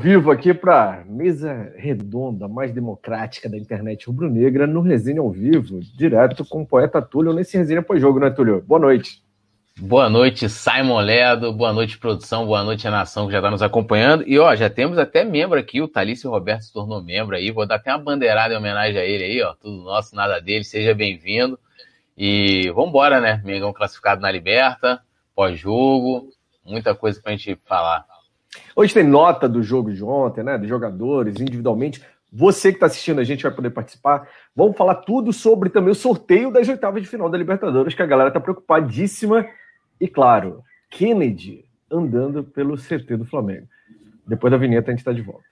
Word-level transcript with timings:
Vivo 0.00 0.30
aqui 0.30 0.54
para 0.54 1.04
mesa 1.06 1.74
redonda 1.76 2.48
mais 2.48 2.72
democrática 2.72 3.50
da 3.50 3.58
internet 3.58 4.06
rubro-negra 4.06 4.66
no 4.66 4.80
Resenha 4.80 5.20
ao 5.20 5.30
vivo, 5.30 5.80
direto 5.94 6.42
com 6.42 6.62
o 6.62 6.66
poeta 6.66 7.02
Túlio 7.02 7.34
nesse 7.34 7.58
Resenha 7.58 7.82
pós-jogo, 7.82 8.18
né, 8.18 8.30
Túlio? 8.30 8.64
Boa 8.66 8.80
noite. 8.80 9.22
Boa 9.78 10.08
noite, 10.08 10.48
Simon 10.48 11.00
Ledo. 11.00 11.52
Boa 11.52 11.72
noite, 11.72 11.98
produção. 11.98 12.46
Boa 12.46 12.64
noite, 12.64 12.88
a 12.88 12.90
nação 12.90 13.26
que 13.26 13.32
já 13.32 13.38
está 13.38 13.50
nos 13.50 13.60
acompanhando. 13.60 14.24
E 14.26 14.38
ó, 14.38 14.54
já 14.54 14.70
temos 14.70 14.96
até 14.96 15.22
membro 15.22 15.58
aqui. 15.58 15.82
O 15.82 15.88
Thalício 15.88 16.30
Roberto 16.30 16.62
se 16.62 16.72
tornou 16.72 17.02
membro 17.02 17.36
aí. 17.36 17.50
Vou 17.50 17.66
dar 17.66 17.74
até 17.76 17.90
uma 17.90 18.02
bandeirada 18.02 18.54
em 18.54 18.56
homenagem 18.56 18.98
a 18.98 19.04
ele 19.04 19.24
aí, 19.24 19.42
ó. 19.42 19.54
Tudo 19.54 19.82
nosso, 19.82 20.16
nada 20.16 20.40
dele. 20.40 20.64
Seja 20.64 20.94
bem-vindo. 20.94 21.58
E 22.16 22.70
vamos 22.74 22.90
embora, 22.90 23.20
né? 23.20 23.42
Mengão 23.44 23.72
classificado 23.72 24.20
na 24.20 24.30
Liberta, 24.30 25.00
pós-jogo. 25.34 26.28
Muita 26.64 26.94
coisa 26.94 27.20
para 27.20 27.32
a 27.32 27.36
gente 27.36 27.58
falar. 27.64 28.09
Hoje 28.74 28.94
tem 28.94 29.04
nota 29.04 29.48
do 29.48 29.62
jogo 29.62 29.92
de 29.92 30.02
ontem, 30.02 30.42
né? 30.42 30.58
Dos 30.58 30.68
jogadores, 30.68 31.40
individualmente. 31.40 32.02
Você 32.32 32.70
que 32.70 32.76
está 32.76 32.86
assistindo 32.86 33.20
a 33.20 33.24
gente 33.24 33.42
vai 33.42 33.52
poder 33.52 33.70
participar. 33.70 34.28
Vamos 34.54 34.76
falar 34.76 34.96
tudo 34.96 35.32
sobre 35.32 35.68
também 35.68 35.90
o 35.90 35.94
sorteio 35.94 36.50
das 36.50 36.68
oitavas 36.68 37.02
de 37.02 37.08
final 37.08 37.28
da 37.28 37.38
Libertadores, 37.38 37.94
que 37.94 38.02
a 38.02 38.06
galera 38.06 38.28
está 38.28 38.40
preocupadíssima. 38.40 39.46
E 40.00 40.06
claro, 40.06 40.62
Kennedy 40.88 41.64
andando 41.90 42.44
pelo 42.44 42.76
CT 42.76 43.16
do 43.16 43.24
Flamengo. 43.24 43.66
Depois 44.26 44.50
da 44.50 44.56
vinheta 44.56 44.90
a 44.90 44.92
gente 44.92 45.00
está 45.00 45.12
de 45.12 45.22
volta. 45.22 45.49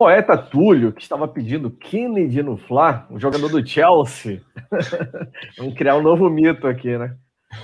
Poeta 0.00 0.34
Túlio, 0.34 0.94
que 0.94 1.02
estava 1.02 1.28
pedindo 1.28 1.70
Kennedy 1.70 2.42
no 2.42 2.56
Fla, 2.56 3.06
um 3.10 3.20
jogador 3.20 3.50
do 3.50 3.66
Chelsea. 3.66 4.40
Vamos 5.58 5.74
criar 5.74 5.94
um 5.98 6.02
novo 6.02 6.30
mito 6.30 6.66
aqui, 6.66 6.96
né? 6.96 7.14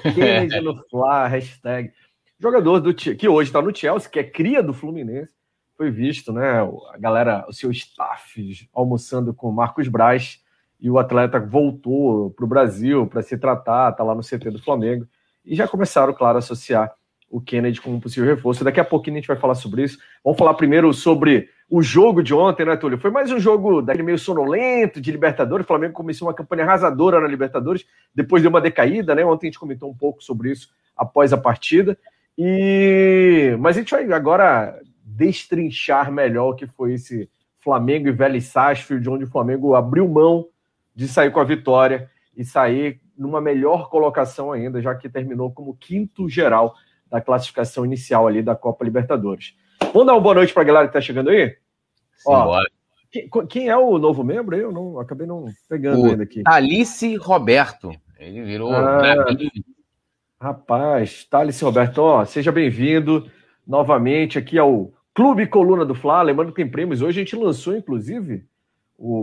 Kennedy 0.02 0.60
no 0.60 0.76
Fla, 0.90 1.26
hashtag. 1.28 1.90
Jogador 2.38 2.80
do 2.80 2.92
que 2.92 3.26
hoje 3.26 3.48
está 3.48 3.62
no 3.62 3.74
Chelsea, 3.74 4.10
que 4.10 4.18
é 4.18 4.22
cria 4.22 4.62
do 4.62 4.74
Fluminense, 4.74 5.30
foi 5.78 5.90
visto, 5.90 6.30
né? 6.30 6.60
A 6.92 6.98
galera, 6.98 7.46
o 7.48 7.54
seu 7.54 7.70
staff 7.70 8.68
almoçando 8.70 9.32
com 9.32 9.48
o 9.48 9.54
Marcos 9.54 9.88
Braz 9.88 10.38
e 10.78 10.90
o 10.90 10.98
atleta 10.98 11.40
voltou 11.40 12.32
para 12.32 12.44
o 12.44 12.48
Brasil 12.48 13.06
para 13.06 13.22
se 13.22 13.38
tratar, 13.38 13.92
tá 13.92 14.04
lá 14.04 14.14
no 14.14 14.20
CT 14.20 14.50
do 14.50 14.62
Flamengo. 14.62 15.08
E 15.42 15.56
já 15.56 15.66
começaram, 15.66 16.12
claro, 16.12 16.36
a 16.36 16.40
associar 16.40 16.92
o 17.30 17.40
Kennedy 17.40 17.80
como 17.80 17.96
um 17.96 18.00
possível 18.00 18.28
reforço. 18.28 18.62
Daqui 18.62 18.78
a 18.78 18.84
pouquinho 18.84 19.16
a 19.16 19.20
gente 19.20 19.28
vai 19.28 19.38
falar 19.38 19.54
sobre 19.54 19.84
isso. 19.84 19.96
Vamos 20.22 20.38
falar 20.38 20.52
primeiro 20.52 20.92
sobre 20.92 21.48
o 21.68 21.82
jogo 21.82 22.22
de 22.22 22.32
ontem, 22.32 22.64
né, 22.64 22.76
Túlio? 22.76 22.98
Foi 22.98 23.10
mais 23.10 23.30
um 23.30 23.40
jogo 23.40 23.82
daquele 23.82 24.04
meio 24.04 24.18
sonolento 24.18 25.00
de 25.00 25.10
Libertadores. 25.10 25.64
O 25.64 25.66
Flamengo 25.66 25.92
começou 25.92 26.28
uma 26.28 26.34
campanha 26.34 26.62
arrasadora 26.62 27.20
na 27.20 27.26
Libertadores, 27.26 27.84
depois 28.14 28.42
deu 28.42 28.50
uma 28.50 28.60
decaída, 28.60 29.14
né? 29.14 29.24
Ontem 29.24 29.46
a 29.46 29.50
gente 29.50 29.58
comentou 29.58 29.90
um 29.90 29.94
pouco 29.94 30.22
sobre 30.22 30.52
isso 30.52 30.68
após 30.96 31.32
a 31.32 31.36
partida. 31.36 31.98
E 32.38 33.56
mas 33.58 33.76
a 33.76 33.80
gente 33.80 33.90
vai 33.90 34.10
agora 34.12 34.78
destrinchar 35.04 36.12
melhor 36.12 36.50
o 36.50 36.54
que 36.54 36.66
foi 36.66 36.94
esse 36.94 37.28
Flamengo 37.60 38.08
e 38.08 38.12
Vélez 38.12 38.44
Sarsfield, 38.44 39.08
onde 39.08 39.24
o 39.24 39.30
Flamengo 39.30 39.74
abriu 39.74 40.06
mão 40.08 40.46
de 40.94 41.08
sair 41.08 41.32
com 41.32 41.40
a 41.40 41.44
vitória 41.44 42.08
e 42.36 42.44
sair 42.44 43.00
numa 43.18 43.40
melhor 43.40 43.88
colocação 43.88 44.52
ainda, 44.52 44.80
já 44.80 44.94
que 44.94 45.08
terminou 45.08 45.50
como 45.50 45.74
quinto 45.74 46.28
geral 46.28 46.74
da 47.10 47.20
classificação 47.20 47.84
inicial 47.84 48.26
ali 48.26 48.42
da 48.42 48.54
Copa 48.54 48.84
Libertadores. 48.84 49.56
Vamos 49.80 50.06
dar 50.06 50.14
uma 50.14 50.20
boa 50.20 50.34
noite 50.34 50.52
para 50.52 50.62
a 50.62 50.66
galera 50.66 50.86
que 50.86 50.90
está 50.90 51.00
chegando 51.00 51.30
aí? 51.30 51.50
Sim, 52.16 52.26
Ó, 52.26 52.62
quem, 53.48 53.68
é 53.68 53.76
o 53.76 53.98
novo 53.98 54.22
membro? 54.22 54.56
Eu 54.56 54.72
não, 54.72 54.98
acabei 54.98 55.26
não 55.26 55.46
pegando 55.68 56.02
o 56.02 56.06
ainda 56.06 56.22
aqui. 56.22 56.42
Alice 56.46 57.16
Roberto. 57.16 57.90
Ele 58.18 58.42
virou. 58.42 58.72
Ah, 58.72 59.26
rapaz, 60.40 61.24
Thalice 61.24 61.64
Roberto, 61.64 61.98
ó, 61.98 62.24
seja 62.24 62.52
bem-vindo 62.52 63.30
novamente 63.66 64.38
aqui 64.38 64.58
ao 64.58 64.92
Clube 65.14 65.46
Coluna 65.46 65.84
do 65.84 65.94
Fla. 65.94 66.22
Lembrando 66.22 66.50
que 66.50 66.62
tem 66.62 66.70
prêmios. 66.70 67.02
Hoje 67.02 67.20
a 67.20 67.24
gente 67.24 67.36
lançou, 67.36 67.76
inclusive, 67.76 68.44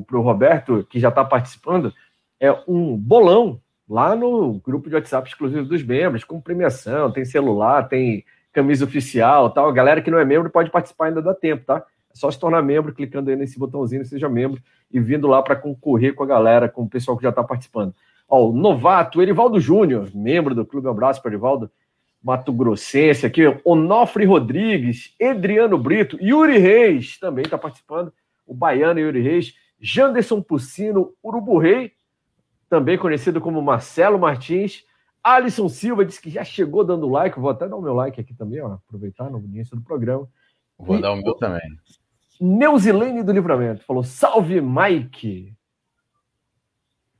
para 0.07 0.17
o 0.17 0.21
Roberto, 0.21 0.85
que 0.89 0.99
já 0.99 1.09
está 1.09 1.23
participando, 1.23 1.93
é 2.39 2.51
um 2.67 2.97
bolão 2.97 3.59
lá 3.87 4.15
no 4.15 4.59
grupo 4.59 4.89
de 4.89 4.95
WhatsApp 4.95 5.27
exclusivo 5.27 5.65
dos 5.65 5.83
membros, 5.83 6.23
com 6.23 6.41
premiação, 6.41 7.11
tem 7.11 7.25
celular, 7.25 7.87
tem 7.87 8.25
camisa 8.53 8.85
oficial 8.85 9.49
tal. 9.49 9.73
Galera 9.73 10.01
que 10.01 10.11
não 10.11 10.19
é 10.19 10.23
membro 10.23 10.49
pode 10.49 10.69
participar, 10.69 11.07
ainda 11.07 11.21
dá 11.21 11.33
tempo, 11.33 11.65
tá? 11.65 11.83
É 12.13 12.15
só 12.15 12.29
se 12.29 12.39
tornar 12.39 12.61
membro, 12.61 12.93
clicando 12.93 13.29
aí 13.29 13.35
nesse 13.35 13.57
botãozinho, 13.57 14.05
seja 14.05 14.29
membro, 14.29 14.61
e 14.91 14.99
vindo 14.99 15.27
lá 15.27 15.41
para 15.41 15.55
concorrer 15.55 16.13
com 16.13 16.23
a 16.23 16.27
galera, 16.27 16.69
com 16.69 16.83
o 16.83 16.89
pessoal 16.89 17.17
que 17.17 17.23
já 17.23 17.29
está 17.29 17.43
participando. 17.43 17.93
Ó, 18.29 18.49
o 18.49 18.53
novato, 18.53 19.21
Erivaldo 19.21 19.59
Júnior, 19.59 20.09
membro 20.13 20.53
do 20.53 20.65
clube, 20.65 20.87
abraço 20.87 21.21
para 21.21 21.31
Erivaldo. 21.31 21.69
Mato 22.23 22.53
Grossense 22.53 23.25
aqui, 23.25 23.41
Onofre 23.65 24.23
Rodrigues, 24.23 25.13
Adriano 25.21 25.77
Brito, 25.77 26.17
Yuri 26.21 26.57
Reis 26.57 27.19
também 27.19 27.43
está 27.43 27.57
participando, 27.57 28.13
o 28.47 28.53
baiano 28.53 28.97
Yuri 28.97 29.19
Reis, 29.19 29.53
Janderson 29.77 30.41
Pucino, 30.41 31.11
Urubu 31.21 31.57
Rei, 31.57 31.91
também 32.69 32.97
conhecido 32.97 33.41
como 33.41 33.61
Marcelo 33.61 34.17
Martins, 34.17 34.85
Alisson 35.23 35.69
Silva 35.69 36.03
disse 36.03 36.22
que 36.22 36.29
já 36.29 36.44
chegou 36.44 36.84
dando 36.84 37.09
like. 37.09 37.39
Vou 37.39 37.50
até 37.50 37.67
dar 37.67 37.78
o 37.78 37.81
meu 37.81 37.94
like 37.94 38.19
aqui 38.19 38.34
também, 38.34 38.61
ó, 38.61 38.73
aproveitar 38.73 39.29
no 39.29 39.39
início 39.39 39.75
do 39.75 39.81
programa. 39.81 40.28
Vou 40.78 40.97
e, 40.97 41.01
dar 41.01 41.13
o 41.13 41.16
meu 41.16 41.34
também. 41.35 41.61
Neuzilene 42.41 43.23
do 43.23 43.31
Livramento 43.31 43.83
falou: 43.85 44.03
Salve, 44.03 44.59
Mike! 44.59 45.56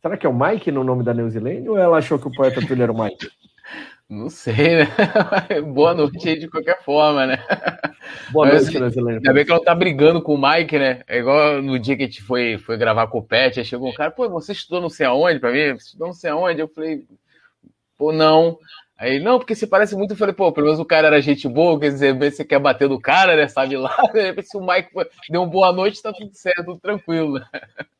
Será 0.02 0.18
que 0.18 0.26
é 0.26 0.30
o 0.30 0.38
Mike 0.38 0.70
no 0.70 0.84
nome 0.84 1.02
da 1.02 1.14
Neuzilene 1.14 1.70
ou 1.70 1.78
ela 1.78 1.98
achou 1.98 2.20
que 2.20 2.28
o 2.28 2.32
poeta 2.32 2.60
Túlio 2.60 2.84
era 2.84 2.92
o 2.92 3.04
Mike? 3.04 3.30
Não 4.10 4.30
sei, 4.30 4.80
né? 4.80 4.88
Boa 5.74 5.94
noite 5.94 6.28
aí 6.28 6.38
de 6.38 6.50
qualquer 6.50 6.84
forma, 6.84 7.26
né? 7.26 7.38
Boa 8.32 8.48
noite, 8.48 8.68
assim, 8.68 8.80
Neuzilene. 8.80 9.18
Ainda 9.18 9.34
bem 9.34 9.46
que 9.46 9.52
ela 9.52 9.60
não 9.60 9.66
tá 9.66 9.74
brigando 9.74 10.22
com 10.22 10.36
o 10.36 10.38
Mike, 10.38 10.78
né? 10.78 11.02
É 11.08 11.20
igual 11.20 11.62
no 11.62 11.80
dia 11.80 11.96
que 11.96 12.04
a 12.04 12.06
gente 12.06 12.22
foi, 12.22 12.58
foi 12.58 12.78
gravar 12.78 13.08
com 13.08 13.20
o 13.20 13.24
Pet, 13.24 13.60
aí 13.60 13.66
chegou 13.66 13.90
um 13.90 13.94
cara, 13.94 14.12
pô, 14.12 14.30
você 14.30 14.52
estudou 14.52 14.82
não 14.82 14.90
sei 14.90 15.06
aonde 15.06 15.40
pra 15.40 15.52
mim? 15.52 15.80
Você 15.80 15.86
estudou 15.86 16.08
não 16.08 16.14
sei 16.14 16.30
aonde? 16.30 16.60
Eu 16.60 16.68
falei, 16.68 17.08
Pô, 17.98 18.12
não. 18.12 18.58
Aí, 18.98 19.20
não, 19.20 19.38
porque 19.38 19.56
se 19.56 19.68
parece 19.68 19.96
muito, 19.98 20.12
eu 20.12 20.18
falei, 20.18 20.34
pô, 20.34 20.52
pelo 20.52 20.68
menos 20.68 20.80
o 20.80 20.86
cara 20.86 21.08
era 21.08 21.22
gente 21.22 21.48
boa, 21.50 21.78
quer 21.80 21.90
dizer, 21.90 22.18
você 22.18 22.46
quer 22.46 22.60
bater 22.60 22.88
do 22.88 23.00
cara, 23.00 23.36
né? 23.36 23.48
Sabe 23.48 23.76
lá? 23.76 23.94
Se 24.44 24.56
o 24.56 24.66
Mike 24.66 24.92
deu 25.30 25.42
uma 25.42 25.50
boa 25.50 25.74
noite, 25.74 26.02
tá 26.02 26.14
tudo 26.14 26.30
certo, 26.34 26.64
tudo 26.64 26.80
tranquilo. 26.80 27.42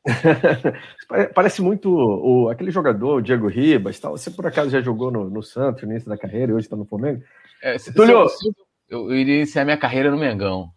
parece 1.34 1.60
muito 1.60 1.90
o, 1.90 2.48
aquele 2.48 2.70
jogador, 2.70 3.16
o 3.16 3.20
Diego 3.20 3.48
Ribas, 3.48 3.98
tal. 3.98 4.16
Você 4.16 4.30
por 4.30 4.46
acaso 4.46 4.70
já 4.70 4.80
jogou 4.80 5.10
no, 5.10 5.28
no 5.28 5.42
Santos 5.42 5.82
no 5.82 5.90
início 5.90 6.08
da 6.08 6.16
carreira 6.16 6.52
e 6.52 6.54
hoje 6.54 6.68
tá 6.68 6.76
no 6.76 6.86
Flamengo? 6.86 7.22
É, 7.62 7.76
se, 7.76 7.92
Túlio... 7.92 8.26
Se 8.28 8.48
eu, 8.48 8.54
eu, 8.88 9.10
eu 9.10 9.16
iria 9.16 9.36
iniciar 9.36 9.64
minha 9.64 9.76
carreira 9.76 10.10
no 10.10 10.16
Mengão. 10.16 10.70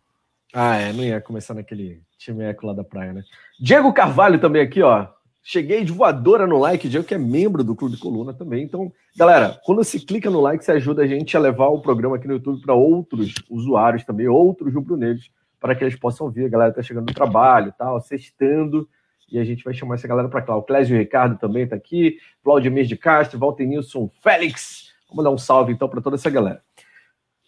Ah, 0.54 0.76
é, 0.78 0.92
não 0.92 1.04
ia 1.04 1.22
começar 1.22 1.54
naquele 1.54 2.02
time 2.18 2.44
eco 2.44 2.66
lá 2.66 2.74
da 2.74 2.84
praia, 2.84 3.14
né? 3.14 3.24
Diego 3.60 3.94
Carvalho 3.94 4.40
também 4.40 4.62
aqui, 4.62 4.82
ó. 4.82 5.08
Cheguei 5.50 5.86
de 5.86 5.94
voadora 5.94 6.46
no 6.46 6.58
like, 6.58 6.90
Diego, 6.90 7.08
que 7.08 7.14
é 7.14 7.18
membro 7.18 7.64
do 7.64 7.74
Clube 7.74 7.96
Coluna 7.96 8.34
também. 8.34 8.66
Então, 8.66 8.92
galera, 9.16 9.58
quando 9.64 9.82
você 9.82 9.98
clica 9.98 10.30
no 10.30 10.42
like, 10.42 10.62
você 10.62 10.74
ajuda 10.74 11.04
a 11.04 11.08
gente 11.08 11.38
a 11.38 11.40
levar 11.40 11.68
o 11.68 11.80
programa 11.80 12.18
aqui 12.18 12.28
no 12.28 12.34
YouTube 12.34 12.62
para 12.62 12.74
outros 12.74 13.34
usuários 13.50 14.04
também, 14.04 14.28
outros 14.28 14.74
rubro-negros, 14.74 15.32
para 15.58 15.74
que 15.74 15.86
eles 15.86 15.98
possam 15.98 16.30
ver. 16.30 16.48
A 16.48 16.50
galera 16.50 16.74
tá 16.74 16.82
chegando 16.82 17.08
no 17.08 17.14
trabalho, 17.14 17.74
tal, 17.78 18.02
sextando, 18.02 18.90
e 19.32 19.40
a 19.40 19.46
gente 19.46 19.64
vai 19.64 19.74
chamar 19.74 19.96
essa 19.96 20.06
galera 20.06 20.28
para 20.28 20.42
cá. 20.42 20.54
O 20.54 20.64
Clésio 20.64 20.98
Ricardo 20.98 21.40
também 21.40 21.64
está 21.64 21.78
aqui, 21.78 22.18
Claudemir 22.44 22.86
de 22.86 22.98
Castro, 22.98 23.40
Walter 23.40 23.66
Nilson, 23.66 24.12
Félix. 24.22 24.92
Vamos 25.08 25.24
dar 25.24 25.32
um 25.32 25.38
salve 25.38 25.72
então 25.72 25.88
para 25.88 26.02
toda 26.02 26.18
essa 26.18 26.30
galera. 26.30 26.62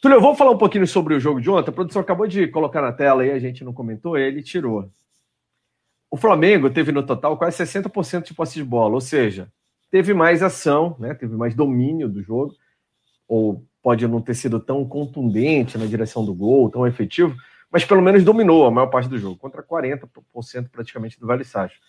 Túlio, 0.01 0.21
vamos 0.21 0.37
falar 0.37 0.51
um 0.51 0.57
pouquinho 0.57 0.87
sobre 0.87 1.15
o 1.15 1.19
jogo 1.19 1.41
de 1.41 1.49
ontem. 1.49 1.69
A 1.69 1.73
produção 1.73 2.01
acabou 2.01 2.25
de 2.27 2.47
colocar 2.47 2.81
na 2.81 2.93
tela 2.93 3.23
aí, 3.23 3.31
a 3.31 3.39
gente 3.39 3.61
não 3.61 3.73
comentou, 3.73 4.17
ele 4.17 4.41
tirou. 4.41 4.89
O 6.11 6.17
Flamengo 6.17 6.69
teve 6.69 6.91
no 6.91 7.03
total 7.03 7.37
quase 7.37 7.63
60% 7.63 8.23
de 8.23 8.33
posse 8.33 8.55
de 8.55 8.63
bola, 8.63 8.95
ou 8.95 9.01
seja, 9.01 9.51
teve 9.91 10.13
mais 10.13 10.41
ação, 10.41 10.95
né? 10.99 11.13
teve 11.13 11.35
mais 11.35 11.53
domínio 11.53 12.09
do 12.09 12.21
jogo, 12.21 12.53
ou 13.27 13.63
pode 13.81 14.07
não 14.07 14.21
ter 14.21 14.33
sido 14.33 14.59
tão 14.59 14.83
contundente 14.85 15.77
na 15.77 15.85
direção 15.85 16.25
do 16.25 16.33
gol, 16.33 16.69
tão 16.69 16.85
efetivo, 16.87 17.35
mas 17.71 17.85
pelo 17.85 18.01
menos 18.01 18.23
dominou 18.23 18.65
a 18.65 18.71
maior 18.71 18.87
parte 18.87 19.07
do 19.07 19.19
jogo, 19.19 19.37
contra 19.37 19.63
40% 19.63 20.69
praticamente 20.71 21.19
do 21.19 21.27
Vélez 21.27 21.47
Sarsfield. 21.47 21.85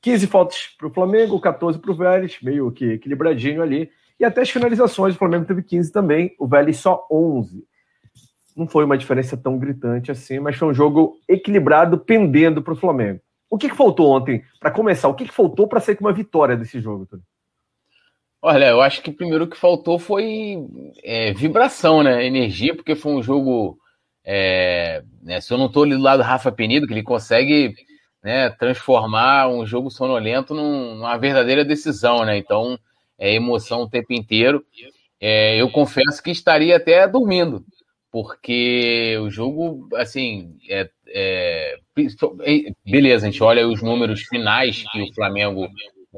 15 0.00 0.26
faltas 0.28 0.68
para 0.78 0.86
o 0.86 0.90
Flamengo, 0.90 1.40
14 1.40 1.78
para 1.80 1.90
o 1.90 1.96
Vélez, 1.96 2.38
meio 2.40 2.70
que 2.70 2.92
equilibradinho 2.92 3.60
ali. 3.60 3.90
E 4.20 4.24
até 4.24 4.42
as 4.42 4.50
finalizações, 4.50 5.14
o 5.14 5.18
Flamengo 5.18 5.44
teve 5.44 5.62
15 5.62 5.90
também, 5.90 6.34
o 6.38 6.46
Vélez 6.46 6.76
só 6.76 7.06
11. 7.10 7.64
Não 8.56 8.68
foi 8.68 8.84
uma 8.84 8.96
diferença 8.96 9.36
tão 9.36 9.58
gritante 9.58 10.10
assim, 10.10 10.38
mas 10.38 10.56
foi 10.56 10.68
um 10.68 10.74
jogo 10.74 11.16
equilibrado, 11.28 11.98
pendendo 11.98 12.62
para 12.62 12.72
o 12.72 12.76
Flamengo. 12.76 13.20
O 13.48 13.56
que, 13.56 13.68
que 13.68 13.76
faltou 13.76 14.10
ontem, 14.10 14.42
para 14.58 14.70
começar? 14.70 15.08
O 15.08 15.14
que, 15.14 15.26
que 15.26 15.32
faltou 15.32 15.68
para 15.68 15.80
ser 15.80 15.96
uma 16.00 16.12
vitória 16.12 16.56
desse 16.56 16.80
jogo? 16.80 17.06
Olha, 18.42 18.66
eu 18.66 18.80
acho 18.80 19.02
que 19.02 19.10
primeiro 19.10 19.46
que 19.48 19.56
faltou 19.56 19.98
foi 19.98 20.56
é, 21.02 21.32
vibração, 21.32 22.02
né? 22.02 22.24
Energia, 22.26 22.74
porque 22.74 22.94
foi 22.94 23.12
um 23.12 23.22
jogo. 23.22 23.78
É, 24.24 25.04
né, 25.22 25.40
se 25.40 25.52
eu 25.52 25.58
não 25.58 25.66
estou 25.66 25.84
ali 25.84 25.94
do 25.94 26.02
lado 26.02 26.18
do 26.18 26.26
Rafa 26.26 26.50
Penido, 26.50 26.86
que 26.86 26.92
ele 26.92 27.02
consegue 27.02 27.74
né, 28.22 28.50
transformar 28.50 29.48
um 29.48 29.64
jogo 29.64 29.88
sonolento 29.88 30.52
num, 30.52 30.96
numa 30.96 31.16
verdadeira 31.16 31.64
decisão, 31.64 32.24
né? 32.24 32.36
Então, 32.36 32.78
é 33.18 33.32
emoção 33.32 33.82
o 33.82 33.88
tempo 33.88 34.12
inteiro. 34.12 34.64
É, 35.20 35.60
eu 35.60 35.70
confesso 35.70 36.22
que 36.22 36.30
estaria 36.30 36.76
até 36.76 37.06
dormindo, 37.06 37.64
porque 38.10 39.16
o 39.18 39.30
jogo, 39.30 39.88
assim, 39.94 40.56
é, 40.68 40.90
é, 41.18 41.78
beleza, 42.84 43.26
a 43.26 43.30
gente 43.30 43.42
olha 43.42 43.66
os 43.66 43.80
números 43.80 44.22
finais 44.22 44.84
que 44.92 45.00
o 45.00 45.14
Flamengo 45.14 45.66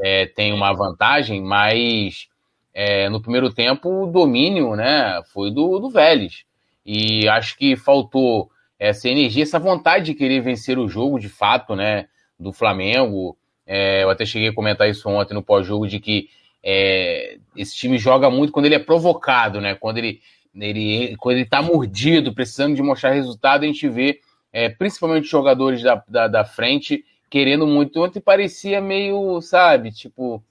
é, 0.02 0.26
tem 0.26 0.52
uma 0.52 0.72
vantagem, 0.72 1.40
mas 1.40 2.26
é, 2.74 3.08
no 3.08 3.22
primeiro 3.22 3.52
tempo 3.52 3.88
o 3.88 4.10
domínio 4.10 4.74
né, 4.74 5.22
foi 5.32 5.52
do, 5.52 5.78
do 5.78 5.88
Vélez. 5.88 6.44
E 6.84 7.28
acho 7.28 7.56
que 7.56 7.76
faltou 7.76 8.50
essa 8.78 9.08
energia, 9.08 9.44
essa 9.44 9.58
vontade 9.58 10.06
de 10.06 10.14
querer 10.14 10.40
vencer 10.40 10.78
o 10.78 10.88
jogo 10.88 11.18
de 11.18 11.28
fato, 11.28 11.76
né? 11.76 12.06
Do 12.38 12.52
Flamengo. 12.52 13.36
É, 13.66 14.02
eu 14.02 14.10
até 14.10 14.24
cheguei 14.24 14.48
a 14.48 14.54
comentar 14.54 14.88
isso 14.88 15.08
ontem 15.08 15.34
no 15.34 15.42
pós-jogo, 15.42 15.86
de 15.86 16.00
que 16.00 16.28
é, 16.64 17.36
esse 17.56 17.76
time 17.76 17.98
joga 17.98 18.30
muito 18.30 18.52
quando 18.52 18.66
ele 18.66 18.76
é 18.76 18.78
provocado, 18.78 19.60
né? 19.60 19.74
Quando 19.74 19.98
ele, 19.98 20.20
ele, 20.54 21.16
quando 21.18 21.36
ele 21.36 21.44
tá 21.44 21.60
mordido, 21.60 22.32
precisando 22.34 22.74
de 22.74 22.82
mostrar 22.82 23.10
resultado, 23.10 23.64
a 23.64 23.66
gente 23.66 23.88
vê 23.88 24.20
é, 24.52 24.68
principalmente 24.68 25.28
jogadores 25.28 25.82
da, 25.82 26.02
da, 26.08 26.28
da, 26.28 26.44
frente 26.44 27.04
querendo 27.30 27.66
muito. 27.66 28.02
Ontem 28.02 28.20
parecia 28.20 28.80
meio, 28.80 29.40
sabe, 29.40 29.92
tipo, 29.92 30.42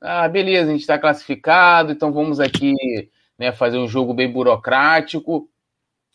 ah, 0.00 0.28
beleza, 0.28 0.68
a 0.68 0.72
gente 0.72 0.82
está 0.82 0.98
classificado, 0.98 1.92
então 1.92 2.12
vamos 2.12 2.40
aqui 2.40 2.74
né, 3.38 3.52
fazer 3.52 3.78
um 3.78 3.88
jogo 3.88 4.12
bem 4.14 4.30
burocrático. 4.30 5.48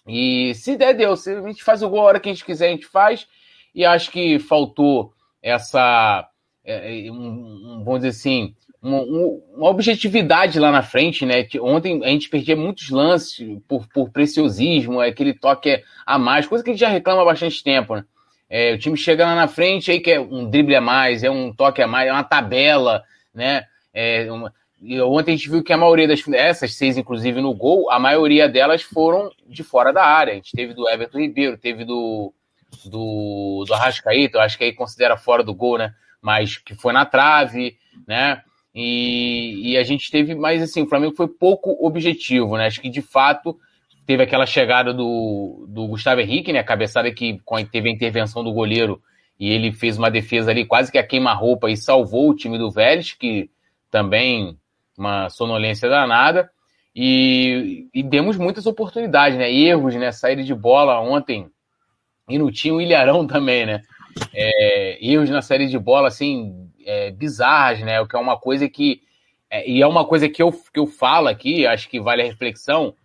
E 0.08 0.54
se 0.56 0.76
der, 0.76 0.94
deu. 0.94 1.16
Se 1.16 1.34
a 1.34 1.42
gente 1.42 1.64
faz 1.64 1.84
o 1.84 1.90
gol 1.90 2.02
a 2.02 2.06
hora 2.06 2.20
que 2.20 2.30
a 2.30 2.34
gente 2.34 2.46
quiser, 2.46 2.68
a 2.68 2.72
gente 2.72 2.86
faz. 2.86 3.28
E 3.74 3.86
acho 3.86 4.12
que 4.12 4.40
faltou 4.40 5.14
essa, 5.42 6.30
é, 6.64 7.08
é, 7.08 7.12
um, 7.12 7.16
um, 7.16 7.84
vamos 7.84 8.02
dizer 8.02 8.10
assim, 8.10 8.56
uma, 8.82 9.02
uma, 9.02 9.70
objetividade 9.70 10.60
lá 10.60 10.72
na 10.72 10.82
frente, 10.82 11.26
né? 11.26 11.48
Ontem 11.62 12.04
a 12.04 12.08
gente 12.08 12.30
perdia 12.30 12.56
muitos 12.56 12.90
lances 12.90 13.60
por, 13.68 13.88
por 13.88 14.10
preciosismo, 14.10 15.00
aquele 15.00 15.34
toque 15.34 15.84
a 16.06 16.18
mais, 16.18 16.48
coisa 16.48 16.64
que 16.64 16.72
a 16.72 16.74
gente 16.74 16.80
já 16.80 16.90
reclama 16.90 17.22
há 17.22 17.26
bastante 17.26 17.64
tempo, 17.64 17.96
né? 17.96 18.06
É, 18.50 18.74
o 18.74 18.78
time 18.78 18.98
chega 18.98 19.26
lá 19.26 19.36
na 19.36 19.48
frente, 19.48 19.92
aí 19.92 20.00
quer 20.00 20.20
um 20.20 20.50
drible 20.50 20.76
a 20.76 20.82
mais, 20.82 21.24
é 21.24 21.30
um 21.30 21.54
toque 21.54 21.82
a 21.82 21.88
mais, 21.88 22.10
é 22.10 22.12
uma 22.12 22.24
tabela, 22.24 23.04
né? 23.34 23.66
É 23.94 24.30
uma... 24.32 24.54
E 24.82 25.00
ontem 25.00 25.34
a 25.34 25.36
gente 25.38 25.50
viu 25.50 25.64
que 25.64 25.72
a 25.72 25.78
maioria 25.78 26.08
das 26.08 26.28
essas 26.28 26.74
seis, 26.74 26.98
inclusive 26.98 27.40
no 27.40 27.54
gol, 27.54 27.90
a 27.92 28.00
maioria 28.00 28.50
delas 28.50 28.82
foram 28.82 29.32
de 29.48 29.64
fora 29.64 29.94
da 29.94 30.04
área. 30.04 30.34
A 30.34 30.36
gente 30.36 30.52
teve 30.54 30.74
do 30.74 30.90
Everton 30.90 31.20
Ribeiro, 31.20 31.58
teve 31.58 31.86
do 31.86 32.34
do, 32.86 33.64
do 33.68 33.74
Arrascaíta, 33.74 34.38
eu 34.38 34.42
acho 34.42 34.58
que 34.58 34.64
aí 34.64 34.74
considera 34.74 35.18
fora 35.18 35.44
do 35.44 35.54
gol, 35.54 35.78
né? 35.78 35.94
Mas 36.22 36.58
que 36.58 36.74
foi 36.76 36.94
na 36.94 37.06
trave, 37.06 37.78
né? 38.08 38.42
E, 38.74 39.72
e 39.72 39.78
a 39.78 39.84
gente 39.84 40.10
teve, 40.10 40.34
mas 40.34 40.62
assim, 40.62 40.84
o 40.84 40.88
Flamengo 40.88 41.16
foi 41.16 41.28
pouco 41.28 41.78
objetivo, 41.86 42.58
né? 42.58 42.66
Acho 42.66 42.82
que 42.82 42.90
de 42.90 43.02
fato 43.02 43.58
teve 44.06 44.24
aquela 44.24 44.46
chegada 44.46 44.94
do, 44.94 45.66
do 45.70 45.88
Gustavo 45.88 46.22
Henrique, 46.22 46.54
né? 46.54 46.60
A 46.60 46.64
cabeçada 46.64 47.12
que 47.12 47.40
teve 47.72 47.90
a 47.90 47.92
intervenção 47.92 48.44
do 48.44 48.54
goleiro 48.54 49.02
e 49.40 49.50
ele 49.50 49.72
fez 49.74 49.98
uma 49.98 50.10
defesa 50.10 50.52
ali 50.52 50.66
quase 50.66 50.92
que 50.92 50.98
a 50.98 51.04
queima-roupa 51.04 51.70
e 51.70 51.76
salvou 51.76 52.30
o 52.30 52.36
time 52.36 52.58
do 52.58 52.72
Vélez, 52.72 53.14
que 53.14 53.50
também 53.90 54.58
uma 54.98 55.30
sonolência 55.30 55.90
danada. 55.90 56.50
E, 56.96 57.88
e 57.94 58.04
demos 58.04 58.38
muitas 58.38 58.66
oportunidades, 58.66 59.38
né? 59.38 59.52
Erros, 59.52 59.96
né? 59.96 60.12
Saída 60.12 60.44
de 60.44 60.54
bola 60.54 61.00
ontem. 61.00 61.50
E 62.30 62.38
não 62.38 62.52
tinha 62.52 62.74
o 62.74 62.82
Ilharão 62.82 63.26
também, 63.26 63.66
né? 63.66 63.82
É, 64.34 64.98
erros 65.02 65.30
na 65.30 65.42
série 65.42 65.68
de 65.68 65.80
bola, 65.80 66.08
assim, 66.08 66.61
é, 66.86 67.12
bizarras, 67.12 67.82
né? 67.82 68.00
O 68.02 68.08
que 68.08 68.16
é 68.16 68.20
uma 68.20 68.38
coisa 68.38 68.68
que. 68.70 69.02
É, 69.50 69.70
e 69.70 69.82
é 69.82 69.88
uma 69.88 70.06
coisa 70.06 70.30
que 70.30 70.42
eu, 70.42 70.52
que 70.52 70.80
eu 70.80 70.88
falo 70.88 71.28
aqui, 71.28 71.66
acho 71.66 71.90
que 71.90 72.00
vale 72.00 72.22
a 72.22 72.26
reflexão. 72.26 72.96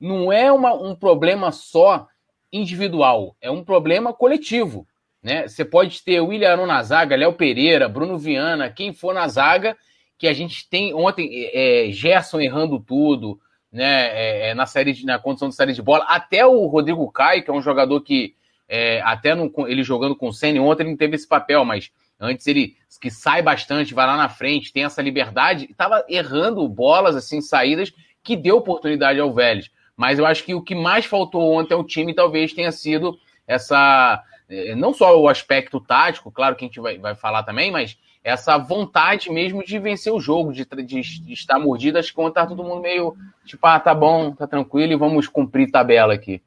Não 0.00 0.32
é 0.32 0.50
uma, 0.50 0.74
um 0.74 0.94
problema 0.94 1.52
só 1.52 2.08
individual, 2.52 3.36
é 3.40 3.50
um 3.50 3.64
problema 3.64 4.12
coletivo. 4.12 4.86
Né? 5.22 5.46
Você 5.46 5.64
pode 5.64 6.02
ter 6.02 6.20
William 6.20 6.66
na 6.66 6.82
zaga, 6.82 7.14
Léo 7.14 7.32
Pereira, 7.32 7.88
Bruno 7.88 8.18
Viana, 8.18 8.68
quem 8.68 8.92
for 8.92 9.14
na 9.14 9.28
zaga, 9.28 9.76
que 10.18 10.26
a 10.26 10.32
gente 10.32 10.68
tem 10.68 10.92
ontem, 10.92 11.30
é, 11.52 11.88
é 11.88 11.92
Gerson 11.92 12.40
errando 12.40 12.80
tudo, 12.80 13.40
né? 13.72 14.08
É, 14.12 14.50
é, 14.50 14.54
na 14.54 14.66
série 14.66 14.92
de, 14.92 15.06
na 15.06 15.18
condição 15.18 15.48
de 15.48 15.54
série 15.54 15.72
de 15.72 15.80
bola, 15.80 16.04
até 16.04 16.44
o 16.44 16.66
Rodrigo 16.66 17.10
Caio, 17.10 17.42
que 17.42 17.50
é 17.50 17.54
um 17.54 17.62
jogador 17.62 18.00
que 18.02 18.34
é, 18.68 19.00
até 19.02 19.34
no, 19.34 19.50
ele 19.66 19.82
jogando 19.82 20.14
com 20.14 20.28
o 20.28 20.32
Senna, 20.32 20.60
ontem 20.60 20.82
ele 20.82 20.90
não 20.90 20.96
teve 20.96 21.14
esse 21.14 21.26
papel, 21.26 21.64
mas 21.64 21.90
Antes 22.22 22.46
ele 22.46 22.76
que 23.00 23.10
sai 23.10 23.42
bastante, 23.42 23.94
vai 23.94 24.06
lá 24.06 24.16
na 24.16 24.28
frente, 24.28 24.72
tem 24.72 24.84
essa 24.84 25.02
liberdade, 25.02 25.66
estava 25.68 26.04
errando 26.08 26.68
bolas 26.68 27.16
assim, 27.16 27.40
saídas 27.40 27.92
que 28.22 28.36
deu 28.36 28.58
oportunidade 28.58 29.18
ao 29.18 29.34
Vélez. 29.34 29.70
Mas 29.96 30.20
eu 30.20 30.24
acho 30.24 30.44
que 30.44 30.54
o 30.54 30.62
que 30.62 30.74
mais 30.74 31.04
faltou 31.04 31.52
ontem 31.52 31.74
ao 31.74 31.82
time 31.82 32.14
talvez 32.14 32.52
tenha 32.52 32.70
sido 32.70 33.18
essa 33.44 34.22
eh, 34.48 34.76
não 34.76 34.94
só 34.94 35.20
o 35.20 35.28
aspecto 35.28 35.80
tático, 35.80 36.30
claro 36.30 36.54
que 36.54 36.64
a 36.64 36.68
gente 36.68 36.78
vai, 36.78 36.96
vai 36.96 37.16
falar 37.16 37.42
também, 37.42 37.72
mas 37.72 37.98
essa 38.22 38.56
vontade 38.56 39.28
mesmo 39.30 39.64
de 39.64 39.80
vencer 39.80 40.12
o 40.12 40.20
jogo, 40.20 40.52
de, 40.52 40.64
de, 40.64 41.00
de 41.00 41.32
estar 41.32 41.58
mordido, 41.58 41.98
acho 41.98 42.14
que 42.14 42.30
tá 42.30 42.46
todo 42.46 42.62
mundo 42.62 42.80
meio 42.80 43.16
tipo, 43.44 43.66
ah, 43.66 43.80
tá 43.80 43.92
bom, 43.92 44.32
tá 44.32 44.46
tranquilo 44.46 44.92
e 44.92 44.96
vamos 44.96 45.26
cumprir 45.26 45.72
tabela 45.72 46.14
aqui. 46.14 46.40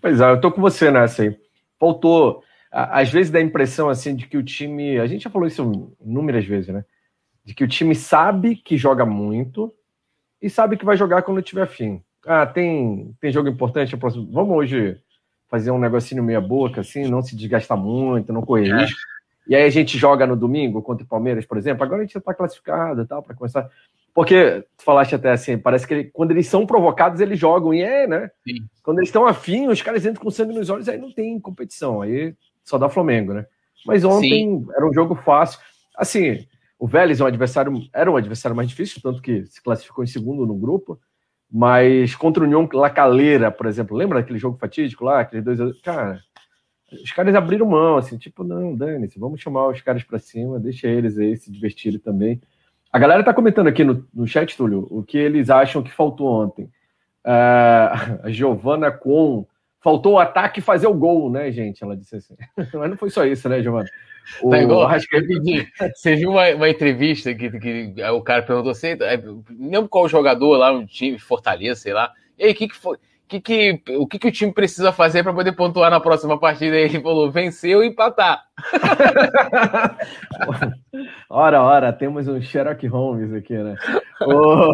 Pois 0.00 0.20
é, 0.20 0.30
eu 0.30 0.40
tô 0.40 0.52
com 0.52 0.60
você 0.60 0.88
nessa 0.88 1.22
aí. 1.22 1.36
Faltou 1.80 2.44
às 2.70 3.10
vezes 3.10 3.32
dá 3.32 3.38
a 3.38 3.42
impressão 3.42 3.88
assim 3.88 4.14
de 4.14 4.26
que 4.26 4.36
o 4.36 4.42
time, 4.42 4.98
a 4.98 5.06
gente 5.06 5.24
já 5.24 5.30
falou 5.30 5.48
isso 5.48 5.92
inúmeras 6.00 6.44
vezes, 6.44 6.72
né? 6.72 6.84
De 7.44 7.54
que 7.54 7.64
o 7.64 7.68
time 7.68 7.94
sabe 7.94 8.54
que 8.54 8.76
joga 8.76 9.04
muito 9.04 9.72
e 10.40 10.48
sabe 10.48 10.76
que 10.76 10.84
vai 10.84 10.96
jogar 10.96 11.22
quando 11.22 11.42
tiver 11.42 11.66
fim. 11.66 12.02
Ah, 12.26 12.46
tem, 12.46 13.14
tem 13.20 13.32
jogo 13.32 13.48
importante, 13.48 13.96
vamos 13.96 14.56
hoje 14.56 15.00
fazer 15.48 15.70
um 15.72 15.78
negocinho 15.78 16.22
meia 16.22 16.40
boca, 16.40 16.80
assim, 16.80 17.08
não 17.08 17.22
se 17.22 17.34
desgastar 17.34 17.76
muito, 17.76 18.32
não 18.32 18.42
correr 18.42 18.68
é. 18.68 18.80
risco. 18.82 19.00
E 19.48 19.56
aí 19.56 19.64
a 19.64 19.70
gente 19.70 19.98
joga 19.98 20.26
no 20.26 20.36
domingo 20.36 20.80
contra 20.80 21.04
o 21.04 21.08
Palmeiras, 21.08 21.44
por 21.44 21.58
exemplo. 21.58 21.82
Agora 21.82 22.02
a 22.02 22.04
gente 22.04 22.12
já 22.12 22.20
está 22.20 22.32
classificado 22.32 23.02
e 23.02 23.06
tal, 23.06 23.20
para 23.20 23.34
começar. 23.34 23.68
Porque 24.14 24.64
tu 24.76 24.84
falaste 24.84 25.14
até 25.14 25.32
assim, 25.32 25.58
parece 25.58 25.86
que 25.86 25.94
ele, 25.94 26.04
quando 26.04 26.30
eles 26.30 26.46
são 26.46 26.64
provocados, 26.64 27.20
eles 27.20 27.38
jogam, 27.38 27.74
e 27.74 27.82
é, 27.82 28.06
né? 28.06 28.30
Sim. 28.46 28.64
Quando 28.82 28.98
eles 28.98 29.08
estão 29.08 29.26
afim, 29.26 29.66
os 29.66 29.82
caras 29.82 30.06
entram 30.06 30.22
com 30.22 30.30
sangue 30.30 30.54
nos 30.54 30.70
olhos, 30.70 30.88
aí 30.88 30.98
não 30.98 31.10
tem 31.10 31.40
competição. 31.40 32.00
Aí 32.00 32.34
só 32.70 32.78
dá 32.78 32.88
Flamengo, 32.88 33.34
né? 33.34 33.44
Mas 33.84 34.04
ontem 34.04 34.30
Sim. 34.30 34.66
era 34.74 34.88
um 34.88 34.92
jogo 34.92 35.14
fácil. 35.16 35.58
Assim, 35.96 36.46
o 36.78 36.86
Vélez 36.86 37.20
é 37.20 37.24
um 37.24 37.26
adversário, 37.26 37.72
era 37.92 38.10
um 38.10 38.16
adversário 38.16 38.56
mais 38.56 38.68
difícil, 38.68 39.02
tanto 39.02 39.20
que 39.20 39.44
se 39.46 39.62
classificou 39.62 40.04
em 40.04 40.06
segundo 40.06 40.46
no 40.46 40.54
grupo. 40.54 40.98
Mas 41.52 42.14
contra 42.14 42.42
o 42.42 42.46
União 42.46 42.68
La 42.72 42.88
Calera, 42.88 43.50
por 43.50 43.66
exemplo, 43.66 43.96
lembra 43.96 44.20
daquele 44.20 44.38
jogo 44.38 44.56
fatídico 44.56 45.04
lá? 45.04 45.20
Aqueles 45.20 45.44
dois. 45.44 45.80
Cara, 45.80 46.20
os 46.92 47.10
caras 47.10 47.34
abriram 47.34 47.66
mão, 47.66 47.96
assim, 47.96 48.16
tipo, 48.16 48.44
não, 48.44 48.74
dane-se, 48.74 49.18
vamos 49.18 49.40
chamar 49.40 49.68
os 49.68 49.80
caras 49.80 50.04
para 50.04 50.18
cima, 50.18 50.60
deixa 50.60 50.86
eles 50.86 51.18
aí 51.18 51.36
se 51.36 51.50
divertirem 51.50 51.98
também. 51.98 52.40
A 52.92 52.98
galera 52.98 53.24
tá 53.24 53.34
comentando 53.34 53.66
aqui 53.66 53.84
no, 53.84 54.06
no 54.12 54.26
chat, 54.26 54.56
Túlio, 54.56 54.86
o 54.90 55.02
que 55.02 55.18
eles 55.18 55.50
acham 55.50 55.82
que 55.82 55.90
faltou 55.90 56.26
ontem. 56.26 56.64
Uh, 57.24 58.22
a 58.22 58.30
Giovana 58.30 58.90
Com 58.90 59.46
faltou 59.80 60.14
o 60.14 60.18
ataque 60.18 60.60
fazer 60.60 60.86
o 60.86 60.94
gol, 60.94 61.30
né, 61.30 61.50
gente? 61.50 61.82
Ela 61.82 61.96
disse 61.96 62.16
assim. 62.16 62.36
Mas 62.56 62.90
não 62.90 62.96
foi 62.96 63.10
só 63.10 63.24
isso, 63.24 63.48
né, 63.48 63.62
Giovana? 63.62 63.88
O... 64.42 64.50
Tá 64.50 64.62
igual, 64.62 64.86
acho 64.86 65.08
que 65.08 65.68
você 65.94 66.14
viu 66.14 66.30
uma, 66.30 66.48
uma 66.50 66.68
entrevista 66.68 67.34
que, 67.34 67.50
que, 67.58 67.94
o 68.12 68.22
cara 68.22 68.42
perguntou 68.42 68.70
assim, 68.70 68.96
lembro 69.58 69.88
qual 69.88 70.08
jogador 70.08 70.56
lá, 70.56 70.70
um 70.70 70.86
time, 70.86 71.18
Fortaleza, 71.18 71.80
sei 71.80 71.92
lá. 71.92 72.12
E 72.38 72.44
aí, 72.44 72.52
o 72.52 72.54
que, 72.54 72.68
que 72.68 72.76
foi? 72.76 72.96
Que, 73.26 73.40
que, 73.40 73.82
o 73.96 74.06
que, 74.08 74.18
que 74.18 74.28
o 74.28 74.32
time 74.32 74.52
precisa 74.52 74.92
fazer 74.92 75.22
para 75.22 75.32
poder 75.32 75.52
pontuar 75.52 75.88
na 75.88 76.00
próxima 76.00 76.38
partida? 76.38 76.76
E 76.76 76.82
ele 76.82 77.00
falou: 77.00 77.30
venceu 77.30 77.82
e 77.82 77.86
empatar. 77.86 78.42
ora, 81.30 81.62
ora, 81.62 81.92
temos 81.92 82.26
um 82.26 82.40
Sherlock 82.40 82.84
Holmes 82.88 83.32
aqui, 83.32 83.56
né? 83.56 83.76
O... 84.26 84.72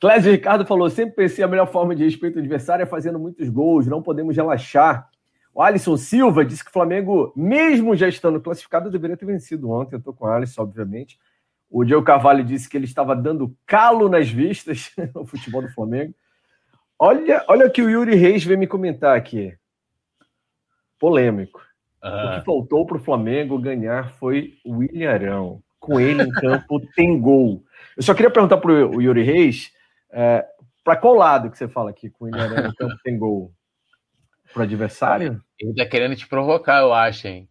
Clésio 0.00 0.32
Ricardo 0.32 0.66
falou: 0.66 0.90
sempre 0.90 1.16
pensei 1.16 1.44
a 1.44 1.48
melhor 1.48 1.70
forma 1.70 1.94
de 1.94 2.04
respeito 2.04 2.38
ao 2.38 2.40
adversário 2.40 2.82
é 2.82 2.86
fazendo 2.86 3.18
muitos 3.18 3.48
gols, 3.48 3.86
não 3.86 4.02
podemos 4.02 4.36
relaxar. 4.36 5.08
O 5.54 5.62
Alisson 5.62 5.96
Silva 5.96 6.44
disse 6.44 6.62
que 6.62 6.68
o 6.68 6.72
Flamengo, 6.72 7.32
mesmo 7.34 7.96
já 7.96 8.06
estando 8.06 8.40
classificado, 8.40 8.90
deveria 8.90 9.16
ter 9.16 9.24
vencido 9.24 9.70
ontem. 9.70 9.94
Eu 9.94 9.98
estou 9.98 10.12
com 10.12 10.26
o 10.26 10.28
Alisson, 10.28 10.62
obviamente. 10.62 11.18
O 11.70 11.82
Diego 11.82 12.02
Carvalho 12.02 12.44
disse 12.44 12.68
que 12.68 12.76
ele 12.76 12.84
estava 12.84 13.16
dando 13.16 13.56
calo 13.64 14.08
nas 14.08 14.28
vistas 14.28 14.92
no 15.14 15.24
futebol 15.24 15.62
do 15.62 15.72
Flamengo. 15.72 16.14
Olha, 16.98 17.42
olha 17.48 17.66
o 17.66 17.70
que 17.70 17.82
o 17.82 17.90
Yuri 17.90 18.14
Reis 18.14 18.44
veio 18.44 18.58
me 18.58 18.66
comentar 18.66 19.16
aqui. 19.16 19.54
Polêmico. 20.98 21.60
Uhum. 22.04 22.10
O 22.10 22.38
que 22.38 22.44
faltou 22.44 22.86
para 22.86 22.96
o 22.98 23.02
Flamengo 23.02 23.58
ganhar 23.58 24.10
foi 24.12 24.54
o 24.64 24.76
William 24.76 25.10
Arão. 25.10 25.62
Com 25.80 25.98
ele 25.98 26.22
em 26.22 26.30
campo 26.30 26.80
tem 26.94 27.18
gol. 27.18 27.62
Eu 27.96 28.02
só 28.02 28.14
queria 28.14 28.30
perguntar 28.30 28.58
para 28.58 28.70
o 28.72 29.00
Yuri 29.00 29.22
Reis, 29.22 29.72
é, 30.10 30.44
para 30.84 30.96
qual 30.96 31.14
lado 31.14 31.50
que 31.50 31.58
você 31.58 31.68
fala 31.68 31.90
aqui 31.90 32.08
com 32.10 32.24
o 32.24 32.28
William 32.28 32.44
Arão 32.44 32.70
em 32.70 32.74
campo 32.74 32.96
tem 33.02 33.18
gol? 33.18 33.52
Para 34.52 34.60
o 34.60 34.64
adversário? 34.64 35.42
Ele 35.58 35.74
tá 35.74 35.84
querendo 35.84 36.16
te 36.16 36.26
provocar, 36.26 36.80
eu 36.80 36.92
acho, 36.92 37.26
hein? 37.28 37.48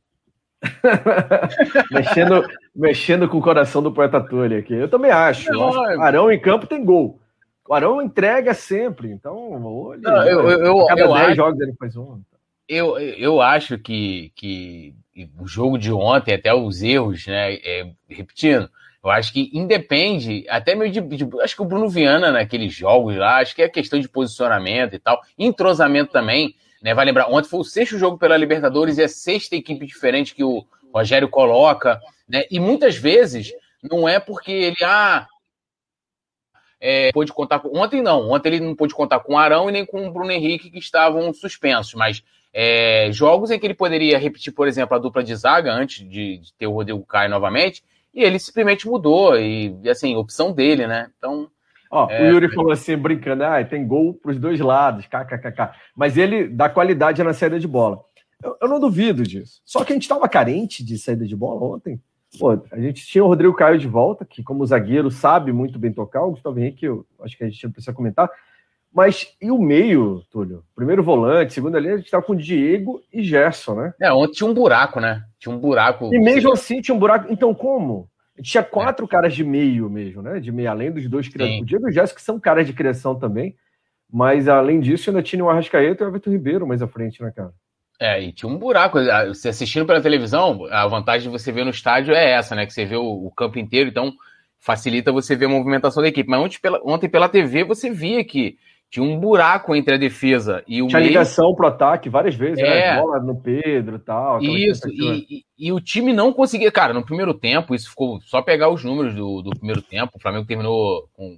mexendo, 1.91 2.47
mexendo 2.75 3.29
com 3.29 3.37
o 3.37 3.41
coração 3.41 3.83
do 3.83 3.91
poeta 3.91 4.21
Túlio 4.21 4.57
aqui. 4.57 4.73
Eu 4.73 4.89
também 4.89 5.11
acho. 5.11 5.51
Não, 5.51 5.69
acho 5.69 5.91
é- 5.91 6.01
Arão 6.01 6.31
em 6.31 6.39
campo 6.39 6.65
tem 6.65 6.83
gol. 6.83 7.19
O 7.67 7.73
Arão 7.73 8.01
entrega 8.01 8.53
sempre. 8.53 9.11
Então, 9.11 9.63
olha, 9.63 10.01
não, 10.01 10.27
eu, 10.27 10.49
eu, 10.49 10.65
eu, 10.65 10.85
cada 10.85 11.01
eu 11.01 11.13
10 11.13 11.25
acho, 11.27 11.35
jogos 11.35 11.59
ele 11.59 11.73
faz 11.73 11.95
um. 11.95 12.21
Eu, 12.67 12.97
eu 12.97 13.41
acho 13.41 13.77
que, 13.77 14.31
que 14.35 14.95
o 15.39 15.47
jogo 15.47 15.77
de 15.77 15.91
ontem, 15.91 16.33
até 16.33 16.53
os 16.53 16.81
erros, 16.81 17.27
né? 17.27 17.55
É, 17.55 17.91
repetindo, 18.09 18.69
eu 19.05 19.11
acho 19.11 19.31
que 19.31 19.51
independe, 19.53 20.43
até 20.49 20.73
meio 20.73 20.91
de, 20.91 20.99
de, 20.99 21.27
Acho 21.41 21.55
que 21.55 21.61
o 21.61 21.65
Bruno 21.65 21.87
Viana 21.87 22.31
naqueles 22.31 22.73
jogos 22.73 23.15
lá, 23.15 23.37
acho 23.37 23.53
que 23.53 23.61
é 23.61 23.69
questão 23.69 23.99
de 23.99 24.09
posicionamento 24.09 24.95
e 24.95 24.99
tal, 24.99 25.21
entrosamento 25.37 26.11
também. 26.11 26.55
Né? 26.81 26.91
Vai 26.95 27.05
lembrar, 27.05 27.27
ontem 27.29 27.47
foi 27.47 27.59
o 27.59 27.63
sexto 27.63 27.99
jogo 27.99 28.17
pela 28.17 28.35
Libertadores 28.35 28.97
e 28.97 29.03
a 29.03 29.07
sexta 29.07 29.55
equipe 29.55 29.85
diferente 29.85 30.33
que 30.33 30.43
o 30.43 30.65
Rogério 30.91 31.29
coloca. 31.29 32.01
Né? 32.27 32.45
E 32.49 32.59
muitas 32.59 32.95
vezes 32.97 33.53
não 33.83 34.09
é 34.09 34.19
porque 34.19 34.51
ele 34.51 34.83
ah, 34.83 35.27
é, 36.79 37.11
pôde 37.11 37.31
contar 37.31 37.59
com. 37.59 37.77
Ontem 37.77 38.01
não, 38.01 38.31
ontem 38.31 38.55
ele 38.55 38.65
não 38.65 38.75
pôde 38.75 38.95
contar 38.95 39.19
com 39.19 39.33
o 39.33 39.37
Arão 39.37 39.69
e 39.69 39.71
nem 39.71 39.85
com 39.85 40.07
o 40.07 40.11
Bruno 40.11 40.31
Henrique, 40.31 40.71
que 40.71 40.79
estavam 40.79 41.31
suspensos, 41.31 41.93
mas 41.93 42.23
é, 42.51 43.09
jogos 43.11 43.51
em 43.51 43.59
que 43.59 43.67
ele 43.67 43.75
poderia 43.75 44.17
repetir, 44.17 44.51
por 44.51 44.67
exemplo, 44.67 44.95
a 44.95 44.99
dupla 44.99 45.23
de 45.23 45.35
zaga 45.35 45.71
antes 45.71 46.07
de, 46.09 46.37
de 46.37 46.53
ter 46.53 46.65
o 46.65 46.71
Rodrigo 46.71 47.05
Caio 47.05 47.29
novamente, 47.29 47.83
e 48.15 48.23
ele 48.23 48.39
simplesmente 48.39 48.87
mudou, 48.87 49.37
e 49.37 49.77
assim, 49.89 50.15
opção 50.15 50.53
dele, 50.53 50.87
né? 50.87 51.09
Então 51.17 51.49
Ó, 51.91 52.09
é, 52.09 52.23
o 52.23 52.33
Yuri 52.33 52.53
falou 52.53 52.71
assim, 52.71 52.97
brincando, 52.97 53.43
ah, 53.43 53.63
tem 53.63 53.87
gol 53.87 54.13
para 54.13 54.31
os 54.31 54.39
dois 54.39 54.59
lados, 54.59 55.05
kkkk. 55.05 55.69
Mas 55.95 56.17
ele 56.17 56.47
dá 56.47 56.67
qualidade 56.67 57.23
na 57.23 57.33
saída 57.33 57.59
de 57.59 57.67
bola. 57.67 58.01
Eu, 58.43 58.57
eu 58.61 58.67
não 58.67 58.79
duvido 58.79 59.23
disso. 59.23 59.61
Só 59.63 59.83
que 59.83 59.93
a 59.93 59.95
gente 59.95 60.03
estava 60.03 60.27
carente 60.27 60.83
de 60.83 60.97
saída 60.97 61.25
de 61.25 61.35
bola 61.35 61.75
ontem. 61.75 62.01
Pô, 62.39 62.51
a 62.71 62.79
gente 62.79 63.05
tinha 63.05 63.23
o 63.23 63.27
Rodrigo 63.27 63.53
Caio 63.53 63.79
de 63.79 63.87
volta, 63.87 64.25
que 64.25 64.43
como 64.43 64.65
zagueiro 64.65 65.09
sabe 65.09 65.53
muito 65.53 65.79
bem 65.79 65.93
tocar, 65.93 66.23
o 66.23 66.31
Gustavo 66.31 66.59
Henrique, 66.59 66.85
eu 66.85 67.05
acho 67.21 67.37
que 67.37 67.43
a 67.43 67.49
gente 67.49 67.63
não 67.63 67.71
precisa 67.71 67.93
comentar. 67.93 68.29
Mas 68.95 69.35
e 69.41 69.51
o 69.51 69.59
meio, 69.59 70.23
Túlio? 70.31 70.63
Primeiro 70.73 71.03
volante, 71.03 71.53
segundo 71.53 71.75
ali, 71.75 71.89
a 71.89 71.97
gente 71.97 72.05
estava 72.05 72.23
com 72.23 72.33
Diego 72.33 73.01
e 73.11 73.21
Gerson, 73.21 73.75
né? 73.75 73.93
É, 74.01 74.13
ontem 74.13 74.35
tinha 74.35 74.49
um 74.49 74.53
buraco, 74.53 75.01
né? 75.01 75.21
Tinha 75.37 75.53
um 75.53 75.59
buraco. 75.59 76.09
E 76.13 76.17
mesmo 76.17 76.53
assim 76.53 76.79
tinha 76.79 76.95
um 76.95 76.99
buraco. 76.99 77.27
Então 77.29 77.53
como? 77.53 78.09
tinha 78.41 78.63
quatro 78.63 79.05
é. 79.05 79.07
caras 79.07 79.33
de 79.33 79.43
meio 79.43 79.89
mesmo, 79.89 80.21
né? 80.21 80.39
De 80.39 80.51
meio, 80.51 80.69
além 80.69 80.91
dos 80.91 81.07
dois 81.09 81.27
criadores. 81.27 81.61
O 81.61 81.65
Diego 81.65 81.87
e 81.87 81.91
o 81.91 81.93
Jéssica 81.93 82.19
são 82.19 82.39
caras 82.39 82.65
de 82.65 82.73
criação 82.73 83.15
também. 83.15 83.55
Mas 84.11 84.47
além 84.47 84.79
disso, 84.79 85.09
ainda 85.09 85.21
tinha 85.21 85.43
o 85.43 85.49
Arrascaeta 85.49 86.03
e 86.03 86.07
o 86.07 86.09
Everton 86.09 86.31
Ribeiro 86.31 86.67
mais 86.67 86.81
à 86.81 86.87
frente, 86.87 87.21
né, 87.21 87.31
cara? 87.35 87.51
É, 87.99 88.21
e 88.21 88.31
tinha 88.31 88.51
um 88.51 88.57
buraco. 88.57 88.97
Ah, 88.97 89.27
você 89.27 89.49
assistindo 89.49 89.85
pela 89.85 90.01
televisão, 90.01 90.65
a 90.69 90.85
vantagem 90.87 91.29
de 91.29 91.37
você 91.37 91.51
ver 91.51 91.63
no 91.63 91.71
estádio 91.71 92.13
é 92.13 92.31
essa, 92.31 92.55
né? 92.55 92.65
Que 92.65 92.73
você 92.73 92.85
vê 92.85 92.95
o, 92.95 93.25
o 93.25 93.31
campo 93.31 93.57
inteiro, 93.57 93.89
então 93.89 94.13
facilita 94.59 95.11
você 95.11 95.35
ver 95.35 95.45
a 95.45 95.49
movimentação 95.49 96.03
da 96.03 96.09
equipe. 96.09 96.29
Mas 96.29 96.39
ontem 96.39 96.59
pela, 96.61 96.81
ontem 96.83 97.09
pela 97.09 97.29
TV 97.29 97.63
você 97.63 97.89
via 97.89 98.23
que 98.23 98.57
tinha 98.89 99.05
um 99.05 99.19
buraco 99.19 99.75
entre 99.75 99.95
a 99.95 99.97
defesa 99.97 100.63
e 100.67 100.81
o 100.81 100.87
tinha 100.87 100.99
meio. 100.99 101.09
ligação 101.09 101.53
pro 101.53 101.67
ataque 101.67 102.09
várias 102.09 102.35
vezes, 102.35 102.61
né? 102.61 102.79
é. 102.79 102.95
né? 102.95 103.01
Bola 103.01 103.19
no 103.19 103.41
Pedro 103.41 103.99
tal, 103.99 104.41
Isso, 104.41 104.87
e, 104.89 105.25
e, 105.29 105.67
e, 105.67 105.71
o 105.71 105.81
time 105.81 106.13
não 106.13 106.31
conseguia. 106.31 106.71
Cara, 106.71 106.93
no 106.93 107.03
primeiro 107.03 107.33
tempo, 107.33 107.75
isso 107.75 107.89
ficou 107.89 108.21
só 108.21 108.41
pegar 108.41 108.69
os 108.69 108.83
números 108.83 109.13
do, 109.13 109.41
do 109.41 109.49
primeiro 109.51 109.81
tempo. 109.81 110.13
O 110.15 110.19
Flamengo 110.19 110.45
terminou 110.45 111.09
com 111.13 111.37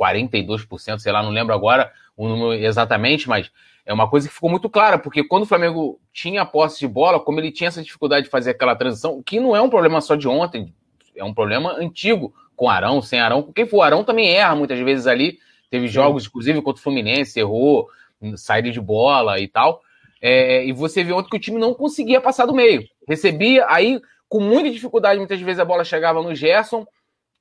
42%, 0.00 0.98
sei 0.98 1.12
lá, 1.12 1.22
não 1.22 1.30
lembro 1.30 1.54
agora 1.54 1.92
o 2.16 2.28
número 2.28 2.54
exatamente, 2.54 3.28
mas 3.28 3.50
é 3.84 3.92
uma 3.92 4.08
coisa 4.08 4.26
que 4.26 4.34
ficou 4.34 4.50
muito 4.50 4.68
clara, 4.68 4.98
porque 4.98 5.22
quando 5.22 5.44
o 5.44 5.46
Flamengo 5.46 6.00
tinha 6.12 6.42
a 6.42 6.46
posse 6.46 6.80
de 6.80 6.88
bola, 6.88 7.20
como 7.20 7.38
ele 7.38 7.52
tinha 7.52 7.68
essa 7.68 7.82
dificuldade 7.82 8.24
de 8.24 8.30
fazer 8.30 8.50
aquela 8.50 8.74
transição, 8.74 9.22
que 9.22 9.38
não 9.38 9.54
é 9.54 9.60
um 9.60 9.70
problema 9.70 10.00
só 10.00 10.16
de 10.16 10.26
ontem, 10.26 10.74
é 11.14 11.22
um 11.22 11.32
problema 11.32 11.72
antigo, 11.78 12.34
com 12.56 12.70
Arão, 12.70 13.02
sem 13.02 13.20
Arão, 13.20 13.52
quem 13.54 13.66
for 13.66 13.82
Arão 13.82 14.02
também 14.02 14.34
erra 14.34 14.56
muitas 14.56 14.78
vezes 14.80 15.06
ali, 15.06 15.38
Teve 15.70 15.88
jogos, 15.88 16.26
inclusive, 16.26 16.62
contra 16.62 16.80
o 16.80 16.82
Fluminense, 16.82 17.38
errou, 17.38 17.88
saída 18.36 18.70
de 18.70 18.80
bola 18.80 19.38
e 19.40 19.48
tal. 19.48 19.80
É, 20.20 20.64
e 20.64 20.72
você 20.72 21.04
vê 21.04 21.12
ontem 21.12 21.28
que 21.28 21.36
o 21.36 21.40
time 21.40 21.58
não 21.58 21.74
conseguia 21.74 22.20
passar 22.20 22.46
do 22.46 22.54
meio. 22.54 22.82
Recebia, 23.06 23.66
aí, 23.68 24.00
com 24.28 24.40
muita 24.40 24.70
dificuldade, 24.70 25.18
muitas 25.18 25.40
vezes 25.40 25.60
a 25.60 25.64
bola 25.64 25.84
chegava 25.84 26.22
no 26.22 26.34
Gerson, 26.34 26.86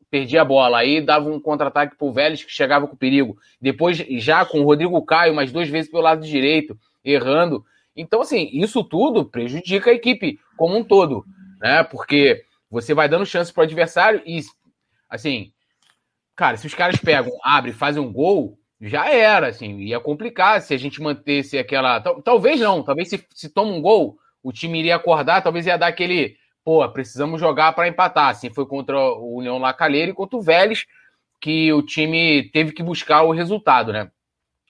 perdia 0.10 0.42
a 0.42 0.46
bola. 0.46 0.80
Aí 0.80 1.02
dava 1.02 1.30
um 1.30 1.40
contra-ataque 1.40 1.96
pro 1.98 2.12
Vélez, 2.12 2.44
que 2.44 2.52
chegava 2.52 2.88
com 2.88 2.96
perigo. 2.96 3.38
Depois, 3.62 3.98
já 3.98 4.46
com 4.46 4.60
o 4.60 4.64
Rodrigo 4.64 5.04
Caio, 5.06 5.34
mais 5.34 5.52
duas 5.52 5.70
vezes 5.70 5.90
pelo 5.90 6.04
lado 6.04 6.26
direito, 6.26 6.78
errando. 7.04 7.64
Então, 7.96 8.22
assim, 8.22 8.50
isso 8.52 8.84
tudo 8.84 9.26
prejudica 9.26 9.90
a 9.90 9.94
equipe 9.94 10.38
como 10.58 10.78
um 10.78 10.84
todo, 10.84 11.24
né? 11.62 11.84
Porque 11.84 12.44
você 12.70 12.94
vai 12.94 13.08
dando 13.08 13.26
chance 13.26 13.54
pro 13.54 13.64
adversário 13.64 14.22
e, 14.26 14.42
assim, 15.10 15.54
cara, 16.36 16.58
se 16.58 16.68
os 16.68 16.74
caras 16.74 16.98
pegam, 16.98 17.32
abrem, 17.44 17.74
fazem 17.74 18.02
um 18.02 18.12
gol, 18.12 18.58
já 18.80 19.10
era, 19.10 19.48
assim, 19.48 19.80
ia 19.80 20.00
complicar 20.00 20.62
se 20.62 20.74
a 20.74 20.78
gente 20.78 21.02
mantesse 21.02 21.58
aquela. 21.58 22.00
Talvez 22.00 22.60
não, 22.60 22.84
talvez 22.84 23.10
se, 23.10 23.26
se 23.34 23.50
toma 23.50 23.72
um 23.72 23.82
gol, 23.82 24.18
o 24.44 24.52
time 24.52 24.80
iria 24.80 24.96
acordar, 24.96 25.42
talvez 25.42 25.66
ia 25.66 25.78
dar 25.78 25.88
aquele. 25.88 26.38
Pô, 26.64 26.88
precisamos 26.90 27.40
jogar 27.40 27.74
para 27.74 27.88
empatar. 27.88 28.30
Assim 28.30 28.50
foi 28.50 28.66
contra 28.66 28.98
o 28.98 29.38
União 29.38 29.58
Lacalheira 29.58 30.12
e 30.12 30.16
contra 30.16 30.38
o 30.38 30.42
Vélez, 30.42 30.86
que 31.40 31.72
o 31.72 31.82
time 31.82 32.50
teve 32.52 32.72
que 32.72 32.84
buscar 32.84 33.22
o 33.24 33.32
resultado, 33.32 33.94
né? 33.94 34.10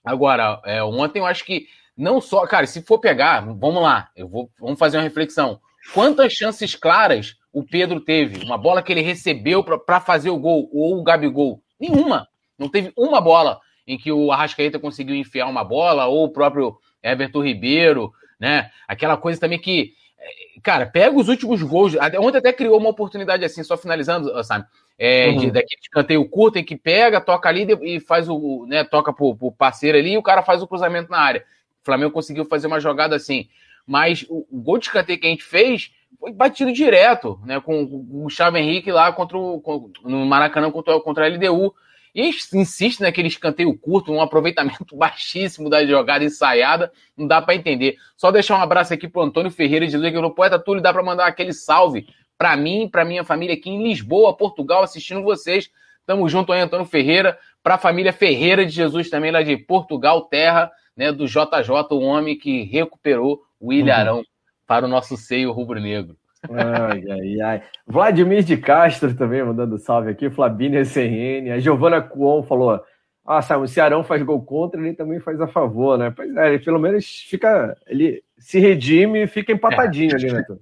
Agora, 0.03 0.61
é, 0.65 0.83
ontem 0.83 1.19
eu 1.19 1.25
acho 1.25 1.43
que 1.43 1.67
não 1.97 2.21
só. 2.21 2.45
Cara, 2.45 2.67
se 2.67 2.81
for 2.81 2.99
pegar, 2.99 3.41
vamos 3.41 3.81
lá, 3.81 4.09
eu 4.15 4.27
vou, 4.27 4.51
vamos 4.59 4.77
fazer 4.77 4.97
uma 4.97 5.03
reflexão. 5.03 5.59
Quantas 5.93 6.33
chances 6.33 6.75
claras 6.75 7.35
o 7.55 7.63
Pedro 7.63 8.01
teve? 8.01 8.43
Uma 8.43 8.57
bola 8.57 8.83
que 8.83 8.91
ele 8.91 8.99
recebeu 8.99 9.63
para 9.63 10.01
fazer 10.01 10.29
o 10.29 10.37
gol, 10.37 10.69
ou 10.73 10.99
o 10.99 11.03
Gabigol? 11.03 11.61
Nenhuma. 11.79 12.27
Não 12.59 12.67
teve 12.67 12.91
uma 12.97 13.21
bola 13.21 13.61
em 13.87 13.97
que 13.97 14.11
o 14.11 14.29
Arrascaeta 14.29 14.77
conseguiu 14.77 15.15
enfiar 15.15 15.47
uma 15.47 15.63
bola, 15.63 16.05
ou 16.05 16.25
o 16.25 16.29
próprio 16.29 16.77
Everton 17.01 17.41
Ribeiro, 17.41 18.11
né? 18.37 18.69
Aquela 18.85 19.15
coisa 19.15 19.39
também 19.39 19.57
que. 19.57 19.93
Eh, 20.19 20.59
cara, 20.61 20.85
pega 20.85 21.15
os 21.15 21.29
últimos 21.29 21.63
gols. 21.63 21.95
Ontem 22.19 22.39
até 22.39 22.51
criou 22.51 22.77
uma 22.77 22.89
oportunidade 22.89 23.45
assim, 23.45 23.63
só 23.63 23.77
finalizando, 23.77 24.43
sabe? 24.43 24.65
É, 24.99 25.29
uhum. 25.29 25.37
de, 25.37 25.51
daquele 25.51 25.81
canteio 25.89 26.27
curto 26.27 26.59
em 26.59 26.63
que 26.63 26.75
pega, 26.75 27.21
toca 27.21 27.47
ali 27.47 27.65
e 27.83 28.01
faz 28.01 28.27
o. 28.27 28.65
Né, 28.67 28.83
toca 28.83 29.13
pro, 29.13 29.33
pro 29.33 29.53
parceiro 29.53 29.97
ali 29.97 30.11
e 30.11 30.17
o 30.17 30.23
cara 30.23 30.43
faz 30.43 30.61
o 30.61 30.67
cruzamento 30.67 31.09
na 31.09 31.19
área. 31.19 31.45
O 31.81 31.85
Flamengo 31.85 32.11
conseguiu 32.11 32.43
fazer 32.43 32.67
uma 32.67 32.81
jogada 32.81 33.15
assim. 33.15 33.47
Mas 33.87 34.25
o, 34.27 34.45
o 34.51 34.61
gol 34.61 34.77
de 34.77 34.87
escanteio 34.87 35.19
que 35.19 35.27
a 35.27 35.29
gente 35.29 35.43
fez 35.43 35.91
foi 36.19 36.31
batido 36.31 36.71
direto, 36.71 37.39
né? 37.45 37.59
Com 37.59 37.83
o 37.83 37.87
Gustavo 37.87 38.57
Henrique 38.57 38.91
lá 38.91 39.11
contra 39.11 39.37
o, 39.37 39.91
no 40.03 40.25
Maracanã 40.25 40.71
contra, 40.71 40.99
contra 40.99 41.25
a 41.25 41.29
LDU. 41.29 41.73
E 42.13 42.29
insiste 42.53 43.01
naquele 43.01 43.27
escanteio 43.27 43.77
curto, 43.77 44.11
um 44.11 44.21
aproveitamento 44.21 44.85
baixíssimo 44.95 45.69
da 45.69 45.85
jogada 45.85 46.23
ensaiada, 46.23 46.91
não 47.17 47.27
dá 47.27 47.41
para 47.41 47.55
entender. 47.55 47.97
Só 48.15 48.31
deixar 48.31 48.57
um 48.57 48.61
abraço 48.61 48.93
aqui 48.93 49.07
pro 49.07 49.21
Antônio 49.21 49.51
Ferreira 49.51 49.85
de 49.85 49.91
Jesus, 49.91 50.11
que 50.11 50.19
no 50.19 50.33
Poeta 50.33 50.57
Túlio 50.57 50.81
dá 50.81 50.93
para 50.93 51.03
mandar 51.03 51.27
aquele 51.27 51.51
salve 51.51 52.07
para 52.37 52.55
mim, 52.55 52.87
para 52.89 53.03
minha 53.03 53.23
família 53.23 53.55
aqui 53.55 53.69
em 53.69 53.83
Lisboa, 53.83 54.35
Portugal, 54.35 54.83
assistindo 54.83 55.23
vocês. 55.23 55.69
Tamo 56.05 56.29
junto 56.29 56.53
aí, 56.53 56.61
Antônio 56.61 56.85
Ferreira, 56.85 57.37
para 57.61 57.75
a 57.75 57.79
família 57.79 58.13
Ferreira 58.13 58.65
de 58.65 58.71
Jesus 58.71 59.09
também, 59.09 59.31
lá 59.31 59.41
de 59.41 59.57
Portugal, 59.57 60.21
terra 60.25 60.71
né, 60.95 61.11
do 61.11 61.25
JJ, 61.25 61.69
o 61.91 61.99
homem 61.99 62.37
que 62.37 62.63
recuperou 62.63 63.41
o 63.59 63.73
Ilharão 63.73 64.19
uhum. 64.19 64.25
Para 64.67 64.85
o 64.85 64.89
nosso 64.89 65.15
seio 65.17 65.51
rubro-negro. 65.51 66.15
Ai, 66.51 67.03
ai, 67.09 67.41
ai. 67.41 67.63
Vladimir 67.87 68.43
de 68.43 68.57
Castro 68.57 69.15
também 69.15 69.43
mandando 69.43 69.77
salve 69.77 70.11
aqui, 70.11 70.29
Flavínia 70.29 70.83
CRN. 70.83 71.51
A 71.51 71.59
Giovana 71.59 72.01
Cuon 72.01 72.43
falou: 72.43 72.81
Ah, 73.25 73.41
sabe, 73.41 73.63
o 73.63 73.67
Cearão 73.67 74.03
faz 74.03 74.21
gol 74.23 74.43
contra, 74.43 74.79
ele 74.79 74.93
também 74.93 75.19
faz 75.19 75.39
a 75.41 75.47
favor, 75.47 75.97
né? 75.97 76.13
Pois 76.15 76.35
é, 76.35 76.49
ele 76.49 76.59
pelo 76.59 76.79
menos 76.79 77.05
fica. 77.27 77.75
Ele 77.87 78.23
se 78.37 78.59
redime 78.59 79.23
e 79.23 79.27
fica 79.27 79.51
empatadinho 79.51 80.11
é. 80.11 80.15
ali, 80.15 80.31
né? 80.31 80.43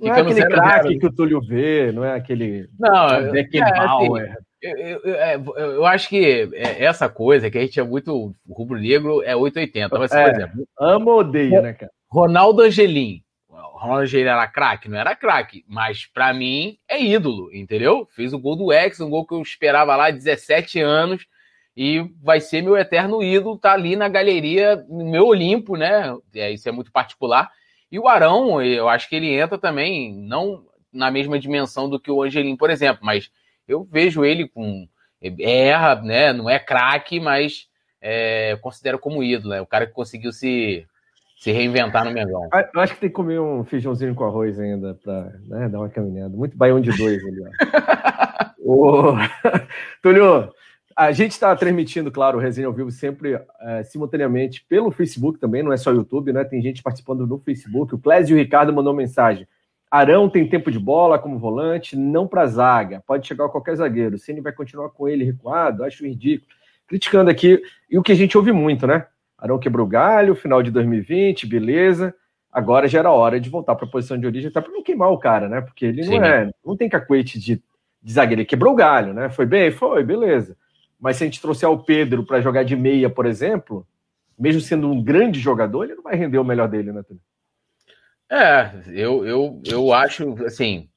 Não 0.00 0.14
fica 0.14 0.18
é 0.18 0.22
aquele 0.22 0.46
craque 0.46 0.98
que 0.98 1.06
o 1.06 1.12
Túlio 1.12 1.42
vê, 1.42 1.92
não 1.92 2.02
é 2.02 2.14
aquele. 2.14 2.70
Não, 2.78 3.06
é, 3.10 3.38
é, 3.38 3.40
é 3.40 3.68
assim, 3.84 4.34
eu, 4.62 4.76
eu, 4.78 4.98
eu, 5.04 5.70
eu, 5.72 5.86
acho 5.86 6.08
que 6.08 6.48
essa 6.54 7.06
coisa 7.06 7.50
que 7.50 7.58
a 7.58 7.60
gente 7.60 7.78
é 7.78 7.82
muito 7.82 8.34
rubro-negro 8.48 9.22
é 9.22 9.36
880. 9.36 9.98
Mas, 9.98 10.10
por 10.10 10.18
exemplo. 10.18 10.68
Ama 10.78 11.10
ou 11.10 11.18
odeia, 11.18 11.60
né, 11.60 11.72
cara? 11.74 11.92
Ronaldo 12.10 12.62
Angelim. 12.62 13.22
Ronaldo 13.60 14.02
Angelim 14.02 14.28
era 14.28 14.46
craque? 14.46 14.88
Não 14.88 14.98
era 14.98 15.14
craque, 15.14 15.64
mas 15.68 16.06
para 16.06 16.32
mim 16.32 16.78
é 16.88 17.02
ídolo, 17.02 17.54
entendeu? 17.54 18.06
Fez 18.10 18.32
o 18.32 18.38
gol 18.38 18.56
do 18.56 18.72
Ex, 18.72 19.00
um 19.00 19.10
gol 19.10 19.26
que 19.26 19.34
eu 19.34 19.42
esperava 19.42 19.96
lá 19.96 20.10
17 20.10 20.80
anos 20.80 21.26
e 21.76 22.00
vai 22.22 22.40
ser 22.40 22.62
meu 22.62 22.76
eterno 22.76 23.22
ídolo, 23.22 23.58
tá 23.58 23.72
ali 23.72 23.96
na 23.96 24.08
galeria, 24.08 24.76
no 24.88 25.10
meu 25.10 25.26
Olimpo, 25.26 25.76
né? 25.76 26.14
É, 26.34 26.50
isso 26.50 26.68
é 26.68 26.72
muito 26.72 26.90
particular. 26.92 27.50
E 27.90 27.98
o 27.98 28.06
Arão, 28.06 28.62
eu 28.62 28.88
acho 28.88 29.08
que 29.08 29.16
ele 29.16 29.32
entra 29.32 29.56
também, 29.58 30.14
não 30.14 30.64
na 30.92 31.10
mesma 31.10 31.38
dimensão 31.38 31.88
do 31.88 32.00
que 32.00 32.10
o 32.10 32.22
Angelim, 32.22 32.56
por 32.56 32.70
exemplo, 32.70 33.00
mas 33.04 33.30
eu 33.66 33.84
vejo 33.84 34.24
ele 34.24 34.48
com. 34.48 34.88
Erra, 35.22 35.96
né? 35.96 36.32
Não 36.32 36.48
é 36.48 36.58
craque, 36.58 37.20
mas 37.20 37.68
é, 38.00 38.56
considero 38.62 38.98
como 38.98 39.22
ídolo, 39.22 39.54
né? 39.54 39.60
O 39.60 39.66
cara 39.66 39.86
que 39.86 39.92
conseguiu 39.92 40.32
se, 40.32 40.86
se 41.40 41.50
reinventar 41.50 42.04
no 42.04 42.12
Mengão. 42.12 42.50
Eu 42.74 42.80
acho 42.82 42.94
que 42.94 43.00
tem 43.00 43.08
que 43.08 43.14
comer 43.14 43.40
um 43.40 43.64
feijãozinho 43.64 44.14
com 44.14 44.24
arroz 44.24 44.60
ainda 44.60 44.94
para 45.02 45.32
né, 45.48 45.70
dar 45.70 45.78
uma 45.78 45.88
caminhada. 45.88 46.36
Muito 46.36 46.54
baião 46.54 46.78
de 46.78 46.94
dois 46.94 47.24
ali, 47.24 47.40
ó. 48.62 49.14
Túlio, 50.02 50.52
a 50.94 51.10
gente 51.12 51.32
está 51.32 51.56
transmitindo, 51.56 52.12
claro, 52.12 52.36
o 52.36 52.40
Resenha 52.40 52.66
ao 52.66 52.74
Vivo 52.74 52.90
sempre 52.90 53.40
é, 53.58 53.82
simultaneamente 53.84 54.62
pelo 54.68 54.90
Facebook 54.90 55.38
também, 55.38 55.62
não 55.62 55.72
é 55.72 55.78
só 55.78 55.90
YouTube, 55.90 56.30
né? 56.30 56.44
Tem 56.44 56.60
gente 56.60 56.82
participando 56.82 57.26
no 57.26 57.38
Facebook. 57.38 57.94
O 57.94 57.98
Clésio 57.98 58.36
Ricardo 58.36 58.70
mandou 58.70 58.92
mensagem. 58.92 59.48
Arão 59.90 60.28
tem 60.28 60.46
tempo 60.46 60.70
de 60.70 60.78
bola 60.78 61.18
como 61.18 61.38
volante, 61.38 61.96
não 61.96 62.28
para 62.28 62.46
zaga. 62.46 63.02
Pode 63.06 63.26
chegar 63.26 63.46
a 63.46 63.48
qualquer 63.48 63.76
zagueiro. 63.76 64.16
O 64.16 64.18
Ceni 64.18 64.42
vai 64.42 64.52
continuar 64.52 64.90
com 64.90 65.08
ele 65.08 65.24
recuado, 65.24 65.84
acho 65.84 66.06
ridículo. 66.06 66.50
Criticando 66.86 67.30
aqui, 67.30 67.62
e 67.90 67.98
o 67.98 68.02
que 68.02 68.12
a 68.12 68.16
gente 68.16 68.36
ouve 68.36 68.52
muito, 68.52 68.86
né? 68.86 69.06
Arão 69.40 69.58
quebrou 69.58 69.86
galho, 69.86 70.34
final 70.34 70.62
de 70.62 70.70
2020, 70.70 71.46
beleza. 71.46 72.14
Agora 72.52 72.86
já 72.86 72.98
era 72.98 73.10
hora 73.10 73.40
de 73.40 73.48
voltar 73.48 73.74
para 73.74 73.86
a 73.86 73.90
posição 73.90 74.18
de 74.18 74.26
origem, 74.26 74.50
até 74.50 74.60
para 74.60 74.72
não 74.72 74.82
queimar 74.82 75.10
o 75.10 75.18
cara, 75.18 75.48
né? 75.48 75.60
Porque 75.60 75.86
ele 75.86 76.02
Sim. 76.04 76.18
não 76.18 76.24
é, 76.24 76.50
não 76.64 76.76
tem 76.76 76.88
cacuete 76.88 77.38
de, 77.38 77.62
de 78.02 78.12
zagueiro, 78.12 78.42
ele 78.42 78.48
quebrou 78.48 78.72
o 78.72 78.76
galho, 78.76 79.14
né? 79.14 79.30
Foi 79.30 79.46
bem? 79.46 79.70
Foi, 79.70 80.04
beleza. 80.04 80.56
Mas 81.00 81.16
se 81.16 81.24
a 81.24 81.26
gente 81.26 81.40
trouxer 81.40 81.68
o 81.68 81.78
Pedro 81.78 82.24
para 82.24 82.40
jogar 82.40 82.64
de 82.64 82.76
meia, 82.76 83.08
por 83.08 83.24
exemplo, 83.24 83.86
mesmo 84.38 84.60
sendo 84.60 84.90
um 84.90 85.02
grande 85.02 85.40
jogador, 85.40 85.84
ele 85.84 85.94
não 85.94 86.02
vai 86.02 86.16
render 86.16 86.38
o 86.38 86.44
melhor 86.44 86.68
dele, 86.68 86.92
né, 86.92 87.02
Túlio? 87.02 87.22
É, 88.30 88.70
eu, 88.88 89.26
eu, 89.26 89.62
eu 89.66 89.92
acho, 89.92 90.36
assim, 90.44 90.88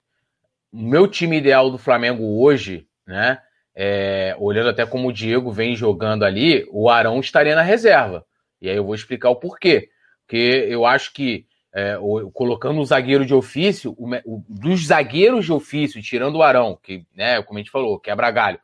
o 0.71 0.77
meu 0.77 1.07
time 1.07 1.37
ideal 1.37 1.71
do 1.71 1.77
Flamengo 1.77 2.41
hoje, 2.41 2.87
né, 3.07 3.39
é, 3.75 4.35
olhando 4.39 4.69
até 4.69 4.85
como 4.85 5.07
o 5.07 5.13
Diego 5.13 5.51
vem 5.51 5.75
jogando 5.75 6.23
ali, 6.23 6.67
o 6.71 6.89
Arão 6.89 7.19
estaria 7.19 7.55
na 7.55 7.61
reserva. 7.61 8.25
E 8.63 8.69
aí 8.69 8.77
eu 8.77 8.85
vou 8.85 8.95
explicar 8.95 9.29
o 9.29 9.35
porquê. 9.35 9.89
Porque 10.25 10.65
eu 10.69 10.85
acho 10.85 11.11
que, 11.11 11.45
é, 11.75 11.97
colocando 12.33 12.79
o 12.79 12.85
zagueiro 12.85 13.25
de 13.25 13.33
ofício, 13.33 13.93
o, 13.97 14.09
o, 14.25 14.43
dos 14.47 14.87
zagueiros 14.87 15.43
de 15.43 15.51
ofício, 15.51 16.01
tirando 16.01 16.37
o 16.37 16.43
Arão, 16.43 16.79
que, 16.81 17.05
né, 17.13 17.43
como 17.43 17.59
a 17.59 17.61
gente 17.61 17.69
falou, 17.69 17.99
quebra 17.99 18.31
galho, 18.31 18.59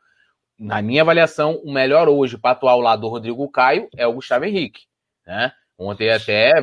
na 0.58 0.82
minha 0.82 1.02
avaliação, 1.02 1.62
o 1.66 1.72
melhor 1.72 2.08
hoje 2.08 2.38
para 2.38 2.52
atuar 2.52 2.72
ao 2.72 2.82
lado 2.82 3.02
do 3.02 3.10
Rodrigo 3.10 3.50
Caio 3.52 3.90
é 3.98 4.08
o 4.08 4.14
Gustavo 4.14 4.46
Henrique. 4.46 4.84
Né? 5.28 5.52
Ontem 5.78 6.10
até, 6.10 6.54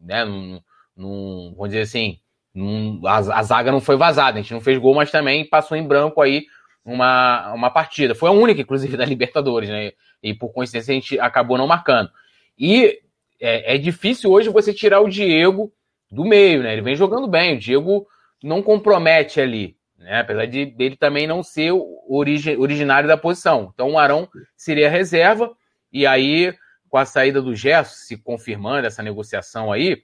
né, 0.00 0.24
num, 0.24 0.60
num, 0.96 1.52
vamos 1.54 1.68
dizer 1.68 1.82
assim, 1.82 2.18
num, 2.54 3.06
a, 3.06 3.16
a, 3.16 3.42
zaga 3.42 3.70
não 3.70 3.80
foi 3.80 3.96
vazada, 3.96 4.38
a 4.38 4.42
gente 4.42 4.54
não 4.54 4.60
fez 4.60 4.78
gol, 4.78 4.94
mas 4.94 5.10
também 5.10 5.46
passou 5.46 5.76
em 5.76 5.86
branco 5.86 6.22
aí 6.22 6.46
uma, 6.82 7.52
uma 7.52 7.70
partida. 7.70 8.14
Foi 8.14 8.30
a 8.30 8.32
única, 8.32 8.62
inclusive, 8.62 8.96
da 8.96 9.04
Libertadores, 9.04 9.68
né? 9.68 9.92
E 10.22 10.32
por 10.32 10.50
coincidência 10.50 10.92
a 10.92 10.94
gente 10.94 11.20
acabou 11.20 11.58
não 11.58 11.66
marcando. 11.66 12.10
E 12.58 13.00
é, 13.40 13.74
é 13.74 13.78
difícil 13.78 14.30
hoje 14.30 14.48
você 14.48 14.72
tirar 14.72 15.00
o 15.00 15.08
Diego 15.08 15.72
do 16.10 16.24
meio, 16.24 16.62
né? 16.62 16.72
Ele 16.72 16.82
vem 16.82 16.96
jogando 16.96 17.28
bem, 17.28 17.56
o 17.56 17.58
Diego 17.58 18.06
não 18.42 18.62
compromete 18.62 19.40
ali 19.40 19.76
né? 19.98 20.20
Apesar 20.20 20.46
de 20.46 20.66
dele 20.66 20.96
também 20.96 21.26
não 21.26 21.42
ser 21.42 21.72
origi 22.08 22.56
originário 22.56 23.08
da 23.08 23.16
posição. 23.16 23.70
Então 23.74 23.92
o 23.92 23.98
Arão 23.98 24.28
seria 24.56 24.90
reserva, 24.90 25.54
e 25.92 26.06
aí, 26.06 26.54
com 26.88 26.98
a 26.98 27.04
saída 27.04 27.40
do 27.40 27.54
Gerson, 27.54 27.94
se 27.94 28.16
confirmando 28.16 28.86
essa 28.86 29.02
negociação 29.02 29.72
aí, 29.72 30.02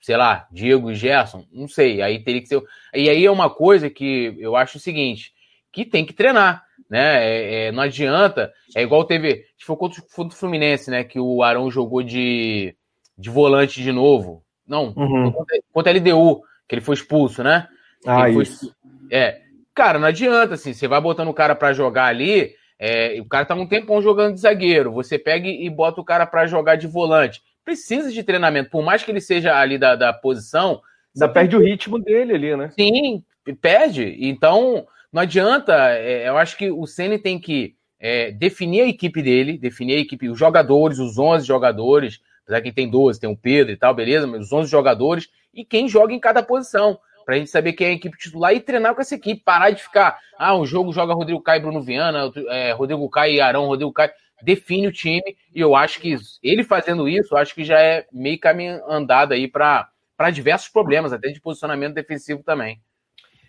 sei 0.00 0.16
lá, 0.16 0.48
Diego 0.50 0.90
e 0.90 0.94
Gerson, 0.94 1.46
não 1.52 1.68
sei, 1.68 2.00
aí 2.00 2.22
teria 2.22 2.40
que 2.40 2.48
ser. 2.48 2.62
E 2.94 3.08
aí 3.08 3.24
é 3.24 3.30
uma 3.30 3.50
coisa 3.50 3.90
que 3.90 4.34
eu 4.38 4.56
acho 4.56 4.78
o 4.78 4.80
seguinte: 4.80 5.32
que 5.72 5.84
tem 5.84 6.04
que 6.04 6.12
treinar. 6.12 6.63
Né? 6.88 7.24
É, 7.24 7.66
é, 7.66 7.72
não 7.72 7.82
adianta, 7.82 8.52
é 8.76 8.82
igual 8.82 9.04
teve. 9.04 9.44
For 9.64 9.76
contra 9.76 10.02
o 10.18 10.30
Fluminense, 10.30 10.90
né? 10.90 11.02
Que 11.04 11.18
o 11.18 11.42
Arão 11.42 11.70
jogou 11.70 12.02
de, 12.02 12.76
de 13.16 13.30
volante 13.30 13.82
de 13.82 13.90
novo. 13.90 14.44
Não, 14.66 14.92
uhum. 14.96 15.32
contra, 15.32 15.58
contra 15.72 15.92
a 15.92 15.94
LDU, 15.94 16.42
que 16.68 16.74
ele 16.74 16.82
foi 16.82 16.94
expulso, 16.94 17.42
né? 17.42 17.66
Ah, 18.06 18.28
isso. 18.28 18.70
Foi, 18.70 19.08
é, 19.10 19.40
cara, 19.74 19.98
não 19.98 20.08
adianta, 20.08 20.54
assim, 20.54 20.72
você 20.72 20.88
vai 20.88 21.00
botando 21.00 21.28
o 21.28 21.34
cara 21.34 21.54
para 21.54 21.72
jogar 21.72 22.06
ali, 22.06 22.54
é, 22.78 23.18
o 23.20 23.26
cara 23.26 23.44
tá 23.44 23.54
um 23.54 23.66
tempão 23.66 24.02
jogando 24.02 24.34
de 24.34 24.40
zagueiro, 24.40 24.92
você 24.92 25.18
pega 25.18 25.48
e 25.48 25.68
bota 25.70 26.00
o 26.00 26.04
cara 26.04 26.26
para 26.26 26.46
jogar 26.46 26.76
de 26.76 26.86
volante. 26.86 27.42
Precisa 27.64 28.12
de 28.12 28.22
treinamento, 28.22 28.70
por 28.70 28.82
mais 28.82 29.02
que 29.02 29.10
ele 29.10 29.20
seja 29.20 29.58
ali 29.58 29.78
da, 29.78 29.96
da 29.96 30.12
posição. 30.12 30.80
Ainda 31.14 31.28
perde 31.28 31.56
o 31.56 31.60
ritmo 31.60 31.98
dele 31.98 32.34
ali, 32.34 32.56
né? 32.56 32.70
Sim, 32.78 33.22
perde. 33.60 34.16
Então, 34.20 34.86
não 35.14 35.22
adianta. 35.22 35.72
É, 35.92 36.28
eu 36.28 36.36
acho 36.36 36.58
que 36.58 36.72
o 36.72 36.84
Ceni 36.86 37.20
tem 37.20 37.38
que 37.38 37.76
é, 38.00 38.32
definir 38.32 38.80
a 38.82 38.88
equipe 38.88 39.22
dele, 39.22 39.56
definir 39.56 39.94
a 39.94 40.00
equipe, 40.00 40.28
os 40.28 40.36
jogadores, 40.36 40.98
os 40.98 41.16
11 41.16 41.46
jogadores, 41.46 42.20
apesar 42.42 42.60
que 42.60 42.72
tem 42.72 42.90
12, 42.90 43.20
tem 43.20 43.30
o 43.30 43.36
Pedro 43.36 43.72
e 43.72 43.76
tal, 43.76 43.94
beleza, 43.94 44.26
mas 44.26 44.46
os 44.46 44.52
11 44.52 44.68
jogadores 44.68 45.28
e 45.54 45.64
quem 45.64 45.88
joga 45.88 46.12
em 46.12 46.18
cada 46.18 46.42
posição 46.42 46.98
para 47.24 47.36
a 47.36 47.38
gente 47.38 47.48
saber 47.48 47.74
quem 47.74 47.86
é 47.86 47.90
a 47.90 47.94
equipe 47.94 48.18
titular 48.18 48.52
e 48.52 48.60
treinar 48.60 48.92
com 48.92 49.00
essa 49.00 49.14
equipe. 49.14 49.40
Parar 49.42 49.70
de 49.70 49.82
ficar, 49.82 50.18
ah, 50.36 50.56
um 50.56 50.66
jogo 50.66 50.92
joga 50.92 51.14
Rodrigo 51.14 51.40
Caio 51.40 51.60
e 51.60 51.62
Bruno 51.62 51.80
Viana, 51.80 52.30
é, 52.48 52.72
Rodrigo 52.72 53.08
Caio 53.08 53.34
e 53.34 53.40
Arão, 53.40 53.66
Rodrigo 53.66 53.92
Caio. 53.92 54.10
Define 54.42 54.88
o 54.88 54.92
time 54.92 55.36
e 55.54 55.60
eu 55.60 55.76
acho 55.76 56.00
que 56.00 56.16
ele 56.42 56.64
fazendo 56.64 57.08
isso, 57.08 57.36
acho 57.36 57.54
que 57.54 57.64
já 57.64 57.80
é 57.80 58.04
meio 58.12 58.38
caminho 58.38 58.82
andado 58.90 59.32
aí 59.32 59.46
para 59.46 59.88
diversos 60.32 60.68
problemas, 60.68 61.12
até 61.12 61.28
de 61.28 61.40
posicionamento 61.40 61.94
defensivo 61.94 62.42
também. 62.42 62.82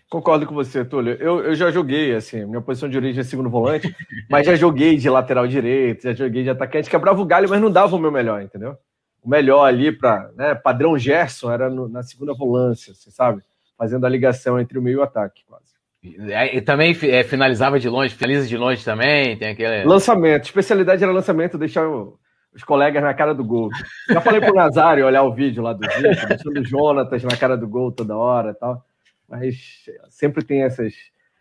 Concordo 0.08 0.46
com 0.46 0.54
você, 0.54 0.84
Túlio. 0.84 1.14
Eu, 1.14 1.44
eu 1.44 1.54
já 1.54 1.70
joguei, 1.70 2.14
assim, 2.14 2.44
minha 2.44 2.60
posição 2.60 2.88
de 2.88 2.96
origem 2.96 3.20
é 3.20 3.24
segundo 3.24 3.50
volante, 3.50 3.94
mas 4.30 4.46
já 4.46 4.54
joguei 4.54 4.96
de 4.96 5.10
lateral 5.10 5.46
direito, 5.46 6.04
já 6.04 6.14
joguei 6.14 6.44
de 6.44 6.50
atacante, 6.50 6.88
quebrava 6.88 7.20
o 7.20 7.26
galho, 7.26 7.48
mas 7.48 7.60
não 7.60 7.70
dava 7.70 7.96
o 7.96 7.98
meu 7.98 8.12
melhor, 8.12 8.40
entendeu? 8.40 8.76
O 9.22 9.28
melhor 9.28 9.64
ali 9.64 9.90
para, 9.90 10.30
né, 10.36 10.54
padrão 10.54 10.96
Gerson 10.96 11.50
era 11.50 11.68
no, 11.68 11.88
na 11.88 12.02
segunda 12.02 12.32
volância, 12.32 12.94
você 12.94 13.10
sabe? 13.10 13.42
fazendo 13.76 14.06
a 14.06 14.08
ligação 14.08 14.58
entre 14.58 14.78
o 14.78 14.82
meio 14.82 14.94
e 14.94 14.98
o 14.98 15.02
ataque, 15.02 15.42
quase. 15.46 15.76
E 16.02 16.60
também 16.60 16.96
é, 17.02 17.24
finalizava 17.24 17.80
de 17.80 17.88
longe, 17.88 18.14
finaliza 18.14 18.46
de 18.46 18.56
longe 18.56 18.84
também, 18.84 19.36
tem 19.36 19.48
aquele... 19.48 19.84
Lançamento, 19.84 20.44
especialidade 20.44 21.02
era 21.02 21.12
lançamento, 21.12 21.58
deixar 21.58 21.88
os 21.88 22.62
colegas 22.64 23.02
na 23.02 23.12
cara 23.12 23.34
do 23.34 23.44
gol. 23.44 23.68
Já 24.08 24.20
falei 24.20 24.40
pro 24.40 24.54
Nazário 24.54 25.04
olhar 25.04 25.24
o 25.24 25.34
vídeo 25.34 25.62
lá 25.62 25.72
do 25.72 25.80
vídeo, 25.80 26.28
deixando 26.28 26.60
o 26.60 26.64
Jonatas 26.64 27.24
na 27.24 27.36
cara 27.36 27.56
do 27.56 27.66
gol 27.66 27.90
toda 27.90 28.16
hora 28.16 28.52
e 28.52 28.54
tal, 28.54 28.84
mas 29.28 29.84
sempre 30.08 30.44
tem 30.44 30.62
essas, 30.62 30.94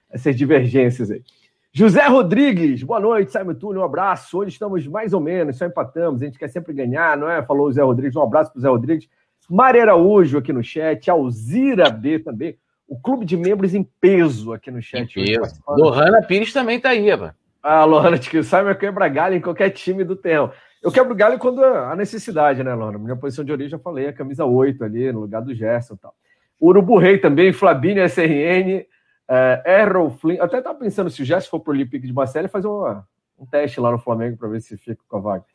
essas 0.10 0.36
divergências 0.36 1.12
aí. 1.12 1.24
José 1.72 2.08
Rodrigues, 2.08 2.84
boa 2.84 3.02
noite, 3.02 3.32
Simon 3.32 3.54
Túlio, 3.54 3.82
um 3.82 3.84
abraço. 3.84 4.38
Hoje 4.38 4.52
estamos 4.52 4.88
mais 4.88 5.14
ou 5.14 5.20
menos, 5.20 5.58
só 5.58 5.66
empatamos, 5.66 6.22
a 6.22 6.26
gente 6.26 6.40
quer 6.40 6.48
sempre 6.48 6.74
ganhar, 6.74 7.18
não 7.18 7.30
é? 7.30 7.44
Falou 7.44 7.68
o 7.68 7.72
Zé 7.72 7.82
Rodrigues, 7.82 8.16
um 8.16 8.22
abraço 8.22 8.54
pro 8.54 8.62
Zé 8.62 8.70
Rodrigues. 8.70 9.10
Mari 9.50 9.80
Araújo 9.80 10.38
aqui 10.38 10.54
no 10.54 10.64
chat, 10.64 11.12
Alzira 11.12 11.90
B 11.90 12.20
também. 12.20 12.58
O 12.88 12.98
clube 12.98 13.26
de 13.26 13.36
membros 13.36 13.74
em 13.74 13.84
peso 13.84 14.54
aqui 14.54 14.72
no 14.72 14.82
chat. 14.82 15.20
Em 15.20 15.26
peso. 15.26 15.62
Lohana 15.68 16.22
Pires 16.22 16.54
também 16.54 16.80
tá 16.80 16.90
aí, 16.90 17.16
mano. 17.16 17.34
Ah, 17.62 17.84
Lohana, 17.84 18.18
que 18.18 18.42
sabe, 18.44 18.70
eu 18.70 18.76
quebra 18.76 19.08
galho 19.08 19.36
em 19.36 19.42
qualquer 19.42 19.72
time 19.72 20.04
do 20.04 20.16
terreno. 20.16 20.52
Eu 20.82 20.92
quebro 20.92 21.16
galho 21.16 21.40
quando 21.40 21.64
a 21.64 21.96
necessidade, 21.96 22.64
né, 22.64 22.74
Lohana? 22.74 23.00
Minha 23.00 23.16
posição 23.16 23.44
de 23.44 23.52
origem, 23.52 23.72
já 23.72 23.80
falei, 23.80 24.08
a 24.08 24.14
camisa 24.14 24.46
8 24.46 24.84
ali, 24.84 25.12
no 25.12 25.22
lugar 25.22 25.42
do 25.42 25.54
Gerson 25.54 25.96
e 25.96 25.98
tal. 25.98 26.16
Urubu 26.62 26.98
Rei 26.98 27.18
também, 27.18 27.52
Flabinho 27.52 28.04
SRN, 28.04 28.86
é, 29.28 29.82
Errol 29.82 30.10
Flynn. 30.10 30.42
Até 30.42 30.62
tava 30.62 30.80
pensando, 30.80 31.10
se 31.10 31.22
o 31.22 31.26
Gerson 31.26 31.50
for 31.50 31.60
pro 31.60 31.74
Olympique 31.74 32.08
de 32.08 32.14
Marseille, 32.14 32.48
fazer 32.48 32.68
uma, 32.68 33.08
um 33.38 33.46
teste 33.46 33.80
lá 33.80 33.92
no 33.92 34.00
Flamengo 34.00 34.38
para 34.38 34.50
ver 34.50 34.62
se 34.62 34.78
fica 34.78 35.02
com 35.08 35.18
a 35.18 35.20
vaga. 35.20 35.46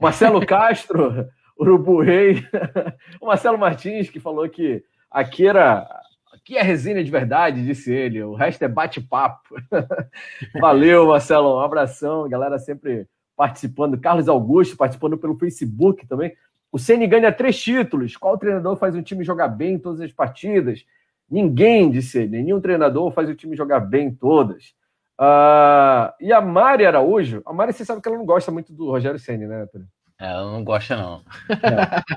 Marcelo 0.00 0.44
Castro, 0.46 1.28
Urubu 1.58 2.00
Rei, 2.00 2.44
o 3.20 3.26
Marcelo 3.26 3.58
Martins, 3.58 4.10
que 4.10 4.20
falou 4.20 4.48
que 4.48 4.82
aqui 5.10 5.46
era. 5.46 5.86
Aqui 6.32 6.56
é 6.56 6.62
resenha 6.62 7.02
de 7.02 7.10
verdade, 7.10 7.64
disse 7.64 7.92
ele. 7.92 8.22
O 8.22 8.34
resto 8.34 8.62
é 8.62 8.68
bate-papo. 8.68 9.56
Valeu, 10.60 11.08
Marcelo. 11.08 11.56
Um 11.56 11.60
abração. 11.60 12.28
Galera 12.28 12.56
sempre 12.58 13.08
participando. 13.36 13.98
Carlos 13.98 14.28
Augusto 14.28 14.76
participando 14.76 15.18
pelo 15.18 15.36
Facebook 15.36 16.06
também. 16.06 16.32
O 16.70 16.78
Ceni 16.78 17.06
ganha 17.06 17.32
três 17.32 17.60
títulos. 17.60 18.16
Qual 18.16 18.36
treinador 18.36 18.76
faz 18.76 18.94
um 18.94 19.02
time 19.02 19.24
jogar 19.24 19.48
bem 19.48 19.74
em 19.74 19.78
todas 19.78 20.00
as 20.00 20.12
partidas? 20.12 20.84
Ninguém, 21.30 21.90
disse 21.90 22.18
ele. 22.18 22.42
Nenhum 22.42 22.60
treinador 22.60 23.10
faz 23.10 23.28
o 23.28 23.34
time 23.34 23.56
jogar 23.56 23.80
bem 23.80 24.08
em 24.08 24.14
todas. 24.14 24.74
Uh, 25.18 26.12
e 26.20 26.32
a 26.32 26.40
Mari 26.40 26.84
Araújo, 26.84 27.42
a 27.46 27.52
Mari, 27.52 27.72
você 27.72 27.84
sabe 27.84 28.02
que 28.02 28.08
ela 28.08 28.18
não 28.18 28.26
gosta 28.26 28.52
muito 28.52 28.72
do 28.72 28.90
Rogério 28.90 29.18
Ceni, 29.18 29.46
né, 29.46 29.62
Antônio? 29.62 29.88
Ela 30.18 30.52
não 30.52 30.62
gosta, 30.62 30.96
não. 30.96 31.22
É. 31.50 32.16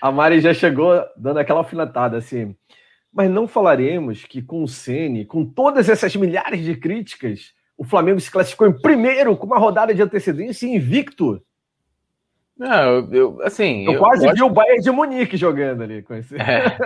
A 0.00 0.10
Mari 0.10 0.40
já 0.40 0.54
chegou 0.54 1.04
dando 1.16 1.38
aquela 1.38 1.60
alfinetada 1.60 2.16
assim. 2.16 2.56
Mas 3.12 3.28
não 3.30 3.48
falaremos 3.48 4.24
que 4.24 4.40
com 4.40 4.62
o 4.62 4.68
Ceni, 4.68 5.24
com 5.24 5.44
todas 5.44 5.88
essas 5.88 6.14
milhares 6.14 6.64
de 6.64 6.76
críticas, 6.76 7.52
o 7.76 7.84
Flamengo 7.84 8.20
se 8.20 8.30
classificou 8.30 8.66
em 8.66 8.80
primeiro 8.80 9.36
com 9.36 9.46
uma 9.46 9.58
rodada 9.58 9.94
de 9.94 10.00
antecedência 10.00 10.66
invicto. 10.66 11.42
Não, 12.60 12.82
eu, 12.82 13.08
eu 13.10 13.42
assim. 13.42 13.86
Eu, 13.86 13.94
eu 13.94 13.98
quase 13.98 14.30
vi 14.34 14.42
o 14.42 14.50
Bayern 14.50 14.82
de 14.82 14.90
Munique 14.90 15.34
jogando 15.34 15.82
ali 15.82 16.02
com 16.02 16.14
esse. 16.14 16.36
É. 16.36 16.76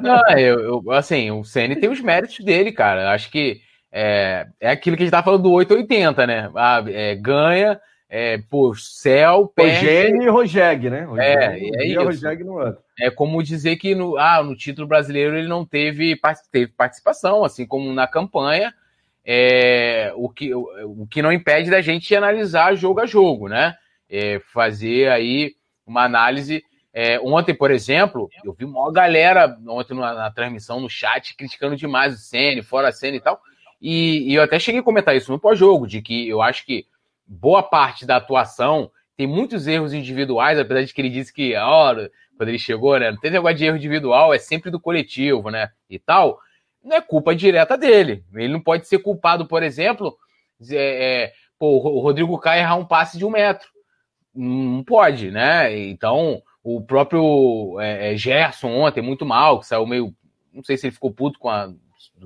Não, 0.00 0.38
eu, 0.38 0.60
eu, 0.60 0.92
assim, 0.92 1.28
o 1.32 1.42
Ceni 1.42 1.74
tem 1.74 1.90
os 1.90 2.00
méritos 2.00 2.38
dele, 2.38 2.70
cara. 2.70 3.10
Acho 3.10 3.28
que 3.32 3.60
é, 3.90 4.46
é 4.60 4.70
aquilo 4.70 4.96
que 4.96 5.02
a 5.02 5.06
gente 5.06 5.10
tá 5.10 5.24
falando 5.24 5.42
do 5.42 5.50
880, 5.50 6.24
né? 6.24 6.52
Ah, 6.54 6.84
é, 6.86 7.16
ganha, 7.16 7.80
é, 8.08 8.38
pô, 8.48 8.76
céu, 8.76 9.52
perde. 9.52 9.88
e 9.88 10.28
Rogeg, 10.28 10.88
né? 10.88 11.04
é, 11.18 11.58
é 11.82 11.86
isso. 11.88 12.00
Rogeg 12.00 12.44
no 12.44 12.60
outro. 12.60 12.78
É 13.00 13.10
como 13.10 13.42
dizer 13.42 13.74
que 13.74 13.92
no, 13.92 14.16
ah, 14.16 14.40
no 14.40 14.54
título 14.54 14.86
brasileiro 14.86 15.36
ele 15.36 15.48
não 15.48 15.66
teve, 15.66 16.16
teve 16.52 16.70
participação, 16.76 17.42
assim 17.42 17.66
como 17.66 17.92
na 17.92 18.06
campanha. 18.06 18.72
É, 19.26 20.12
o, 20.14 20.28
que, 20.28 20.54
o, 20.54 21.02
o 21.02 21.06
que 21.08 21.22
não 21.22 21.32
impede 21.32 21.70
da 21.70 21.80
gente 21.80 22.14
analisar 22.14 22.76
jogo 22.76 23.00
a 23.00 23.06
jogo, 23.06 23.48
né? 23.48 23.74
É, 24.08 24.40
fazer 24.52 25.08
aí 25.10 25.54
uma 25.86 26.04
análise. 26.04 26.62
É, 26.92 27.18
ontem, 27.20 27.54
por 27.54 27.70
exemplo, 27.70 28.28
eu 28.44 28.52
vi 28.52 28.64
uma 28.64 28.92
galera 28.92 29.58
ontem 29.66 29.94
na, 29.94 30.14
na 30.14 30.30
transmissão, 30.30 30.80
no 30.80 30.88
chat, 30.88 31.36
criticando 31.36 31.76
demais 31.76 32.14
o 32.14 32.18
Senna, 32.18 32.62
fora 32.62 32.88
a 32.88 32.92
Senna 32.92 33.16
e 33.16 33.20
tal. 33.20 33.40
E, 33.80 34.30
e 34.30 34.34
eu 34.34 34.42
até 34.42 34.58
cheguei 34.58 34.80
a 34.80 34.84
comentar 34.84 35.16
isso 35.16 35.32
no 35.32 35.38
pós-jogo, 35.38 35.86
de 35.86 36.00
que 36.00 36.28
eu 36.28 36.40
acho 36.40 36.64
que 36.64 36.86
boa 37.26 37.62
parte 37.62 38.06
da 38.06 38.16
atuação 38.16 38.90
tem 39.16 39.26
muitos 39.26 39.66
erros 39.66 39.92
individuais, 39.92 40.58
apesar 40.58 40.84
de 40.84 40.94
que 40.94 41.00
ele 41.00 41.10
disse 41.10 41.32
que, 41.32 41.54
ó, 41.56 41.94
quando 42.36 42.48
ele 42.48 42.58
chegou, 42.58 42.98
né, 42.98 43.10
não 43.10 43.18
tem 43.18 43.30
negócio 43.30 43.56
de 43.56 43.64
erro 43.64 43.76
individual, 43.76 44.32
é 44.32 44.38
sempre 44.38 44.70
do 44.70 44.80
coletivo, 44.80 45.50
né, 45.50 45.70
e 45.88 45.98
tal, 45.98 46.38
não 46.82 46.96
é 46.96 47.00
culpa 47.00 47.34
direta 47.34 47.76
dele. 47.76 48.24
Ele 48.34 48.52
não 48.52 48.60
pode 48.60 48.86
ser 48.86 48.98
culpado, 48.98 49.46
por 49.46 49.62
exemplo, 49.62 50.16
é, 50.70 51.22
é, 51.24 51.32
pô, 51.58 51.76
o 51.76 52.00
Rodrigo 52.00 52.38
Caio 52.38 52.60
errar 52.60 52.76
um 52.76 52.84
passe 52.84 53.18
de 53.18 53.24
um 53.24 53.30
metro 53.30 53.73
não 54.34 54.82
pode, 54.82 55.30
né? 55.30 55.76
Então, 55.88 56.42
o 56.62 56.80
próprio 56.80 57.78
é, 57.80 58.12
é, 58.12 58.16
Gerson 58.16 58.68
ontem, 58.68 59.02
muito 59.02 59.24
mal, 59.24 59.60
que 59.60 59.66
saiu 59.66 59.86
meio. 59.86 60.14
Não 60.52 60.64
sei 60.64 60.76
se 60.76 60.86
ele 60.86 60.94
ficou 60.94 61.12
puto 61.12 61.38
com, 61.38 61.48
a, 61.48 61.72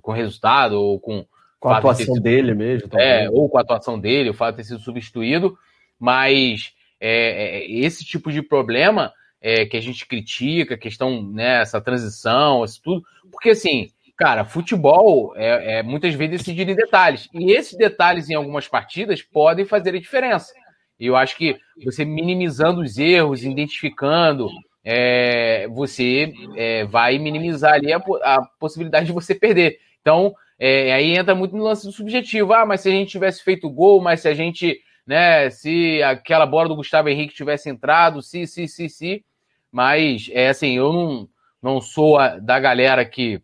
com 0.00 0.12
o 0.12 0.14
resultado 0.14 0.80
ou 0.80 0.98
com. 1.00 1.26
Com 1.58 1.70
a 1.70 1.78
atuação 1.78 2.14
de 2.14 2.20
dele 2.20 2.54
mesmo. 2.54 2.88
É, 2.96 3.28
ou 3.30 3.48
com 3.48 3.58
a 3.58 3.62
atuação 3.62 3.98
dele, 3.98 4.30
o 4.30 4.34
fato 4.34 4.52
de 4.52 4.62
ter 4.62 4.68
sido 4.68 4.78
substituído, 4.78 5.58
mas 5.98 6.72
é, 7.00 7.58
é, 7.58 7.70
esse 7.70 8.04
tipo 8.04 8.30
de 8.30 8.40
problema 8.42 9.12
é, 9.40 9.66
que 9.66 9.76
a 9.76 9.80
gente 9.80 10.06
critica, 10.06 10.74
a 10.74 10.78
questão, 10.78 11.20
né, 11.22 11.60
essa 11.60 11.80
transição, 11.80 12.64
isso 12.64 12.80
tudo, 12.80 13.02
porque 13.32 13.50
assim, 13.50 13.90
cara, 14.16 14.44
futebol 14.44 15.32
é, 15.36 15.78
é 15.78 15.82
muitas 15.82 16.14
vezes 16.14 16.38
decidido 16.38 16.70
em 16.70 16.76
detalhes, 16.76 17.28
e 17.34 17.50
esses 17.50 17.76
detalhes 17.76 18.30
em 18.30 18.34
algumas 18.34 18.68
partidas 18.68 19.20
podem 19.20 19.64
fazer 19.64 19.96
a 19.96 20.00
diferença. 20.00 20.52
E 20.98 21.06
eu 21.06 21.16
acho 21.16 21.36
que 21.36 21.56
você 21.84 22.04
minimizando 22.04 22.80
os 22.80 22.98
erros, 22.98 23.44
identificando, 23.44 24.48
é, 24.84 25.68
você 25.68 26.32
é, 26.56 26.84
vai 26.84 27.18
minimizar 27.18 27.74
ali 27.74 27.92
a, 27.92 27.98
a, 27.98 28.42
possibilidade 28.58 29.06
de 29.06 29.12
você 29.12 29.34
perder. 29.34 29.78
Então, 30.00 30.34
é, 30.58 30.92
aí 30.92 31.16
entra 31.16 31.34
muito 31.34 31.56
no 31.56 31.64
lance 31.64 31.86
do 31.86 31.92
subjetivo. 31.92 32.52
Ah, 32.52 32.66
mas 32.66 32.80
se 32.80 32.88
a 32.88 32.92
gente 32.92 33.10
tivesse 33.10 33.42
feito 33.44 33.70
gol, 33.70 34.00
mas 34.00 34.20
se 34.20 34.28
a 34.28 34.34
gente, 34.34 34.80
né, 35.06 35.50
se 35.50 36.02
aquela 36.02 36.46
bola 36.46 36.68
do 36.68 36.76
Gustavo 36.76 37.08
Henrique 37.08 37.34
tivesse 37.34 37.68
entrado, 37.68 38.22
se, 38.22 38.46
se, 38.46 38.66
se, 38.66 38.88
se. 38.88 39.24
Mas, 39.70 40.28
é 40.32 40.48
assim, 40.48 40.76
eu 40.76 40.92
não, 40.92 41.28
não 41.62 41.80
sou 41.80 42.18
a, 42.18 42.38
da 42.38 42.58
galera 42.58 43.04
que 43.04 43.40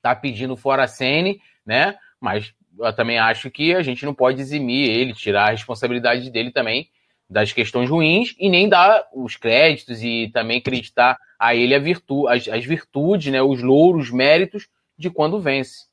tá 0.00 0.14
pedindo 0.14 0.56
fora 0.56 0.84
a 0.84 0.88
Sene, 0.88 1.40
né? 1.66 1.96
Mas 2.20 2.54
eu 2.80 2.92
também 2.92 3.18
acho 3.18 3.50
que 3.50 3.74
a 3.74 3.82
gente 3.82 4.04
não 4.04 4.14
pode 4.14 4.40
eximir 4.40 4.88
ele, 4.88 5.12
tirar 5.12 5.48
a 5.48 5.50
responsabilidade 5.50 6.30
dele 6.30 6.50
também 6.50 6.88
das 7.28 7.52
questões 7.52 7.88
ruins 7.88 8.34
e 8.38 8.48
nem 8.48 8.68
dar 8.68 9.04
os 9.14 9.36
créditos 9.36 10.02
e 10.02 10.28
também 10.32 10.58
acreditar 10.58 11.16
a 11.38 11.54
ele 11.54 11.74
a 11.74 11.78
virtu 11.78 12.26
as, 12.26 12.48
as 12.48 12.64
virtudes, 12.64 13.32
né, 13.32 13.40
os 13.40 13.62
louros, 13.62 14.06
os 14.06 14.10
méritos 14.10 14.68
de 14.98 15.08
quando 15.08 15.40
vence. 15.40 15.88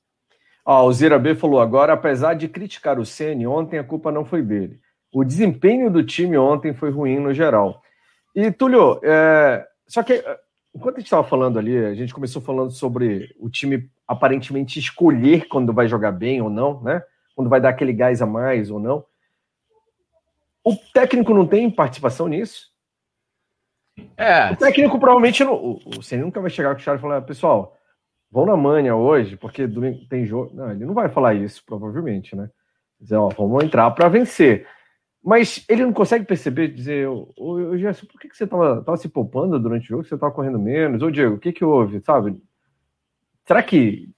Ó, 0.65 0.85
o 0.85 0.91
Zira 0.91 1.19
B 1.19 1.35
falou 1.35 1.61
agora, 1.61 1.93
apesar 1.93 2.33
de 2.33 2.47
criticar 2.47 2.99
o 2.99 3.05
Ceni 3.05 3.45
ontem, 3.45 3.77
a 3.77 3.83
culpa 3.83 4.11
não 4.11 4.25
foi 4.25 4.41
dele. 4.41 4.79
O 5.13 5.23
desempenho 5.23 5.89
do 5.89 6.03
time 6.03 6.37
ontem 6.37 6.73
foi 6.73 6.91
ruim 6.91 7.19
no 7.19 7.33
geral. 7.33 7.81
E, 8.35 8.51
Túlio, 8.51 8.99
é... 9.03 9.65
só 9.87 10.03
que 10.03 10.23
enquanto 10.75 10.97
a 10.97 10.99
gente 10.99 11.07
estava 11.07 11.23
falando 11.23 11.57
ali, 11.57 11.77
a 11.77 11.93
gente 11.93 12.13
começou 12.13 12.41
falando 12.41 12.71
sobre 12.71 13.33
o 13.39 13.49
time 13.49 13.89
aparentemente 14.07 14.79
escolher 14.79 15.47
quando 15.47 15.73
vai 15.73 15.87
jogar 15.87 16.11
bem 16.11 16.41
ou 16.41 16.49
não, 16.49 16.81
né? 16.81 17.03
Quando 17.35 17.49
vai 17.49 17.59
dar 17.59 17.69
aquele 17.69 17.93
gás 17.93 18.21
a 18.21 18.25
mais 18.25 18.71
ou 18.71 18.79
não. 18.79 19.05
O 20.63 20.75
técnico 20.93 21.33
não 21.33 21.45
tem 21.45 21.69
participação 21.69 22.27
nisso? 22.27 22.71
É. 24.15 24.51
O 24.51 24.57
técnico 24.57 24.99
provavelmente 24.99 25.43
não. 25.43 25.79
O, 25.85 26.01
Senna 26.01 26.25
nunca 26.25 26.41
vai 26.41 26.49
chegar 26.49 26.75
com 26.75 26.81
o 26.81 26.83
cara 26.85 26.97
e 26.97 27.01
falar, 27.01 27.21
pessoal, 27.21 27.77
vão 28.31 28.45
na 28.45 28.55
manha 28.55 28.95
hoje, 28.95 29.37
porque 29.37 29.67
tem 30.09 30.25
jogo. 30.25 30.53
Não, 30.53 30.71
ele 30.71 30.85
não 30.85 30.93
vai 30.93 31.09
falar 31.09 31.33
isso, 31.33 31.63
provavelmente, 31.65 32.35
né? 32.35 32.49
Dizer, 32.99 33.15
ó, 33.15 33.29
vamos 33.29 33.63
entrar 33.63 33.89
para 33.91 34.09
vencer. 34.09 34.67
Mas 35.23 35.65
ele 35.67 35.83
não 35.83 35.93
consegue 35.93 36.25
perceber, 36.25 36.69
dizer, 36.69 37.07
ô, 37.07 37.77
Gerson, 37.77 38.05
por 38.05 38.19
que, 38.19 38.29
que 38.29 38.37
você 38.37 38.45
estava 38.45 38.97
se 38.97 39.09
poupando 39.09 39.59
durante 39.59 39.85
o 39.85 39.87
jogo? 39.87 40.03
Você 40.03 40.15
estava 40.15 40.33
correndo 40.33 40.59
menos? 40.59 41.01
Ô, 41.01 41.11
Diego, 41.11 41.35
o 41.35 41.39
que, 41.39 41.51
que 41.51 41.65
houve? 41.65 42.01
Sabe? 42.01 42.37
Será 43.47 43.63
que 43.63 44.09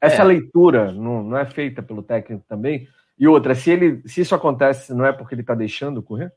essa 0.00 0.22
é. 0.22 0.24
leitura 0.24 0.92
não, 0.92 1.22
não 1.24 1.36
é 1.36 1.44
feita 1.44 1.82
pelo 1.82 2.02
técnico 2.02 2.44
também? 2.48 2.88
E 3.18 3.26
outra, 3.26 3.54
se 3.56 3.70
ele, 3.70 4.00
se 4.06 4.20
isso 4.20 4.34
acontece, 4.34 4.94
não 4.94 5.04
é 5.04 5.12
porque 5.12 5.34
ele 5.34 5.40
está 5.42 5.54
deixando 5.54 6.02
correr? 6.02 6.32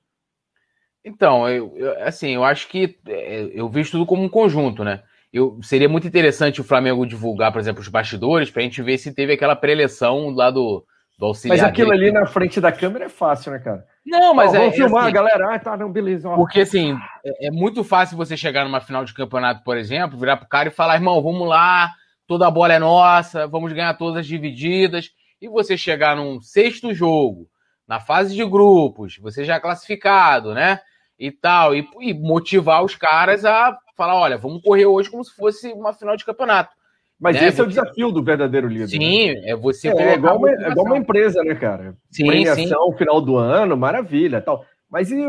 Então, 1.05 1.47
eu, 1.47 1.71
eu, 1.77 2.03
assim, 2.03 2.31
eu 2.31 2.43
acho 2.43 2.67
que 2.67 2.97
é, 3.07 3.51
eu 3.53 3.69
vejo 3.69 3.91
tudo 3.91 4.05
como 4.07 4.23
um 4.23 4.29
conjunto, 4.29 4.83
né? 4.83 5.03
Eu, 5.31 5.59
seria 5.61 5.87
muito 5.87 6.07
interessante 6.07 6.59
o 6.59 6.63
Flamengo 6.63 7.05
divulgar, 7.05 7.51
por 7.51 7.59
exemplo, 7.59 7.81
os 7.81 7.87
bastidores, 7.87 8.49
para 8.49 8.61
a 8.61 8.63
gente 8.63 8.81
ver 8.81 8.97
se 8.97 9.13
teve 9.13 9.33
aquela 9.33 9.55
preleção 9.55 10.31
lá 10.31 10.49
do, 10.49 10.83
do 11.17 11.27
auxiliar. 11.27 11.57
Mas 11.57 11.67
aquilo 11.67 11.91
ali 11.91 12.11
na 12.11 12.25
frente 12.25 12.59
da 12.59 12.71
câmera 12.71 13.05
é 13.05 13.09
fácil, 13.09 13.51
né, 13.51 13.59
cara? 13.59 13.85
Não, 14.05 14.33
mas 14.33 14.51
oh, 14.51 14.55
é. 14.55 14.59
Vamos 14.59 14.75
filmar, 14.75 15.03
assim, 15.03 15.13
galera. 15.13 15.55
Ah, 15.55 15.59
tá, 15.59 15.77
não, 15.77 15.91
beleza. 15.91 16.27
Ó. 16.29 16.35
Porque, 16.35 16.61
assim, 16.61 16.97
é, 17.23 17.47
é, 17.47 17.51
muito 17.51 17.83
fácil 17.83 18.17
você 18.17 18.35
chegar 18.35 18.63
numa 18.65 18.81
final 18.81 19.05
de 19.05 19.13
campeonato, 19.13 19.63
por 19.63 19.77
exemplo, 19.77 20.17
virar 20.17 20.37
pro 20.37 20.47
cara 20.47 20.69
e 20.69 20.71
falar, 20.71 20.95
irmão, 20.95 21.21
vamos 21.21 21.47
lá, 21.47 21.91
toda 22.27 22.47
a 22.47 22.51
bola 22.51 22.73
é 22.73 22.79
nossa, 22.79 23.47
vamos 23.47 23.71
ganhar 23.73 23.93
todas 23.93 24.21
as 24.21 24.27
divididas. 24.27 25.09
E 25.39 25.47
você 25.47 25.77
chegar 25.77 26.15
num 26.15 26.41
sexto 26.41 26.93
jogo, 26.93 27.47
na 27.87 27.99
fase 27.99 28.35
de 28.35 28.45
grupos, 28.45 29.17
você 29.17 29.43
já 29.43 29.59
classificado, 29.59 30.53
né? 30.53 30.79
E 31.17 31.31
tal, 31.31 31.75
e, 31.75 31.87
e 31.99 32.13
motivar 32.13 32.83
os 32.83 32.95
caras 32.95 33.45
a 33.45 33.77
falar: 33.95 34.15
olha, 34.15 34.37
vamos 34.37 34.63
correr 34.63 34.85
hoje 34.85 35.09
como 35.09 35.23
se 35.23 35.35
fosse 35.35 35.71
uma 35.73 35.93
final 35.93 36.15
de 36.15 36.25
campeonato. 36.25 36.75
Mas 37.21 37.35
né? 37.35 37.47
esse 37.47 37.61
é 37.61 37.63
o 37.63 37.67
desafio 37.67 38.11
do 38.11 38.23
verdadeiro 38.23 38.67
líder. 38.67 38.87
Sim, 38.87 39.27
né? 39.27 39.51
é 39.51 39.55
você. 39.55 39.89
É, 39.89 39.91
é, 39.91 40.15
igual 40.15 40.39
uma, 40.39 40.49
é 40.49 40.71
igual 40.71 40.87
uma 40.87 40.97
empresa, 40.97 41.43
né, 41.43 41.53
cara? 41.53 41.95
Sim, 42.09 42.25
Premiação 42.25 42.91
sim. 42.91 42.97
final 42.97 43.21
do 43.21 43.37
ano, 43.37 43.77
maravilha, 43.77 44.41
tal. 44.41 44.65
Mas 44.89 45.11
e 45.11 45.23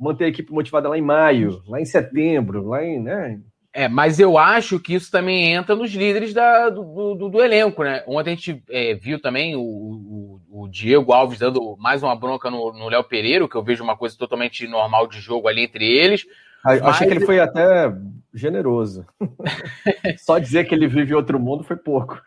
manter 0.00 0.24
a 0.24 0.28
equipe 0.28 0.50
motivada 0.50 0.88
lá 0.88 0.96
em 0.96 1.02
maio, 1.02 1.62
lá 1.68 1.78
em 1.78 1.84
setembro, 1.84 2.66
lá 2.66 2.82
em, 2.82 2.98
né? 2.98 3.38
É, 3.74 3.88
mas 3.88 4.18
eu 4.18 4.38
acho 4.38 4.80
que 4.80 4.94
isso 4.94 5.10
também 5.10 5.52
entra 5.52 5.76
nos 5.76 5.92
líderes 5.92 6.32
da, 6.32 6.70
do, 6.70 7.14
do, 7.14 7.28
do 7.28 7.42
elenco, 7.42 7.82
né? 7.82 8.02
Ontem 8.06 8.30
a 8.30 8.34
gente 8.34 8.62
é, 8.70 8.94
viu 8.94 9.20
também 9.20 9.54
o, 9.54 9.60
o, 9.60 10.40
o, 10.48 10.68
Diego 10.68 11.12
Alves 11.12 11.40
dando 11.40 11.76
mais 11.78 12.02
uma 12.02 12.14
bronca 12.14 12.50
no 12.50 12.88
Léo 12.88 13.04
Pereira, 13.04 13.48
que 13.48 13.56
eu 13.56 13.64
vejo 13.64 13.82
uma 13.82 13.96
coisa 13.96 14.16
totalmente 14.16 14.66
normal 14.66 15.08
de 15.08 15.20
jogo 15.20 15.48
ali 15.48 15.64
entre 15.64 15.84
eles. 15.84 16.24
Mas... 16.64 16.82
Achei 16.82 17.06
que 17.06 17.14
ele 17.14 17.26
foi 17.26 17.38
até 17.38 17.92
generoso. 18.32 19.06
Só 20.18 20.38
dizer 20.38 20.64
que 20.64 20.74
ele 20.74 20.88
vive 20.88 21.14
outro 21.14 21.38
mundo 21.38 21.62
foi 21.62 21.76
pouco. 21.76 22.20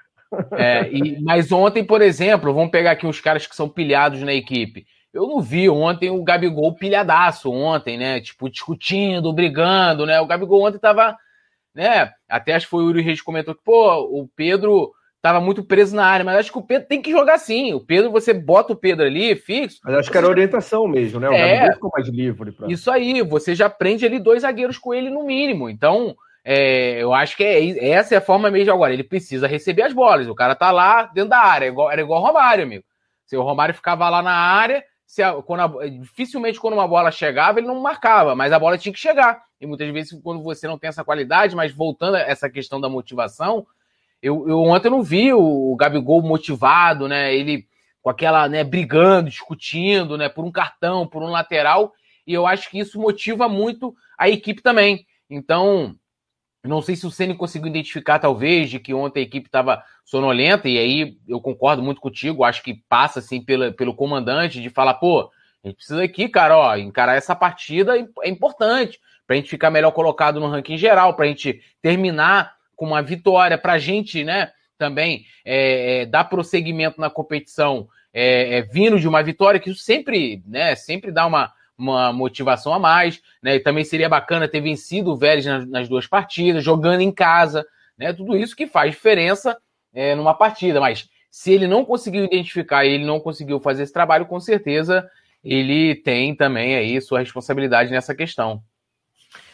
É, 0.52 0.90
e, 0.92 1.22
mas 1.22 1.52
ontem, 1.52 1.84
por 1.84 2.02
exemplo, 2.02 2.54
vamos 2.54 2.72
pegar 2.72 2.92
aqui 2.92 3.08
uns 3.08 3.20
caras 3.20 3.48
que 3.48 3.56
são 3.56 3.70
pilhados 3.70 4.22
na 4.22 4.34
equipe. 4.34 4.86
Eu 5.14 5.26
não 5.26 5.42
vi 5.42 5.70
ontem 5.70 6.10
o 6.10 6.24
Gabigol 6.24 6.76
pilhadaço 6.76 7.52
ontem, 7.52 7.98
né? 7.98 8.22
Tipo, 8.22 8.50
discutindo, 8.50 9.34
brigando, 9.34 10.06
né? 10.06 10.20
O 10.20 10.28
Gabigol 10.28 10.66
ontem 10.66 10.78
tava, 10.78 11.18
né? 11.74 12.12
Até 12.30 12.54
acho 12.54 12.66
que 12.68 12.70
foi 12.72 12.84
o 12.84 12.88
Yuri 12.88 13.02
Reis 13.02 13.20
que 13.20 13.26
comentou 13.26 13.56
que, 13.56 13.64
pô, 13.64 14.02
o 14.02 14.30
Pedro 14.36 14.92
estava 15.28 15.44
muito 15.44 15.64
preso 15.64 15.96
na 15.96 16.06
área, 16.06 16.26
mas 16.26 16.38
acho 16.38 16.52
que 16.52 16.58
o 16.58 16.64
Pedro 16.64 16.88
tem 16.88 17.02
que 17.02 17.12
jogar 17.12 17.36
assim. 17.36 17.74
O 17.74 17.80
Pedro, 17.80 18.12
você 18.12 18.34
bota 18.34 18.74
o 18.74 18.76
Pedro 18.76 19.06
ali, 19.06 19.36
fixo. 19.36 19.80
Mas 19.84 19.96
acho 19.96 20.12
que 20.12 20.18
era 20.18 20.28
orientação 20.28 20.88
mesmo, 20.88 21.20
né? 21.20 21.30
O 21.30 21.34
é, 21.34 21.74
ficou 21.74 21.92
mais 21.94 22.08
livre. 22.08 22.52
Pra... 22.52 22.68
Isso 22.68 22.90
aí, 22.90 23.22
você 23.22 23.54
já 23.54 23.70
prende 23.70 24.06
ali 24.06 24.20
dois 24.20 24.42
zagueiros 24.42 24.78
com 24.78 24.94
ele 24.94 25.10
no 25.10 25.24
mínimo. 25.24 25.70
Então, 25.70 26.16
é, 26.44 27.02
eu 27.02 27.14
acho 27.14 27.36
que 27.36 27.44
é, 27.44 27.90
essa 27.90 28.16
é 28.16 28.18
a 28.18 28.22
forma 28.22 28.50
mesmo 28.50 28.74
agora. 28.74 28.94
Ele 28.94 29.04
precisa 29.04 29.48
receber 29.48 29.84
as 29.84 29.94
bolas. 29.94 30.28
O 30.28 30.36
cara 30.36 30.56
tá 30.56 30.72
lá 30.72 31.04
dentro 31.04 31.32
da 31.32 31.40
área, 31.40 31.68
igual, 31.68 31.92
era 31.92 32.02
igual 32.02 32.22
o 32.22 32.26
Romário, 32.26 32.64
amigo. 32.64 32.86
Se 33.26 33.36
o 33.36 33.44
Romário 33.44 33.76
ficava 33.76 34.10
lá 34.10 34.22
na 34.22 34.32
área, 34.32 34.84
se 35.06 35.22
a, 35.22 35.34
quando 35.34 35.60
a, 35.60 35.88
dificilmente 35.88 36.60
quando 36.60 36.76
uma 36.76 36.88
bola 36.88 37.12
chegava, 37.12 37.60
ele 37.60 37.68
não 37.68 37.82
marcava, 37.82 38.34
mas 38.34 38.54
a 38.54 38.60
bola 38.60 38.78
tinha 38.78 38.94
que 38.94 39.00
chegar. 39.00 39.44
E 39.60 39.66
muitas 39.66 39.90
vezes, 39.92 40.20
quando 40.24 40.42
você 40.42 40.68
não 40.68 40.78
tem 40.78 40.88
essa 40.88 41.04
qualidade, 41.04 41.56
mas 41.56 41.74
voltando 41.74 42.16
a 42.16 42.22
essa 42.22 42.50
questão 42.50 42.80
da 42.80 42.88
motivação, 42.88 43.66
eu, 44.22 44.48
eu 44.48 44.60
ontem 44.62 44.90
não 44.90 45.04
vi 45.04 45.34
o, 45.34 45.72
o 45.72 45.76
Gabigol 45.76 46.22
motivado, 46.22 47.08
né? 47.08 47.36
Ele 47.36 47.68
com 48.08 48.12
aquela, 48.12 48.48
né, 48.48 48.64
brigando, 48.64 49.30
discutindo, 49.30 50.18
né, 50.18 50.30
por 50.30 50.46
um 50.46 50.52
cartão, 50.52 51.06
por 51.06 51.22
um 51.22 51.28
lateral, 51.28 51.92
e 52.26 52.34
eu 52.34 52.48
acho 52.48 52.70
que 52.70 52.80
isso 52.80 52.98
motiva 52.98 53.50
muito 53.50 53.94
a 54.18 54.30
equipe 54.30 54.62
também. 54.62 55.06
Então, 55.30 55.94
não 56.64 56.82
sei 56.82 56.96
se 56.96 57.06
o 57.06 57.12
Ceni 57.12 57.36
conseguiu 57.36 57.68
identificar, 57.68 58.18
talvez, 58.18 58.70
de 58.70 58.80
que 58.80 58.94
ontem 58.94 59.20
a 59.20 59.24
equipe 59.24 59.48
estava 59.48 59.84
sonolenta, 60.06 60.70
e 60.70 60.78
aí 60.78 61.18
eu 61.28 61.42
concordo 61.42 61.84
muito 61.84 62.00
contigo, 62.00 62.46
acho 62.46 62.64
que 62.64 62.82
passa 62.88 63.20
assim 63.20 63.44
pela, 63.44 63.74
pelo 63.74 63.94
comandante 63.94 64.62
de 64.62 64.70
falar, 64.70 64.94
pô, 64.94 65.30
a 65.62 65.68
gente 65.68 65.76
precisa 65.76 66.02
aqui, 66.02 66.30
cara, 66.30 66.58
ó, 66.58 66.78
encarar 66.78 67.16
essa 67.16 67.36
partida 67.36 67.98
é 68.24 68.30
importante, 68.30 69.02
para 69.26 69.36
a 69.36 69.38
gente 69.38 69.50
ficar 69.50 69.70
melhor 69.70 69.92
colocado 69.92 70.40
no 70.40 70.48
ranking 70.48 70.78
geral, 70.78 71.14
para 71.14 71.26
a 71.26 71.28
gente 71.28 71.62
terminar 71.82 72.56
com 72.78 72.86
uma 72.86 73.02
vitória, 73.02 73.58
para 73.58 73.74
a 73.74 73.78
gente, 73.78 74.24
né, 74.24 74.52
também 74.78 75.26
é, 75.44 76.02
é, 76.02 76.06
dar 76.06 76.24
prosseguimento 76.26 77.02
na 77.02 77.10
competição 77.10 77.90
é, 78.14 78.60
é, 78.60 78.62
vindo 78.62 79.00
de 79.00 79.08
uma 79.08 79.22
vitória, 79.22 79.60
que 79.60 79.74
sempre, 79.76 80.42
né, 80.46 80.76
sempre 80.76 81.12
dá 81.12 81.26
uma, 81.26 81.52
uma 81.78 82.14
motivação 82.14 82.74
a 82.74 82.80
mais, 82.80 83.22
né? 83.42 83.56
E 83.56 83.60
também 83.60 83.84
seria 83.84 84.10
bacana 84.10 84.48
ter 84.48 84.62
vencido 84.62 85.12
o 85.12 85.16
Vélez 85.16 85.46
nas, 85.46 85.68
nas 85.68 85.90
duas 85.90 86.08
partidas, 86.08 86.64
jogando 86.64 87.02
em 87.02 87.12
casa, 87.12 87.66
né? 87.98 88.12
Tudo 88.14 88.36
isso 88.36 88.56
que 88.56 88.66
faz 88.66 88.92
diferença 88.92 89.58
é, 89.94 90.16
numa 90.16 90.34
partida. 90.34 90.80
Mas 90.80 91.08
se 91.30 91.52
ele 91.52 91.68
não 91.68 91.86
conseguiu 91.86 92.26
identificar 92.26 92.86
e 92.86 92.94
ele 92.94 93.06
não 93.06 93.20
conseguiu 93.20 93.60
fazer 93.60 93.84
esse 93.84 93.94
trabalho, 93.94 94.26
com 94.26 94.40
certeza 94.40 95.08
ele 95.44 95.96
tem 95.96 96.36
também 96.36 96.76
aí 96.76 97.00
sua 97.00 97.20
responsabilidade 97.20 97.92
nessa 97.92 98.16
questão. 98.16 98.62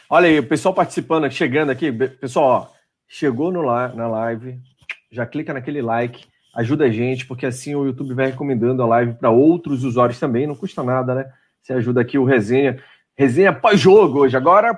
Olha 0.10 0.28
aí, 0.28 0.40
o 0.40 0.48
pessoal 0.48 0.74
participando, 0.74 1.30
chegando 1.32 1.72
aqui, 1.72 1.92
pessoal, 1.92 2.72
ó, 2.72 2.83
chegou 3.08 3.52
no, 3.52 3.64
na 3.64 4.08
live, 4.08 4.60
já 5.12 5.26
clica 5.26 5.54
naquele 5.54 5.82
like, 5.82 6.26
ajuda 6.56 6.86
a 6.86 6.90
gente, 6.90 7.26
porque 7.26 7.46
assim 7.46 7.76
o 7.76 7.86
YouTube 7.86 8.14
vai 8.14 8.28
recomendando 8.28 8.84
a 8.84 8.88
live 8.88 9.14
para 9.14 9.30
outros 9.30 9.84
usuários 9.84 10.20
também, 10.20 10.48
não 10.48 10.56
custa 10.56 10.84
nada, 10.84 11.16
né? 11.16 11.32
Você 11.62 11.74
ajuda 11.74 12.02
aqui 12.02 12.18
o 12.18 12.26
resenha. 12.26 12.82
Resenha 13.16 13.54
pós-jogo 13.54 14.20
hoje. 14.20 14.36
Agora, 14.36 14.78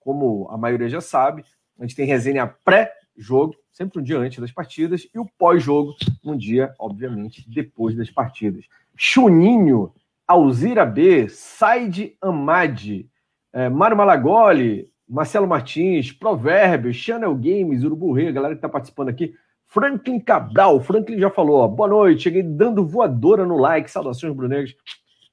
como 0.00 0.48
a 0.50 0.56
maioria 0.56 0.88
já 0.88 1.00
sabe, 1.00 1.44
a 1.78 1.82
gente 1.82 1.96
tem 1.96 2.06
resenha 2.06 2.46
pré-jogo, 2.46 3.54
sempre 3.72 4.00
um 4.00 4.02
dia 4.02 4.18
antes 4.18 4.38
das 4.38 4.50
partidas, 4.50 5.08
e 5.14 5.18
o 5.18 5.26
pós-jogo, 5.38 5.94
um 6.24 6.36
dia, 6.36 6.74
obviamente, 6.78 7.44
depois 7.48 7.96
das 7.96 8.10
partidas. 8.10 8.64
Chuninho, 8.96 9.92
Alzira 10.26 10.84
B, 10.84 11.28
Said 11.28 12.16
Amadi, 12.20 13.08
é, 13.52 13.68
Mário 13.68 13.96
Malagoli, 13.96 14.90
Marcelo 15.08 15.46
Martins, 15.46 16.12
Provérbios, 16.12 16.96
Channel 16.96 17.34
Games, 17.34 17.84
Urubu 17.84 18.12
Rei, 18.12 18.28
a 18.28 18.32
galera 18.32 18.54
que 18.54 18.58
está 18.58 18.68
participando 18.68 19.08
aqui. 19.08 19.34
Franklin 19.66 20.20
Cabral, 20.20 20.80
Franklin 20.80 21.18
já 21.18 21.30
falou, 21.30 21.60
ó, 21.60 21.68
boa 21.68 21.88
noite, 21.88 22.22
cheguei 22.22 22.42
dando 22.42 22.86
voadora 22.86 23.44
no 23.44 23.56
like, 23.56 23.90
saudações 23.90 24.34
brunegras. 24.34 24.74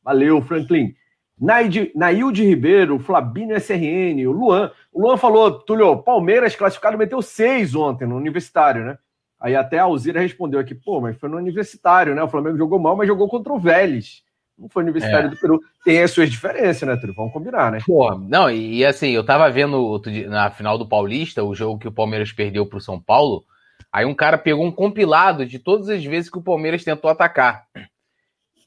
Valeu, 0.03 0.41
Franklin. 0.41 0.95
Nailde 1.39 2.45
Ribeiro, 2.45 2.99
Flabinho 2.99 3.55
SRN, 3.55 4.27
o 4.27 4.31
Luan. 4.31 4.71
O 4.91 5.01
Luan 5.01 5.17
falou, 5.17 5.51
Túlio, 5.51 5.97
Palmeiras 5.97 6.55
classificado 6.55 6.97
meteu 6.97 7.21
seis 7.21 7.73
ontem 7.73 8.07
no 8.07 8.15
Universitário, 8.15 8.85
né? 8.85 8.97
Aí 9.39 9.55
até 9.55 9.79
a 9.79 9.83
Alzira 9.83 10.19
respondeu 10.19 10.59
aqui, 10.59 10.75
pô, 10.75 11.01
mas 11.01 11.17
foi 11.17 11.29
no 11.29 11.37
Universitário, 11.37 12.13
né? 12.13 12.21
O 12.21 12.27
Flamengo 12.27 12.57
jogou 12.57 12.77
mal, 12.77 12.95
mas 12.95 13.07
jogou 13.07 13.27
contra 13.27 13.51
o 13.51 13.59
Vélez. 13.59 14.23
Não 14.61 14.69
foi 14.69 14.83
Universitário 14.83 15.25
é. 15.25 15.29
do 15.31 15.37
Peru. 15.37 15.59
Tem 15.83 16.03
as 16.03 16.11
suas 16.11 16.29
diferenças, 16.29 16.87
né, 16.87 16.95
Túlio? 16.95 17.15
Vamos 17.15 17.33
combinar, 17.33 17.71
né? 17.71 17.79
Pô, 17.83 18.15
não, 18.15 18.47
e, 18.47 18.85
assim, 18.85 19.09
eu 19.09 19.25
tava 19.25 19.49
vendo 19.49 19.99
na 20.27 20.51
final 20.51 20.77
do 20.77 20.87
Paulista, 20.87 21.43
o 21.43 21.55
jogo 21.55 21.79
que 21.79 21.87
o 21.87 21.91
Palmeiras 21.91 22.31
perdeu 22.31 22.63
pro 22.67 22.79
São 22.79 23.01
Paulo, 23.01 23.43
aí 23.91 24.05
um 24.05 24.13
cara 24.13 24.37
pegou 24.37 24.63
um 24.63 24.71
compilado 24.71 25.47
de 25.47 25.57
todas 25.57 25.89
as 25.89 26.05
vezes 26.05 26.29
que 26.29 26.37
o 26.37 26.43
Palmeiras 26.43 26.83
tentou 26.83 27.09
atacar. 27.09 27.65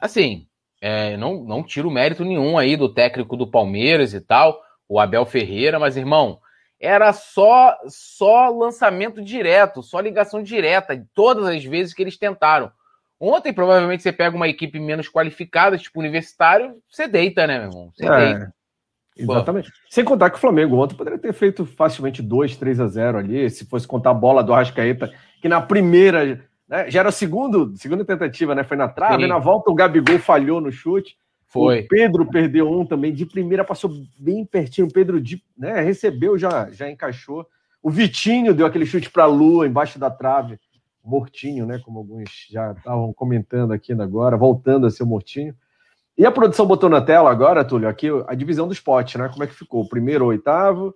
Assim, 0.01 0.49
é, 0.81 1.17
não, 1.17 1.45
não 1.45 1.63
tiro 1.63 1.89
mérito 1.93 2.25
nenhum 2.25 2.59
aí 2.59 2.77
do 2.77 2.93
técnico 2.93 3.37
do 3.37 3.47
Palmeiras 3.47 4.13
e 4.13 4.21
tal, 4.21 4.61
o 4.89 4.99
Abel 4.99 5.25
Ferreira, 5.25 5.79
mas, 5.79 5.97
irmão, 5.97 6.41
era 6.81 7.13
só 7.13 7.79
só 7.87 8.49
lançamento 8.49 9.23
direto, 9.23 9.81
só 9.81 10.01
ligação 10.01 10.43
direta, 10.43 11.07
todas 11.15 11.47
as 11.47 11.65
vezes 11.65 11.95
que 11.95 12.03
eles 12.03 12.19
tentaram. 12.19 12.73
Ontem, 13.21 13.53
provavelmente, 13.53 14.03
você 14.03 14.13
pega 14.13 14.37
uma 14.37 14.49
equipe 14.49 14.79
menos 14.79 15.09
qualificada, 15.09 15.79
tipo 15.79 16.01
universitário, 16.01 16.77
você 16.91 17.07
deita, 17.07 17.47
né, 17.47 17.59
meu 17.59 17.69
irmão? 17.69 17.93
Você 17.95 18.07
é, 18.07 18.17
deita. 18.17 18.55
Exatamente. 19.17 19.71
Pô. 19.71 19.77
Sem 19.89 20.05
contar 20.05 20.31
que 20.31 20.37
o 20.37 20.41
Flamengo 20.41 20.77
ontem 20.77 20.97
poderia 20.97 21.19
ter 21.19 21.33
feito 21.33 21.65
facilmente 21.65 22.21
2, 22.21 22.57
3 22.57 22.81
a 22.81 22.87
0 22.87 23.19
ali, 23.19 23.49
se 23.49 23.65
fosse 23.65 23.87
contar 23.87 24.11
a 24.11 24.15
bola 24.15 24.43
do 24.43 24.53
Arrascaeta, 24.53 25.13
que 25.41 25.49
na 25.49 25.61
primeira 25.61 26.45
né? 26.69 26.91
Já 26.91 27.01
era 27.01 27.11
a 27.11 27.13
segundo, 27.13 27.77
segunda 27.77 28.05
tentativa, 28.05 28.55
né? 28.55 28.65
Foi 28.65 28.77
na 28.77 28.89
trave, 28.89 29.27
na 29.27 29.39
volta 29.39 29.71
o 29.71 29.75
Gabigol 29.75 30.19
falhou 30.19 30.61
no 30.61 30.73
chute. 30.73 31.17
Foi. 31.47 31.81
O 31.81 31.89
Pedro 31.89 32.27
perdeu 32.27 32.69
um 32.69 32.85
também, 32.85 33.13
de 33.13 33.25
primeira 33.25 33.65
passou 33.65 33.91
bem 34.19 34.45
pertinho. 34.45 34.89
O 34.89 34.93
Pedro 34.93 35.21
de, 35.21 35.41
né, 35.57 35.81
recebeu, 35.81 36.37
já, 36.37 36.69
já 36.71 36.91
encaixou. 36.91 37.47
O 37.81 37.91
Vitinho 37.91 38.55
deu 38.55 38.67
aquele 38.67 38.87
chute 38.87 39.11
para 39.11 39.25
a 39.25 39.29
lua 39.29 39.67
embaixo 39.67 39.99
da 39.99 40.11
trave. 40.11 40.59
Mortinho, 41.05 41.67
né? 41.67 41.79
Como 41.85 41.99
alguns 41.99 42.29
já 42.51 42.73
estavam 42.73 43.13
comentando 43.13 43.73
aqui 43.73 43.93
agora, 43.93 44.37
voltando 44.37 44.87
a 44.87 44.91
ser 44.91 45.03
o 45.03 45.07
Mortinho. 45.07 45.55
E 46.17 46.25
a 46.25 46.31
produção 46.31 46.67
botou 46.67 46.89
na 46.89 47.01
tela 47.01 47.31
agora, 47.31 47.65
Túlio, 47.65 47.89
aqui 47.89 48.09
a 48.27 48.35
divisão 48.35 48.69
dos 48.69 48.81
potes, 48.81 49.17
né? 49.17 49.29
Como 49.29 49.43
é 49.43 49.47
que 49.47 49.55
ficou? 49.55 49.83
O 49.83 49.89
primeiro, 49.89 50.25
o 50.25 50.29
oitavo, 50.29 50.95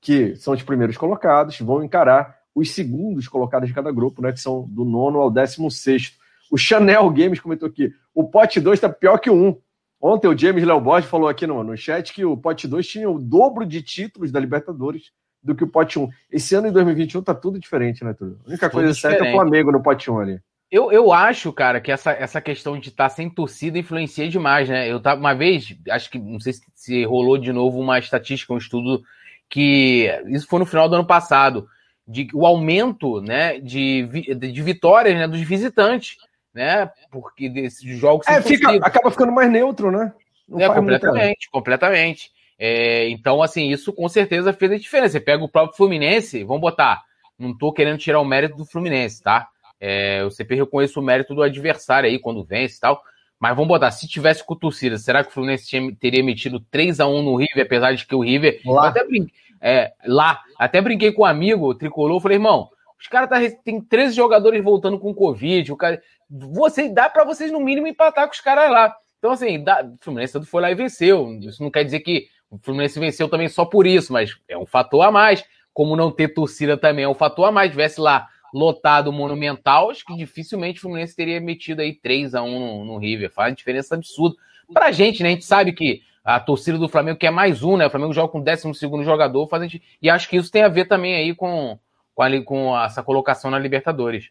que 0.00 0.36
são 0.36 0.54
os 0.54 0.62
primeiros 0.62 0.96
colocados, 0.96 1.58
vão 1.58 1.82
encarar 1.82 2.38
os 2.54 2.70
segundos 2.70 3.26
colocados 3.28 3.68
de 3.68 3.74
cada 3.74 3.90
grupo, 3.90 4.20
né? 4.22 4.32
Que 4.32 4.40
são 4.40 4.66
do 4.68 4.84
nono 4.84 5.18
ao 5.18 5.30
décimo 5.30 5.70
sexto. 5.70 6.16
O 6.50 6.56
Chanel 6.56 7.08
Games 7.10 7.40
comentou 7.40 7.68
aqui: 7.68 7.92
o 8.14 8.24
pote 8.24 8.60
2 8.60 8.76
está 8.76 8.88
pior 8.88 9.18
que 9.18 9.30
o 9.30 9.34
1. 9.34 9.46
Um. 9.46 9.56
Ontem 10.00 10.28
o 10.28 10.38
James 10.38 10.64
Léo 10.64 10.80
Borges 10.80 11.10
falou 11.10 11.28
aqui 11.28 11.44
no, 11.44 11.64
no 11.64 11.76
chat 11.76 12.12
que 12.12 12.24
o 12.24 12.36
pote 12.36 12.68
2 12.68 12.86
tinha 12.86 13.10
o 13.10 13.18
dobro 13.18 13.66
de 13.66 13.82
títulos 13.82 14.30
da 14.30 14.38
Libertadores 14.38 15.10
do 15.42 15.54
que 15.54 15.64
o 15.64 15.68
pote 15.68 15.98
1. 15.98 16.02
Um. 16.02 16.10
Esse 16.30 16.54
ano 16.54 16.68
em 16.68 16.72
2021 16.72 17.22
tá 17.22 17.34
tudo 17.34 17.58
diferente, 17.58 18.04
né, 18.04 18.12
tudo? 18.12 18.38
A 18.44 18.48
única 18.48 18.68
tudo 18.68 18.80
coisa 18.80 18.92
diferente. 18.92 19.18
certa 19.18 19.26
é 19.26 19.32
o 19.32 19.36
Flamengo 19.36 19.72
no 19.72 19.82
pote 19.82 20.10
1 20.10 20.14
um 20.14 20.18
ali. 20.20 20.40
Eu, 20.70 20.92
eu 20.92 21.12
acho, 21.12 21.50
cara, 21.52 21.80
que 21.80 21.90
essa, 21.90 22.10
essa 22.12 22.40
questão 22.40 22.78
de 22.78 22.90
estar 22.90 23.08
tá 23.08 23.14
sem 23.14 23.30
torcida 23.30 23.78
influencia 23.78 24.28
demais, 24.28 24.68
né? 24.68 24.90
Eu 24.90 25.00
tava 25.00 25.18
uma 25.18 25.34
vez, 25.34 25.74
acho 25.88 26.10
que 26.10 26.18
não 26.18 26.38
sei 26.38 26.52
se, 26.52 26.62
se 26.74 27.04
rolou 27.04 27.38
de 27.38 27.52
novo 27.52 27.80
uma 27.80 27.98
estatística, 27.98 28.52
um 28.52 28.58
estudo 28.58 29.02
que 29.48 30.10
isso 30.26 30.46
foi 30.46 30.58
no 30.58 30.66
final 30.66 30.88
do 30.88 30.94
ano 30.94 31.06
passado 31.06 31.66
de 32.06 32.28
o 32.34 32.46
aumento 32.46 33.20
né, 33.20 33.58
de, 33.60 34.06
de 34.34 34.62
vitórias 34.62 35.14
né, 35.14 35.26
dos 35.26 35.40
visitantes, 35.40 36.16
né? 36.52 36.90
Porque 37.10 37.48
desses 37.48 37.98
jogos 37.98 38.26
é, 38.26 38.40
fica, 38.42 38.70
acaba 38.76 39.10
ficando 39.10 39.32
mais 39.32 39.50
neutro, 39.50 39.90
né? 39.90 40.12
Não 40.48 40.60
é, 40.60 40.74
completamente, 40.74 41.50
completamente. 41.50 42.30
É, 42.58 43.08
então, 43.08 43.42
assim, 43.42 43.70
isso 43.70 43.92
com 43.92 44.08
certeza 44.08 44.52
fez 44.52 44.72
a 44.72 44.78
diferença. 44.78 45.12
Você 45.12 45.20
pega 45.20 45.44
o 45.44 45.48
próprio 45.48 45.76
Fluminense, 45.76 46.42
vamos 46.44 46.60
botar. 46.60 47.02
Não 47.38 47.56
tô 47.56 47.72
querendo 47.72 47.98
tirar 47.98 48.20
o 48.20 48.24
mérito 48.24 48.56
do 48.56 48.64
Fluminense, 48.64 49.22
tá? 49.22 49.48
É, 49.80 50.22
eu 50.22 50.30
sempre 50.30 50.56
reconheço 50.56 50.98
o 50.98 51.02
mérito 51.02 51.34
do 51.34 51.42
adversário 51.42 52.08
aí 52.08 52.18
quando 52.18 52.44
vence 52.44 52.76
e 52.76 52.80
tal. 52.80 53.00
Mas 53.38 53.54
vamos 53.54 53.68
botar, 53.68 53.92
se 53.92 54.08
tivesse 54.08 54.44
com 54.44 54.56
torcida, 54.56 54.98
será 54.98 55.22
que 55.22 55.30
o 55.30 55.32
Fluminense 55.32 55.68
tinha, 55.68 55.94
teria 55.94 56.24
metido 56.24 56.58
3 56.58 56.98
a 56.98 57.06
1 57.06 57.22
no 57.22 57.36
River, 57.36 57.64
apesar 57.64 57.94
de 57.94 58.04
que 58.04 58.14
o 58.14 58.20
River. 58.20 58.60
Lá. 58.64 58.88
até 58.88 59.04
brinquei 59.04 59.32
é, 59.60 59.92
lá. 60.04 60.40
Até 60.58 60.80
brinquei 60.80 61.12
com 61.12 61.22
um 61.22 61.26
amigo, 61.26 61.74
tricolor, 61.74 62.20
falei, 62.20 62.36
irmão, 62.36 62.68
os 62.98 63.06
caras 63.06 63.28
tá, 63.28 63.36
tem 63.64 63.80
13 63.80 64.14
jogadores 64.14 64.62
voltando 64.62 64.98
com 64.98 65.14
Covid. 65.14 65.72
O 65.72 65.76
cara, 65.76 66.02
você, 66.28 66.88
dá 66.88 67.08
para 67.08 67.24
vocês, 67.24 67.50
no 67.52 67.60
mínimo, 67.60 67.86
empatar 67.86 68.26
com 68.26 68.34
os 68.34 68.40
caras 68.40 68.70
lá. 68.70 68.94
Então, 69.18 69.30
assim, 69.32 69.62
dá, 69.62 69.84
o 69.84 69.96
Fluminense 70.02 70.44
foi 70.44 70.62
lá 70.62 70.70
e 70.70 70.74
venceu. 70.74 71.38
Isso 71.40 71.62
não 71.62 71.70
quer 71.70 71.84
dizer 71.84 72.00
que 72.00 72.28
o 72.50 72.58
Fluminense 72.58 72.98
venceu 72.98 73.28
também 73.28 73.48
só 73.48 73.64
por 73.64 73.86
isso, 73.86 74.12
mas 74.12 74.36
é 74.48 74.56
um 74.56 74.66
fator 74.66 75.02
a 75.02 75.10
mais. 75.10 75.44
Como 75.72 75.96
não 75.96 76.10
ter 76.10 76.28
torcida 76.28 76.76
também 76.76 77.04
é 77.04 77.08
um 77.08 77.14
fator 77.14 77.46
a 77.46 77.52
mais. 77.52 77.70
Tivesse 77.70 78.00
lá 78.00 78.28
lotado 78.52 79.12
Monumental, 79.12 79.90
acho 79.90 80.04
que 80.04 80.16
dificilmente 80.16 80.78
o 80.78 80.82
Fluminense 80.82 81.14
teria 81.14 81.40
metido 81.40 81.80
aí 81.80 81.94
3 81.94 82.34
a 82.34 82.42
1 82.42 82.58
no, 82.58 82.84
no 82.84 82.98
River. 82.98 83.30
Faz 83.30 83.50
uma 83.50 83.56
diferença 83.56 83.94
absurda. 83.94 84.36
Pra 84.72 84.90
gente, 84.90 85.22
né? 85.22 85.28
A 85.30 85.32
gente 85.32 85.44
sabe 85.44 85.72
que 85.72 86.02
a 86.24 86.40
torcida 86.40 86.78
do 86.78 86.88
Flamengo 86.88 87.18
quer 87.18 87.30
mais 87.30 87.62
um, 87.62 87.76
né? 87.76 87.86
O 87.86 87.90
Flamengo 87.90 88.12
joga 88.12 88.32
com 88.32 88.38
o 88.38 88.44
12 88.44 88.72
jogador, 89.04 89.46
faz 89.48 89.62
gente... 89.62 89.82
e 90.00 90.10
acho 90.10 90.28
que 90.28 90.36
isso 90.36 90.50
tem 90.50 90.62
a 90.62 90.68
ver 90.68 90.86
também 90.86 91.14
aí 91.14 91.34
com, 91.34 91.78
com, 92.14 92.22
a, 92.22 92.42
com 92.42 92.78
essa 92.78 93.02
colocação 93.02 93.50
na 93.50 93.58
Libertadores. 93.58 94.30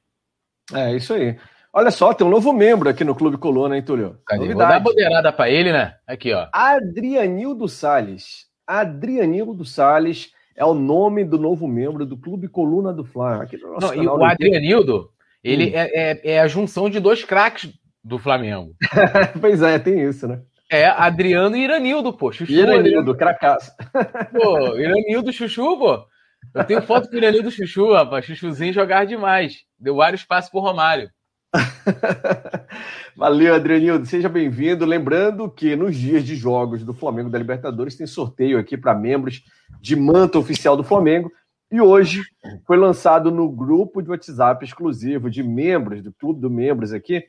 É, 0.74 0.96
isso 0.96 1.14
aí. 1.14 1.38
Olha 1.74 1.92
só, 1.92 2.14
tem 2.14 2.26
um 2.26 2.30
novo 2.30 2.52
membro 2.54 2.90
aqui 2.90 3.04
no 3.04 3.16
Clube 3.16 3.38
Coluna, 3.38 3.76
hein, 3.76 3.84
Túlio? 3.84 4.18
Cadê? 4.26 4.48
Vou 4.48 4.58
dar 4.58 4.76
a 4.76 4.80
bandeirada 4.80 5.32
pra 5.32 5.50
ele, 5.50 5.72
né? 5.72 5.96
Aqui, 6.08 6.34
ó. 6.34 6.48
Adrianildo 6.52 7.68
Sales. 7.68 8.48
Adrianildo 8.66 9.64
Sales 9.64 10.32
é 10.56 10.66
o 10.66 10.74
nome 10.74 11.24
do 11.24 11.38
novo 11.38 11.68
membro 11.68 12.06
do 12.06 12.18
Clube 12.18 12.48
Coluna 12.48 12.92
do 12.92 13.06
Fla. 13.06 13.44
Aqui 13.44 13.58
no 13.58 13.78
Não, 13.80 13.94
e 13.94 14.08
o 14.08 14.24
Adrianildo, 14.24 15.12
ele 15.44 15.68
hum. 15.68 15.74
é, 15.74 15.92
é, 15.94 16.32
é, 16.32 16.40
a 16.40 16.48
junção 16.48 16.90
de 16.90 17.00
dois 17.00 17.24
craques 17.24 17.72
do 18.04 18.18
Flamengo. 18.18 18.74
pois 19.40 19.62
é, 19.62 19.78
tem 19.78 20.02
isso, 20.02 20.28
né? 20.28 20.42
É 20.70 20.86
Adriano 20.86 21.56
e 21.56 21.64
Iranildo, 21.64 22.12
pô. 22.12 22.32
Chuchu, 22.32 22.52
Iranildo, 22.52 23.16
cracaço. 23.16 23.72
Pô, 24.34 24.78
Iranildo, 24.78 25.32
Chuchu, 25.32 25.78
pô. 25.78 26.06
Eu 26.54 26.64
tenho 26.66 26.82
foto 26.82 27.08
com 27.08 27.16
o 27.16 27.18
Iranildo 27.18 27.50
Chuchu, 27.50 27.94
rapaz. 27.94 28.26
Chuchuzinho 28.26 28.74
jogar 28.74 29.06
demais. 29.06 29.60
Deu 29.80 29.96
vários 29.96 30.26
passos 30.26 30.52
pro 30.52 30.60
Romário. 30.60 31.10
Valeu, 33.16 33.56
Adrianildo. 33.56 34.06
Seja 34.06 34.30
bem-vindo. 34.30 34.86
Lembrando 34.86 35.50
que 35.50 35.76
nos 35.76 35.96
dias 35.96 36.24
de 36.24 36.36
jogos 36.36 36.84
do 36.84 36.94
Flamengo 36.94 37.30
da 37.30 37.38
Libertadores 37.38 37.96
tem 37.96 38.06
sorteio 38.06 38.60
aqui 38.60 38.78
para 38.78 38.94
membros 38.94 39.44
de 39.82 39.96
manto 39.96 40.38
oficial 40.40 40.76
do 40.76 40.84
Flamengo. 40.84 41.32
E 41.72 41.82
hoje 41.82 42.22
foi 42.66 42.78
lançado 42.78 43.30
no 43.30 43.50
grupo 43.52 44.02
de 44.02 44.10
WhatsApp 44.10 44.64
exclusivo 44.64 45.30
de 45.30 45.44
membros, 45.44 46.02
do 46.02 46.14
Clube 46.14 46.40
dos 46.40 46.52
Membros 46.52 46.94
aqui, 46.94 47.26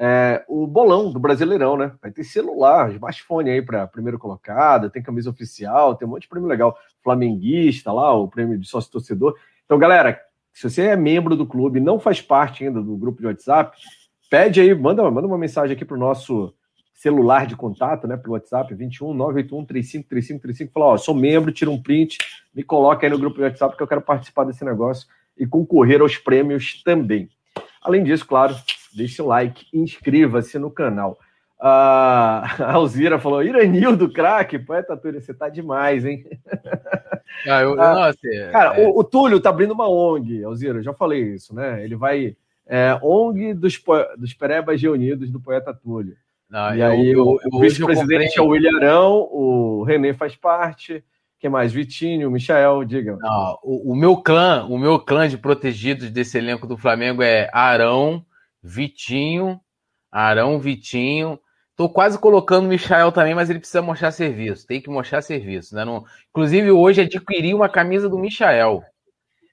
é, 0.00 0.44
o 0.46 0.66
bolão 0.66 1.10
do 1.10 1.18
Brasileirão, 1.18 1.76
né? 1.76 1.92
Vai 2.00 2.10
ter 2.12 2.22
celular, 2.22 2.92
smartphone 2.92 3.50
aí 3.50 3.62
para 3.62 3.86
primeiro 3.86 4.18
colocado, 4.18 4.90
tem 4.90 5.02
camisa 5.02 5.30
oficial, 5.30 5.96
tem 5.96 6.06
um 6.06 6.10
monte 6.12 6.22
de 6.22 6.28
prêmio 6.28 6.48
legal. 6.48 6.76
Flamenguista 7.02 7.90
lá, 7.90 8.14
o 8.14 8.28
prêmio 8.28 8.58
de 8.58 8.68
sócio 8.68 8.92
torcedor. 8.92 9.34
Então, 9.64 9.78
galera, 9.78 10.20
se 10.58 10.68
você 10.68 10.82
é 10.86 10.96
membro 10.96 11.36
do 11.36 11.46
clube, 11.46 11.78
não 11.78 12.00
faz 12.00 12.20
parte 12.20 12.64
ainda 12.64 12.82
do 12.82 12.96
grupo 12.96 13.20
de 13.20 13.28
WhatsApp, 13.28 13.78
pede 14.28 14.60
aí, 14.60 14.74
manda, 14.74 15.08
manda 15.08 15.28
uma 15.28 15.38
mensagem 15.38 15.76
aqui 15.76 15.84
para 15.84 15.96
o 15.96 16.00
nosso 16.00 16.52
celular 16.92 17.46
de 17.46 17.54
contato, 17.54 18.08
né, 18.08 18.16
pelo 18.16 18.32
WhatsApp, 18.32 18.74
21 18.74 19.14
981 19.14 19.64
35 19.64 20.08
35 20.08 20.42
35, 20.42 20.72
fala, 20.72 20.86
ó, 20.86 20.96
sou 20.96 21.14
membro, 21.14 21.52
tira 21.52 21.70
um 21.70 21.80
print, 21.80 22.18
me 22.52 22.64
coloca 22.64 23.06
aí 23.06 23.10
no 23.10 23.20
grupo 23.20 23.36
de 23.36 23.44
WhatsApp 23.44 23.76
que 23.76 23.82
eu 23.84 23.86
quero 23.86 24.00
participar 24.00 24.42
desse 24.42 24.64
negócio 24.64 25.06
e 25.38 25.46
concorrer 25.46 26.00
aos 26.00 26.18
prêmios 26.18 26.82
também. 26.82 27.28
Além 27.80 28.02
disso, 28.02 28.26
claro, 28.26 28.56
deixe 28.92 29.22
o 29.22 29.26
like, 29.26 29.64
inscreva-se 29.72 30.58
no 30.58 30.72
canal. 30.72 31.20
A 31.60 32.72
Alzira 32.72 33.18
falou: 33.18 33.42
Iranildo, 33.42 34.12
craque, 34.12 34.58
poeta 34.58 34.96
Túlio, 34.96 35.20
você 35.20 35.34
tá 35.34 35.48
demais, 35.48 36.04
hein? 36.04 36.24
Ah, 37.46 37.60
eu, 37.60 37.80
ah, 37.80 37.94
nossa, 37.94 38.18
cara, 38.50 38.80
é... 38.80 38.86
o, 38.86 38.98
o, 38.98 39.04
Túlio 39.04 39.40
tá 39.40 39.50
abrindo 39.50 39.72
uma 39.72 39.88
ONG, 39.88 40.42
Alzira, 40.42 40.78
eu 40.78 40.82
já 40.82 40.92
falei 40.92 41.34
isso, 41.34 41.54
né? 41.54 41.84
Ele 41.84 41.94
vai. 41.94 42.36
É, 42.66 42.98
ONG 43.02 43.54
dos, 43.54 43.80
dos 44.16 44.34
Perebas 44.34 44.80
Reunidos 44.80 45.30
do 45.30 45.40
poeta 45.40 45.72
Túlio. 45.72 46.16
Não, 46.50 46.74
e 46.74 46.80
eu, 46.80 46.86
aí 46.86 47.10
eu, 47.10 47.24
o, 47.26 47.38
o 47.52 47.60
vice-presidente 47.60 48.38
é 48.38 48.42
o 48.42 48.48
William 48.48 48.76
Arão, 48.76 49.28
o 49.30 49.84
René 49.84 50.14
faz 50.14 50.34
parte. 50.34 51.04
Quem 51.38 51.48
mais? 51.48 51.72
Vitinho, 51.72 52.30
Michael, 52.30 52.84
diga. 52.84 53.16
Não, 53.16 53.58
o, 53.62 53.92
o, 53.92 53.96
meu 53.96 54.16
clã, 54.16 54.66
o 54.68 54.76
meu 54.76 54.98
clã 54.98 55.28
de 55.28 55.38
protegidos 55.38 56.10
desse 56.10 56.36
elenco 56.36 56.66
do 56.66 56.76
Flamengo 56.76 57.22
é 57.22 57.48
Arão, 57.52 58.24
Vitinho, 58.62 59.60
Arão, 60.10 60.58
Vitinho, 60.58 61.38
Tô 61.78 61.88
quase 61.88 62.18
colocando 62.18 62.64
o 62.64 62.68
Michael 62.68 63.12
também, 63.12 63.36
mas 63.36 63.48
ele 63.48 63.60
precisa 63.60 63.80
mostrar 63.80 64.10
serviço. 64.10 64.66
Tem 64.66 64.80
que 64.80 64.90
mostrar 64.90 65.22
serviço. 65.22 65.76
Né? 65.76 65.84
Não... 65.84 66.04
Inclusive, 66.30 66.72
hoje 66.72 67.02
adquiri 67.02 67.54
uma 67.54 67.68
camisa 67.68 68.08
do 68.08 68.18
Michael. 68.18 68.82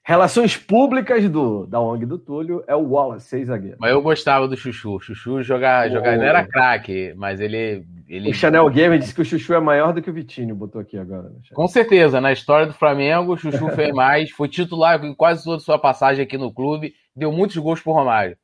Relações 0.04 0.56
públicas 0.56 1.28
do, 1.28 1.68
da 1.68 1.80
ONG 1.80 2.04
do 2.04 2.18
Túlio 2.18 2.64
é 2.66 2.74
o 2.74 2.82
Wallace, 2.82 3.28
seis 3.28 3.46
zagueiro. 3.46 3.76
Mas 3.78 3.92
eu 3.92 4.02
gostava 4.02 4.48
do 4.48 4.56
Chuchu. 4.56 4.98
Chuchu 4.98 5.40
jogar, 5.40 5.86
oh. 5.86 5.92
jogar 5.92 6.14
ele 6.14 6.24
era 6.24 6.44
craque, 6.44 7.14
mas 7.16 7.40
ele, 7.40 7.84
ele. 8.08 8.30
O 8.30 8.34
Chanel 8.34 8.68
Gamer 8.70 8.98
disse 8.98 9.14
que 9.14 9.22
o 9.22 9.24
Chuchu 9.24 9.54
é 9.54 9.60
maior 9.60 9.92
do 9.92 10.02
que 10.02 10.10
o 10.10 10.12
Vitinho, 10.12 10.54
botou 10.56 10.80
aqui 10.80 10.98
agora. 10.98 11.30
Com 11.54 11.68
certeza, 11.68 12.20
na 12.20 12.32
história 12.32 12.66
do 12.66 12.72
Flamengo, 12.72 13.34
o 13.34 13.36
Chuchu 13.36 13.68
fez 13.74 13.92
mais, 13.92 14.30
foi 14.30 14.48
titular 14.48 15.04
em 15.04 15.14
quase 15.14 15.44
toda 15.44 15.58
a 15.58 15.60
sua 15.60 15.78
passagem 15.78 16.24
aqui 16.24 16.36
no 16.36 16.52
clube, 16.52 16.92
deu 17.14 17.30
muitos 17.30 17.56
gols 17.56 17.80
pro 17.80 17.92
Romário. 17.92 18.36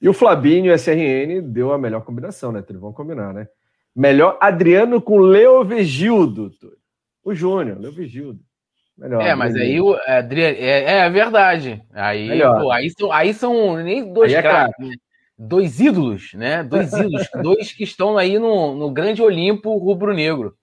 E 0.00 0.08
o 0.08 0.12
Flavinho 0.12 0.66
e 0.66 0.70
o 0.70 0.74
SRN 0.74 1.42
deu 1.42 1.72
a 1.72 1.78
melhor 1.78 2.04
combinação, 2.04 2.52
né? 2.52 2.64
Vamos 2.70 2.96
combinar, 2.96 3.34
né? 3.34 3.48
Melhor 3.94 4.38
Adriano 4.40 5.02
com 5.02 5.18
Leo 5.18 5.64
Vegildo. 5.64 6.52
O 7.24 7.34
Júnior, 7.34 7.78
Leo 7.80 7.92
Vegildo. 7.92 8.40
Melhor, 8.96 9.22
é, 9.22 9.34
mas 9.34 9.54
aí 9.54 9.80
o 9.80 9.96
Adriano. 10.06 10.56
É, 10.56 10.98
é 10.98 11.10
verdade. 11.10 11.82
Aí, 11.92 12.40
pô, 12.40 12.70
aí, 12.70 12.90
são, 12.90 13.12
aí 13.12 13.34
são 13.34 13.76
nem 13.76 14.12
dois 14.12 14.32
é 14.32 14.42
caras, 14.42 14.72
né? 14.78 14.94
dois 15.38 15.78
ídolos, 15.78 16.32
né? 16.34 16.64
Dois 16.64 16.92
ídolos, 16.92 17.28
dois 17.42 17.72
que 17.72 17.84
estão 17.84 18.18
aí 18.18 18.38
no, 18.38 18.74
no 18.74 18.90
grande 18.90 19.22
Olimpo 19.22 19.76
rubro-negro. 19.76 20.56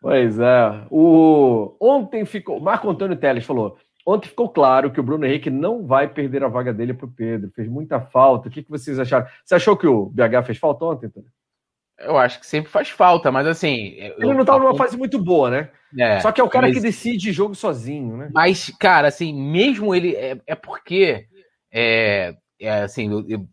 Pois 0.00 0.38
é. 0.38 0.86
O... 0.90 1.76
Ontem 1.80 2.24
ficou. 2.24 2.60
Marco 2.60 2.90
Antônio 2.90 3.16
Teles 3.16 3.44
falou: 3.44 3.78
Ontem 4.06 4.28
ficou 4.28 4.50
claro 4.50 4.90
que 4.90 5.00
o 5.00 5.02
Bruno 5.02 5.24
Henrique 5.24 5.48
não 5.48 5.86
vai 5.86 6.06
perder 6.06 6.44
a 6.44 6.48
vaga 6.48 6.74
dele 6.74 6.92
para 6.92 7.06
o 7.06 7.10
Pedro. 7.10 7.50
Fez 7.54 7.66
muita 7.66 8.00
falta. 8.00 8.48
O 8.48 8.50
que, 8.50 8.62
que 8.62 8.70
vocês 8.70 8.98
acharam? 8.98 9.26
Você 9.42 9.54
achou 9.54 9.76
que 9.76 9.86
o 9.86 10.06
BH 10.06 10.44
fez 10.44 10.58
falta 10.58 10.84
ontem, 10.84 11.06
Antônio? 11.06 11.30
Eu 11.98 12.18
acho 12.18 12.40
que 12.40 12.46
sempre 12.46 12.70
faz 12.70 12.90
falta, 12.90 13.30
mas 13.32 13.46
assim. 13.46 13.94
Ele 13.96 14.34
não 14.34 14.40
estava 14.40 14.58
numa 14.58 14.76
fase 14.76 14.96
muito 14.96 15.18
boa, 15.18 15.48
né? 15.48 15.70
É, 15.98 16.20
Só 16.20 16.32
que 16.32 16.40
é 16.40 16.44
o 16.44 16.48
cara 16.48 16.66
mas... 16.66 16.76
que 16.76 16.82
decide 16.82 17.32
jogo 17.32 17.54
sozinho, 17.54 18.16
né? 18.16 18.30
Mas, 18.34 18.70
cara, 18.78 19.08
assim, 19.08 19.32
mesmo 19.32 19.94
ele. 19.94 20.14
É, 20.14 20.36
é 20.46 20.54
porque. 20.54 21.26
É, 21.72 22.34
é 22.60 22.82
assim. 22.82 23.10
Eu, 23.10 23.24
eu, 23.28 23.48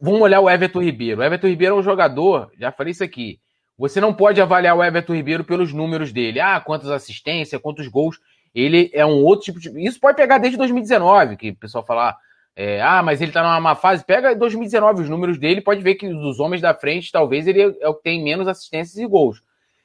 vamos 0.00 0.20
olhar 0.20 0.40
o 0.40 0.48
Everton 0.48 0.82
Ribeiro. 0.82 1.20
O 1.20 1.24
Everton 1.24 1.48
Ribeiro 1.48 1.74
é 1.74 1.78
um 1.78 1.82
jogador, 1.82 2.52
já 2.58 2.70
falei 2.70 2.92
isso 2.92 3.02
aqui. 3.02 3.40
Você 3.78 3.98
não 3.98 4.12
pode 4.12 4.40
avaliar 4.42 4.76
o 4.76 4.84
Everton 4.84 5.14
Ribeiro 5.14 5.42
pelos 5.42 5.72
números 5.72 6.12
dele. 6.12 6.38
Ah, 6.38 6.60
quantas 6.60 6.90
assistências, 6.90 7.60
quantos 7.62 7.88
gols 7.88 8.20
ele 8.54 8.90
é 8.92 9.04
um 9.06 9.22
outro 9.22 9.46
tipo 9.46 9.60
de. 9.60 9.70
Isso 9.84 10.00
pode 10.00 10.16
pegar 10.16 10.38
desde 10.38 10.58
2019, 10.58 11.36
que 11.36 11.50
o 11.50 11.56
pessoal 11.56 11.84
fala, 11.84 12.16
é, 12.56 12.82
ah, 12.82 13.02
mas 13.02 13.20
ele 13.20 13.32
tá 13.32 13.42
numa 13.42 13.60
má 13.60 13.74
fase. 13.74 14.04
Pega 14.04 14.34
2019 14.34 15.02
os 15.02 15.08
números 15.08 15.38
dele, 15.38 15.60
pode 15.60 15.82
ver 15.82 15.94
que 15.94 16.08
dos 16.08 16.40
homens 16.40 16.60
da 16.60 16.74
frente, 16.74 17.12
talvez 17.12 17.46
ele 17.46 17.76
é 17.80 17.88
o 17.88 17.94
que 17.94 18.02
tem 18.02 18.22
menos 18.22 18.48
assistências 18.48 18.98
e 18.98 19.06
gols. 19.06 19.42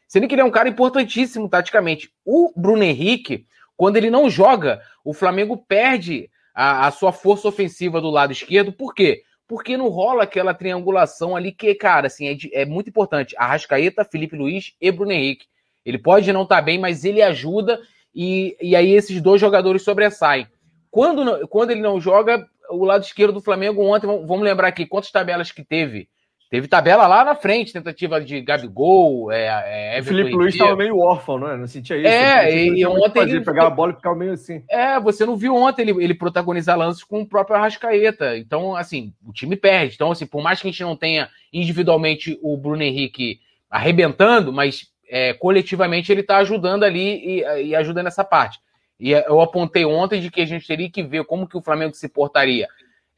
Sendo 0.08 0.28
que 0.28 0.36
ele 0.36 0.41
é 0.41 0.45
um 0.45 0.51
cara 0.51 0.69
importantíssimo 0.69 1.49
taticamente. 1.49 2.12
O 2.25 2.51
Bruno 2.56 2.84
Henrique, 2.84 3.45
quando 3.78 3.97
ele 3.97 4.10
não 4.10 4.30
joga, 4.30 4.82
o 5.04 5.13
Flamengo 5.13 5.58
perde 5.58 6.30
a, 6.54 6.88
a 6.88 6.91
sua 6.91 7.12
força 7.12 7.47
ofensiva 7.47 8.01
do 8.01 8.10
lado 8.10 8.32
esquerdo. 8.32 8.71
Por 8.71 8.93
quê? 8.93 9.23
Porque 9.47 9.78
não 9.78 9.89
rola 9.89 10.23
aquela 10.23 10.54
triangulação 10.54 11.36
ali 11.36 11.51
que, 11.51 11.73
cara, 11.75 12.08
assim, 12.08 12.28
é, 12.28 12.34
de, 12.34 12.54
é 12.54 12.65
muito 12.65 12.89
importante. 12.89 13.36
Arrascaeta, 13.38 14.04
Felipe 14.04 14.36
Luiz 14.36 14.73
e 14.82 14.91
Bruno 14.91 15.12
Henrique. 15.12 15.45
Ele 15.86 15.99
pode 15.99 16.32
não 16.34 16.43
estar 16.43 16.58
tá 16.58 16.62
bem, 16.62 16.80
mas 16.80 17.06
ele 17.06 17.21
ajuda 17.21 17.80
e, 18.15 18.56
e 18.62 18.75
aí 18.75 18.91
esses 18.91 19.21
dois 19.21 19.41
jogadores 19.41 19.84
sobressaem. 19.84 20.47
Quando, 20.89 21.47
quando 21.49 21.71
ele 21.71 21.82
não 21.82 21.99
joga, 21.99 22.47
o 22.69 22.86
lado 22.86 23.04
esquerdo 23.04 23.34
do 23.34 23.41
Flamengo 23.41 23.84
ontem, 23.84 24.08
vamos 24.08 24.41
lembrar 24.41 24.69
aqui 24.69 24.86
quantas 24.86 25.12
tabelas 25.12 25.51
que 25.51 25.63
teve. 25.63 26.08
Teve 26.49 26.67
tabela 26.67 27.08
lá 27.08 27.25
na 27.25 27.36
frente, 27.36 27.73
tentativa 27.73 28.21
de 28.21 28.39
Gabigol, 28.39 29.32
é, 29.32 29.97
é, 29.97 29.99
o 29.99 30.04
Felipe 30.04 30.32
Luiz 30.32 30.54
estava 30.54 30.75
meio 30.75 30.99
órfão, 30.99 31.39
né? 31.39 31.58
Não 31.58 31.67
sentia 31.67 31.97
isso. 31.97 32.08
É, 32.08 32.56
e, 32.56 32.80
e 32.80 32.86
ontem 32.86 33.21
fazer, 33.21 33.32
ele 33.38 33.43
pegar 33.43 33.65
a 33.65 33.69
bola 33.69 33.91
e 33.91 33.95
ficar 33.95 34.15
meio 34.15 34.32
assim. 34.32 34.63
É, 34.69 34.99
você 34.99 35.25
não 35.25 35.36
viu 35.36 35.56
ontem 35.56 35.82
ele, 35.82 36.04
ele 36.04 36.13
protagonizar 36.13 36.78
lances 36.78 37.04
com 37.04 37.21
o 37.21 37.28
próprio 37.28 37.58
Arrascaeta. 37.58 38.38
Então, 38.38 38.75
assim, 38.75 39.12
o 39.25 39.34
time 39.34 39.56
perde. 39.56 39.95
Então, 39.95 40.12
assim, 40.12 40.28
por 40.28 40.41
mais 40.41 40.62
que 40.62 40.67
a 40.67 40.71
gente 40.71 40.84
não 40.84 40.95
tenha 40.95 41.30
individualmente 41.51 42.39
o 42.41 42.56
Bruno 42.56 42.84
Henrique 42.84 43.39
arrebentando, 43.69 44.54
mas 44.54 44.88
é, 45.10 45.34
coletivamente 45.34 46.12
ele 46.12 46.22
está 46.22 46.38
ajudando 46.38 46.84
ali 46.84 47.39
e, 47.39 47.68
e 47.68 47.76
ajudando 47.76 48.08
essa 48.08 48.24
parte. 48.24 48.60
E 49.00 49.12
eu 49.12 49.41
apontei 49.41 49.86
ontem 49.86 50.22
de 50.22 50.32
que 50.32 50.41
a 50.41 50.46
gente 50.46 50.65
teria 50.65 50.89
que 50.89 51.04
ver 51.04 51.26
como 51.26 51.48
que 51.48 51.58
o 51.58 51.62
Flamengo 51.62 51.94
se 51.94 52.08
portaria 52.08 52.68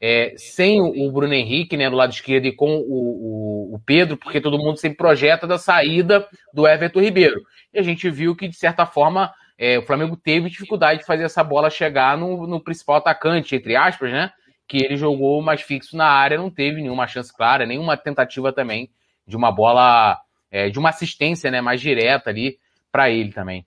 é, 0.00 0.34
sem 0.36 0.80
o 0.80 1.10
Bruno 1.10 1.34
Henrique, 1.34 1.76
né, 1.76 1.90
do 1.90 1.96
lado 1.96 2.12
esquerdo, 2.12 2.46
e 2.46 2.52
com 2.52 2.76
o, 2.76 3.70
o, 3.70 3.74
o, 3.74 3.80
Pedro, 3.84 4.16
porque 4.16 4.40
todo 4.40 4.58
mundo 4.58 4.78
sempre 4.78 4.96
projeta 4.96 5.46
da 5.46 5.58
saída 5.58 6.26
do 6.52 6.66
Everton 6.66 7.00
Ribeiro. 7.00 7.42
E 7.72 7.78
a 7.78 7.82
gente 7.82 8.08
viu 8.08 8.36
que, 8.36 8.48
de 8.48 8.56
certa 8.56 8.86
forma, 8.86 9.32
é, 9.56 9.78
o 9.78 9.82
Flamengo 9.82 10.16
teve 10.16 10.48
dificuldade 10.48 11.00
de 11.00 11.06
fazer 11.06 11.24
essa 11.24 11.42
bola 11.42 11.68
chegar 11.68 12.16
no, 12.16 12.46
no, 12.46 12.60
principal 12.60 12.96
atacante, 12.96 13.56
entre 13.56 13.74
aspas, 13.74 14.12
né? 14.12 14.30
Que 14.68 14.78
ele 14.78 14.96
jogou 14.96 15.42
mais 15.42 15.62
fixo 15.62 15.96
na 15.96 16.06
área, 16.06 16.38
não 16.38 16.50
teve 16.50 16.80
nenhuma 16.80 17.08
chance 17.08 17.34
clara, 17.34 17.66
nenhuma 17.66 17.96
tentativa 17.96 18.52
também 18.52 18.90
de 19.26 19.36
uma 19.36 19.50
bola 19.50 20.18
é, 20.50 20.70
de 20.70 20.78
uma 20.78 20.90
assistência 20.90 21.50
né, 21.50 21.60
mais 21.60 21.80
direta 21.80 22.30
ali 22.30 22.58
para 22.90 23.10
ele 23.10 23.32
também. 23.32 23.66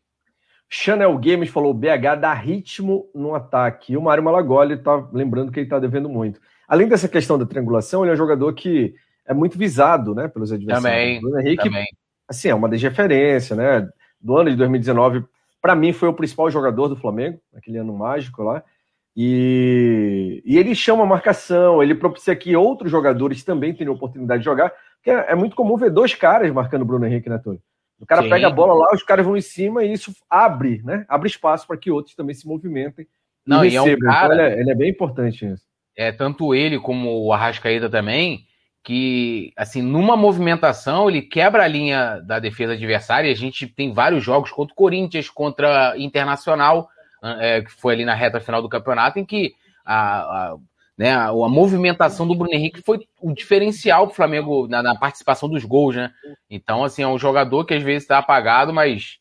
Chanel 0.70 1.18
Games 1.18 1.50
falou: 1.50 1.74
BH 1.74 2.20
dá 2.20 2.34
ritmo 2.34 3.10
no 3.14 3.36
ataque. 3.36 3.94
E 3.94 3.98
o 3.98 4.02
Mário 4.02 4.24
Malagoli 4.24 4.76
está 4.76 4.96
lembrando 5.12 5.52
que 5.52 5.60
ele 5.60 5.66
está 5.66 5.78
devendo 5.78 6.08
muito. 6.08 6.40
Além 6.68 6.88
dessa 6.88 7.10
questão 7.10 7.38
da 7.38 7.46
triangulação, 7.46 8.04
ele 8.04 8.12
é 8.12 8.14
um 8.14 8.18
jogador 8.18 8.54
que 8.54 8.96
é 9.28 9.34
muito 9.34 9.58
visado 9.58 10.16
né, 10.16 10.30
pelos 10.30 10.52
adversários. 10.52 11.20
Também. 11.22 11.26
O 11.26 11.40
Henrique, 11.40 11.64
também. 11.66 11.86
assim, 12.28 12.48
é 12.48 12.56
uma 12.56 12.70
desreferência, 12.70 13.56
né? 13.56 13.90
Do 14.20 14.38
ano 14.38 14.50
de 14.50 14.56
2019, 14.56 15.26
para 15.62 15.76
mim, 15.76 15.92
foi 15.92 16.08
o 16.08 16.14
principal 16.14 16.50
jogador 16.50 16.88
do 16.88 16.96
Flamengo, 16.96 17.40
naquele 17.52 17.78
ano 17.78 17.94
mágico 17.94 18.42
lá. 18.42 18.64
E, 19.16 20.42
e 20.46 20.58
ele 20.58 20.74
chama 20.74 21.04
a 21.04 21.08
marcação, 21.08 21.84
ele 21.84 21.94
propicia 21.94 22.36
que 22.36 22.56
outros 22.56 22.90
jogadores 22.90 23.44
também 23.44 23.74
tenham 23.74 23.94
oportunidade 23.94 24.40
de 24.40 24.46
jogar. 24.46 24.72
Porque 25.02 25.10
é, 25.10 25.32
é 25.32 25.36
muito 25.36 25.56
comum 25.56 25.76
ver 25.76 25.90
dois 25.90 26.14
caras 26.14 26.52
marcando 26.54 26.84
o 26.84 26.86
Bruno 26.86 27.06
Henrique, 27.06 27.28
né, 27.28 27.40
Tony? 27.40 27.60
O 28.00 28.06
cara 28.06 28.22
Sim. 28.24 28.30
pega 28.30 28.48
a 28.48 28.52
bola 28.52 28.74
lá, 28.74 28.88
os 28.94 29.04
caras 29.04 29.26
vão 29.26 29.36
em 29.36 29.42
cima 29.42 29.84
e 29.84 29.92
isso 29.92 30.14
abre, 30.30 30.82
né? 30.84 31.06
Abre 31.08 31.28
espaço 31.28 31.68
para 31.68 31.78
que 31.78 31.92
outros 31.92 32.16
também 32.16 32.34
se 32.34 32.48
movimentem. 32.48 33.08
Não, 33.46 33.66
e, 33.66 33.70
e 33.70 33.76
é 33.76 33.82
um 33.82 33.98
cara, 33.98 34.34
então, 34.34 34.46
ele, 34.46 34.56
é, 34.56 34.60
ele, 34.60 34.72
é, 34.72 34.76
bem 34.76 34.90
importante 34.90 35.46
isso. 35.46 35.64
É, 35.96 36.12
tanto 36.12 36.56
ele 36.56 36.80
como 36.80 37.26
o 37.26 37.34
Arrascaeta 37.34 37.90
também, 37.90 38.46
que, 38.84 39.52
assim, 39.56 39.82
numa 39.82 40.16
movimentação, 40.16 41.10
ele 41.10 41.22
quebra 41.22 41.64
a 41.64 41.68
linha 41.68 42.20
da 42.22 42.40
defesa 42.40 42.74
adversária. 42.74 43.32
A 43.32 43.36
gente 43.36 43.68
tem 43.68 43.94
vários 43.94 44.24
jogos 44.24 44.52
contra 44.52 44.74
o 44.74 44.76
Corinthians, 44.76 45.30
contra 45.30 45.96
Internacional, 45.98 46.90
é, 47.40 47.62
que 47.62 47.72
foi 47.72 47.94
ali 47.94 48.06
na 48.06 48.16
reta 48.16 48.40
final 48.40 48.62
do 48.62 48.70
campeonato, 48.70 49.20
em 49.20 49.26
que 49.26 49.54
a, 49.86 50.22
a, 50.22 50.58
né, 51.02 51.14
a, 51.14 51.30
a 51.30 51.50
movimentação 51.50 52.28
do 52.28 52.36
Bruno 52.36 52.54
Henrique 52.54 52.84
foi 52.84 53.00
o 53.20 53.34
diferencial 53.34 54.06
para 54.06 54.14
o 54.14 54.16
Flamengo 54.16 54.68
na, 54.68 54.84
na, 54.84 54.96
participação 54.96 55.50
dos 55.50 55.66
gols, 55.66 55.96
né? 55.96 56.12
Então, 56.48 56.84
assim, 56.84 57.02
é 57.02 57.08
um 57.08 57.18
jogador 57.18 57.66
que 57.66 57.74
às 57.74 57.82
vezes 57.82 58.04
está 58.04 58.20
apagado, 58.20 58.72
mas 58.72 59.18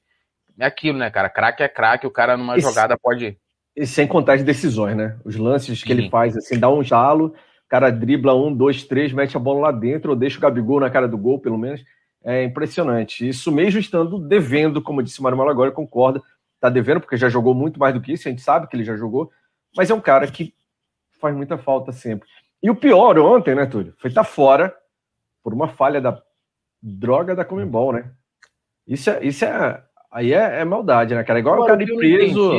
é 0.59 0.67
aquilo, 0.67 0.99
né, 0.99 1.11
cara? 1.11 1.31
Craque 1.31 1.63
é 1.63 1.69
craque, 1.69 2.07
o 2.07 2.11
cara 2.11 2.37
numa 2.37 2.61
jogada 2.61 2.99
pode. 3.03 3.39
E 3.75 3.87
sem 3.87 4.07
contar 4.07 4.35
as 4.35 4.43
decisões, 4.43 4.95
né? 4.95 5.17
Os 5.25 5.37
lances 5.37 5.83
que 5.83 5.95
Sim. 5.95 6.01
ele 6.01 6.11
faz, 6.11 6.37
assim, 6.37 6.59
dá 6.59 6.69
um 6.69 6.85
jalo 6.85 7.35
cara 7.71 7.89
dribla 7.89 8.35
um, 8.35 8.53
dois, 8.53 8.83
três, 8.83 9.13
mete 9.13 9.37
a 9.37 9.41
bola 9.41 9.61
lá 9.61 9.73
dentro, 9.73 10.11
ou 10.11 10.17
deixa 10.17 10.37
o 10.37 10.41
Gabigol 10.41 10.81
na 10.81 10.91
cara 10.91 11.07
do 11.07 11.17
gol, 11.17 11.39
pelo 11.39 11.57
menos. 11.57 11.83
É 12.23 12.43
impressionante. 12.43 13.27
Isso 13.27 13.51
mesmo 13.53 13.79
estando 13.79 14.19
devendo, 14.19 14.83
como 14.83 15.03
disse 15.03 15.21
o 15.21 15.23
Mário 15.23 15.39
Malagora, 15.39 15.71
concorda, 15.71 16.21
tá 16.61 16.69
devendo, 16.69 17.01
porque 17.01 17.17
já 17.17 17.29
jogou 17.29 17.55
muito 17.55 17.79
mais 17.79 17.95
do 17.95 18.01
que 18.01 18.13
isso, 18.13 18.27
a 18.27 18.31
gente 18.31 18.43
sabe 18.43 18.67
que 18.67 18.77
ele 18.77 18.85
já 18.85 18.97
jogou, 18.97 19.31
mas 19.75 19.89
é 19.89 19.95
um 19.95 20.01
cara 20.01 20.27
que 20.27 20.53
faz 21.21 21.37
muita 21.37 21.59
falta 21.59 21.93
sempre. 21.93 22.29
E 22.63 22.71
o 22.71 22.77
pior 22.77 23.19
ontem, 23.19 23.55
né, 23.55 23.67
Túlio? 23.67 23.95
Foi 23.99 24.11
estar 24.11 24.25
tá 24.25 24.29
fora 24.29 24.75
por 25.43 25.55
uma 25.55 25.69
falha 25.69 26.01
da 26.01 26.21
droga 26.83 27.35
da 27.35 27.45
Comembol, 27.45 27.93
né? 27.93 28.11
Isso 28.87 29.11
é, 29.11 29.25
isso 29.25 29.45
é 29.45 29.83
aí 30.11 30.33
é, 30.33 30.61
é 30.61 30.65
maldade, 30.65 31.15
né, 31.15 31.23
cara? 31.23 31.39
Igual 31.39 31.55
Agora, 31.55 31.75
o 31.75 31.79
cara 31.79 31.91
ir 31.91 31.97
preso. 31.97 32.51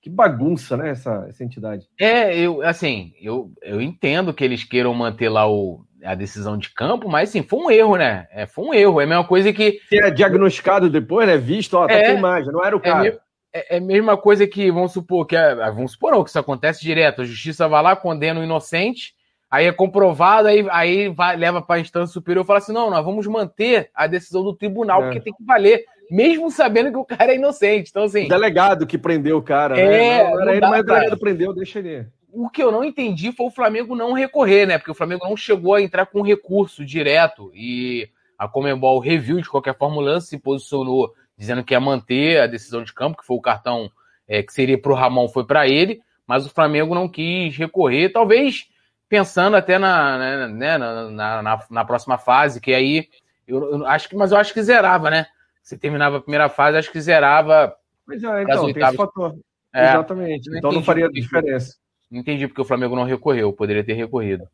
Que 0.00 0.08
bagunça, 0.08 0.76
né, 0.76 0.90
essa, 0.90 1.26
essa 1.28 1.42
entidade. 1.42 1.88
É, 1.98 2.38
eu, 2.38 2.62
assim, 2.62 3.12
eu, 3.20 3.52
eu 3.60 3.80
entendo 3.80 4.32
que 4.32 4.44
eles 4.44 4.62
queiram 4.62 4.94
manter 4.94 5.28
lá 5.28 5.50
o, 5.50 5.84
a 6.04 6.14
decisão 6.14 6.56
de 6.56 6.70
campo, 6.70 7.08
mas 7.08 7.30
assim, 7.30 7.42
foi 7.42 7.58
um 7.58 7.70
erro, 7.70 7.96
né? 7.96 8.28
É, 8.30 8.46
foi 8.46 8.64
um 8.64 8.74
erro. 8.74 9.00
É 9.00 9.04
a 9.04 9.06
mesma 9.08 9.24
coisa 9.24 9.52
que. 9.52 9.72
Que 9.88 10.00
é 10.00 10.10
diagnosticado 10.10 10.88
depois, 10.88 11.26
né? 11.26 11.36
Visto, 11.36 11.74
ó, 11.74 11.86
tá 11.86 11.94
é, 11.94 12.12
com 12.12 12.18
imagem, 12.18 12.52
não 12.52 12.64
era 12.64 12.76
o 12.76 12.78
é 12.78 12.82
cara. 12.82 13.08
É, 13.08 13.18
é 13.52 13.76
a 13.76 13.80
mesma 13.80 14.16
coisa 14.16 14.46
que, 14.46 14.70
vamos 14.70 14.92
supor, 14.92 15.26
que 15.26 15.36
é, 15.36 15.52
ah, 15.52 15.70
vamos 15.70 15.92
supor 15.92 16.12
não, 16.12 16.22
que 16.22 16.30
isso 16.30 16.38
acontece 16.38 16.82
direto. 16.82 17.22
A 17.22 17.24
justiça 17.24 17.68
vai 17.68 17.82
lá, 17.82 17.96
condena 17.96 18.40
o 18.40 18.44
inocente, 18.44 19.14
aí 19.50 19.66
é 19.66 19.72
comprovado, 19.72 20.48
aí, 20.48 20.66
aí 20.70 21.08
vai, 21.08 21.36
leva 21.36 21.62
para 21.62 21.76
a 21.76 21.80
instância 21.80 22.12
superior 22.12 22.44
e 22.44 22.46
fala 22.46 22.58
assim: 22.58 22.72
não, 22.72 22.90
nós 22.90 23.04
vamos 23.04 23.26
manter 23.26 23.90
a 23.94 24.06
decisão 24.06 24.42
do 24.42 24.54
tribunal, 24.54 25.02
é. 25.02 25.04
porque 25.04 25.20
tem 25.20 25.32
que 25.32 25.44
valer 25.44 25.84
mesmo 26.10 26.50
sabendo 26.50 26.90
que 26.90 26.96
o 26.96 27.04
cara 27.04 27.32
é 27.32 27.36
inocente. 27.36 27.90
Então, 27.90 28.04
assim. 28.04 28.26
O 28.26 28.28
delegado 28.28 28.86
que 28.86 28.98
prendeu 28.98 29.38
o 29.38 29.42
cara, 29.42 29.74
né? 29.74 29.82
é, 29.82 29.88
né? 29.88 30.30
Não, 30.30 30.40
era 30.40 30.52
ele, 30.52 30.60
mas 30.60 30.80
o 30.80 30.84
delegado 30.84 31.18
prendeu, 31.18 31.54
deixa 31.54 31.78
ele. 31.78 32.06
O 32.32 32.48
que 32.48 32.62
eu 32.62 32.70
não 32.70 32.84
entendi 32.84 33.32
foi 33.32 33.46
o 33.46 33.50
Flamengo 33.50 33.96
não 33.96 34.12
recorrer, 34.12 34.66
né? 34.66 34.78
Porque 34.78 34.90
o 34.90 34.94
Flamengo 34.94 35.26
não 35.26 35.36
chegou 35.36 35.74
a 35.74 35.82
entrar 35.82 36.06
com 36.06 36.22
recurso 36.22 36.84
direto. 36.84 37.50
E 37.54 38.08
a 38.38 38.46
Comembol 38.46 38.98
reviu 39.00 39.40
de 39.40 39.48
qualquer 39.48 39.76
forma 39.76 39.96
o 39.96 40.00
lance, 40.00 40.28
se 40.28 40.38
posicionou 40.38 41.12
dizendo 41.38 41.62
que 41.62 41.72
ia 41.72 41.80
manter 41.80 42.40
a 42.40 42.46
decisão 42.46 42.82
de 42.82 42.92
campo, 42.92 43.18
que 43.18 43.26
foi 43.26 43.36
o 43.36 43.40
cartão 43.40 43.90
é, 44.26 44.42
que 44.42 44.52
seria 44.52 44.76
para 44.76 44.92
o 44.92 44.94
Ramon, 44.94 45.28
foi 45.28 45.46
para 45.46 45.68
ele, 45.68 46.00
mas 46.26 46.44
o 46.44 46.50
Flamengo 46.50 46.94
não 46.94 47.08
quis 47.08 47.56
recorrer, 47.56 48.10
talvez 48.10 48.68
pensando 49.08 49.56
até 49.56 49.78
na, 49.78 50.18
né, 50.18 50.48
né 50.48 50.78
na, 50.78 51.10
na, 51.10 51.42
na, 51.42 51.64
na 51.70 51.84
próxima 51.84 52.18
fase, 52.18 52.60
que 52.60 52.74
aí 52.74 53.08
eu, 53.46 53.70
eu, 53.70 53.86
acho 53.86 54.08
que, 54.08 54.16
mas 54.16 54.32
eu 54.32 54.36
acho 54.36 54.52
que 54.52 54.62
zerava, 54.62 55.08
né? 55.08 55.26
Você 55.62 55.78
terminava 55.78 56.18
a 56.18 56.20
primeira 56.20 56.48
fase, 56.48 56.76
acho 56.76 56.92
que 56.92 57.00
zerava. 57.00 57.74
Pois 58.06 58.22
é, 58.22 58.42
então, 58.42 58.72
tem 58.72 58.82
esse 58.82 58.96
fator. 58.96 59.38
É, 59.74 59.84
Exatamente. 59.90 60.50
Não 60.50 60.58
então 60.58 60.72
não 60.72 60.82
faria 60.82 61.08
diferença. 61.08 61.76
Não 62.10 62.20
entendi 62.20 62.46
porque 62.46 62.60
o 62.60 62.64
Flamengo 62.64 62.96
não 62.96 63.04
recorreu, 63.04 63.52
poderia 63.52 63.84
ter 63.84 63.94
recorrido. 63.94 64.48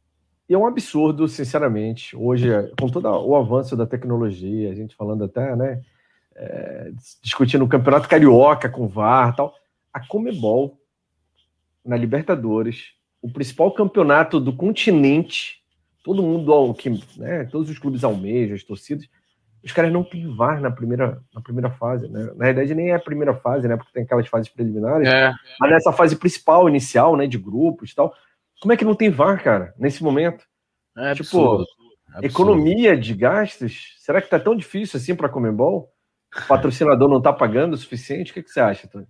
E 0.48 0.54
é 0.54 0.58
um 0.58 0.66
absurdo, 0.66 1.26
sinceramente, 1.26 2.16
hoje, 2.16 2.48
com 2.78 2.88
todo 2.88 3.08
o 3.08 3.34
avanço 3.34 3.76
da 3.76 3.86
tecnologia, 3.86 4.70
a 4.70 4.74
gente 4.74 4.94
falando 4.94 5.24
até, 5.24 5.56
né, 5.56 5.80
é, 6.36 6.90
discutindo 7.22 7.64
o 7.64 7.68
Campeonato 7.68 8.08
Carioca 8.08 8.68
com 8.68 8.88
VAR 8.88 9.34
tal, 9.34 9.54
a 9.92 10.04
Comebol, 10.06 10.78
na 11.84 11.96
Libertadores, 11.96 12.92
o 13.20 13.30
principal 13.30 13.72
campeonato 13.72 14.40
do 14.40 14.52
continente, 14.52 15.62
todo 16.02 16.22
mundo, 16.22 16.74
que, 16.74 16.90
né, 17.16 17.44
todos 17.44 17.70
os 17.70 17.78
clubes 17.78 18.04
almejam, 18.04 18.54
as 18.54 18.62
torcidas, 18.62 19.08
os 19.62 19.72
caras 19.72 19.90
não 19.90 20.04
têm 20.04 20.34
VAR 20.34 20.60
na 20.60 20.70
primeira, 20.70 21.22
na 21.34 21.40
primeira 21.40 21.70
fase, 21.70 22.06
né? 22.06 22.24
Na 22.36 22.44
verdade, 22.44 22.74
nem 22.74 22.90
é 22.90 22.94
a 22.94 23.00
primeira 23.00 23.34
fase, 23.34 23.66
né? 23.66 23.78
Porque 23.78 23.92
tem 23.94 24.02
aquelas 24.02 24.28
fases 24.28 24.50
preliminares. 24.50 25.08
É. 25.08 25.32
Mas 25.58 25.70
nessa 25.70 25.90
fase 25.90 26.16
principal, 26.16 26.68
inicial, 26.68 27.16
né? 27.16 27.26
De 27.26 27.38
grupos 27.38 27.90
e 27.90 27.94
tal. 27.94 28.14
Como 28.60 28.74
é 28.74 28.76
que 28.76 28.84
não 28.84 28.94
tem 28.94 29.08
VAR, 29.08 29.42
cara, 29.42 29.72
nesse 29.78 30.04
momento? 30.04 30.44
É 30.96 31.14
tipo, 31.14 31.24
absurdo. 31.24 31.66
economia 32.22 32.94
de 32.94 33.14
gastos, 33.14 33.94
será 34.00 34.20
que 34.20 34.28
tá 34.28 34.38
tão 34.38 34.54
difícil 34.54 34.98
assim 34.98 35.14
para 35.14 35.30
Comembol? 35.30 35.90
O 36.36 36.46
patrocinador 36.48 37.08
não 37.08 37.20
tá 37.20 37.32
pagando 37.32 37.74
o 37.74 37.76
suficiente? 37.76 38.30
O 38.30 38.34
que, 38.34 38.42
que 38.42 38.50
você 38.50 38.60
acha, 38.60 38.88
Tony? 38.88 39.06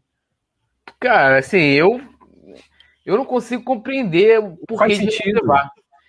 Cara, 1.00 1.38
assim, 1.38 1.58
eu 1.58 2.00
eu 3.04 3.16
não 3.16 3.24
consigo 3.24 3.62
compreender 3.62 4.40
por 4.66 4.78
Faz 4.78 4.98
que 4.98 5.04
sentido. 5.04 5.40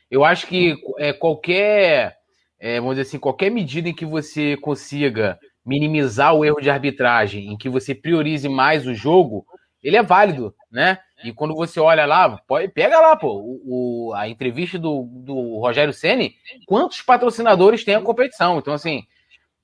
Eu 0.10 0.24
acho 0.24 0.48
que 0.48 0.76
é, 0.98 1.12
qualquer 1.12 2.18
é, 2.60 2.80
vamos 2.80 2.96
dizer 2.96 3.08
assim, 3.08 3.20
qualquer 3.20 3.52
medida 3.52 3.90
em 3.90 3.94
que 3.94 4.06
você 4.06 4.58
consiga 4.58 5.40
minimizar 5.66 6.34
o 6.34 6.46
erro 6.46 6.62
de 6.62 6.70
arbitragem, 6.70 7.52
em 7.52 7.58
que 7.58 7.70
você 7.70 7.94
priorize 7.94 8.48
mais 8.48 8.86
o 8.88 8.94
jogo, 8.94 9.46
ele 9.84 9.98
é 9.98 10.04
válido, 10.04 10.54
né? 10.72 11.00
E 11.24 11.34
quando 11.34 11.56
você 11.56 11.80
olha 11.80 12.06
lá, 12.06 12.38
pode, 12.48 12.68
pega 12.70 13.00
lá, 13.00 13.16
pô, 13.16 13.34
o, 13.34 14.10
o 14.10 14.14
a 14.14 14.28
entrevista 14.30 14.78
do, 14.78 15.04
do 15.04 15.60
Rogério 15.60 15.94
Ceni, 15.94 16.36
quantos 16.66 17.02
patrocinadores 17.02 17.84
tem 17.84 17.96
a 17.96 18.02
competição? 18.02 18.58
Então, 18.58 18.74
assim, 18.74 19.04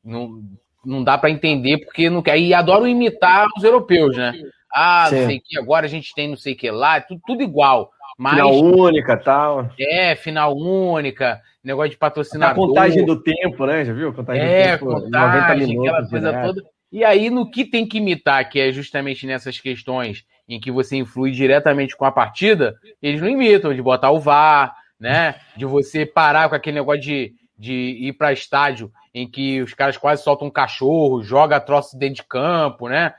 não, 0.04 0.44
não 0.86 1.04
dá 1.04 1.18
para 1.18 1.30
entender 1.30 1.80
porque 1.80 2.10
não 2.10 2.22
quer. 2.22 2.38
E 2.38 2.54
adoram 2.54 2.88
imitar 2.88 3.48
os 3.58 3.64
europeus, 3.64 4.16
né? 4.18 4.34
Ah, 4.74 5.08
Sim. 5.10 5.20
não 5.20 5.28
sei 5.28 5.40
que, 5.40 5.58
agora 5.58 5.86
a 5.86 5.90
gente 5.90 6.14
tem 6.14 6.30
não 6.30 6.38
sei 6.38 6.56
que 6.56 6.72
lá, 6.72 7.02
tudo, 7.02 7.22
tudo 7.26 7.44
igual. 7.44 7.92
Mas, 8.18 8.36
final 8.36 8.56
única 8.56 9.18
tal. 9.18 9.70
É, 9.80 10.16
final 10.16 10.56
única 10.56 11.42
negócio 11.64 11.92
de 11.92 11.98
patrocinador. 11.98 12.64
A 12.64 12.68
contagem 12.68 13.06
do 13.06 13.22
tempo, 13.22 13.66
né? 13.66 13.86
Já 13.86 13.94
viu? 13.94 14.14
Contagem 14.14 14.44
é, 14.44 14.78
do 14.78 14.86
tempo, 14.86 15.02
contagem, 15.02 15.68
minutos, 15.68 15.90
aquela 15.90 16.10
coisa 16.10 16.30
direto. 16.30 16.48
toda. 16.48 16.70
E 16.92 17.04
aí, 17.06 17.30
no 17.30 17.50
que 17.50 17.64
tem 17.64 17.88
que 17.88 18.00
imitar, 18.00 18.50
que 18.50 18.60
é 18.60 18.72
justamente 18.72 19.26
nessas 19.26 19.60
questões 19.60 20.26
em 20.48 20.60
que 20.60 20.72
você 20.72 20.98
influi 20.98 21.32
diretamente 21.32 21.96
com 21.96 22.04
a 22.04 22.12
partida, 22.12 22.76
eles 23.02 23.22
não 23.22 23.30
imitam, 23.30 23.74
de 23.74 23.82
botar 23.82 24.12
o 24.12 24.20
VAR, 24.20 24.76
né? 25.00 25.36
De 25.56 25.66
você 25.66 26.06
parar 26.06 26.50
com 26.50 26.56
aquele 26.56 26.76
negócio 26.76 27.02
de, 27.02 27.34
de 27.58 27.74
ir 27.74 28.14
para 28.14 28.34
estádio 28.34 28.92
em 29.14 29.30
que 29.30 29.62
os 29.62 29.74
caras 29.74 29.98
quase 29.98 30.24
soltam 30.24 30.48
um 30.48 30.52
cachorro, 30.52 31.24
joga 31.24 31.60
troço 31.60 31.98
dentro 31.98 32.16
de 32.16 32.24
campo, 32.24 32.88
né? 32.88 33.14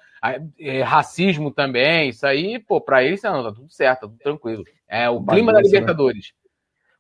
É, 0.58 0.82
racismo 0.82 1.50
também, 1.50 2.10
isso 2.10 2.24
aí, 2.24 2.58
pô, 2.58 2.80
pra 2.80 3.02
eles 3.02 3.20
não, 3.22 3.42
tá 3.42 3.52
tudo 3.52 3.68
certo, 3.70 4.00
tá 4.02 4.06
tudo 4.06 4.18
tranquilo. 4.18 4.62
É 4.88 5.10
o 5.10 5.22
clima 5.24 5.52
da 5.52 5.58
né? 5.58 5.64
Libertadores. 5.64 6.32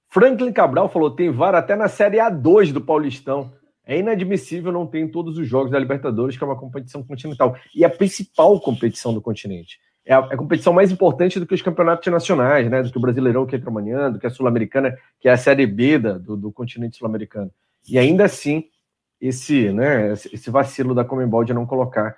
Franklin 0.08 0.52
Cabral 0.52 0.88
falou: 0.88 1.10
tem 1.10 1.30
VAR 1.30 1.54
até 1.54 1.76
na 1.76 1.88
Série 1.88 2.18
A2 2.18 2.72
do 2.72 2.80
Paulistão. 2.80 3.52
É 3.84 3.98
inadmissível 3.98 4.70
não 4.70 4.86
ter 4.86 5.00
em 5.00 5.08
todos 5.08 5.38
os 5.38 5.48
jogos 5.48 5.70
da 5.70 5.78
Libertadores, 5.78 6.36
que 6.36 6.44
é 6.44 6.46
uma 6.46 6.58
competição 6.58 7.02
continental. 7.02 7.56
E 7.74 7.84
a 7.84 7.90
principal 7.90 8.60
competição 8.60 9.12
do 9.12 9.20
continente. 9.20 9.78
É 10.04 10.14
a, 10.14 10.18
é 10.30 10.34
a 10.34 10.36
competição 10.36 10.72
mais 10.72 10.90
importante 10.90 11.40
do 11.40 11.46
que 11.46 11.54
os 11.54 11.62
campeonatos 11.62 12.12
nacionais, 12.12 12.68
né? 12.70 12.82
Do 12.82 12.90
que 12.90 12.98
o 12.98 13.00
Brasileirão, 13.00 13.46
que 13.46 13.56
é 13.56 13.62
amanhã, 13.64 14.10
do 14.10 14.18
que 14.18 14.26
a 14.26 14.30
Sul-Americana, 14.30 14.96
que 15.20 15.28
é 15.28 15.32
a 15.32 15.36
Série 15.36 15.66
B 15.66 15.98
da, 15.98 16.18
do, 16.18 16.36
do 16.36 16.52
continente 16.52 16.96
sul-americano. 16.96 17.50
E 17.88 17.98
ainda 17.98 18.24
assim, 18.24 18.64
esse, 19.22 19.72
né, 19.72 20.12
esse 20.12 20.50
vacilo 20.50 20.94
da 20.94 21.04
Comembol 21.04 21.44
de 21.44 21.54
não 21.54 21.64
colocar 21.64 22.16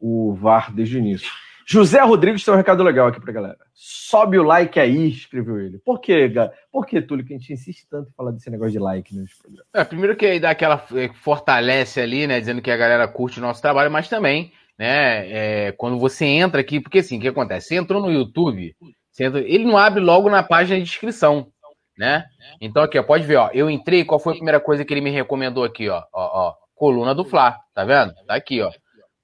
o 0.00 0.32
VAR 0.34 0.74
desde 0.74 0.96
o 0.96 0.98
início. 0.98 1.30
José 1.68 2.00
Rodrigues 2.00 2.44
tem 2.44 2.54
um 2.54 2.56
recado 2.56 2.82
legal 2.82 3.08
aqui 3.08 3.20
pra 3.20 3.32
galera. 3.32 3.58
Sobe 3.74 4.38
o 4.38 4.44
like 4.44 4.78
aí, 4.78 5.08
escreveu 5.08 5.58
ele. 5.58 5.78
Por 5.84 6.00
quê, 6.00 6.32
Por 6.70 6.86
que, 6.86 7.02
Túlio, 7.02 7.26
que 7.26 7.34
a 7.34 7.36
gente 7.36 7.52
insiste 7.52 7.88
tanto 7.90 8.08
em 8.08 8.12
falar 8.14 8.30
desse 8.30 8.48
negócio 8.48 8.72
de 8.72 8.78
like 8.78 9.14
nos 9.14 9.34
programas? 9.34 9.66
É, 9.74 9.84
primeiro 9.84 10.16
que 10.16 10.24
aí 10.24 10.38
dá 10.38 10.50
aquela. 10.50 10.82
É, 10.94 11.12
fortalece 11.12 12.00
ali, 12.00 12.24
né? 12.26 12.38
Dizendo 12.38 12.62
que 12.62 12.70
a 12.70 12.76
galera 12.76 13.08
curte 13.08 13.40
o 13.40 13.42
nosso 13.42 13.60
trabalho, 13.60 13.90
mas 13.90 14.08
também, 14.08 14.52
né? 14.78 15.28
É, 15.66 15.72
quando 15.72 15.98
você 15.98 16.24
entra 16.24 16.60
aqui, 16.60 16.78
porque 16.78 17.00
assim, 17.00 17.18
o 17.18 17.20
que 17.20 17.28
acontece? 17.28 17.66
Você 17.66 17.74
entrou 17.74 18.00
no 18.00 18.12
YouTube, 18.12 18.76
entra, 19.18 19.40
ele 19.40 19.64
não 19.64 19.76
abre 19.76 20.00
logo 20.00 20.30
na 20.30 20.44
página 20.44 20.76
de 20.76 20.84
inscrição, 20.84 21.48
né? 21.96 22.24
Então 22.60 22.82
aqui, 22.82 22.98
ó, 22.98 23.02
pode 23.02 23.24
ver, 23.24 23.36
ó. 23.36 23.50
Eu 23.52 23.70
entrei, 23.70 24.04
qual 24.04 24.20
foi 24.20 24.32
a 24.32 24.36
primeira 24.36 24.60
coisa 24.60 24.84
que 24.84 24.92
ele 24.92 25.00
me 25.00 25.10
recomendou 25.10 25.64
aqui, 25.64 25.88
ó? 25.88 26.02
Ó, 26.12 26.48
ó 26.48 26.54
coluna 26.74 27.14
do 27.14 27.24
Fla, 27.24 27.58
tá 27.74 27.84
vendo? 27.84 28.14
Tá 28.26 28.34
aqui, 28.34 28.60
ó. 28.60 28.70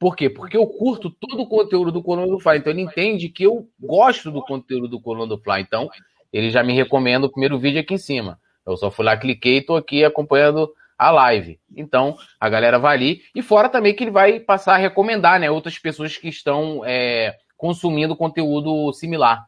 Por 0.02 0.16
quê? 0.16 0.28
Porque 0.28 0.56
eu 0.56 0.66
curto 0.66 1.10
todo 1.10 1.42
o 1.42 1.48
conteúdo 1.48 1.92
do 1.92 2.02
Coluna 2.02 2.26
do 2.26 2.40
Fly. 2.40 2.56
Então 2.56 2.72
ele 2.72 2.82
entende 2.82 3.28
que 3.28 3.44
eu 3.44 3.68
gosto 3.78 4.32
do 4.32 4.42
conteúdo 4.42 4.88
do 4.88 5.00
Coluna 5.00 5.28
do 5.28 5.38
Fly. 5.40 5.60
Então 5.60 5.88
ele 6.32 6.50
já 6.50 6.60
me 6.60 6.72
recomenda 6.72 7.26
o 7.26 7.30
primeiro 7.30 7.56
vídeo 7.56 7.80
aqui 7.80 7.94
em 7.94 7.98
cima. 7.98 8.36
Eu 8.66 8.76
só 8.76 8.90
fui 8.90 9.04
lá, 9.04 9.16
cliquei 9.16 9.54
e 9.54 9.58
estou 9.58 9.76
aqui 9.76 10.04
acompanhando 10.04 10.68
a 10.98 11.12
live. 11.12 11.60
Então 11.76 12.16
a 12.40 12.48
galera 12.48 12.80
vai 12.80 12.96
ali. 12.96 13.20
E 13.32 13.42
fora 13.42 13.68
também 13.68 13.94
que 13.94 14.02
ele 14.02 14.10
vai 14.10 14.40
passar 14.40 14.74
a 14.74 14.78
recomendar 14.78 15.38
né, 15.38 15.48
outras 15.48 15.78
pessoas 15.78 16.16
que 16.16 16.28
estão 16.28 16.82
é, 16.84 17.36
consumindo 17.56 18.16
conteúdo 18.16 18.92
similar. 18.92 19.46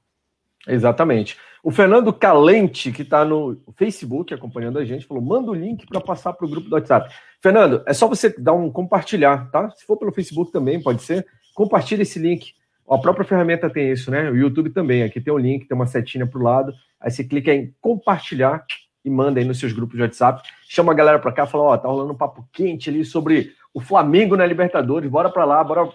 Exatamente. 0.69 1.37
O 1.65 1.71
Fernando 1.71 2.13
Calente, 2.13 2.93
que 2.93 3.01
está 3.01 3.25
no 3.25 3.59
Facebook 3.75 4.35
acompanhando 4.35 4.79
a 4.79 4.85
gente, 4.85 5.07
falou: 5.07 5.23
manda 5.23 5.51
o 5.51 5.55
link 5.55 5.87
para 5.87 5.99
passar 5.99 6.35
para 6.35 6.45
o 6.45 6.49
grupo 6.49 6.69
do 6.69 6.75
WhatsApp. 6.75 7.11
Fernando, 7.43 7.83
é 7.87 7.95
só 7.95 8.07
você 8.07 8.29
dar 8.39 8.53
um 8.53 8.71
compartilhar, 8.71 9.51
tá? 9.51 9.71
Se 9.71 9.87
for 9.87 9.97
pelo 9.97 10.13
Facebook 10.13 10.53
também, 10.53 10.83
pode 10.83 11.03
ser. 11.03 11.27
Compartilha 11.55 12.03
esse 12.03 12.19
link. 12.19 12.53
A 12.87 12.99
própria 12.99 13.25
ferramenta 13.25 13.71
tem 13.71 13.91
isso, 13.91 14.11
né? 14.11 14.31
O 14.31 14.37
YouTube 14.37 14.69
também. 14.69 15.05
Aqui 15.05 15.23
tem 15.23 15.33
um 15.33 15.39
link, 15.39 15.67
tem 15.67 15.75
uma 15.75 15.87
setinha 15.87 16.27
para 16.27 16.39
o 16.39 16.43
lado. 16.43 16.75
Aí 17.01 17.11
você 17.11 17.25
clica 17.25 17.55
em 17.55 17.75
compartilhar 17.81 18.63
e 19.03 19.09
manda 19.09 19.41
aí 19.41 19.47
nos 19.47 19.59
seus 19.59 19.73
grupos 19.73 19.97
de 19.97 20.03
WhatsApp. 20.03 20.47
Chama 20.69 20.93
a 20.93 20.95
galera 20.95 21.19
para 21.19 21.33
cá, 21.33 21.47
fala: 21.47 21.65
ó, 21.65 21.79
tá 21.79 21.89
rolando 21.89 22.13
um 22.13 22.17
papo 22.17 22.47
quente 22.53 22.91
ali 22.91 23.07
sobre 23.07 23.53
o 23.73 23.81
Flamengo 23.81 24.37
na 24.37 24.45
Libertadores. 24.45 25.11
Bora 25.11 25.31
para 25.31 25.47
lá, 25.47 25.65
bora 25.65 25.89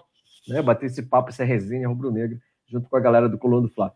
né, 0.47 0.63
bater 0.63 0.87
esse 0.87 1.03
papo, 1.03 1.29
essa 1.29 1.43
resenha 1.43 1.87
rubro-negra, 1.87 2.39
junto 2.67 2.89
com 2.89 2.97
a 2.97 2.99
galera 2.99 3.29
do 3.29 3.37
Coluna 3.37 3.67
do 3.67 3.71
Fla. 3.71 3.93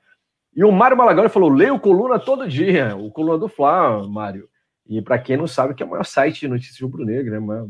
E 0.55 0.63
o 0.63 0.71
Mário 0.71 0.97
Malagoli 0.97 1.29
falou: 1.29 1.49
leio 1.49 1.79
Coluna 1.79 2.19
todo 2.19 2.47
dia, 2.47 2.95
o 2.95 3.11
Coluna 3.11 3.37
do 3.37 3.47
Fla, 3.47 4.07
Mário. 4.07 4.47
E 4.87 5.01
para 5.01 5.17
quem 5.17 5.37
não 5.37 5.47
sabe, 5.47 5.73
que 5.73 5.81
é 5.81 5.85
o 5.85 5.89
maior 5.89 6.03
site 6.03 6.41
de 6.41 6.47
notícias 6.47 6.79
rubro-negra, 6.79 7.39
né? 7.39 7.67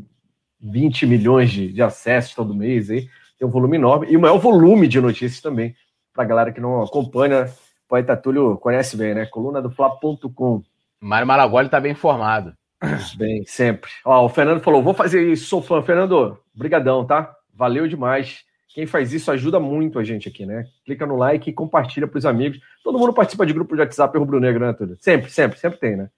20 0.59 1.05
milhões 1.05 1.51
de, 1.51 1.71
de 1.71 1.81
acessos 1.81 2.33
todo 2.33 2.55
mês 2.55 2.89
aí, 2.89 3.07
tem 3.37 3.47
um 3.47 3.51
volume 3.51 3.77
enorme, 3.77 4.07
e 4.09 4.15
o 4.15 4.21
maior 4.21 4.37
volume 4.37 4.87
de 4.87 4.99
notícias 5.01 5.41
também, 5.41 5.75
para 6.13 6.23
a 6.23 6.27
galera 6.27 6.51
que 6.51 6.61
não 6.61 6.81
acompanha, 6.81 7.45
o 7.45 7.87
Poeta 7.87 8.15
Túlio 8.15 8.57
conhece 8.57 8.95
bem, 8.95 9.13
né? 9.13 9.25
Coluna 9.25 9.61
do 9.61 9.69
Fla.com. 9.69 10.63
Mário 10.99 11.27
Malagoli 11.27 11.65
está 11.65 11.79
bem 11.79 11.91
informado. 11.91 12.53
Bem, 13.17 13.45
sempre. 13.45 13.89
Ó, 14.03 14.25
o 14.25 14.29
Fernando 14.29 14.61
falou: 14.61 14.83
vou 14.83 14.93
fazer 14.93 15.25
isso, 15.31 15.45
sou 15.45 15.61
fã. 15.61 15.81
Fernando, 15.81 16.37
brigadão, 16.53 17.05
tá? 17.05 17.33
Valeu 17.53 17.87
demais. 17.87 18.43
Quem 18.73 18.87
faz 18.87 19.13
isso 19.13 19.31
ajuda 19.31 19.59
muito 19.59 19.99
a 19.99 20.03
gente 20.03 20.27
aqui, 20.27 20.45
né? 20.45 20.65
Clica 20.83 21.05
no 21.05 21.15
like 21.15 21.49
e 21.49 21.53
compartilha 21.53 22.07
para 22.07 22.17
os 22.17 22.25
amigos. 22.25 22.59
Todo 22.83 22.97
mundo 22.97 23.13
participa 23.13 23.45
de 23.45 23.53
grupo 23.53 23.75
de 23.75 23.81
WhatsApp 23.81 24.17
Rubro 24.17 24.39
Negro, 24.39 24.65
né, 24.65 24.73
Túlio? 24.73 24.97
Sempre, 24.99 25.29
sempre, 25.29 25.59
sempre 25.59 25.79
tem, 25.79 25.95
né? 25.95 26.09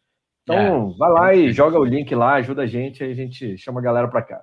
Então, 0.44 0.94
é, 0.94 0.98
vai 0.98 1.12
lá 1.12 1.36
e 1.36 1.52
joga 1.52 1.78
o 1.78 1.84
link 1.84 2.14
lá, 2.16 2.36
ajuda 2.36 2.62
a 2.62 2.68
gente, 2.68 3.04
aí 3.04 3.12
a 3.12 3.16
gente 3.16 3.58
chama 3.58 3.82
a 3.82 3.84
galera 3.84 4.08
para 4.08 4.22
cá. 4.22 4.42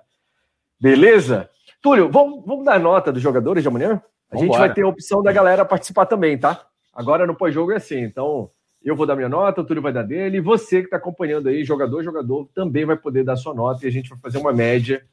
Beleza? 0.79 1.49
Túlio, 1.81 2.11
vamos, 2.11 2.45
vamos 2.45 2.65
dar 2.65 2.79
nota 2.79 3.11
dos 3.11 3.21
jogadores 3.21 3.63
de 3.63 3.69
amanhã? 3.69 4.01
A 4.29 4.35
Vambora. 4.35 4.45
gente 4.45 4.57
vai 4.59 4.73
ter 4.73 4.83
a 4.83 4.87
opção 4.87 5.23
da 5.23 5.31
galera 5.31 5.65
participar 5.65 6.05
também, 6.05 6.37
tá? 6.37 6.67
Agora 6.93 7.25
no 7.25 7.33
pós-jogo 7.33 7.71
é 7.71 7.77
assim, 7.77 8.01
então 8.01 8.51
eu 8.83 8.95
vou 8.95 9.07
dar 9.07 9.15
minha 9.15 9.29
nota, 9.29 9.61
o 9.61 9.63
Túlio 9.63 9.81
vai 9.81 9.93
dar 9.93 10.03
dele, 10.03 10.37
e 10.37 10.41
você 10.41 10.81
que 10.81 10.87
está 10.87 10.97
acompanhando 10.97 11.49
aí, 11.49 11.63
jogador, 11.63 12.03
jogador, 12.03 12.47
também 12.53 12.85
vai 12.85 12.97
poder 12.97 13.23
dar 13.23 13.37
sua 13.37 13.55
nota 13.55 13.85
e 13.85 13.87
a 13.87 13.91
gente 13.91 14.09
vai 14.09 14.19
fazer 14.19 14.37
uma 14.37 14.53
média 14.53 15.03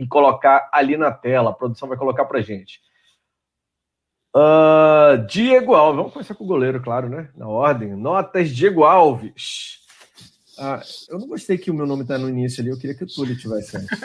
e 0.00 0.06
colocar 0.06 0.70
ali 0.72 0.96
na 0.96 1.12
tela. 1.12 1.50
A 1.50 1.52
produção 1.52 1.86
vai 1.86 1.98
colocar 1.98 2.24
pra 2.24 2.40
gente. 2.40 2.80
Uh, 4.34 5.26
Diego 5.28 5.74
Alves, 5.74 5.96
vamos 5.96 6.12
começar 6.12 6.34
com 6.34 6.44
o 6.44 6.46
goleiro, 6.46 6.80
claro, 6.80 7.10
né? 7.10 7.28
Na 7.36 7.46
ordem. 7.46 7.94
Notas 7.94 8.48
Diego 8.48 8.84
Alves. 8.84 9.78
Ah, 10.58 10.80
eu 11.08 11.18
não 11.18 11.28
gostei 11.28 11.56
que 11.58 11.70
o 11.70 11.74
meu 11.74 11.86
nome 11.86 12.04
tá 12.04 12.18
no 12.18 12.28
início 12.28 12.60
ali, 12.60 12.70
eu 12.70 12.78
queria 12.78 12.94
que 12.94 13.04
o 13.04 13.06
Túlio 13.06 13.36
tivesse 13.36 13.76
antes. 13.76 13.98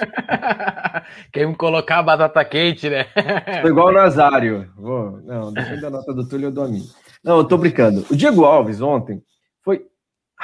Quer 1.32 1.48
me 1.48 1.56
colocar 1.56 2.00
a 2.00 2.04
batata 2.04 2.46
quente, 2.46 2.90
né? 2.90 3.06
Tô 3.62 3.68
igual 3.68 3.90
o 3.90 3.92
Nazário. 3.92 4.72
Vou... 4.78 5.22
Não, 5.22 5.52
depende 5.52 5.82
da 5.82 5.90
nota 5.90 6.14
do 6.14 6.28
Túlio, 6.28 6.48
eu 6.48 6.52
dou 6.52 6.64
a 6.64 6.68
minha. 6.68 6.86
Não, 7.24 7.38
eu 7.38 7.44
tô 7.44 7.58
brincando. 7.58 8.06
O 8.10 8.16
Diego 8.16 8.46
Alves 8.46 8.82
ontem 8.82 9.22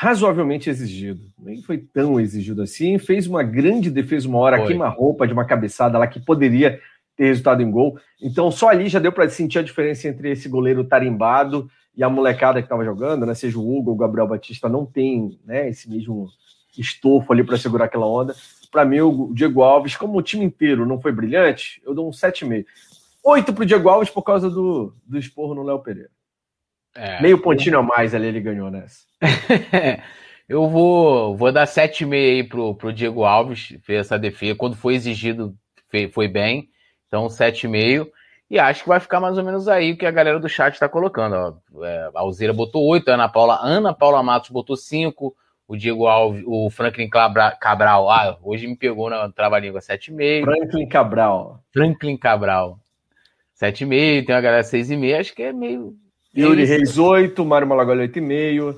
razoavelmente 0.01 0.67
exigido. 0.67 1.21
Nem 1.37 1.61
foi 1.61 1.77
tão 1.77 2.19
exigido 2.19 2.63
assim. 2.63 2.97
Fez 2.97 3.27
uma 3.27 3.43
grande 3.43 3.91
defesa 3.91 4.27
uma 4.27 4.39
hora, 4.39 4.65
queima-roupa 4.65 5.27
de 5.27 5.33
uma 5.33 5.45
cabeçada 5.45 5.95
lá 5.95 6.07
que 6.07 6.19
poderia 6.19 6.81
ter 7.15 7.25
resultado 7.25 7.61
em 7.61 7.69
gol. 7.69 7.99
Então 8.19 8.49
só 8.49 8.69
ali 8.69 8.89
já 8.89 8.97
deu 8.97 9.11
para 9.11 9.29
sentir 9.29 9.59
a 9.59 9.61
diferença 9.61 10.07
entre 10.07 10.31
esse 10.31 10.49
goleiro 10.49 10.83
tarimbado 10.83 11.69
e 11.95 12.03
a 12.03 12.09
molecada 12.09 12.59
que 12.59 12.65
estava 12.65 12.83
jogando, 12.83 13.27
né? 13.27 13.35
Seja 13.35 13.59
o 13.59 13.61
Hugo 13.61 13.91
ou 13.91 13.95
o 13.95 13.99
Gabriel 13.99 14.27
Batista, 14.27 14.67
não 14.67 14.87
tem 14.87 15.37
né, 15.45 15.69
esse 15.69 15.87
mesmo 15.87 16.27
estofo 16.75 17.31
ali 17.31 17.43
para 17.43 17.59
segurar 17.59 17.85
aquela 17.85 18.07
onda. 18.07 18.33
Para 18.71 18.83
mim, 18.83 19.01
o 19.01 19.31
Diego 19.35 19.61
Alves, 19.61 19.95
como 19.95 20.17
o 20.17 20.23
time 20.23 20.43
inteiro 20.43 20.83
não 20.83 20.99
foi 20.99 21.11
brilhante, 21.11 21.79
eu 21.85 21.93
dou 21.93 22.07
um 22.07 22.11
7,5. 22.11 22.65
8 23.23 23.53
para 23.53 23.61
o 23.61 23.65
Diego 23.67 23.87
Alves 23.87 24.09
por 24.09 24.23
causa 24.23 24.49
do, 24.49 24.95
do 25.05 25.19
esporro 25.19 25.53
no 25.53 25.61
Léo 25.61 25.77
Pereira. 25.77 26.09
É, 26.95 27.21
Meio 27.21 27.41
pontinho 27.41 27.79
a 27.79 27.83
mais 27.83 28.13
ali 28.13 28.27
ele 28.27 28.41
ganhou 28.41 28.69
nessa. 28.69 29.05
eu 30.47 30.67
vou, 30.67 31.35
vou 31.35 31.51
dar 31.51 31.65
7,5 31.65 32.13
aí 32.13 32.43
pro, 32.43 32.75
pro 32.75 32.93
Diego 32.93 33.23
Alves, 33.23 33.77
fez 33.83 34.01
essa 34.01 34.19
defesa. 34.19 34.55
Quando 34.55 34.75
foi 34.75 34.95
exigido, 34.95 35.55
foi, 36.13 36.27
bem. 36.27 36.69
Então, 37.07 37.27
7,5. 37.27 38.07
E 38.49 38.59
acho 38.59 38.83
que 38.83 38.89
vai 38.89 38.99
ficar 38.99 39.21
mais 39.21 39.37
ou 39.37 39.45
menos 39.45 39.69
aí 39.69 39.93
o 39.93 39.97
que 39.97 40.05
a 40.05 40.11
galera 40.11 40.37
do 40.37 40.49
chat 40.49 40.73
está 40.73 40.89
colocando. 40.89 41.59
Ó. 41.73 41.85
É, 41.85 42.11
a 42.13 42.19
Alzira 42.19 42.51
botou 42.51 42.85
8, 42.85 43.09
a 43.09 43.13
Ana 43.13 43.29
Paula, 43.29 43.59
Ana 43.61 43.93
Paula 43.93 44.21
Matos 44.21 44.49
botou 44.49 44.75
5, 44.75 45.33
o 45.65 45.77
Diego 45.77 46.05
Alves, 46.05 46.43
o 46.45 46.69
Franklin 46.69 47.09
Cabral, 47.09 48.09
ah, 48.09 48.37
hoje 48.43 48.67
me 48.67 48.75
pegou 48.75 49.09
na 49.09 49.31
trava-língua 49.31 49.79
7,5. 49.79 50.43
Franklin 50.43 50.87
Cabral. 50.89 51.63
Franklin 51.71 52.17
Cabral. 52.17 52.77
7,5, 53.57 54.25
tem 54.25 54.35
uma 54.35 54.41
galera 54.41 54.63
6,5, 54.63 55.17
acho 55.17 55.33
que 55.33 55.43
é 55.43 55.53
meio 55.53 55.95
Yuri 56.35 56.65
Reis 56.65 56.97
8, 56.97 57.43
Mário 57.45 57.67
Malagoli 57.67 58.07
8,5. 58.07 58.75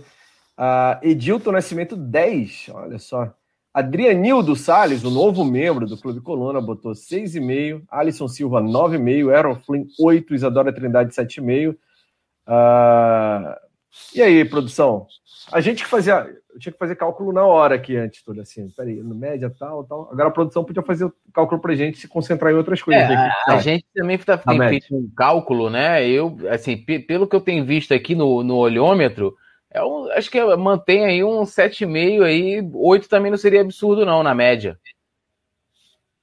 Uh, 0.56 1.00
Edilton 1.02 1.52
Nascimento 1.52 1.96
10, 1.96 2.70
olha 2.74 3.00
só. 3.00 3.34
Adrianildo 3.74 4.56
Salles, 4.56 5.04
o 5.04 5.10
novo 5.10 5.44
membro 5.44 5.88
do 5.88 5.98
Clube 5.98 6.22
Coluna, 6.22 6.62
botou 6.62 6.92
6,5. 6.92 7.84
Alisson 7.90 8.28
Silva 8.28 8.62
9,5. 8.62 9.34
Aaron 9.34 9.56
Flynn 9.56 9.88
8. 10.00 10.36
Isadora 10.36 10.72
Trindade 10.72 11.12
7,5. 11.12 11.72
Uh, 11.72 11.78
ah, 12.48 13.60
e 14.14 14.22
aí, 14.22 14.46
produção? 14.46 15.08
A 15.52 15.60
gente 15.60 15.84
que 15.84 15.90
fazia. 15.90 16.28
Eu 16.54 16.60
tinha 16.60 16.72
que 16.72 16.78
fazer 16.78 16.96
cálculo 16.96 17.34
na 17.34 17.46
hora 17.46 17.76
aqui 17.76 17.96
antes, 17.98 18.24
tudo 18.24 18.42
assim. 18.42 18.70
Peraí, 18.70 19.02
no 19.02 19.16
média, 19.16 19.50
tal, 19.58 19.84
tal. 19.84 20.10
Agora 20.12 20.30
a 20.30 20.32
produção 20.32 20.64
podia 20.64 20.84
fazer 20.84 21.06
o 21.06 21.14
cálculo 21.34 21.60
pra 21.60 21.76
gente 21.76 21.98
se 21.98 22.08
concentrar 22.08 22.54
em 22.54 22.56
outras 22.56 22.82
coisas. 22.82 23.10
É, 23.10 23.16
a, 23.16 23.34
a 23.48 23.58
gente 23.58 23.86
também 23.94 24.18
tá, 24.18 24.38
tem 24.38 24.60
feito 24.70 24.96
um 24.96 25.10
cálculo, 25.16 25.70
né? 25.70 26.08
Eu, 26.08 26.38
assim, 26.50 26.78
pelo 26.78 27.28
que 27.28 27.36
eu 27.36 27.42
tenho 27.42 27.66
visto 27.66 27.94
aqui 27.94 28.14
no, 28.14 28.44
no 28.44 28.56
olhômetro, 28.56 29.36
é 29.72 29.84
um, 29.84 30.12
acho 30.12 30.30
que 30.30 30.40
mantém 30.56 31.06
aí 31.06 31.24
um 31.24 31.42
7,5 31.42 32.24
aí. 32.24 32.70
8 32.74 33.10
também 33.10 33.32
não 33.32 33.38
seria 33.38 33.62
absurdo, 33.62 34.06
não, 34.06 34.22
na 34.22 34.36
média. 34.36 34.80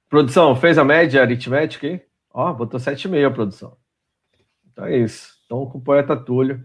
Produção, 0.09 0.55
fez 0.55 0.78
a 0.78 0.85
média 0.85 1.20
aritmética 1.20 1.87
aí? 1.87 2.01
Ó, 2.33 2.53
botou 2.53 2.78
7,5 2.78 3.26
a 3.26 3.31
produção. 3.31 3.76
Então 4.70 4.87
é 4.87 4.97
isso. 4.97 5.35
Então 5.45 5.66
com 5.66 5.78
o 5.78 5.81
poeta 5.81 6.16
Túlio. 6.16 6.64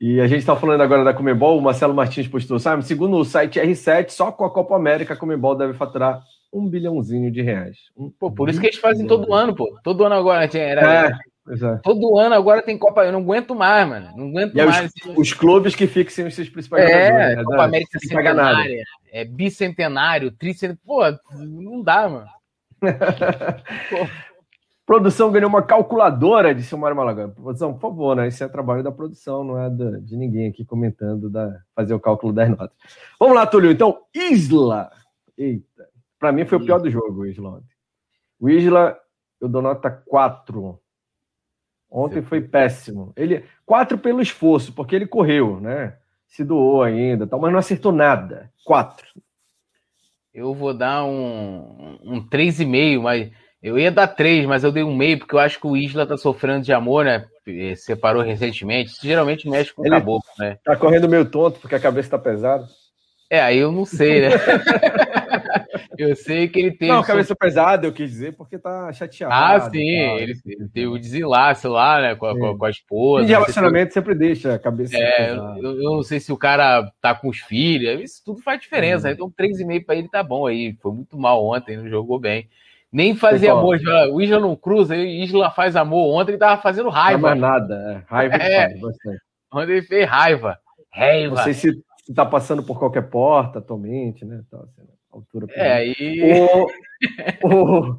E 0.00 0.18
a 0.18 0.26
gente 0.26 0.38
está 0.38 0.56
falando 0.56 0.80
agora 0.80 1.04
da 1.04 1.12
Comebol, 1.12 1.58
o 1.58 1.62
Marcelo 1.62 1.92
Martins 1.92 2.26
postou, 2.26 2.58
sabe? 2.58 2.82
Segundo 2.86 3.18
o 3.18 3.24
site 3.24 3.60
R7, 3.60 4.08
só 4.08 4.32
com 4.32 4.46
a 4.46 4.50
Copa 4.50 4.74
América 4.74 5.12
a 5.12 5.16
Comebol 5.16 5.54
deve 5.54 5.74
faturar 5.74 6.22
um 6.50 6.66
bilhãozinho 6.66 7.30
de 7.30 7.42
reais. 7.42 7.76
Um 7.94 8.10
pô, 8.10 8.30
por 8.30 8.48
isso 8.48 8.58
que 8.58 8.66
eles 8.66 8.78
fazem 8.78 9.06
todo 9.06 9.34
ano, 9.34 9.54
pô. 9.54 9.78
Todo 9.84 10.02
ano 10.04 10.14
agora. 10.14 10.48
Era, 10.56 11.06
é, 11.06 11.54
é. 11.54 11.76
Todo 11.82 12.18
ano 12.18 12.34
agora 12.34 12.62
tem 12.62 12.78
Copa. 12.78 13.04
Eu 13.04 13.12
não 13.12 13.20
aguento 13.20 13.54
mais, 13.54 13.86
mano. 13.86 14.10
Não 14.16 14.28
aguento 14.28 14.54
mais. 14.54 14.90
Os, 15.06 15.18
os, 15.18 15.32
clubes 15.34 15.74
que 15.74 15.86
fixem 15.86 16.26
os 16.26 16.34
seus 16.34 16.48
principais 16.48 16.88
é, 16.88 17.08
jogadores. 17.08 17.36
Né? 17.36 17.44
Copa 17.44 17.64
América 17.64 17.98
centenária, 17.98 18.82
é 19.12 19.24
bicentenário, 19.26 20.32
tricentenário. 20.32 20.80
Pô, 20.86 21.02
não 21.38 21.82
dá, 21.82 22.08
mano. 22.08 22.26
Produção 24.90 25.30
ganhou 25.30 25.48
uma 25.48 25.62
calculadora 25.62 26.52
de 26.52 26.64
Silmar 26.64 26.92
Malagão. 26.96 27.30
Produção, 27.30 27.72
por 27.72 27.80
favor, 27.80 28.16
né? 28.16 28.26
Esse 28.26 28.42
é 28.42 28.48
trabalho 28.48 28.82
da 28.82 28.90
produção, 28.90 29.44
não 29.44 29.56
é 29.56 29.70
de 29.70 30.16
ninguém 30.16 30.48
aqui 30.48 30.64
comentando, 30.64 31.30
da, 31.30 31.62
fazer 31.76 31.94
o 31.94 32.00
cálculo 32.00 32.32
das 32.32 32.50
notas. 32.50 32.76
Vamos 33.16 33.36
lá, 33.36 33.46
Túlio. 33.46 33.70
Então, 33.70 34.02
Isla. 34.12 34.90
Eita. 35.38 35.88
Para 36.18 36.32
mim 36.32 36.44
foi 36.44 36.58
o 36.58 36.64
pior 36.64 36.80
do 36.80 36.90
jogo, 36.90 37.20
o 37.20 37.26
Isla 37.26 37.50
ontem. 37.50 37.76
O 38.40 38.50
Isla, 38.50 38.98
eu 39.40 39.48
dou 39.48 39.62
nota 39.62 39.92
4. 39.92 40.80
Ontem 41.88 42.20
foi 42.20 42.40
péssimo. 42.40 43.12
Ele 43.14 43.44
4 43.64 43.96
pelo 43.96 44.20
esforço, 44.20 44.72
porque 44.72 44.96
ele 44.96 45.06
correu, 45.06 45.60
né? 45.60 45.98
Se 46.26 46.42
doou 46.42 46.82
ainda, 46.82 47.28
tal, 47.28 47.38
mas 47.38 47.52
não 47.52 47.60
acertou 47.60 47.92
nada. 47.92 48.52
4. 48.64 49.06
Eu 50.34 50.52
vou 50.52 50.74
dar 50.74 51.04
um, 51.04 51.96
um 52.02 52.28
3,5, 52.28 53.00
mas 53.00 53.30
eu 53.62 53.78
ia 53.78 53.90
dar 53.90 54.06
três, 54.06 54.46
mas 54.46 54.64
eu 54.64 54.72
dei 54.72 54.82
um 54.82 54.96
meio, 54.96 55.18
porque 55.18 55.34
eu 55.34 55.38
acho 55.38 55.60
que 55.60 55.66
o 55.66 55.76
Isla 55.76 56.06
tá 56.06 56.16
sofrendo 56.16 56.64
de 56.64 56.72
amor, 56.72 57.04
né? 57.04 57.26
Separou 57.76 58.22
recentemente. 58.22 58.92
Isso 58.92 59.06
geralmente 59.06 59.48
mexe 59.48 59.72
com 59.74 59.82
o 59.82 59.90
caboclo, 59.90 60.30
né? 60.38 60.56
Tá 60.64 60.76
correndo 60.76 61.08
meio 61.08 61.26
tonto, 61.26 61.60
porque 61.60 61.74
a 61.74 61.80
cabeça 61.80 62.10
tá 62.10 62.18
pesada. 62.18 62.66
É, 63.28 63.40
aí 63.40 63.58
eu 63.58 63.70
não 63.70 63.84
sei, 63.84 64.22
né? 64.22 64.28
eu 65.98 66.16
sei 66.16 66.48
que 66.48 66.58
ele 66.58 66.72
teve. 66.72 66.90
Não, 66.90 67.02
cabeça 67.02 67.36
pesada, 67.36 67.86
eu 67.86 67.92
quis 67.92 68.10
dizer, 68.10 68.32
porque 68.32 68.58
tá 68.58 68.92
chateado. 68.92 69.32
Ah, 69.32 69.70
sim, 69.70 69.78
ele, 69.78 70.32
ele, 70.44 70.68
teve 70.68 70.86
o 70.88 70.98
desenlace 70.98 71.68
lá, 71.68 72.00
né, 72.00 72.14
com 72.16 72.26
a, 72.26 72.56
com 72.56 72.64
a 72.64 72.70
esposa. 72.70 73.22
E 73.22 73.26
de 73.26 73.32
relacionamento 73.32 73.94
sempre 73.94 74.14
deixa 74.14 74.54
a 74.54 74.58
cabeça 74.58 74.96
é, 74.96 75.28
pesada. 75.28 75.58
Eu, 75.60 75.76
eu, 75.76 75.90
não 75.96 76.02
sei 76.02 76.18
se 76.18 76.32
o 76.32 76.36
cara 76.36 76.90
tá 77.00 77.14
com 77.14 77.28
os 77.28 77.38
filhos, 77.38 78.00
isso 78.00 78.22
tudo 78.24 78.40
faz 78.40 78.58
diferença. 78.60 79.08
Hum. 79.08 79.12
Então, 79.12 79.30
3,5 79.30 79.84
pra 79.84 79.94
ele 79.94 80.08
tá 80.08 80.22
bom 80.22 80.46
aí. 80.46 80.74
Foi 80.80 80.92
muito 80.92 81.16
mal 81.16 81.44
ontem, 81.44 81.76
não 81.76 81.88
jogou 81.88 82.18
bem. 82.18 82.48
Nem 82.92 83.14
fazia 83.14 83.52
amor. 83.52 83.78
O 84.12 84.20
Isla 84.20 84.40
não 84.40 84.56
cruza, 84.56 84.94
o 84.94 84.98
Isla 84.98 85.50
faz 85.50 85.76
amor. 85.76 86.20
Ontem 86.20 86.32
ele 86.32 86.38
tava 86.38 86.60
fazendo 86.60 86.88
raiva. 86.88 87.34
Não 87.34 87.46
é 87.46 87.50
nada. 87.50 88.04
Raiva 88.08 88.36
é. 88.36 88.70
faz, 88.78 88.80
Ontem 89.52 89.72
ele 89.72 89.82
fez 89.82 90.08
raiva. 90.08 90.58
Raiva. 90.92 91.36
Não 91.36 91.42
sei 91.44 91.54
se, 91.54 91.84
se 92.04 92.14
tá 92.14 92.26
passando 92.26 92.62
por 92.62 92.78
qualquer 92.78 93.08
porta 93.08 93.60
atualmente, 93.60 94.24
né? 94.24 94.42
Tá, 94.50 94.58
assim, 94.58 94.88
altura. 95.12 95.46
É, 95.50 95.72
aí. 95.72 96.48
O, 97.44 97.98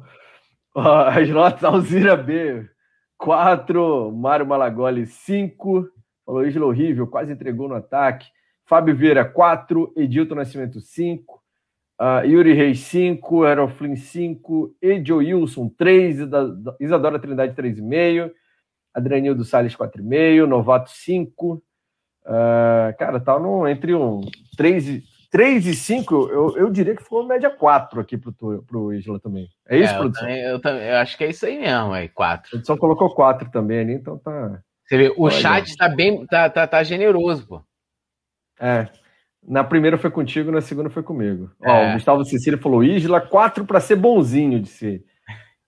as 1.08 1.28
notas, 1.30 1.64
Alzira 1.64 2.16
B, 2.16 2.68
4, 3.16 4.12
Mário 4.12 4.46
Malagoli, 4.46 5.06
5, 5.06 5.88
falou 6.26 6.46
Isla 6.46 6.66
horrível, 6.66 7.06
quase 7.06 7.32
entregou 7.32 7.68
no 7.68 7.76
ataque. 7.76 8.26
Fábio 8.66 8.96
Vieira, 8.96 9.24
4, 9.24 9.92
Edilton 9.96 10.34
Nascimento, 10.34 10.80
5, 10.80 11.41
uh, 12.00 12.24
Yuri 12.24 12.52
Reis, 12.52 12.80
5, 12.80 13.44
Aeroflin, 13.44 13.96
5, 13.96 14.76
Edio 14.80 15.16
Wilson, 15.18 15.68
3, 15.68 16.18
Isadora 16.80 17.18
Trindade, 17.18 17.54
3,5, 17.54 18.30
Adrianildo 18.94 19.44
Salles, 19.44 19.76
4,5, 19.76 20.46
Novato, 20.46 20.90
5. 20.90 21.54
Uh, 21.54 21.60
ah, 22.24 22.94
cara, 22.98 23.18
tá 23.18 23.38
no, 23.38 23.66
entre 23.66 23.94
um 23.94 24.20
3, 24.56 25.02
3 25.32 25.66
e 25.66 25.74
5, 25.74 26.14
eu, 26.28 26.56
eu 26.58 26.70
diria 26.70 26.94
que 26.94 27.02
foi 27.02 27.20
uma 27.20 27.28
média 27.28 27.50
4 27.50 28.00
aqui 28.00 28.18
pro, 28.18 28.32
pro 28.62 28.92
Isla 28.92 29.18
também. 29.18 29.48
É 29.66 29.78
isso, 29.78 29.94
é, 29.94 29.98
produção? 29.98 30.28
Eu, 30.28 30.34
também, 30.34 30.50
eu, 30.50 30.60
também, 30.60 30.82
eu, 30.88 30.96
acho 30.98 31.16
que 31.16 31.24
é 31.24 31.30
isso 31.30 31.46
aí 31.46 31.58
mesmo, 31.58 31.94
é 31.94 32.06
4. 32.06 32.46
A 32.46 32.50
produção 32.50 32.76
colocou 32.76 33.14
4 33.14 33.50
também 33.50 33.80
ali, 33.80 33.94
então 33.94 34.18
tá. 34.18 34.62
Você 34.84 34.98
vê, 34.98 35.08
o 35.16 35.22
Olha. 35.22 35.34
chat 35.34 35.74
tá 35.76 35.88
bem, 35.88 36.26
tá, 36.26 36.50
tá, 36.50 36.66
tá 36.66 36.82
generoso, 36.82 37.48
pô. 37.48 37.62
É. 38.60 38.88
Na 39.46 39.64
primeira 39.64 39.98
foi 39.98 40.10
contigo, 40.10 40.52
na 40.52 40.60
segunda 40.60 40.88
foi 40.88 41.02
comigo. 41.02 41.50
É. 41.60 41.70
Ó, 41.70 41.90
o 41.90 41.92
Gustavo 41.94 42.24
Cecília 42.24 42.58
falou: 42.58 42.84
Isla, 42.84 43.20
4 43.20 43.64
para 43.64 43.80
ser 43.80 43.96
bonzinho, 43.96 44.60
disse. 44.60 45.04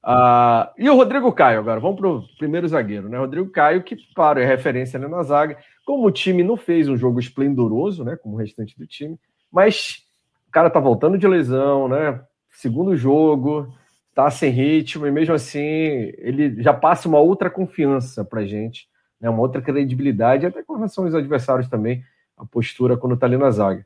Uh, 0.04 0.70
e 0.78 0.88
o 0.88 0.94
Rodrigo 0.94 1.32
Caio 1.32 1.58
agora, 1.58 1.80
vamos 1.80 1.98
para 1.98 2.08
o 2.08 2.22
primeiro 2.38 2.68
zagueiro, 2.68 3.08
né? 3.08 3.18
Rodrigo 3.18 3.50
Caio, 3.50 3.82
que, 3.82 3.96
claro, 4.14 4.38
é 4.38 4.44
referência 4.44 4.98
né, 4.98 5.08
na 5.08 5.22
zaga. 5.22 5.58
Como 5.84 6.06
o 6.06 6.12
time 6.12 6.44
não 6.44 6.56
fez 6.56 6.88
um 6.88 6.96
jogo 6.96 7.18
esplendoroso, 7.18 8.04
né? 8.04 8.16
Como 8.16 8.36
o 8.36 8.38
restante 8.38 8.78
do 8.78 8.86
time, 8.86 9.18
mas 9.50 10.04
o 10.48 10.52
cara 10.52 10.70
tá 10.70 10.78
voltando 10.78 11.18
de 11.18 11.26
lesão, 11.26 11.88
né? 11.88 12.20
Segundo 12.50 12.96
jogo, 12.96 13.74
tá 14.14 14.30
sem 14.30 14.50
ritmo, 14.50 15.04
e 15.06 15.10
mesmo 15.10 15.34
assim 15.34 15.58
ele 15.58 16.62
já 16.62 16.72
passa 16.72 17.08
uma 17.08 17.18
outra 17.18 17.50
confiança 17.50 18.24
pra 18.24 18.46
gente, 18.46 18.86
né? 19.20 19.28
Uma 19.28 19.40
outra 19.40 19.60
credibilidade, 19.60 20.46
até 20.46 20.62
com 20.62 20.74
relação 20.74 21.04
aos 21.04 21.14
adversários 21.14 21.68
também, 21.68 22.04
a 22.36 22.44
postura 22.44 22.96
quando 22.96 23.16
tá 23.16 23.26
ali 23.26 23.36
na 23.36 23.50
zaga. 23.50 23.84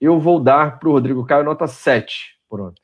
Eu 0.00 0.20
vou 0.20 0.40
dar 0.40 0.78
pro 0.78 0.92
Rodrigo 0.92 1.24
Caio 1.26 1.44
nota 1.44 1.66
7 1.66 2.38
por 2.48 2.60
ontem. 2.60 2.82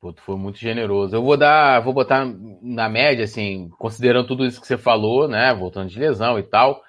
Puto, 0.00 0.22
foi 0.22 0.36
muito 0.36 0.58
generoso. 0.58 1.16
Eu 1.16 1.22
vou 1.22 1.36
dar, 1.36 1.80
vou 1.80 1.92
botar 1.92 2.24
na 2.62 2.88
média, 2.88 3.24
assim, 3.24 3.68
considerando 3.78 4.28
tudo 4.28 4.46
isso 4.46 4.60
que 4.60 4.66
você 4.66 4.78
falou, 4.78 5.26
né? 5.26 5.52
Voltando 5.54 5.88
de 5.88 5.98
lesão 5.98 6.38
e 6.38 6.42
tal 6.42 6.82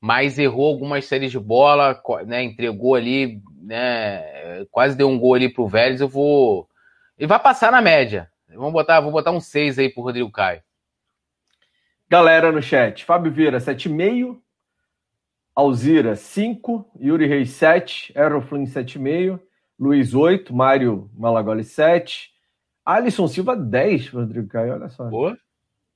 mas 0.00 0.38
errou 0.38 0.68
algumas 0.68 1.04
séries 1.06 1.32
de 1.32 1.38
bola, 1.38 2.00
né, 2.26 2.42
entregou 2.42 2.94
ali, 2.94 3.42
né, 3.60 4.64
quase 4.70 4.96
deu 4.96 5.08
um 5.08 5.18
gol 5.18 5.34
ali 5.34 5.52
pro 5.52 5.66
Vélez, 5.66 6.00
eu 6.00 6.08
vou... 6.08 6.68
Ele 7.18 7.26
vai 7.26 7.40
passar 7.40 7.72
na 7.72 7.80
média. 7.80 8.30
Vamos 8.48 8.72
botar, 8.72 9.00
vou 9.00 9.10
botar 9.10 9.32
um 9.32 9.40
6 9.40 9.78
aí 9.78 9.88
pro 9.88 10.02
Rodrigo 10.02 10.30
Caio. 10.30 10.62
Galera 12.08 12.52
no 12.52 12.62
chat, 12.62 13.04
Fábio 13.04 13.32
Vieira, 13.32 13.58
7,5. 13.58 14.38
Alzira, 15.56 16.14
5. 16.14 16.86
Yuri 17.00 17.26
Reis, 17.26 17.50
7. 17.52 18.12
Aeroflin, 18.14 18.64
7,5. 18.64 19.40
Luiz, 19.80 20.14
8. 20.14 20.54
Mário 20.54 21.10
Malagoli, 21.16 21.64
7. 21.64 22.30
Alisson 22.84 23.26
Silva, 23.26 23.56
10. 23.56 24.10
Rodrigo 24.10 24.48
Caio, 24.48 24.74
olha 24.74 24.90
só. 24.90 25.08
Boa. 25.08 25.36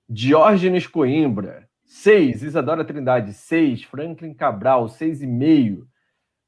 Diógenes 0.09 0.89
Coimbra, 0.89 1.69
6, 1.85 2.43
Isadora 2.43 2.85
Trindade, 2.85 3.33
6, 3.33 3.85
Franklin 3.85 4.35
Cabral, 4.35 4.87
6,5. 4.87 5.83
Uh, 5.83 5.87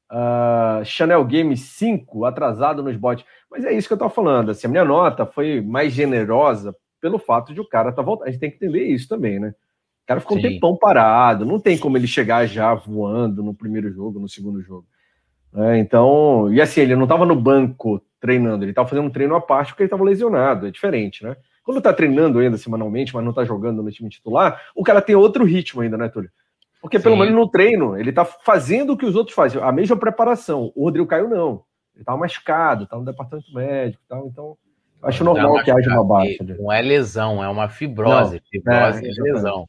ah, 0.09 0.81
Chanel 0.83 1.23
Game 1.23 1.55
5, 1.55 2.25
atrasado 2.25 2.83
nos 2.83 2.97
bots. 2.97 3.23
Mas 3.49 3.63
é 3.63 3.71
isso 3.71 3.87
que 3.87 3.93
eu 3.93 3.97
tô 3.97 4.09
falando. 4.09 4.51
Assim, 4.51 4.67
a 4.67 4.69
minha 4.69 4.83
nota 4.83 5.25
foi 5.25 5.61
mais 5.61 5.93
generosa 5.93 6.75
pelo 6.99 7.17
fato 7.17 7.53
de 7.53 7.61
o 7.61 7.67
cara 7.67 7.93
tá 7.93 8.01
voltando. 8.01 8.27
A 8.27 8.31
gente 8.31 8.39
tem 8.41 8.49
que 8.49 8.57
entender 8.57 8.83
isso 8.83 9.07
também, 9.07 9.39
né? 9.39 9.55
O 10.03 10.05
cara 10.05 10.19
ficou 10.19 10.37
Sim. 10.37 10.45
um 10.45 10.49
tempão 10.49 10.77
parado, 10.77 11.45
não 11.45 11.59
tem 11.59 11.77
como 11.77 11.97
ele 11.97 12.07
chegar 12.07 12.45
já 12.45 12.73
voando 12.73 13.41
no 13.41 13.53
primeiro 13.53 13.91
jogo, 13.91 14.19
no 14.19 14.27
segundo 14.27 14.61
jogo. 14.61 14.85
É, 15.55 15.77
então, 15.77 16.51
e 16.51 16.59
assim, 16.59 16.81
ele 16.81 16.95
não 16.95 17.03
estava 17.03 17.25
no 17.25 17.35
banco 17.35 18.01
treinando, 18.19 18.63
ele 18.63 18.71
estava 18.71 18.87
fazendo 18.87 19.05
um 19.05 19.11
treino 19.11 19.35
à 19.35 19.41
parte 19.41 19.69
porque 19.69 19.83
ele 19.83 19.87
estava 19.87 20.03
lesionado, 20.03 20.67
é 20.67 20.71
diferente, 20.71 21.23
né? 21.23 21.37
Quando 21.63 21.81
tá 21.81 21.93
treinando 21.93 22.39
ainda 22.39 22.57
semanalmente, 22.57 23.13
mas 23.15 23.23
não 23.23 23.31
tá 23.31 23.45
jogando 23.45 23.81
no 23.81 23.91
time 23.91 24.09
titular, 24.09 24.61
o 24.75 24.83
cara 24.83 25.01
tem 25.01 25.15
outro 25.15 25.45
ritmo 25.45 25.81
ainda, 25.81 25.97
né, 25.97 26.09
Túlio? 26.09 26.29
Porque 26.81 26.97
Sim. 26.97 27.03
pelo 27.03 27.15
menos 27.15 27.33
no 27.33 27.47
treino, 27.47 27.97
ele 27.97 28.11
tá 28.11 28.25
fazendo 28.25 28.91
o 28.91 28.97
que 28.97 29.05
os 29.05 29.15
outros 29.15 29.33
fazem, 29.33 29.61
a 29.61 29.71
mesma 29.71 29.95
preparação. 29.95 30.73
O 30.75 30.83
Rodrigo 30.83 31.07
Caio 31.07 31.29
não. 31.29 31.63
Ele 31.95 32.03
tá 32.03 32.17
machucado, 32.17 32.85
tá 32.87 32.97
no 32.97 33.05
departamento 33.05 33.53
médico 33.53 34.03
e 34.03 34.09
tal, 34.09 34.27
então 34.27 34.57
acho 35.01 35.23
normal 35.23 35.63
que 35.63 35.71
haja 35.71 35.91
uma 35.91 36.03
baixa. 36.03 36.43
Não 36.43 36.71
é 36.71 36.81
lesão, 36.81 37.41
é 37.41 37.47
uma 37.47 37.69
fibrose. 37.69 38.35
Não, 38.35 38.41
fibrose 38.51 39.05
é, 39.05 39.09
é 39.09 39.33
lesão. 39.33 39.65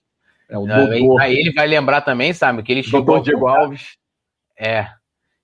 É 0.49 0.59
o 0.59 0.67
doutor. 0.67 1.21
Aí 1.21 1.35
ele 1.37 1.53
vai 1.53 1.67
lembrar 1.67 2.01
também, 2.01 2.33
sabe, 2.33 2.63
que 2.63 2.73
ele 2.73 2.83
chegou. 2.83 3.03
Doutor 3.03 3.25
Diego 3.25 3.47
Alves. 3.47 3.97
É. 4.59 4.89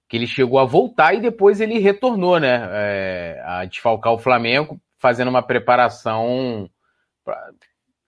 Que 0.08 0.16
ele 0.16 0.26
chegou 0.26 0.58
a 0.58 0.64
voltar 0.64 1.14
e 1.14 1.20
depois 1.20 1.60
ele 1.60 1.78
retornou, 1.78 2.38
né? 2.38 2.68
É, 2.72 3.42
a 3.44 3.64
desfalcar 3.64 4.12
o 4.12 4.18
Flamengo 4.18 4.80
fazendo 4.98 5.28
uma 5.28 5.42
preparação. 5.42 6.68
Pra, 7.24 7.50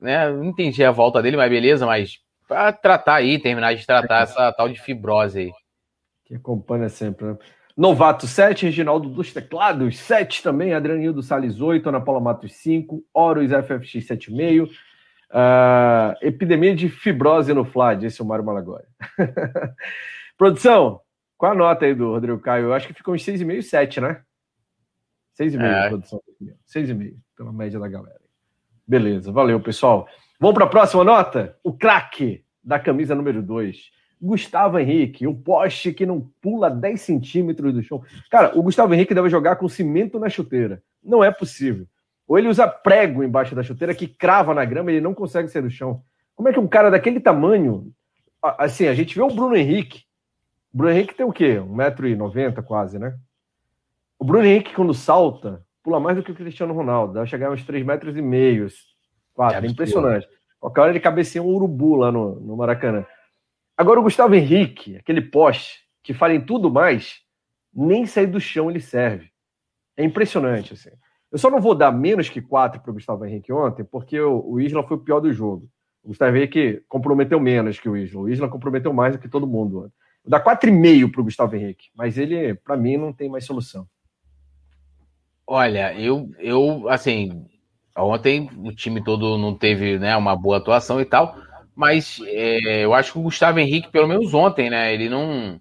né, 0.00 0.30
não 0.30 0.44
entendi 0.44 0.84
a 0.84 0.90
volta 0.90 1.22
dele, 1.22 1.36
mas 1.36 1.50
beleza, 1.50 1.86
mas 1.86 2.18
para 2.46 2.72
tratar 2.72 3.14
aí, 3.16 3.38
terminar 3.38 3.74
de 3.74 3.86
tratar 3.86 4.20
é. 4.20 4.22
essa 4.24 4.52
tal 4.52 4.68
de 4.68 4.80
fibrose 4.80 5.38
aí. 5.38 5.52
Que 6.24 6.34
acompanha 6.34 6.88
sempre, 6.88 7.24
né? 7.26 7.38
Novato 7.74 8.26
7, 8.26 8.66
Reginaldo 8.66 9.08
dos 9.08 9.32
Teclados 9.32 9.96
7 9.96 10.42
também, 10.42 10.74
Adrianildo 10.74 11.22
Salles 11.22 11.58
8, 11.58 11.88
Ana 11.88 12.00
Paula 12.02 12.20
Matos 12.20 12.52
5, 12.52 13.02
Horus 13.14 13.50
FFX 13.50 14.06
7,5. 14.06 14.68
Uh, 15.32 16.14
epidemia 16.20 16.76
de 16.76 16.90
fibrose 16.90 17.54
no 17.54 17.64
Fla, 17.64 17.94
disse 17.94 18.20
o 18.20 18.24
Mário 18.24 18.44
Malagória. 18.44 18.86
Produção, 20.36 21.00
qual 21.38 21.52
a 21.52 21.54
nota 21.54 21.86
aí 21.86 21.94
do 21.94 22.10
Rodrigo 22.10 22.38
Caio? 22.38 22.66
Eu 22.66 22.74
acho 22.74 22.86
que 22.86 22.92
ficou 22.92 23.14
uns 23.14 23.24
6,5 23.24 23.58
e 23.58 23.62
7, 23.62 24.00
né? 24.00 24.22
6,5 25.40 25.62
é. 25.62 25.88
produção. 25.88 26.20
6,5 26.68 27.16
pela 27.36 27.52
média 27.52 27.80
da 27.80 27.88
galera. 27.88 28.20
Beleza, 28.86 29.32
valeu, 29.32 29.58
pessoal. 29.58 30.06
Vamos 30.38 30.54
para 30.54 30.66
a 30.66 30.68
próxima 30.68 31.02
nota? 31.02 31.56
O 31.64 31.72
craque 31.72 32.44
da 32.62 32.78
camisa 32.78 33.14
número 33.14 33.42
2. 33.42 33.90
Gustavo 34.20 34.78
Henrique, 34.78 35.26
o 35.26 35.34
poste 35.34 35.92
que 35.92 36.06
não 36.06 36.30
pula 36.40 36.70
10 36.70 37.00
centímetros 37.00 37.72
do 37.72 37.82
chão. 37.82 38.04
Cara, 38.30 38.56
o 38.56 38.62
Gustavo 38.62 38.94
Henrique 38.94 39.14
deve 39.14 39.28
jogar 39.28 39.56
com 39.56 39.68
cimento 39.68 40.18
na 40.18 40.28
chuteira. 40.28 40.82
Não 41.02 41.24
é 41.24 41.30
possível. 41.30 41.86
Ou 42.26 42.38
ele 42.38 42.48
usa 42.48 42.66
prego 42.66 43.22
embaixo 43.22 43.54
da 43.54 43.62
chuteira 43.62 43.94
que 43.94 44.06
crava 44.06 44.54
na 44.54 44.64
grama 44.64 44.90
e 44.90 44.94
ele 44.94 45.04
não 45.04 45.14
consegue 45.14 45.48
sair 45.48 45.62
do 45.62 45.70
chão. 45.70 46.02
Como 46.34 46.48
é 46.48 46.52
que 46.52 46.60
um 46.60 46.68
cara 46.68 46.90
daquele 46.90 47.20
tamanho. 47.20 47.92
Assim, 48.42 48.86
a 48.86 48.94
gente 48.94 49.14
vê 49.14 49.22
o 49.22 49.28
Bruno 49.28 49.56
Henrique. 49.56 50.04
O 50.72 50.78
Bruno 50.78 50.92
Henrique 50.92 51.14
tem 51.14 51.26
o 51.26 51.32
quê? 51.32 51.56
1,90m 51.60 52.62
quase, 52.64 52.98
né? 52.98 53.16
O 54.18 54.24
Bruno 54.24 54.44
Henrique, 54.44 54.74
quando 54.74 54.94
salta, 54.94 55.64
pula 55.82 56.00
mais 56.00 56.16
do 56.16 56.22
que 56.22 56.32
o 56.32 56.34
Cristiano 56.34 56.72
Ronaldo. 56.72 57.14
Deve 57.14 57.26
chegar 57.26 57.48
a 57.48 57.52
uns 57.52 57.64
3 57.64 57.84
metros 57.84 58.16
e 58.16 58.22
meio. 58.22 58.66
Quatro. 59.34 59.64
É, 59.64 59.68
impressionante. 59.68 60.28
Qualquer 60.58 60.80
hora 60.80 60.90
ele 60.90 61.00
cabeceia 61.00 61.42
um 61.42 61.48
urubu 61.48 61.96
lá 61.96 62.12
no, 62.12 62.38
no 62.40 62.56
Maracanã. 62.56 63.04
Agora 63.76 63.98
o 63.98 64.02
Gustavo 64.02 64.34
Henrique, 64.34 64.96
aquele 64.96 65.20
poste 65.20 65.80
que 66.02 66.14
fala 66.14 66.34
em 66.34 66.40
tudo 66.40 66.70
mais, 66.70 67.20
nem 67.74 68.06
sair 68.06 68.26
do 68.26 68.40
chão 68.40 68.70
ele 68.70 68.80
serve. 68.80 69.30
É 69.96 70.04
impressionante, 70.04 70.74
assim. 70.74 70.90
Eu 71.32 71.38
só 71.38 71.50
não 71.50 71.62
vou 71.62 71.74
dar 71.74 71.90
menos 71.90 72.28
que 72.28 72.42
4 72.42 72.82
para 72.82 72.90
o 72.90 72.94
Gustavo 72.94 73.24
Henrique 73.24 73.50
ontem, 73.50 73.82
porque 73.82 74.20
o, 74.20 74.60
Isla 74.60 74.82
foi 74.82 74.98
o 74.98 75.00
pior 75.00 75.18
do 75.18 75.32
jogo. 75.32 75.66
O 76.04 76.08
Gustavo 76.08 76.36
Henrique 76.36 76.82
comprometeu 76.86 77.40
menos 77.40 77.80
que 77.80 77.88
o 77.88 77.96
Isla. 77.96 78.20
O 78.20 78.28
Isla 78.28 78.50
comprometeu 78.50 78.92
mais 78.92 79.14
do 79.14 79.18
que 79.18 79.30
todo 79.30 79.46
mundo. 79.46 79.90
Vou 80.22 80.30
dar 80.30 80.44
4,5 80.44 81.10
para 81.10 81.20
o 81.22 81.24
Gustavo 81.24 81.56
Henrique, 81.56 81.88
mas 81.96 82.18
ele, 82.18 82.54
para 82.54 82.76
mim, 82.76 82.98
não 82.98 83.14
tem 83.14 83.30
mais 83.30 83.46
solução. 83.46 83.88
Olha, 85.46 85.98
eu, 85.98 86.30
eu, 86.38 86.86
assim, 86.90 87.46
ontem 87.96 88.50
o 88.58 88.70
time 88.70 89.02
todo 89.02 89.38
não 89.38 89.54
teve 89.54 89.98
né, 89.98 90.14
uma 90.14 90.36
boa 90.36 90.58
atuação 90.58 91.00
e 91.00 91.04
tal, 91.06 91.34
mas 91.74 92.20
é, 92.26 92.84
eu 92.84 92.92
acho 92.92 93.12
que 93.12 93.18
o 93.18 93.22
Gustavo 93.22 93.58
Henrique, 93.58 93.90
pelo 93.90 94.06
menos 94.06 94.34
ontem, 94.34 94.68
né, 94.68 94.92
ele 94.92 95.08
não, 95.08 95.58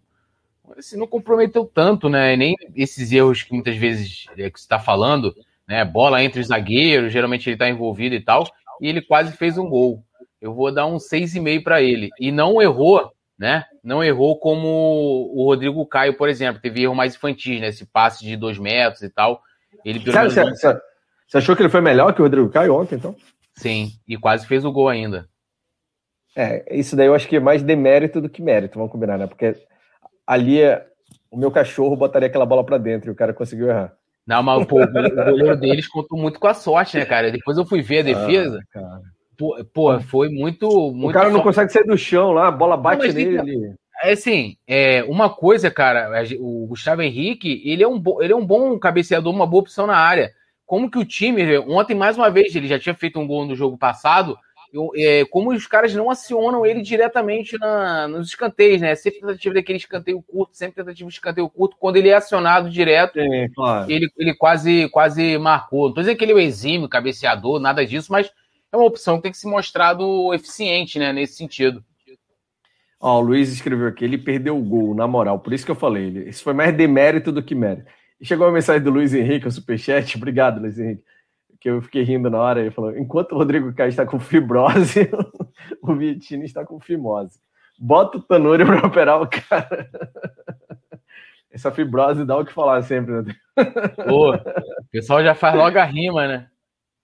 assim, 0.78 0.98
não 0.98 1.08
comprometeu 1.08 1.66
tanto, 1.66 2.10
né, 2.10 2.36
nem 2.36 2.56
esses 2.76 3.12
erros 3.12 3.42
que 3.42 3.54
muitas 3.54 3.78
vezes 3.78 4.26
é, 4.38 4.50
que 4.50 4.60
você 4.60 4.66
está 4.66 4.78
falando, 4.78 5.34
né, 5.72 5.86
bola 5.86 6.22
entre 6.22 6.42
os 6.42 6.48
zagueiros, 6.48 7.14
geralmente 7.14 7.48
ele 7.48 7.56
está 7.56 7.70
envolvido 7.70 8.14
e 8.14 8.20
tal, 8.20 8.46
e 8.82 8.90
ele 8.90 9.02
quase 9.02 9.32
fez 9.38 9.58
um 9.58 9.70
gol. 9.70 10.04
Eu 10.42 10.54
vou 10.54 10.70
dar 10.70 10.86
um 10.86 10.98
6,5 10.98 11.64
para 11.64 11.82
ele. 11.82 12.10
E 12.20 12.30
não 12.30 12.62
errou, 12.62 13.10
né? 13.40 13.64
Não 13.82 14.04
errou 14.04 14.38
como 14.38 15.32
o 15.34 15.46
Rodrigo 15.46 15.86
Caio, 15.86 16.18
por 16.18 16.28
exemplo, 16.28 16.62
teve 16.62 16.84
erro 16.84 16.94
mais 16.94 17.16
infantil, 17.16 17.62
né? 17.62 17.70
Esse 17.70 17.86
passe 17.86 18.26
de 18.26 18.36
dois 18.36 18.58
metros 18.58 19.02
e 19.02 19.10
tal. 19.10 19.42
Ele 19.86 20.00
Sério, 20.12 20.34
menos... 20.36 20.60
você, 20.60 20.78
você 21.26 21.38
achou 21.38 21.56
que 21.56 21.62
ele 21.62 21.70
foi 21.70 21.80
melhor 21.80 22.14
que 22.14 22.20
o 22.20 22.26
Rodrigo 22.26 22.50
Caio 22.50 22.76
ontem, 22.76 22.96
então? 22.96 23.16
Sim, 23.56 23.92
e 24.06 24.18
quase 24.18 24.46
fez 24.46 24.66
o 24.66 24.74
gol 24.74 24.90
ainda. 24.90 25.30
É, 26.36 26.78
isso 26.78 26.98
daí 26.98 27.08
eu 27.08 27.16
acho 27.16 27.30
que 27.30 27.38
é 27.38 27.40
mais 27.40 27.64
demérito 27.64 28.20
do 28.20 28.30
que 28.30 28.42
mérito, 28.42 28.78
vamos 28.78 28.92
combinar, 28.92 29.18
né? 29.18 29.26
Porque 29.26 29.56
ali 30.28 30.62
é, 30.62 30.86
o 31.30 31.38
meu 31.38 31.50
cachorro 31.50 31.96
botaria 31.96 32.28
aquela 32.28 32.46
bola 32.46 32.66
para 32.66 32.78
dentro 32.78 33.10
e 33.10 33.14
o 33.14 33.16
cara 33.16 33.34
conseguiu 33.34 33.70
errar. 33.70 33.96
Não, 34.26 34.44
mas 34.44 34.66
pô, 34.66 34.82
o 34.82 34.88
goleiro 34.88 35.58
deles 35.58 35.88
contou 35.88 36.18
muito 36.18 36.40
com 36.40 36.48
a 36.48 36.54
sorte, 36.54 36.98
né, 36.98 37.06
cara? 37.06 37.32
Depois 37.32 37.58
eu 37.58 37.66
fui 37.66 37.82
ver 37.82 38.00
a 38.00 38.04
defesa. 38.04 38.60
Ah, 38.76 39.00
pô, 39.38 39.66
pô, 39.74 40.00
foi 40.00 40.30
muito, 40.30 40.68
muito. 40.92 41.10
O 41.10 41.14
cara 41.14 41.30
não 41.30 41.42
consegue 41.42 41.72
sair 41.72 41.86
do 41.86 41.98
chão 41.98 42.32
lá, 42.32 42.48
a 42.48 42.52
bola 42.52 42.78
bate 42.78 43.08
não, 43.08 43.14
nele 43.14 43.40
ali. 43.40 43.76
É 44.04 44.14
assim, 44.14 44.58
é, 44.68 45.04
uma 45.04 45.30
coisa, 45.30 45.70
cara, 45.70 46.10
o 46.40 46.66
Gustavo 46.68 47.02
Henrique, 47.02 47.62
ele 47.64 47.84
é, 47.84 47.88
um, 47.88 48.02
ele 48.20 48.34
é 48.34 48.36
um 48.36 48.46
bom 48.46 48.78
cabeceador, 48.80 49.34
uma 49.34 49.46
boa 49.46 49.62
opção 49.62 49.86
na 49.86 49.96
área. 49.96 50.32
Como 50.66 50.90
que 50.90 50.98
o 50.98 51.06
time, 51.06 51.58
ontem 51.60 51.94
mais 51.94 52.18
uma 52.18 52.30
vez, 52.30 52.56
ele 52.56 52.68
já 52.68 52.80
tinha 52.80 52.96
feito 52.96 53.20
um 53.20 53.28
gol 53.28 53.46
no 53.46 53.56
jogo 53.56 53.78
passado, 53.78 54.38
é, 54.96 55.26
como 55.26 55.52
os 55.52 55.68
caras 55.68 55.94
não 55.94 56.10
acionam 56.10 56.66
ele 56.66 56.82
diretamente 56.82 57.58
na, 57.60 58.08
nos 58.08 58.30
escanteios, 58.30 58.80
né? 58.80 58.96
Sempre 58.96 59.20
tentativa 59.20 59.56
daquele 59.56 59.78
escanteio 59.78 60.22
curto, 60.22 60.56
sempre 60.56 60.76
tentativa 60.76 61.10
de 61.10 61.14
escanteio 61.14 61.50
curto. 61.50 61.76
Quando 61.78 61.98
ele 61.98 62.10
é 62.10 62.16
acionado 62.16 62.70
direto, 62.70 63.20
é, 63.20 63.50
claro. 63.54 63.92
ele, 63.92 64.10
ele 64.18 64.34
quase, 64.34 64.88
quase 64.90 65.38
marcou. 65.38 65.88
Não 65.88 65.96
tô 65.96 66.02
dizendo 66.02 66.18
que 66.18 66.24
ele 66.24 66.32
é 66.32 66.36
um 66.36 66.40
exímio, 66.40 66.88
cabeceador, 66.88 67.60
nada 67.60 67.86
disso, 67.86 68.12
mas 68.12 68.32
é 68.72 68.78
uma 68.78 68.86
opção 68.86 69.18
que 69.18 69.24
tem 69.24 69.32
que 69.32 69.38
se 69.38 69.48
mostrado 69.48 70.34
eficiente, 70.34 70.98
né? 70.98 71.12
Nesse 71.12 71.36
sentido. 71.36 71.84
Ó, 73.00 73.18
o 73.18 73.22
Luiz 73.22 73.52
escreveu 73.52 73.88
aqui, 73.88 74.06
ele 74.06 74.18
perdeu 74.18 74.58
o 74.58 74.64
gol, 74.64 74.96
na 74.96 75.08
moral. 75.08 75.40
Por 75.40 75.52
isso 75.54 75.66
que 75.66 75.72
eu 75.72 75.76
falei, 75.76 76.06
ele, 76.06 76.30
isso 76.30 76.44
foi 76.44 76.54
mais 76.54 76.74
demérito 76.76 77.32
do 77.32 77.44
que 77.44 77.56
mérito. 77.56 77.92
Chegou 78.22 78.48
a 78.48 78.52
mensagem 78.52 78.84
do 78.84 78.92
Luiz 78.92 79.14
Henrique, 79.14 79.48
o 79.48 79.52
superchat. 79.52 80.16
Obrigado, 80.18 80.62
Luiz 80.62 80.80
Henrique 80.80 81.04
que 81.62 81.70
eu 81.70 81.80
fiquei 81.80 82.02
rindo 82.02 82.30
na 82.30 82.40
hora, 82.40 82.60
ele 82.60 82.72
falou: 82.72 82.98
enquanto 82.98 83.34
o 83.34 83.38
Rodrigo 83.38 83.72
Caio 83.74 83.90
está 83.90 84.04
com 84.04 84.20
fibrose, 84.20 85.10
o 85.82 85.94
Vitinho 85.96 86.44
está 86.44 86.66
com 86.66 86.80
fimose. 86.80 87.40
Bota 87.80 88.18
o 88.18 88.22
Tanuri 88.22 88.66
para 88.66 88.86
operar 88.86 89.22
o 89.22 89.28
cara. 89.28 89.88
Essa 91.52 91.72
fibrose 91.72 92.26
dá 92.26 92.36
o 92.36 92.46
que 92.46 92.52
falar 92.52 92.82
sempre, 92.82 93.22
né? 93.22 93.36
Pô, 94.08 94.34
o 94.34 94.40
pessoal 94.92 95.24
já 95.24 95.36
faz 95.36 95.56
logo 95.56 95.78
a 95.78 95.84
rima, 95.84 96.28
né? 96.28 96.48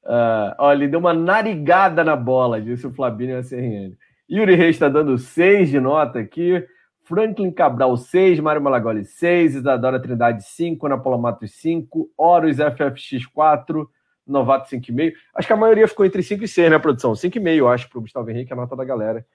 Uh, 0.04 0.56
olha, 0.58 0.78
ele 0.78 0.88
deu 0.88 1.00
uma 1.00 1.14
narigada 1.14 2.04
na 2.04 2.16
bola, 2.16 2.62
disse 2.62 2.88
o 2.88 2.94
Flabinho 2.94 3.38
SRN. 3.44 3.96
Yuri 4.30 4.56
Reis 4.56 4.76
está 4.76 4.90
dando 4.90 5.18
6 5.18 5.70
de 5.70 5.80
nota 5.80 6.20
aqui. 6.20 6.66
Franklin 7.04 7.52
Cabral 7.52 7.96
6, 7.96 8.40
Mário 8.40 8.62
Malagoli 8.62 9.06
6, 9.06 9.56
Isadora 9.56 10.02
Trindade 10.02 10.44
5, 10.44 10.86
Ana 10.86 10.98
Paula 10.98 11.18
Matos 11.18 11.52
5, 11.52 12.10
Horus 12.18 12.58
FFX 12.58 13.26
4, 13.28 13.90
novato 14.28 14.70
5,5. 14.70 15.14
Acho 15.34 15.48
que 15.48 15.54
a 15.54 15.58
maioria 15.58 15.88
ficou 15.88 16.06
entre 16.06 16.22
5 16.22 16.44
e 16.44 16.48
6, 16.48 16.72
né, 16.72 16.80
produção? 16.80 17.14
5,5, 17.14 17.56
eu 17.56 17.70
acho, 17.70 17.90
para 17.90 18.00
o 18.00 18.02
Gustavo 18.02 18.30
Henrique, 18.30 18.54
a 18.54 18.56
nota 18.56 18.76
da 18.76 18.84
galera. 18.84 19.26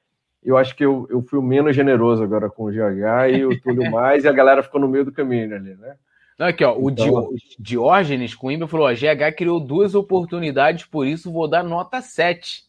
Eu 0.42 0.56
acho 0.56 0.74
que 0.74 0.84
eu, 0.84 1.06
eu 1.08 1.22
fui 1.22 1.38
o 1.38 1.42
menos 1.42 1.74
generoso 1.74 2.22
agora 2.22 2.50
com 2.50 2.64
o 2.64 2.70
GH 2.70 3.30
e 3.32 3.44
o 3.44 3.60
Túlio 3.60 3.88
mais, 3.90 4.24
e 4.24 4.28
a 4.28 4.32
galera 4.32 4.62
ficou 4.62 4.80
no 4.80 4.88
meio 4.88 5.04
do 5.04 5.12
caminho 5.12 5.54
ali, 5.54 5.74
né? 5.76 5.94
Não, 6.38 6.46
aqui, 6.46 6.64
ó, 6.64 6.76
então... 6.90 7.14
o 7.14 7.34
Diógenes 7.58 8.34
Coimbra 8.34 8.66
falou: 8.66 8.86
ó, 8.86 8.92
GH 8.92 9.36
criou 9.36 9.60
duas 9.60 9.94
oportunidades, 9.94 10.84
por 10.84 11.06
isso 11.06 11.32
vou 11.32 11.46
dar 11.46 11.62
nota 11.62 12.00
7. 12.00 12.64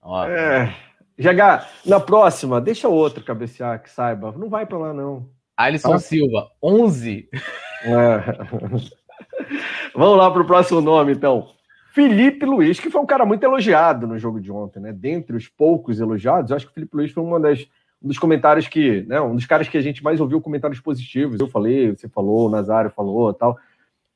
Ó. 0.00 0.24
É. 0.24 0.74
GH, 1.18 1.66
na 1.84 2.00
próxima, 2.00 2.60
deixa 2.60 2.88
outro 2.88 3.22
cabecear 3.22 3.82
que 3.82 3.90
saiba. 3.90 4.32
Não 4.32 4.48
vai 4.48 4.64
para 4.64 4.78
lá, 4.78 4.94
não. 4.94 5.28
Alisson 5.54 5.92
ah. 5.92 5.98
Silva, 5.98 6.50
11. 6.62 7.28
É. 7.84 8.90
Vamos 9.94 10.18
lá 10.18 10.30
para 10.30 10.42
o 10.42 10.46
próximo 10.46 10.80
nome, 10.80 11.12
então. 11.12 11.48
Felipe 11.92 12.46
Luiz, 12.46 12.78
que 12.78 12.90
foi 12.90 13.00
um 13.00 13.06
cara 13.06 13.26
muito 13.26 13.42
elogiado 13.42 14.06
no 14.06 14.18
jogo 14.18 14.40
de 14.40 14.50
ontem, 14.52 14.80
né? 14.80 14.92
Dentre 14.92 15.36
os 15.36 15.48
poucos 15.48 15.98
elogiados, 15.98 16.50
eu 16.50 16.56
acho 16.56 16.66
que 16.66 16.70
o 16.70 16.74
Felipe 16.74 16.96
Luiz 16.96 17.10
foi 17.10 17.22
uma 17.22 17.40
das, 17.40 17.66
um 18.00 18.08
dos 18.08 18.18
comentários 18.18 18.68
que, 18.68 19.02
né? 19.02 19.20
Um 19.20 19.34
dos 19.34 19.44
caras 19.44 19.68
que 19.68 19.76
a 19.76 19.80
gente 19.80 20.02
mais 20.02 20.20
ouviu 20.20 20.40
comentários 20.40 20.80
positivos. 20.80 21.40
Eu 21.40 21.48
falei, 21.48 21.90
você 21.90 22.08
falou, 22.08 22.46
o 22.46 22.50
Nazário 22.50 22.90
falou 22.90 23.34
tal. 23.34 23.58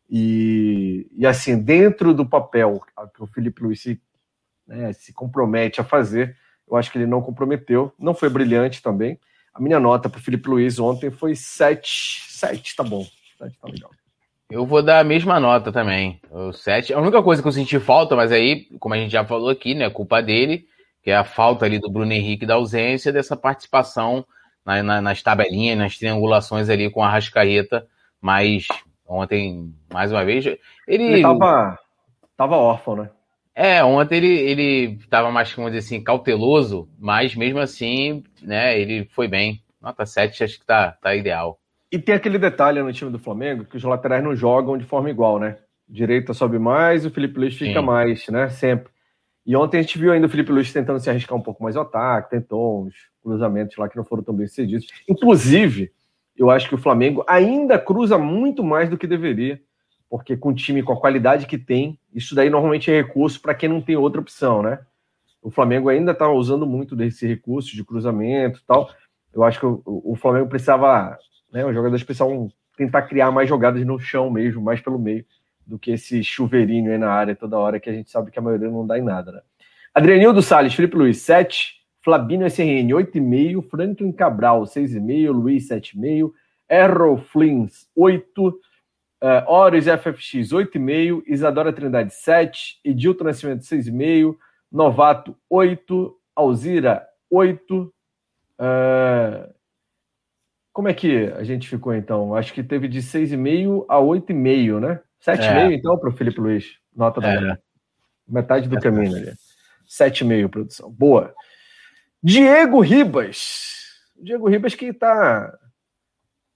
E, 0.08 1.08
e 1.16 1.26
assim, 1.26 1.58
dentro 1.58 2.14
do 2.14 2.24
papel 2.24 2.80
que 3.14 3.22
o 3.22 3.26
Felipe 3.26 3.62
Luiz 3.62 3.80
se, 3.80 4.00
né, 4.66 4.92
se 4.92 5.12
compromete 5.12 5.80
a 5.80 5.84
fazer, 5.84 6.36
eu 6.68 6.76
acho 6.76 6.92
que 6.92 6.98
ele 6.98 7.06
não 7.06 7.20
comprometeu. 7.20 7.92
Não 7.98 8.14
foi 8.14 8.28
brilhante 8.28 8.80
também. 8.80 9.18
A 9.52 9.60
minha 9.60 9.80
nota 9.80 10.08
para 10.08 10.18
o 10.18 10.22
Felipe 10.22 10.48
Luiz 10.48 10.78
ontem 10.78 11.10
foi 11.10 11.34
7. 11.34 12.26
7, 12.28 12.76
tá 12.76 12.84
bom. 12.84 13.04
7 13.38 13.58
tá 13.58 13.68
legal. 13.68 13.90
Eu 14.50 14.66
vou 14.66 14.82
dar 14.82 15.00
a 15.00 15.04
mesma 15.04 15.40
nota 15.40 15.72
também. 15.72 16.20
O 16.30 16.52
7. 16.52 16.92
A 16.92 17.00
única 17.00 17.22
coisa 17.22 17.40
que 17.40 17.48
eu 17.48 17.52
senti 17.52 17.80
falta, 17.80 18.14
mas 18.14 18.30
aí, 18.30 18.66
como 18.78 18.94
a 18.94 18.98
gente 18.98 19.10
já 19.10 19.24
falou 19.24 19.48
aqui, 19.48 19.74
né? 19.74 19.88
Culpa 19.88 20.22
dele, 20.22 20.66
que 21.02 21.10
é 21.10 21.16
a 21.16 21.24
falta 21.24 21.64
ali 21.64 21.78
do 21.78 21.90
Bruno 21.90 22.12
Henrique 22.12 22.46
da 22.46 22.54
ausência 22.54 23.12
dessa 23.12 23.36
participação 23.36 24.24
na, 24.64 24.82
na, 24.82 25.00
nas 25.00 25.22
tabelinhas, 25.22 25.78
nas 25.78 25.98
triangulações 25.98 26.68
ali 26.68 26.90
com 26.90 27.02
a 27.02 27.08
Rascaeta. 27.08 27.86
Mas 28.20 28.68
ontem, 29.06 29.74
mais 29.92 30.12
uma 30.12 30.24
vez, 30.24 30.46
ele. 30.46 30.60
Ele 30.86 31.22
tava, 31.22 31.78
tava 32.36 32.56
órfão, 32.56 32.96
né? 32.96 33.10
É, 33.54 33.84
ontem 33.84 34.16
ele, 34.16 34.40
ele 34.40 34.98
tava 35.08 35.30
mais, 35.30 35.52
vamos 35.52 35.70
dizer 35.70 35.86
assim, 35.86 36.02
cauteloso, 36.02 36.88
mas 36.98 37.36
mesmo 37.36 37.60
assim, 37.60 38.24
né, 38.42 38.78
ele 38.78 39.04
foi 39.12 39.28
bem. 39.28 39.62
Nota 39.80 40.04
7 40.04 40.42
acho 40.42 40.58
que 40.58 40.66
tá, 40.66 40.92
tá 41.00 41.14
ideal. 41.14 41.58
E 41.94 41.98
tem 42.00 42.12
aquele 42.12 42.40
detalhe 42.40 42.82
no 42.82 42.92
time 42.92 43.08
do 43.08 43.20
Flamengo 43.20 43.64
que 43.64 43.76
os 43.76 43.84
laterais 43.84 44.20
não 44.20 44.34
jogam 44.34 44.76
de 44.76 44.84
forma 44.84 45.08
igual, 45.08 45.38
né? 45.38 45.58
Direita 45.88 46.34
sobe 46.34 46.58
mais, 46.58 47.06
o 47.06 47.10
Felipe 47.10 47.38
Luiz 47.38 47.54
fica 47.54 47.78
Sim. 47.78 47.86
mais, 47.86 48.26
né? 48.26 48.48
Sempre. 48.48 48.92
E 49.46 49.54
ontem 49.54 49.78
a 49.78 49.82
gente 49.82 49.96
viu 49.96 50.10
ainda 50.10 50.26
o 50.26 50.28
Felipe 50.28 50.50
Luiz 50.50 50.72
tentando 50.72 50.98
se 50.98 51.08
arriscar 51.08 51.38
um 51.38 51.40
pouco 51.40 51.62
mais 51.62 51.76
ao 51.76 51.84
ataque, 51.84 52.30
tentou 52.30 52.84
uns 52.84 52.96
cruzamentos 53.22 53.76
lá 53.76 53.88
que 53.88 53.96
não 53.96 54.02
foram 54.02 54.24
tão 54.24 54.34
bem 54.34 54.48
sucedidos. 54.48 54.88
Inclusive, 55.08 55.92
eu 56.36 56.50
acho 56.50 56.68
que 56.68 56.74
o 56.74 56.78
Flamengo 56.78 57.24
ainda 57.28 57.78
cruza 57.78 58.18
muito 58.18 58.64
mais 58.64 58.90
do 58.90 58.98
que 58.98 59.06
deveria, 59.06 59.62
porque 60.10 60.36
com 60.36 60.48
o 60.48 60.54
time 60.54 60.82
com 60.82 60.94
a 60.94 61.00
qualidade 61.00 61.46
que 61.46 61.58
tem, 61.58 61.96
isso 62.12 62.34
daí 62.34 62.50
normalmente 62.50 62.90
é 62.90 63.02
recurso 63.02 63.40
para 63.40 63.54
quem 63.54 63.68
não 63.68 63.80
tem 63.80 63.94
outra 63.94 64.20
opção, 64.20 64.64
né? 64.64 64.80
O 65.40 65.48
Flamengo 65.48 65.88
ainda 65.88 66.10
está 66.10 66.28
usando 66.28 66.66
muito 66.66 66.96
desse 66.96 67.24
recurso 67.24 67.76
de 67.76 67.84
cruzamento 67.84 68.58
e 68.58 68.66
tal. 68.66 68.90
Eu 69.32 69.44
acho 69.44 69.60
que 69.60 69.66
o, 69.66 69.80
o 69.84 70.16
Flamengo 70.16 70.48
precisava 70.48 71.16
né? 71.54 71.64
O 71.64 71.72
jogador 71.72 71.94
especial 71.94 72.50
tentar 72.76 73.02
criar 73.02 73.30
mais 73.30 73.48
jogadas 73.48 73.86
no 73.86 73.98
chão 74.00 74.28
mesmo, 74.28 74.60
mais 74.60 74.80
pelo 74.80 74.98
meio, 74.98 75.24
do 75.64 75.78
que 75.78 75.92
esse 75.92 76.22
chuveirinho 76.24 76.90
aí 76.90 76.98
na 76.98 77.10
área 77.10 77.36
toda 77.36 77.56
hora, 77.56 77.78
que 77.78 77.88
a 77.88 77.92
gente 77.92 78.10
sabe 78.10 78.32
que 78.32 78.38
a 78.38 78.42
maioria 78.42 78.68
não 78.68 78.84
dá 78.84 78.98
em 78.98 79.02
nada, 79.02 79.30
né? 79.30 79.40
Adrianildo 79.94 80.42
Salles, 80.42 80.74
Felipe 80.74 80.96
Luiz, 80.96 81.18
7. 81.18 81.84
Flabino 82.02 82.44
SRN, 82.44 82.92
8,5. 82.92 83.62
Franklin 83.70 84.10
Cabral, 84.10 84.64
6,5. 84.64 85.30
Luiz, 85.30 85.68
7,5. 85.68 86.32
Errol 86.68 87.16
Flins, 87.18 87.88
8. 87.94 88.48
Uh, 88.48 88.56
Horus 89.46 89.86
FFX, 89.86 90.50
8,5. 90.52 91.22
Isadora 91.28 91.72
Trindade, 91.72 92.12
7. 92.12 92.80
Edilton 92.84 93.24
Nascimento, 93.24 93.62
6,5. 93.62 94.34
Novato, 94.70 95.36
8. 95.48 96.18
Alzira, 96.34 97.06
8. 97.30 97.94
Uh, 98.58 99.53
como 100.74 100.88
é 100.88 100.92
que 100.92 101.32
a 101.36 101.44
gente 101.44 101.68
ficou 101.68 101.94
então? 101.94 102.34
Acho 102.34 102.52
que 102.52 102.60
teve 102.60 102.88
de 102.88 102.98
6,5 102.98 103.86
a 103.88 103.96
8,5, 103.98 104.80
né? 104.80 105.00
7,5 105.24 105.70
é. 105.70 105.72
então 105.72 105.96
para 105.96 106.10
o 106.10 106.12
Felipe 106.12 106.40
Luiz. 106.40 106.64
Nota 106.94 107.20
da 107.20 107.32
é. 107.32 107.58
metade 108.28 108.68
do 108.68 108.76
é. 108.76 108.80
caminho 108.80 109.16
ali. 109.16 109.32
7,5 109.88 110.48
produção. 110.48 110.90
Boa. 110.90 111.32
Diego 112.20 112.80
Ribas. 112.80 113.84
Diego 114.20 114.48
Ribas 114.48 114.74
que 114.74 114.86
está 114.86 115.56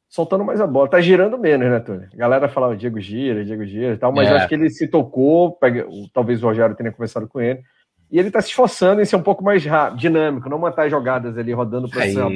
soltando 0.09 0.45
mais 0.45 0.61
a 0.61 0.67
bola. 0.67 0.91
Tá 0.91 1.01
girando 1.01 1.39
menos, 1.39 1.69
né, 1.69 1.79
Tony? 1.79 2.09
A 2.13 2.17
galera 2.17 2.49
falava 2.49 2.77
Diego 2.77 2.99
gira, 2.99 3.45
Diego 3.45 3.65
gira 3.65 3.95
e 3.95 3.99
tal, 3.99 4.13
mas 4.13 4.29
é. 4.29 4.33
acho 4.33 4.49
que 4.49 4.55
ele 4.57 4.69
se 4.69 4.89
tocou, 4.89 5.53
pega, 5.53 5.87
talvez 6.13 6.43
o 6.43 6.47
Rogério 6.47 6.75
tenha 6.75 6.91
conversado 6.91 7.29
com 7.29 7.41
ele, 7.41 7.63
e 8.11 8.19
ele 8.19 8.33
tá 8.33 8.41
se 8.41 8.49
esforçando 8.49 9.01
em 9.01 9.05
ser 9.05 9.15
um 9.15 9.23
pouco 9.23 9.45
mais 9.45 9.65
rápido, 9.65 10.01
dinâmico, 10.01 10.49
não 10.49 10.59
matar 10.59 10.89
jogadas 10.89 11.39
ali 11.39 11.53
rodando 11.53 11.89
para 11.89 12.09
cima 12.09 12.29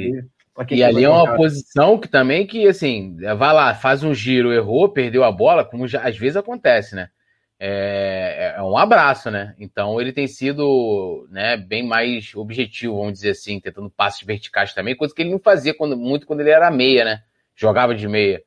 e 0.69 0.83
ali 0.83 1.03
é 1.03 1.09
uma 1.09 1.35
posição 1.35 1.97
que 1.97 2.07
também 2.07 2.45
que, 2.45 2.67
assim, 2.67 3.17
vai 3.17 3.53
lá, 3.53 3.73
faz 3.73 4.03
um 4.03 4.13
giro, 4.13 4.53
errou, 4.53 4.87
perdeu 4.89 5.23
a 5.23 5.31
bola, 5.31 5.65
como 5.65 5.87
já, 5.87 6.07
às 6.07 6.15
vezes 6.17 6.37
acontece, 6.37 6.95
né? 6.95 7.09
É, 7.59 8.55
é, 8.57 8.61
um 8.61 8.77
abraço, 8.77 9.31
né? 9.31 9.55
Então 9.57 9.99
ele 9.99 10.11
tem 10.11 10.27
sido 10.27 11.27
né, 11.31 11.57
bem 11.57 11.81
mais 11.81 12.35
objetivo, 12.35 12.97
vamos 12.97 13.13
dizer 13.13 13.31
assim, 13.31 13.59
tentando 13.59 13.89
passes 13.89 14.21
verticais 14.23 14.73
também, 14.73 14.95
coisa 14.95 15.13
que 15.13 15.21
ele 15.21 15.31
não 15.31 15.39
fazia 15.39 15.73
quando, 15.73 15.97
muito 15.97 16.27
quando 16.27 16.41
ele 16.41 16.49
era 16.49 16.69
meia, 16.69 17.03
né? 17.03 17.23
Jogava 17.55 17.95
de 17.95 18.07
meia. 18.07 18.43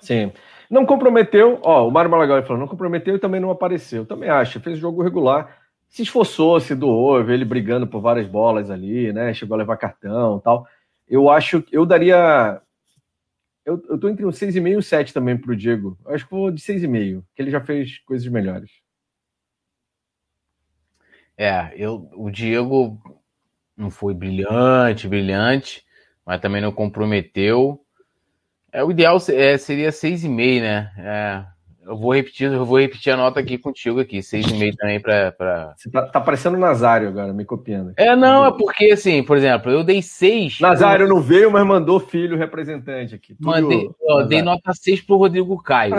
Sim. 0.00 0.32
Não 0.70 0.84
comprometeu, 0.84 1.60
ó, 1.62 1.86
o 1.86 1.90
Mário 1.90 2.10
Malagal 2.10 2.42
falou, 2.42 2.58
não 2.58 2.68
comprometeu 2.68 3.14
e 3.14 3.20
também 3.20 3.40
não 3.40 3.50
apareceu. 3.50 4.04
Também 4.04 4.28
acho, 4.30 4.60
fez 4.60 4.78
jogo 4.78 5.02
regular, 5.02 5.58
se 5.88 6.02
esforçou, 6.02 6.58
se 6.60 6.74
doou, 6.74 7.20
ele 7.30 7.44
brigando 7.44 7.86
por 7.86 8.00
várias 8.00 8.26
bolas 8.26 8.70
ali, 8.70 9.12
né? 9.12 9.32
Chegou 9.32 9.54
a 9.54 9.58
levar 9.58 9.76
cartão 9.76 10.40
tal 10.40 10.66
eu 11.08 11.30
acho 11.30 11.64
eu 11.72 11.86
daria. 11.86 12.60
Eu, 13.64 13.82
eu 13.88 13.98
tô 13.98 14.08
entre 14.08 14.24
um 14.24 14.30
6,5 14.30 14.68
e 14.68 14.76
um 14.76 14.82
7 14.82 15.12
também 15.12 15.36
pro 15.36 15.56
Diego. 15.56 15.98
Eu 16.04 16.14
acho 16.14 16.24
que 16.24 16.30
vou 16.30 16.50
de 16.50 16.60
6,5, 16.60 17.22
que 17.34 17.42
ele 17.42 17.50
já 17.50 17.60
fez 17.60 17.98
coisas 18.00 18.26
melhores. 18.28 18.70
É, 21.36 21.72
eu, 21.76 22.10
o 22.14 22.30
Diego, 22.30 23.00
não 23.76 23.90
foi 23.90 24.12
brilhante, 24.12 25.06
brilhante, 25.06 25.84
mas 26.26 26.40
também 26.40 26.60
não 26.60 26.72
comprometeu. 26.72 27.80
É, 28.72 28.82
o 28.82 28.90
ideal 28.90 29.18
é, 29.28 29.56
seria 29.56 29.90
6,5, 29.90 30.60
né? 30.60 30.92
É, 30.98 31.57
eu 31.88 31.96
vou 31.96 32.14
repetir, 32.14 32.52
eu 32.52 32.64
vou 32.64 32.78
repetir 32.78 33.12
a 33.12 33.16
nota 33.16 33.40
aqui 33.40 33.56
contigo 33.56 33.98
aqui, 33.98 34.18
6,5 34.18 34.76
também 34.76 35.00
para. 35.00 35.32
Pra... 35.32 35.74
Você 35.76 35.90
tá, 35.90 36.02
tá 36.02 36.20
parecendo 36.20 36.56
o 36.56 36.60
Nazário 36.60 37.08
agora, 37.08 37.32
me 37.32 37.44
copiando. 37.44 37.92
É, 37.96 38.14
não, 38.14 38.44
é 38.44 38.52
porque 38.52 38.92
assim, 38.92 39.22
por 39.22 39.36
exemplo, 39.36 39.72
eu 39.72 39.82
dei 39.82 40.02
6. 40.02 40.60
Nazário 40.60 41.08
não 41.08 41.20
veio, 41.20 41.50
mas 41.50 41.66
mandou 41.66 41.98
filho 41.98 42.36
representante 42.36 43.14
aqui. 43.14 43.34
Tudo 43.34 43.46
Mandei, 43.46 43.88
ó, 44.08 44.22
dei 44.22 44.42
nota 44.42 44.72
6 44.72 45.00
pro 45.02 45.16
Rodrigo 45.16 45.60
Caio. 45.62 45.94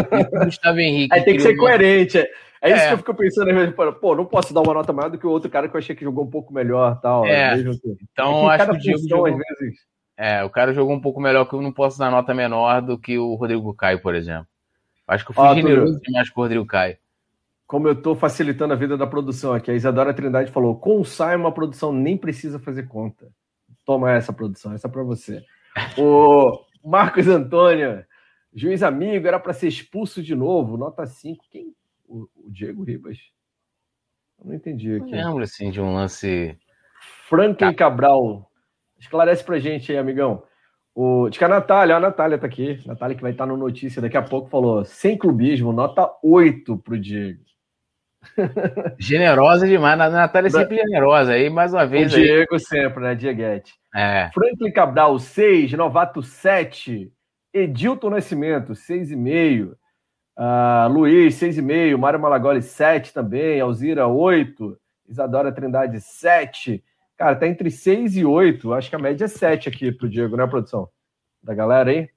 Gustavo 0.46 0.80
Henrique. 0.80 1.14
Aí 1.14 1.24
tem 1.24 1.36
que 1.36 1.42
ser 1.42 1.56
coerente. 1.56 2.20
É, 2.20 2.30
é 2.62 2.74
isso 2.74 2.84
é. 2.84 2.88
que 2.88 2.94
eu 2.94 2.98
fico 3.00 3.14
pensando, 3.16 3.50
às 3.50 3.56
vezes, 3.56 3.76
pô, 4.00 4.16
não 4.16 4.26
posso 4.26 4.54
dar 4.54 4.62
uma 4.62 4.74
nota 4.74 4.94
maior 4.94 5.10
do 5.10 5.18
que 5.18 5.26
o 5.26 5.32
outro 5.32 5.50
cara 5.50 5.68
que 5.68 5.76
eu 5.76 5.80
achei 5.80 5.96
que 5.96 6.04
jogou 6.04 6.26
um 6.26 6.30
pouco 6.30 6.54
melhor 6.54 7.00
tal. 7.02 7.26
É. 7.26 7.56
Então, 8.12 8.52
é 8.52 8.56
acho 8.56 8.66
que 8.70 8.76
o 8.76 8.80
Diego 8.80 9.10
jogou... 9.10 9.26
às 9.28 9.36
vezes. 9.36 9.80
É, 10.22 10.44
o 10.44 10.50
cara 10.50 10.74
jogou 10.74 10.94
um 10.94 11.00
pouco 11.00 11.22
melhor 11.22 11.46
que 11.46 11.54
eu 11.54 11.62
não 11.62 11.72
posso 11.72 11.98
dar 11.98 12.12
nota 12.12 12.34
menor 12.34 12.82
do 12.82 13.00
que 13.00 13.18
o 13.18 13.36
Rodrigo 13.36 13.74
Caio, 13.74 14.02
por 14.02 14.14
exemplo. 14.14 14.46
Acho 15.10 15.26
que 15.26 15.32
eu 15.32 15.36
fui 15.36 15.44
Ó, 15.44 15.56
generoso 15.56 16.00
demais 16.02 16.30
com 16.30 16.40
o 16.40 16.44
Rodrigo 16.44 16.66
Caio. 16.68 16.98
Como 17.66 17.88
eu 17.88 17.94
estou 17.94 18.16
facilitando 18.16 18.74
a 18.74 18.78
vida 18.78 18.96
da 18.96 19.08
produção 19.08 19.54
aqui, 19.54 19.72
a 19.72 19.74
Isadora 19.74 20.14
Trindade 20.14 20.52
falou: 20.52 20.80
com 20.80 21.02
o 21.02 21.06
Simon 21.06 21.48
a 21.48 21.52
produção 21.52 21.92
nem 21.92 22.16
precisa 22.16 22.60
fazer 22.60 22.88
conta. 22.88 23.28
Toma 23.86 24.12
essa 24.12 24.32
produção, 24.32 24.72
essa 24.74 24.88
é 24.88 24.92
para 24.92 25.02
você. 25.02 25.44
o 25.98 26.60
Marcos 26.86 27.28
Antônio, 27.28 28.06
juiz 28.54 28.84
amigo, 28.84 29.28
era 29.28 29.40
para 29.40 29.54
ser 29.54 29.68
expulso 29.68 30.22
de 30.22 30.36
novo, 30.36 30.78
nota 30.78 31.06
5. 31.08 31.44
Quem? 31.50 31.74
O, 32.08 32.28
o 32.36 32.52
Diego 32.52 32.84
Ribas? 32.84 33.18
Eu 34.40 34.48
não 34.48 34.54
entendi 34.54 34.96
aqui. 34.96 35.12
Eu 35.12 35.26
lembro 35.26 35.44
assim 35.44 35.72
de 35.72 35.82
um 35.82 35.94
lance. 35.94 36.56
Franklin 37.28 37.74
Cabral. 37.74 38.50
Esclarece 39.00 39.44
pra 39.44 39.60
gente 39.60 39.92
aí, 39.92 39.98
amigão. 39.98 40.44
O, 41.02 41.30
diz 41.30 41.38
que 41.38 41.46
a 41.46 41.48
Natália, 41.48 41.96
a 41.96 42.00
Natália 42.00 42.38
tá 42.38 42.46
aqui. 42.46 42.78
Natália 42.86 43.16
que 43.16 43.22
vai 43.22 43.32
estar 43.32 43.46
no 43.46 43.56
notícia 43.56 44.02
daqui 44.02 44.18
a 44.18 44.22
pouco 44.22 44.50
falou: 44.50 44.84
sem 44.84 45.18
clubismo, 45.18 45.72
nota 45.72 46.12
8 46.22 46.78
pro 46.80 47.00
Diego. 47.00 47.40
Generosa 49.00 49.66
demais. 49.66 49.98
A 49.98 50.10
Natália 50.10 50.48
é 50.48 50.50
sempre 50.50 50.76
generosa. 50.76 51.32
Aí, 51.32 51.50
mais 51.50 51.74
uma 51.74 51.86
vez. 51.88 52.12
O 52.12 52.18
Diego 52.18 52.56
aí... 52.56 52.60
sempre, 52.60 53.02
né? 53.02 53.16
Dieguete. 53.16 53.76
É. 53.96 54.30
Franklin 54.34 54.74
Cabral, 54.74 55.18
6. 55.18 55.72
Novato, 55.72 56.22
7. 56.22 57.10
Edilton 57.54 58.10
Nascimento, 58.10 58.74
6,5. 58.74 59.72
Uh, 60.38 60.92
Luiz, 60.92 61.40
6,5. 61.40 61.96
Mário 61.96 62.20
Malagoli, 62.20 62.62
7 62.62 63.14
também. 63.14 63.62
Alzira, 63.62 64.06
8. 64.06 64.78
Isadora 65.08 65.50
Trindade, 65.50 66.02
7. 66.02 66.84
Cara, 67.20 67.36
tá 67.36 67.46
entre 67.46 67.70
6 67.70 68.16
e 68.16 68.24
8. 68.24 68.74
Acho 68.74 68.90
que 68.90 68.96
a 68.96 69.00
média 69.00 69.26
é 69.26 69.28
7 69.28 69.68
aqui 69.68 69.92
pro 69.92 70.08
Diego, 70.08 70.38
né, 70.38 70.48
produção? 70.48 70.88
Da 71.44 71.54
galera 71.54 71.92
aí. 71.92 72.08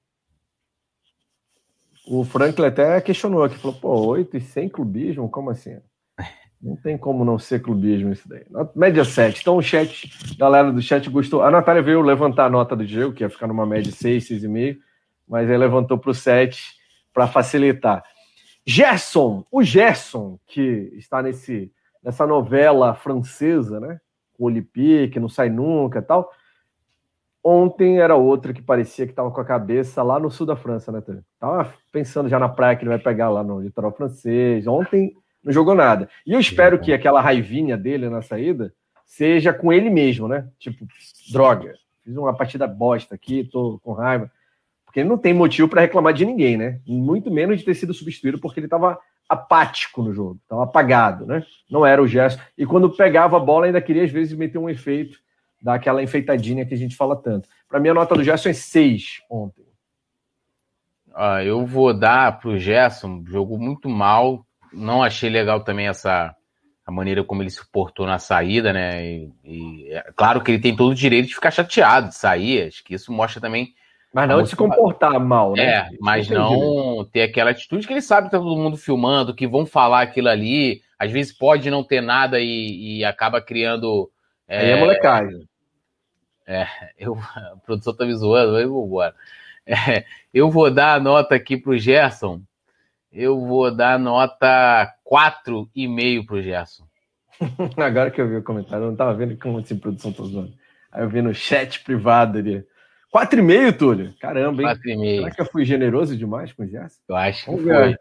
O 2.07 2.23
Franklin 2.23 2.67
até 2.67 3.01
questionou 3.01 3.43
aqui, 3.43 3.57
falou, 3.57 3.77
pô, 3.77 4.07
8 4.07 4.37
e 4.37 4.39
100 4.39 4.69
clubismo? 4.69 5.29
Como 5.29 5.49
assim? 5.49 5.77
Não 6.61 6.77
tem 6.77 6.97
como 6.97 7.25
não 7.25 7.37
ser 7.37 7.61
clubismo 7.61 8.13
isso 8.13 8.29
daí. 8.29 8.45
Média 8.73 9.03
7. 9.03 9.41
Então 9.41 9.57
o 9.57 9.61
chat, 9.61 10.09
galera 10.37 10.71
do 10.71 10.81
chat 10.81 11.09
gostou. 11.09 11.43
A 11.43 11.51
Natália 11.51 11.81
veio 11.81 12.01
levantar 12.01 12.45
a 12.45 12.49
nota 12.49 12.73
do 12.73 12.85
Diego, 12.85 13.11
que 13.11 13.25
ia 13.25 13.29
ficar 13.29 13.47
numa 13.47 13.65
média 13.65 13.91
6, 13.91 14.29
6,5, 14.29 14.77
mas 15.27 15.49
aí 15.49 15.57
levantou 15.57 15.97
para 15.97 16.11
o 16.11 16.15
7 16.15 16.63
para 17.13 17.27
facilitar. 17.27 18.01
Gerson, 18.65 19.45
o 19.51 19.61
Gerson, 19.61 20.39
que 20.47 20.93
está 20.95 21.21
nesse, 21.21 21.73
nessa 22.01 22.25
novela 22.25 22.95
francesa, 22.95 23.81
né? 23.81 23.99
Com 24.33 24.43
o 24.43 24.47
Olipi, 24.47 25.09
que 25.09 25.19
não 25.19 25.29
sai 25.29 25.49
nunca 25.49 26.01
tal. 26.01 26.31
Ontem 27.43 27.99
era 27.99 28.15
outro 28.15 28.53
que 28.53 28.61
parecia 28.61 29.05
que 29.05 29.11
estava 29.11 29.29
com 29.29 29.41
a 29.41 29.45
cabeça 29.45 30.01
lá 30.01 30.17
no 30.17 30.31
sul 30.31 30.45
da 30.45 30.55
França, 30.55 30.91
né, 30.91 31.01
Tânia? 31.01 31.25
Tava 31.37 31.73
pensando 31.91 32.29
já 32.29 32.39
na 32.39 32.47
praia 32.47 32.75
que 32.75 32.83
ele 32.83 32.89
vai 32.89 32.99
pegar 32.99 33.29
lá 33.29 33.43
no 33.43 33.59
litoral 33.59 33.91
francês. 33.91 34.65
Ontem 34.65 35.13
não 35.43 35.51
jogou 35.51 35.75
nada. 35.75 36.07
E 36.25 36.31
eu 36.31 36.39
espero 36.39 36.79
que 36.79 36.93
aquela 36.93 37.19
raivinha 37.19 37.75
dele 37.75 38.09
na 38.09 38.21
saída 38.21 38.73
seja 39.05 39.53
com 39.53 39.73
ele 39.73 39.89
mesmo, 39.89 40.27
né? 40.27 40.47
Tipo, 40.57 40.87
droga, 41.31 41.73
fiz 42.01 42.15
uma 42.15 42.33
partida 42.33 42.65
bosta 42.65 43.13
aqui, 43.13 43.43
tô 43.43 43.77
com 43.83 43.91
raiva. 43.91 44.31
Porque 44.85 45.01
ele 45.01 45.09
não 45.09 45.17
tem 45.17 45.33
motivo 45.33 45.67
para 45.67 45.81
reclamar 45.81 46.13
de 46.13 46.25
ninguém, 46.25 46.55
né? 46.55 46.79
Muito 46.87 47.29
menos 47.29 47.59
de 47.59 47.65
ter 47.65 47.73
sido 47.73 47.93
substituído 47.93 48.39
porque 48.39 48.59
ele 48.59 48.67
estava 48.67 48.97
apático 49.27 50.03
no 50.03 50.13
jogo, 50.13 50.39
estava 50.43 50.63
apagado, 50.63 51.25
né? 51.25 51.43
Não 51.69 51.85
era 51.85 52.01
o 52.01 52.07
gesto. 52.07 52.41
E 52.57 52.65
quando 52.65 52.95
pegava 52.95 53.37
a 53.37 53.39
bola, 53.39 53.65
ainda 53.65 53.81
queria 53.81 54.03
às 54.03 54.11
vezes 54.11 54.37
meter 54.37 54.57
um 54.57 54.69
efeito, 54.69 55.17
daquela 55.63 56.03
enfeitadinha 56.03 56.65
que 56.65 56.73
a 56.73 56.77
gente 56.77 56.95
fala 56.95 57.15
tanto. 57.15 57.47
Para 57.69 57.79
mim, 57.79 57.87
a 57.87 57.93
nota 57.93 58.15
do 58.15 58.23
Gerson 58.23 58.49
é 58.49 58.53
6 58.53 59.21
ontem. 59.29 59.63
Ah, 61.15 61.41
eu 61.41 61.65
vou 61.65 61.93
dar 61.93 62.37
para 62.39 62.49
o 62.49 62.59
Gerson, 62.59 63.23
jogou 63.25 63.57
muito 63.57 63.87
mal. 63.87 64.45
Não 64.73 65.01
achei 65.01 65.29
legal 65.29 65.63
também 65.63 65.87
essa 65.87 66.35
a 66.85 66.91
maneira 66.91 67.23
como 67.23 67.41
ele 67.41 67.49
se 67.49 67.65
portou 67.71 68.05
na 68.05 68.19
saída, 68.19 68.73
né? 68.73 69.05
E, 69.05 69.31
e 69.45 69.93
é 69.93 70.11
claro 70.15 70.41
que 70.41 70.51
ele 70.51 70.61
tem 70.61 70.75
todo 70.75 70.91
o 70.91 70.95
direito 70.95 71.29
de 71.29 71.35
ficar 71.35 71.49
chateado 71.49 72.09
de 72.09 72.15
sair. 72.15 72.67
Acho 72.67 72.83
que 72.83 72.93
isso 72.93 73.13
mostra 73.13 73.39
também 73.39 73.73
mas 74.13 74.29
não 74.29 74.45
se 74.45 74.55
comportar 74.55 75.19
mal, 75.19 75.53
né? 75.53 75.63
É, 75.63 75.89
mas 75.99 76.29
não 76.29 77.03
ter 77.05 77.23
aquela 77.23 77.49
atitude 77.49 77.87
que 77.87 77.93
ele 77.93 78.01
sabe 78.01 78.27
que 78.27 78.31
tá 78.31 78.37
todo 78.37 78.55
mundo 78.55 78.77
filmando, 78.77 79.33
que 79.33 79.47
vão 79.47 79.65
falar 79.65 80.01
aquilo 80.01 80.29
ali. 80.29 80.81
Às 80.99 81.11
vezes 81.11 81.35
pode 81.35 81.71
não 81.71 81.83
ter 81.83 81.99
nada 81.99 82.39
e, 82.39 82.99
e 82.99 83.05
acaba 83.05 83.41
criando. 83.41 84.11
É, 84.47 84.71
é 84.71 84.79
molecagem. 84.79 85.47
É, 86.45 86.67
eu, 86.97 87.17
a 87.17 87.55
produção 87.65 87.95
tá 87.95 88.05
me 88.05 88.13
zoando, 88.13 88.53
mas 88.53 88.67
vou 88.67 88.85
embora. 88.85 89.15
É, 89.65 90.05
eu 90.31 90.51
vou 90.51 90.69
dar 90.69 90.95
a 90.95 90.99
nota 90.99 91.33
aqui 91.33 91.57
pro 91.57 91.77
Gerson. 91.77 92.41
Eu 93.11 93.39
vou 93.39 93.75
dar 93.75 93.97
nota 93.97 94.93
4,5 95.09 96.25
pro 96.25 96.41
Gerson. 96.41 96.83
Agora 97.77 98.11
que 98.11 98.21
eu 98.21 98.27
vi 98.27 98.35
o 98.35 98.43
comentário, 98.43 98.85
eu 98.85 98.89
não 98.89 98.95
tava 98.95 99.13
vendo 99.15 99.35
como 99.37 99.57
assim 99.57 99.77
produção 99.77 100.13
tá 100.13 100.23
zoando. 100.23 100.53
Aí 100.91 101.03
eu 101.03 101.09
vi 101.09 101.21
no 101.21 101.33
chat 101.33 101.83
privado 101.83 102.37
ali. 102.37 102.63
4,5, 103.13 103.77
Túlio? 103.77 104.13
Caramba, 104.19 104.63
hein? 104.63 104.67
4,5. 104.69 105.15
Será 105.17 105.31
que 105.31 105.41
eu 105.41 105.45
fui 105.45 105.65
generoso 105.65 106.17
demais 106.17 106.51
com 106.51 106.63
o 106.63 106.67
Gerson? 106.67 106.99
Eu 107.07 107.15
acho 107.15 107.45
que 107.45 107.51
Vamos 107.51 107.65
foi. 107.65 107.89
Ver 107.89 107.99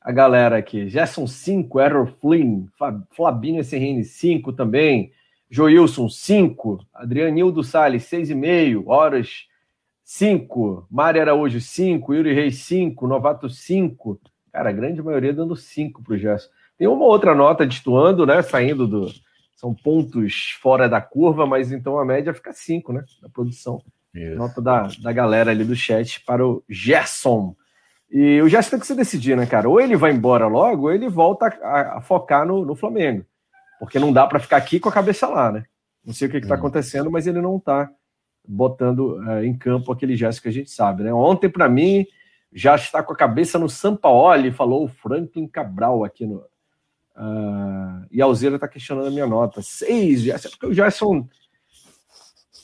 a 0.00 0.12
galera 0.12 0.56
aqui. 0.56 0.88
Gerson 0.88 1.26
5, 1.26 1.80
Error 1.80 2.06
Flynn, 2.20 2.66
Flabinho 3.10 3.62
SRN 3.62 4.02
5 4.02 4.54
também. 4.54 5.12
Joilson 5.50 6.08
5, 6.08 6.78
Adrianildo 6.94 7.62
Salles 7.62 8.04
6,5, 8.04 8.84
Horas 8.86 9.46
5, 10.02 10.86
Mário 10.90 11.20
Araújo 11.20 11.60
5, 11.60 12.14
Yuri 12.14 12.34
Reis 12.34 12.58
5, 12.62 13.06
Novato 13.06 13.48
5. 13.48 14.20
Cara, 14.52 14.70
a 14.70 14.72
grande 14.72 15.02
maioria 15.02 15.32
dando 15.32 15.54
5 15.54 16.02
para 16.02 16.14
o 16.14 16.18
Gerson. 16.18 16.48
Tem 16.78 16.88
uma 16.88 17.04
outra 17.04 17.34
nota 17.34 17.66
destoando, 17.66 18.24
né? 18.24 18.40
Saindo 18.42 18.86
do. 18.86 19.12
São 19.54 19.74
pontos 19.74 20.56
fora 20.62 20.88
da 20.88 21.00
curva, 21.00 21.46
mas 21.46 21.70
então 21.72 21.98
a 21.98 22.04
média 22.04 22.32
fica 22.32 22.52
5, 22.52 22.92
né? 22.92 23.04
Da 23.20 23.28
produção. 23.28 23.82
Isso. 24.18 24.36
Nota 24.36 24.60
da, 24.60 24.88
da 25.00 25.12
galera 25.12 25.50
ali 25.50 25.64
do 25.64 25.76
chat 25.76 26.24
para 26.24 26.46
o 26.46 26.62
Gerson. 26.68 27.54
E 28.10 28.40
o 28.40 28.48
Gerson 28.48 28.70
tem 28.70 28.80
que 28.80 28.86
se 28.86 28.94
decidir, 28.94 29.36
né, 29.36 29.46
cara? 29.46 29.68
Ou 29.68 29.80
ele 29.80 29.96
vai 29.96 30.12
embora 30.12 30.46
logo, 30.46 30.84
ou 30.84 30.92
ele 30.92 31.08
volta 31.08 31.46
a, 31.62 31.98
a 31.98 32.00
focar 32.00 32.46
no, 32.46 32.64
no, 32.64 32.74
Flamengo. 32.74 33.24
Porque 33.78 33.98
não 33.98 34.12
dá 34.12 34.26
para 34.26 34.40
ficar 34.40 34.56
aqui 34.56 34.80
com 34.80 34.88
a 34.88 34.92
cabeça 34.92 35.28
lá, 35.28 35.52
né? 35.52 35.64
Não 36.04 36.14
sei 36.14 36.26
o 36.26 36.30
que 36.30 36.38
está 36.38 36.54
hum. 36.54 36.58
acontecendo, 36.58 37.10
mas 37.10 37.26
ele 37.26 37.40
não 37.40 37.58
está 37.58 37.90
botando 38.46 39.18
uh, 39.18 39.44
em 39.44 39.56
campo 39.56 39.92
aquele 39.92 40.16
Gerson 40.16 40.40
que 40.40 40.48
a 40.48 40.52
gente 40.52 40.70
sabe, 40.70 41.02
né? 41.02 41.12
Ontem, 41.12 41.50
para 41.50 41.68
mim, 41.68 42.06
já 42.52 42.74
está 42.74 43.02
com 43.02 43.12
a 43.12 43.16
cabeça 43.16 43.58
no 43.58 43.68
Sampaoli, 43.68 44.50
falou 44.50 44.84
o 44.84 44.88
Franklin 44.88 45.46
Cabral 45.46 46.02
aqui 46.02 46.26
no. 46.26 46.38
Uh, 47.14 48.06
e 48.10 48.22
a 48.22 48.24
Alzeira 48.24 48.54
está 48.54 48.66
questionando 48.66 49.08
a 49.08 49.10
minha 49.10 49.26
nota. 49.26 49.60
Seis, 49.60 50.22
Gerson, 50.22 50.50
porque 50.50 50.66
o 50.66 50.72
Gerson 50.72 51.28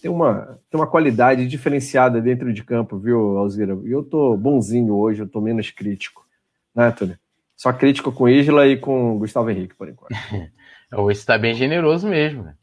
tem 0.04 0.10
uma, 0.10 0.60
tem 0.70 0.78
uma 0.78 0.86
qualidade 0.86 1.46
diferenciada 1.46 2.20
dentro 2.20 2.52
de 2.52 2.62
campo, 2.62 2.98
viu, 2.98 3.38
Alzira? 3.38 3.74
E 3.84 3.90
eu 3.90 4.02
tô 4.02 4.36
bonzinho 4.36 4.94
hoje, 4.94 5.22
eu 5.22 5.26
tô 5.26 5.40
menos 5.40 5.70
crítico, 5.70 6.26
né, 6.74 6.90
Tony? 6.90 7.18
Só 7.56 7.72
crítico 7.72 8.12
com 8.12 8.28
Isla 8.28 8.66
e 8.66 8.76
com 8.76 9.18
Gustavo 9.18 9.48
Henrique, 9.48 9.74
por 9.74 9.88
enquanto. 9.88 10.12
Hoje 10.94 11.20
está 11.20 11.38
bem 11.38 11.54
generoso 11.54 12.06
mesmo, 12.06 12.42
né? 12.42 12.54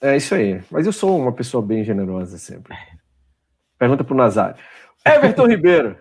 É 0.00 0.16
isso 0.16 0.34
aí. 0.34 0.62
Mas 0.70 0.86
eu 0.86 0.92
sou 0.92 1.20
uma 1.20 1.32
pessoa 1.32 1.62
bem 1.62 1.84
generosa 1.84 2.38
sempre. 2.38 2.74
Pergunta 3.78 4.02
pro 4.02 4.16
Nazário. 4.16 4.56
Everton 5.04 5.44
Ribeiro. 5.46 5.98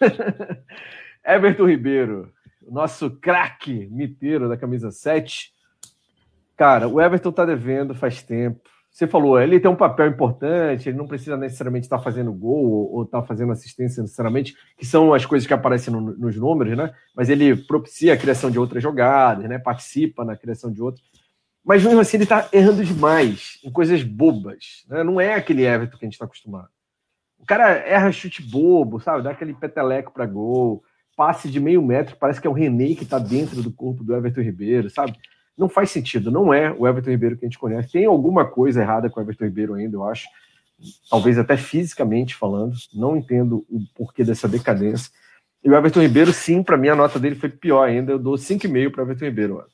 Everton 1.26 1.66
Ribeiro, 1.66 2.32
nosso 2.70 3.10
craque 3.10 3.88
miteiro 3.90 4.48
da 4.48 4.56
camisa 4.56 4.92
7. 4.92 5.52
Cara, 6.56 6.86
o 6.86 7.00
Everton 7.00 7.32
tá 7.32 7.44
devendo 7.44 7.96
faz 7.96 8.22
tempo 8.22 8.69
você 8.90 9.06
falou, 9.06 9.40
ele 9.40 9.60
tem 9.60 9.70
um 9.70 9.76
papel 9.76 10.08
importante, 10.08 10.88
ele 10.88 10.98
não 10.98 11.06
precisa 11.06 11.36
necessariamente 11.36 11.86
estar 11.86 12.00
fazendo 12.00 12.32
gol 12.32 12.92
ou 12.92 13.04
estar 13.04 13.22
fazendo 13.22 13.52
assistência 13.52 14.02
necessariamente, 14.02 14.54
que 14.76 14.84
são 14.84 15.14
as 15.14 15.24
coisas 15.24 15.46
que 15.46 15.54
aparecem 15.54 15.92
no, 15.92 16.00
nos 16.00 16.36
números, 16.36 16.76
né? 16.76 16.92
Mas 17.14 17.28
ele 17.28 17.56
propicia 17.56 18.14
a 18.14 18.16
criação 18.16 18.50
de 18.50 18.58
outras 18.58 18.82
jogadas, 18.82 19.48
né? 19.48 19.58
Participa 19.58 20.24
na 20.24 20.36
criação 20.36 20.72
de 20.72 20.82
outras. 20.82 21.04
Mas 21.64 21.84
mesmo 21.84 22.00
assim 22.00 22.16
ele 22.16 22.26
tá 22.26 22.48
errando 22.52 22.84
demais 22.84 23.60
em 23.64 23.70
coisas 23.70 24.02
bobas. 24.02 24.84
Né? 24.88 25.04
Não 25.04 25.20
é 25.20 25.34
aquele 25.34 25.64
Everton 25.64 25.96
que 25.96 26.04
a 26.04 26.06
gente 26.06 26.14
está 26.14 26.24
acostumado. 26.24 26.68
O 27.38 27.46
cara 27.46 27.70
erra 27.70 28.12
chute 28.12 28.42
bobo, 28.42 29.00
sabe? 29.00 29.22
Dá 29.22 29.30
aquele 29.30 29.54
peteleco 29.54 30.12
para 30.12 30.26
gol, 30.26 30.82
passe 31.16 31.50
de 31.50 31.60
meio 31.60 31.82
metro, 31.82 32.16
parece 32.16 32.40
que 32.40 32.46
é 32.46 32.50
o 32.50 32.54
René 32.54 32.94
que 32.94 33.04
está 33.04 33.18
dentro 33.18 33.62
do 33.62 33.72
corpo 33.72 34.02
do 34.02 34.14
Everton 34.14 34.40
Ribeiro, 34.40 34.90
sabe? 34.90 35.16
Não 35.60 35.68
faz 35.68 35.90
sentido, 35.90 36.30
não 36.30 36.54
é 36.54 36.72
o 36.72 36.88
Everton 36.88 37.10
Ribeiro 37.10 37.36
que 37.36 37.44
a 37.44 37.48
gente 37.48 37.58
conhece. 37.58 37.92
Tem 37.92 38.06
alguma 38.06 38.46
coisa 38.46 38.80
errada 38.80 39.10
com 39.10 39.20
o 39.20 39.22
Everton 39.22 39.44
Ribeiro 39.44 39.74
ainda, 39.74 39.94
eu 39.94 40.04
acho. 40.04 40.26
Talvez 41.10 41.38
até 41.38 41.54
fisicamente 41.54 42.34
falando. 42.34 42.74
Não 42.94 43.14
entendo 43.14 43.66
o 43.68 43.78
porquê 43.94 44.24
dessa 44.24 44.48
decadência. 44.48 45.12
E 45.62 45.68
o 45.68 45.74
Everton 45.74 46.00
Ribeiro, 46.00 46.32
sim, 46.32 46.62
para 46.62 46.78
mim 46.78 46.88
a 46.88 46.96
nota 46.96 47.18
dele 47.18 47.34
foi 47.34 47.50
pior 47.50 47.86
ainda. 47.86 48.12
Eu 48.12 48.18
dou 48.18 48.36
5,5 48.36 48.90
para 48.90 49.02
o 49.02 49.04
Everton 49.04 49.24
Ribeiro. 49.26 49.66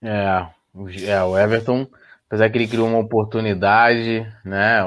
É, 0.00 0.46
é, 1.04 1.22
o 1.24 1.36
Everton, 1.36 1.88
apesar 2.28 2.50
que 2.50 2.58
ele 2.58 2.68
criou 2.68 2.86
uma 2.86 3.00
oportunidade, 3.00 4.24
né, 4.44 4.84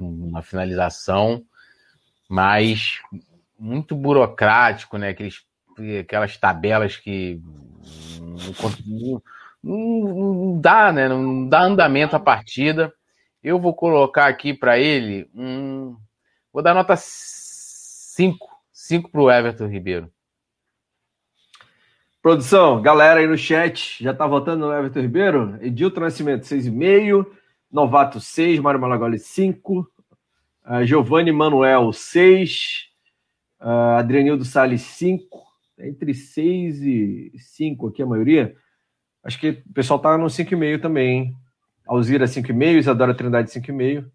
uma 0.00 0.42
finalização, 0.42 1.44
mas 2.28 3.00
muito 3.56 3.94
burocrático, 3.94 4.98
né, 4.98 5.10
aqueles, 5.10 5.44
aquelas 6.00 6.36
tabelas 6.36 6.96
que 6.96 7.40
não, 8.84 9.22
não, 9.62 10.60
dá, 10.60 10.92
né, 10.92 11.08
não 11.08 11.48
dá 11.48 11.62
andamento 11.62 12.16
à 12.16 12.20
partida. 12.20 12.92
Eu 13.42 13.60
vou 13.60 13.74
colocar 13.74 14.26
aqui 14.26 14.52
para 14.52 14.78
ele 14.78 15.28
um, 15.34 15.96
vou 16.52 16.62
dar 16.62 16.74
nota 16.74 16.94
5, 16.96 18.48
5 18.72 19.10
para 19.10 19.20
o 19.20 19.30
Everton 19.30 19.66
Ribeiro. 19.66 20.10
Produção, 22.20 22.82
galera 22.82 23.20
aí 23.20 23.26
no 23.26 23.38
chat, 23.38 24.02
já 24.02 24.12
tá 24.12 24.26
votando 24.26 24.66
no 24.66 24.72
Everton 24.72 25.00
Ribeiro? 25.00 25.58
Edilton 25.62 26.00
Nascimento, 26.00 26.42
6,5. 26.42 27.24
Novato, 27.70 28.20
6. 28.20 28.60
Mário 28.60 28.80
Malagoli, 28.80 29.18
5. 29.18 29.80
Uh, 29.80 29.86
ah, 30.64 30.84
Giovanni 30.84 31.30
Manuel, 31.30 31.92
6. 31.92 32.88
Uh, 33.60 33.64
ah, 33.64 33.98
Adrianildo 33.98 34.44
Salles, 34.44 34.82
5. 34.82 35.47
Entre 35.80 36.14
6 36.14 36.82
e 36.82 37.32
5 37.36 37.88
aqui 37.88 38.02
a 38.02 38.06
maioria. 38.06 38.54
Acho 39.22 39.38
que 39.38 39.62
o 39.68 39.72
pessoal 39.72 39.98
tá 39.98 40.16
no 40.16 40.26
5,5 40.26 40.80
também, 40.80 41.10
hein? 41.10 41.36
Alzira, 41.86 42.26
5,5. 42.26 42.78
Isadora 42.78 43.14
Trindade, 43.14 43.50
5,5. 43.50 44.10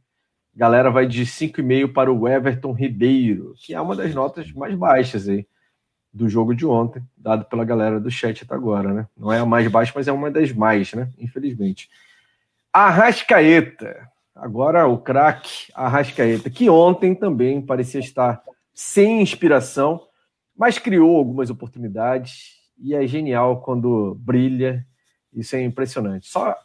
Galera 0.56 0.92
vai 0.92 1.08
de 1.08 1.26
5,5 1.26 1.92
para 1.92 2.12
o 2.12 2.28
Everton 2.28 2.74
Ribeiro, 2.74 3.56
que 3.58 3.74
é 3.74 3.82
uma 3.82 3.96
das 3.96 4.14
notas 4.14 4.52
mais 4.52 4.76
baixas 4.76 5.28
aí 5.28 5.48
do 6.14 6.30
jogo 6.30 6.54
de 6.54 6.64
ontem, 6.64 7.02
dado 7.18 7.46
pela 7.46 7.66
galera 7.66 8.00
do 8.00 8.12
chat 8.12 8.44
até 8.44 8.54
agora, 8.54 8.94
né? 8.94 9.08
Não 9.18 9.34
é 9.34 9.40
a 9.40 9.46
mais 9.46 9.68
baixa, 9.68 9.92
mas 9.96 10.08
é 10.08 10.12
uma 10.12 10.30
das 10.30 10.52
mais, 10.52 10.94
né? 10.94 11.10
Infelizmente. 11.18 11.90
Arrascaeta. 12.72 14.08
Agora 14.36 14.88
o 14.88 14.98
craque 15.00 15.72
Arrascaeta, 15.74 16.50
que 16.50 16.70
ontem 16.70 17.16
também 17.16 17.62
parecia 17.62 18.00
estar 18.00 18.44
sem 18.74 19.22
inspiração, 19.22 20.02
mas 20.58 20.78
criou 20.78 21.18
algumas 21.18 21.50
oportunidades 21.50 22.56
e 22.78 22.94
é 22.94 23.06
genial 23.08 23.62
quando 23.62 24.16
brilha. 24.20 24.86
Isso 25.34 25.56
é 25.56 25.64
impressionante. 25.64 26.28
Só 26.28 26.56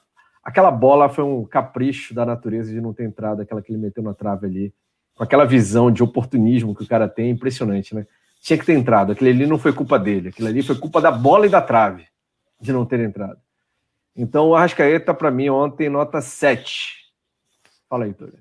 aquela 0.43 0.71
bola 0.71 1.09
foi 1.09 1.25
um 1.25 1.45
capricho 1.45 2.15
da 2.15 2.25
natureza 2.27 2.73
de 2.73 2.81
não 2.81 2.93
ter 2.93 3.05
entrado, 3.05 3.43
aquela 3.43 3.63
que 3.63 3.73
ele 3.73 3.81
meteu 3.81 4.03
na 4.03 4.15
trave 4.15 4.47
ali, 4.47 4.75
com 5.15 5.25
aquela 5.25 5.45
visão 5.45 5.91
de 5.91 6.03
oportunismo 6.03 6.75
que 6.75 6.85
o 6.85 6.89
cara 6.89 7.09
tem, 7.09 7.31
impressionante, 7.31 7.95
né? 7.95 8.07
tinha 8.41 8.59
que 8.59 8.67
ter 8.67 8.75
entrado. 8.75 9.13
Aquilo 9.13 9.31
ali 9.31 9.47
não 9.47 9.59
foi 9.59 9.73
culpa 9.73 9.99
dele. 9.99 10.29
Aquilo 10.29 10.49
ali 10.49 10.63
foi 10.63 10.77
culpa 10.77 11.01
da 11.01 11.11
bola 11.11 11.47
e 11.47 11.51
da 11.51 11.61
trave 11.61 12.07
de 12.61 12.73
não 12.73 12.85
ter 12.85 13.01
entrado. 13.01 13.41
Então 14.17 14.49
o 14.49 14.55
Arrascaeta, 14.55 15.15
para 15.15 15.31
mim, 15.31 15.49
ontem, 15.49 15.89
nota 15.89 16.21
7. 16.21 16.97
Fala 17.89 18.05
aí, 18.05 18.13
Túlio. 18.13 18.39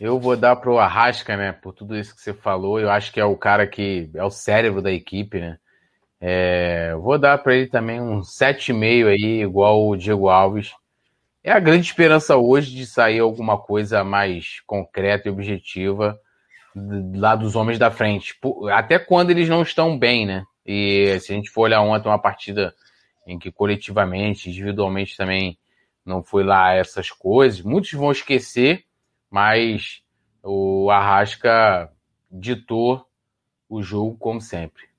Eu 0.00 0.18
vou 0.18 0.34
dar 0.34 0.56
pro 0.56 0.78
Arrasca, 0.78 1.36
né? 1.36 1.52
Por 1.52 1.74
tudo 1.74 1.94
isso 1.94 2.14
que 2.14 2.22
você 2.22 2.32
falou. 2.32 2.80
Eu 2.80 2.90
acho 2.90 3.12
que 3.12 3.20
é 3.20 3.24
o 3.24 3.36
cara 3.36 3.66
que 3.66 4.10
é 4.14 4.24
o 4.24 4.30
cérebro 4.30 4.80
da 4.80 4.90
equipe, 4.90 5.38
né? 5.38 5.58
É, 6.18 6.94
vou 6.94 7.18
dar 7.18 7.36
para 7.38 7.54
ele 7.54 7.66
também 7.66 8.00
um 8.00 8.20
7,5 8.22 9.08
aí, 9.08 9.42
igual 9.42 9.86
o 9.86 9.96
Diego 9.96 10.30
Alves. 10.30 10.72
É 11.44 11.52
a 11.52 11.60
grande 11.60 11.86
esperança 11.86 12.36
hoje 12.36 12.74
de 12.74 12.86
sair 12.86 13.18
alguma 13.18 13.58
coisa 13.58 14.02
mais 14.02 14.60
concreta 14.66 15.28
e 15.28 15.30
objetiva 15.30 16.18
lá 17.14 17.36
dos 17.36 17.54
homens 17.54 17.78
da 17.78 17.90
frente. 17.90 18.34
Até 18.72 18.98
quando 18.98 19.30
eles 19.30 19.50
não 19.50 19.60
estão 19.60 19.98
bem, 19.98 20.24
né? 20.24 20.44
E 20.64 21.18
se 21.20 21.32
a 21.32 21.36
gente 21.36 21.50
for 21.50 21.62
olhar 21.62 21.82
ontem 21.82 22.08
uma 22.08 22.18
partida 22.18 22.74
em 23.26 23.38
que 23.38 23.52
coletivamente, 23.52 24.48
individualmente 24.48 25.16
também 25.16 25.58
não 26.06 26.22
foi 26.22 26.42
lá 26.42 26.72
essas 26.72 27.10
coisas, 27.10 27.60
muitos 27.60 27.92
vão 27.92 28.10
esquecer, 28.10 28.84
mas 29.30 30.02
o 30.42 30.90
Arrasca 30.90 31.90
ditou 32.30 33.06
o 33.68 33.82
jogo 33.82 34.16
como 34.18 34.40
sempre. 34.40 34.90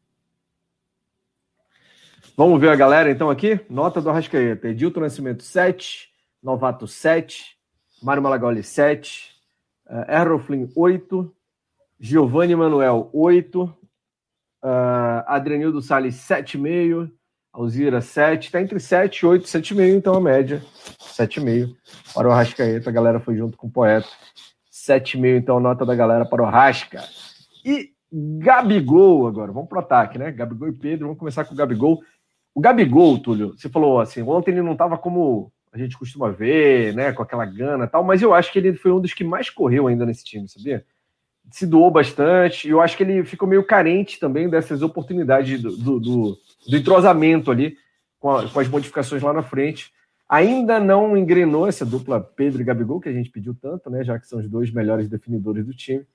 Vamos 2.38 2.60
ver 2.60 2.70
a 2.70 2.76
galera 2.76 3.12
então 3.12 3.30
aqui? 3.30 3.60
Nota 3.70 4.02
do 4.02 4.10
Arrascaeta. 4.10 4.70
Edilton 4.70 5.02
Nascimento 5.02 5.44
7, 5.44 6.10
Novato 6.42 6.88
7, 6.88 7.58
Mário 8.02 8.24
Malagoli 8.24 8.64
7, 8.64 9.36
uh, 9.88 10.12
Erroflin 10.12 10.72
8, 10.76 11.36
Giovanni 12.00 12.56
Manuel, 12.56 13.10
8. 13.14 13.64
Uh, 13.64 14.68
ah, 14.68 15.26
Adrianildo 15.36 15.82
Salles, 15.82 16.16
7,5. 16.16 17.12
Alzira, 17.54 18.02
7. 18.02 18.46
Está 18.46 18.62
entre 18.62 18.80
7, 18.80 19.26
8 19.26 19.46
7,5, 19.46 19.96
então 19.96 20.16
a 20.16 20.22
média, 20.22 20.62
7,5 21.00 21.76
para 22.14 22.28
o 22.28 22.32
Rascaeta. 22.32 22.90
A 22.90 22.94
galera 22.94 23.20
foi 23.20 23.36
junto 23.36 23.58
com 23.58 23.68
o 23.68 23.72
poeta. 23.72 24.08
7,5, 24.72 25.38
então, 25.38 25.60
nota 25.60 25.86
da 25.86 25.96
galera 25.96 26.26
para 26.26 26.42
o 26.42 26.46
Rasca. 26.46 27.04
E 27.64 27.92
Gabigol 28.12 29.28
agora, 29.28 29.52
vamos 29.52 29.70
para 29.70 29.78
o 29.78 29.82
ataque, 29.82 30.18
né? 30.18 30.32
Gabigol 30.32 30.70
e 30.70 30.74
Pedro, 30.74 31.08
vamos 31.08 31.20
começar 31.20 31.46
com 31.46 31.54
o 31.54 31.58
Gabigol. 31.58 32.02
O 32.54 32.60
Gabigol, 32.60 33.20
Túlio, 33.20 33.54
você 33.58 33.70
falou 33.70 34.00
assim, 34.00 34.22
ontem 34.22 34.52
ele 34.52 34.62
não 34.62 34.74
estava 34.74 34.98
como 34.98 35.52
a 35.72 35.78
gente 35.78 35.98
costuma 35.98 36.30
ver, 36.30 36.94
né, 36.94 37.14
com 37.14 37.24
aquela 37.24 37.46
gana 37.46 37.86
e 37.86 37.88
tal, 37.88 38.04
mas 38.04 38.22
eu 38.22 38.34
acho 38.34 38.52
que 38.52 38.60
ele 38.60 38.74
foi 38.74 38.92
um 38.92 39.00
dos 39.00 39.14
que 39.14 39.24
mais 39.24 39.50
correu 39.50 39.88
ainda 39.88 40.06
nesse 40.06 40.26
time, 40.26 40.50
sabia? 40.50 40.86
se 41.50 41.66
doou 41.66 41.90
bastante. 41.90 42.68
E 42.68 42.72
eu 42.72 42.82
acho 42.82 42.96
que 42.96 43.04
ele 43.04 43.24
ficou 43.24 43.48
meio 43.48 43.64
carente 43.64 44.20
também 44.20 44.50
dessas 44.50 44.82
oportunidades 44.82 45.62
do, 45.62 45.76
do, 45.76 46.00
do, 46.00 46.38
do 46.68 46.78
entrosamento 46.78 47.52
ali 47.52 47.78
com, 48.20 48.30
a, 48.32 48.48
com, 48.48 48.60
as 48.60 48.68
modificações 48.68 49.22
lá 49.22 49.34
na 49.34 49.44
frente. 49.44 49.92
Ainda 50.30 50.80
não 50.80 51.18
engrenou 51.18 51.68
essa 51.68 51.86
dupla 51.86 52.22
Pedro 52.22 52.62
e 52.62 52.66
Gabigol, 52.66 53.02
que 53.02 53.10
a 53.10 53.14
gente 53.14 53.30
pediu 53.30 53.54
tanto, 53.54 53.90
né? 53.90 54.04
Já 54.04 54.18
que 54.18 54.28
são 54.28 54.40
os 54.40 54.48
dois 54.48 54.72
melhores 54.72 55.10
definidores 55.10 55.66
do 55.66 55.74
time. 55.74 56.06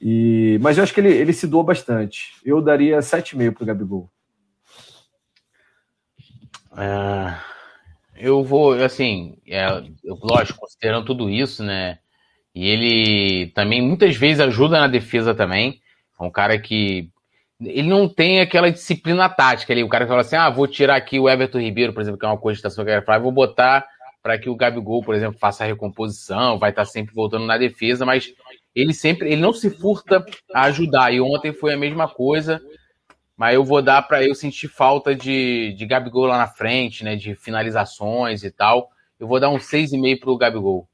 E, 0.00 0.58
mas 0.60 0.76
eu 0.76 0.82
acho 0.82 0.92
que 0.92 1.00
ele, 1.00 1.12
ele 1.12 1.32
se 1.32 1.46
doou 1.46 1.62
bastante. 1.62 2.32
Eu 2.44 2.60
daria 2.60 2.98
7,5 2.98 3.52
para 3.52 3.62
o 3.62 3.66
Gabigol. 3.66 4.10
É, 6.76 7.36
eu 8.16 8.42
vou, 8.42 8.72
assim, 8.72 9.36
é, 9.46 9.66
lógico, 10.04 10.60
considerando 10.60 11.04
tudo 11.04 11.30
isso, 11.30 11.62
né? 11.62 11.98
E 12.54 12.66
ele 12.68 13.46
também 13.52 13.80
muitas 13.80 14.16
vezes 14.16 14.40
ajuda 14.40 14.80
na 14.80 14.88
defesa 14.88 15.34
também. 15.34 15.80
É 16.20 16.24
um 16.24 16.30
cara 16.30 16.58
que. 16.58 17.10
Ele 17.64 17.88
não 17.88 18.08
tem 18.08 18.40
aquela 18.40 18.70
disciplina 18.70 19.28
tática 19.28 19.72
ali. 19.72 19.82
O 19.84 19.88
cara 19.88 20.06
fala 20.06 20.22
assim: 20.22 20.36
ah, 20.36 20.50
vou 20.50 20.66
tirar 20.66 20.96
aqui 20.96 21.18
o 21.18 21.28
Everton 21.28 21.60
Ribeiro, 21.60 21.92
por 21.92 22.00
exemplo, 22.00 22.18
que 22.18 22.24
é 22.24 22.28
uma 22.28 22.38
cogitação 22.38 22.84
que 22.84 22.90
eu 22.90 22.94
quero 22.94 23.06
falar, 23.06 23.18
vou 23.18 23.32
botar 23.32 23.86
para 24.22 24.38
que 24.38 24.48
o 24.48 24.54
Gabigol, 24.54 25.02
por 25.02 25.14
exemplo, 25.14 25.38
faça 25.38 25.64
a 25.64 25.66
recomposição, 25.66 26.58
vai 26.58 26.70
estar 26.70 26.84
sempre 26.84 27.12
voltando 27.14 27.44
na 27.44 27.58
defesa, 27.58 28.06
mas 28.06 28.32
ele 28.74 28.94
sempre, 28.94 29.32
ele 29.32 29.40
não 29.40 29.52
se 29.52 29.68
furta 29.68 30.24
a 30.54 30.62
ajudar. 30.62 31.12
E 31.12 31.20
ontem 31.20 31.52
foi 31.52 31.74
a 31.74 31.76
mesma 31.76 32.08
coisa, 32.08 32.60
mas 33.36 33.54
eu 33.54 33.64
vou 33.64 33.82
dar 33.82 34.02
para 34.02 34.24
eu 34.24 34.34
sentir 34.34 34.68
falta 34.68 35.14
de, 35.14 35.74
de 35.76 35.84
Gabigol 35.84 36.26
lá 36.26 36.38
na 36.38 36.46
frente, 36.46 37.02
né, 37.02 37.16
de 37.16 37.34
finalizações 37.34 38.44
e 38.44 38.50
tal. 38.50 38.90
Eu 39.18 39.26
vou 39.26 39.40
dar 39.40 39.50
um 39.50 39.58
6,5 39.58 40.20
pro 40.20 40.38
Gabigol. 40.38 40.88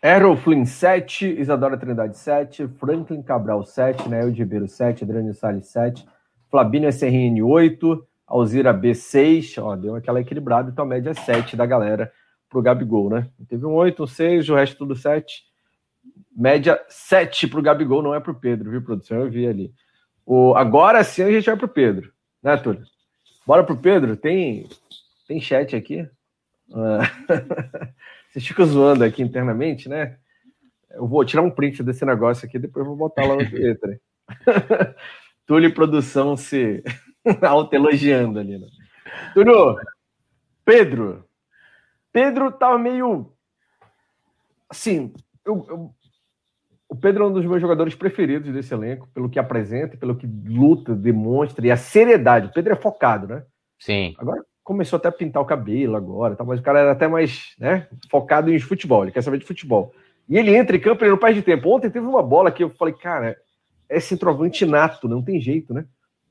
Errol 0.00 0.36
Flynn 0.36 0.64
7, 0.64 1.26
Isadora 1.40 1.76
Trindade 1.76 2.16
7, 2.16 2.68
Franklin 2.78 3.20
Cabral 3.20 3.64
7, 3.64 4.08
Nael 4.08 4.30
de 4.30 4.38
Ribeiro 4.38 4.68
7, 4.68 5.02
Adriano 5.02 5.34
Salles 5.34 5.66
7, 5.66 6.06
Flavinho 6.48 6.88
SRN 6.88 7.42
8, 7.42 8.06
Alzira 8.24 8.72
B 8.72 8.94
6, 8.94 9.58
ó, 9.58 9.74
deu 9.74 9.96
aquela 9.96 10.20
equilibrada, 10.20 10.70
então 10.70 10.84
a 10.84 10.88
média 10.88 11.10
é 11.10 11.14
7 11.14 11.56
da 11.56 11.66
galera 11.66 12.12
pro 12.48 12.62
Gabigol, 12.62 13.10
né? 13.10 13.28
Teve 13.48 13.66
um 13.66 13.74
8, 13.74 14.04
um 14.04 14.06
6, 14.06 14.48
o 14.48 14.54
resto 14.54 14.78
tudo 14.78 14.94
7. 14.94 15.42
Média 16.34 16.80
7 16.88 17.48
pro 17.48 17.60
Gabigol, 17.60 18.00
não 18.00 18.14
é 18.14 18.20
pro 18.20 18.34
Pedro, 18.34 18.70
viu, 18.70 18.82
produção? 18.82 19.18
Eu 19.18 19.30
vi 19.30 19.48
ali. 19.48 19.74
O, 20.24 20.54
agora 20.54 21.02
sim 21.02 21.22
a 21.22 21.30
gente 21.32 21.46
vai 21.46 21.56
pro 21.56 21.68
Pedro, 21.68 22.12
né, 22.40 22.56
Túlio? 22.56 22.84
Bora 23.44 23.64
pro 23.64 23.76
Pedro? 23.76 24.16
Tem, 24.16 24.68
tem 25.26 25.40
chat 25.40 25.74
aqui? 25.74 26.08
Uh... 26.68 27.00
Vocês 28.30 28.46
ficam 28.46 28.66
zoando 28.66 29.04
aqui 29.04 29.22
internamente, 29.22 29.88
né? 29.88 30.18
Eu 30.90 31.06
vou 31.06 31.24
tirar 31.24 31.42
um 31.42 31.50
print 31.50 31.82
desse 31.82 32.04
negócio 32.04 32.46
aqui, 32.46 32.58
depois 32.58 32.86
vou 32.86 32.96
botar 32.96 33.24
lá 33.24 33.36
no 33.36 33.48
Twitter. 33.48 34.00
Túlio 35.46 35.72
Produção 35.72 36.36
se 36.36 36.82
auto-elogiando 37.42 38.38
ali. 38.38 38.58
Né? 38.58 38.66
Túlio, 39.32 39.76
Pedro. 40.64 41.24
Pedro 42.12 42.52
tava 42.52 42.78
meio. 42.78 43.32
Assim, 44.68 45.12
eu, 45.44 45.66
eu, 45.68 45.94
o 46.88 46.96
Pedro 46.96 47.24
é 47.24 47.26
um 47.28 47.32
dos 47.32 47.46
meus 47.46 47.60
jogadores 47.60 47.94
preferidos 47.94 48.52
desse 48.52 48.74
elenco, 48.74 49.08
pelo 49.14 49.30
que 49.30 49.38
apresenta, 49.38 49.96
pelo 49.96 50.16
que 50.16 50.26
luta, 50.26 50.94
demonstra, 50.94 51.66
e 51.66 51.70
a 51.70 51.76
seriedade. 51.76 52.48
O 52.48 52.52
Pedro 52.52 52.72
é 52.74 52.76
focado, 52.76 53.26
né? 53.26 53.44
Sim. 53.78 54.14
Agora 54.18 54.44
começou 54.68 54.98
até 54.98 55.08
a 55.08 55.12
pintar 55.12 55.42
o 55.42 55.46
cabelo 55.46 55.96
agora, 55.96 56.36
tá? 56.36 56.44
mas 56.44 56.60
o 56.60 56.62
cara 56.62 56.80
era 56.80 56.92
até 56.92 57.08
mais 57.08 57.54
né, 57.58 57.88
focado 58.10 58.52
em 58.52 58.58
futebol, 58.58 59.02
ele 59.02 59.10
quer 59.10 59.22
saber 59.22 59.38
de 59.38 59.46
futebol. 59.46 59.94
E 60.28 60.36
ele 60.36 60.54
entra 60.54 60.76
em 60.76 60.80
campo 60.80 61.02
ele 61.02 61.12
não 61.12 61.16
perde 61.16 61.40
tempo. 61.40 61.70
Ontem 61.70 61.88
teve 61.88 62.04
uma 62.04 62.22
bola 62.22 62.52
que 62.52 62.62
eu 62.62 62.68
falei, 62.68 62.92
cara, 62.92 63.34
é 63.88 63.98
centroavante 63.98 64.66
nato, 64.66 65.08
não 65.08 65.22
tem 65.22 65.40
jeito, 65.40 65.72
né? 65.72 65.86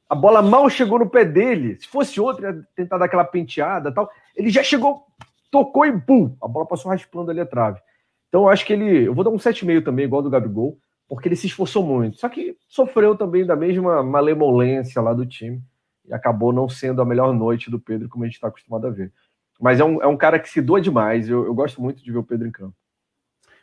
A 0.07 0.13
bola 0.13 0.43
mal 0.43 0.69
chegou 0.69 0.99
no 0.99 1.09
pé 1.09 1.25
dele. 1.25 1.77
Se 1.79 1.87
fosse 1.87 2.21
outro, 2.21 2.45
ia 2.45 2.63
tentar 2.75 2.99
dar 2.99 3.05
aquela 3.05 3.25
penteada 3.25 3.91
tal. 3.91 4.07
Ele 4.35 4.51
já 4.51 4.61
chegou, 4.61 5.03
tocou 5.49 5.83
e 5.83 5.99
pum! 5.99 6.37
A 6.39 6.47
bola 6.47 6.67
passou 6.67 6.91
raspando 6.91 7.31
ali 7.31 7.39
a 7.39 7.45
trave. 7.45 7.79
Então 8.29 8.43
eu 8.43 8.49
acho 8.49 8.63
que 8.67 8.73
ele. 8.73 9.07
Eu 9.07 9.15
vou 9.15 9.23
dar 9.23 9.31
um 9.31 9.37
7,5 9.37 9.83
também, 9.83 10.05
igual 10.05 10.21
do 10.21 10.29
Gabigol, 10.29 10.77
porque 11.09 11.27
ele 11.27 11.35
se 11.35 11.47
esforçou 11.47 11.83
muito. 11.83 12.17
Só 12.17 12.29
que 12.29 12.55
sofreu 12.67 13.15
também 13.15 13.47
da 13.47 13.55
mesma 13.55 14.03
malemolência 14.03 15.01
lá 15.01 15.11
do 15.11 15.25
time 15.25 15.59
acabou 16.11 16.53
não 16.53 16.69
sendo 16.69 17.01
a 17.01 17.05
melhor 17.05 17.33
noite 17.33 17.69
do 17.69 17.79
Pedro, 17.79 18.09
como 18.09 18.23
a 18.23 18.27
gente 18.27 18.35
está 18.35 18.47
acostumado 18.47 18.87
a 18.87 18.89
ver. 18.89 19.11
Mas 19.59 19.79
é 19.79 19.83
um, 19.83 20.01
é 20.01 20.07
um 20.07 20.17
cara 20.17 20.39
que 20.39 20.49
se 20.49 20.61
doa 20.61 20.79
demais. 20.79 21.29
Eu, 21.29 21.45
eu 21.45 21.53
gosto 21.53 21.81
muito 21.81 22.03
de 22.03 22.11
ver 22.11 22.17
o 22.19 22.23
Pedro 22.23 22.47
em 22.47 22.51
campo. 22.51 22.75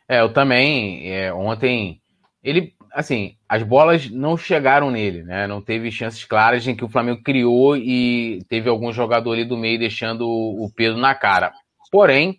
É, 0.09 0.21
eu 0.21 0.33
também. 0.33 1.11
É, 1.11 1.33
ontem. 1.33 2.01
Ele, 2.43 2.75
assim, 2.93 3.37
as 3.49 3.63
bolas 3.63 4.11
não 4.11 4.37
chegaram 4.37 4.91
nele, 4.91 5.23
né? 5.23 5.47
Não 5.47 5.63
teve 5.63 5.91
chances 5.91 6.25
claras 6.25 6.67
em 6.67 6.75
que 6.75 6.85
o 6.85 6.89
Flamengo 6.89 7.23
criou 7.23 7.77
e 7.77 8.43
teve 8.49 8.69
algum 8.69 8.93
jogador 8.93 9.33
ali 9.33 9.45
do 9.45 9.57
meio 9.57 9.79
deixando 9.79 10.29
o 10.29 10.71
Pedro 10.75 10.99
na 10.99 11.15
cara. 11.15 11.53
Porém, 11.91 12.39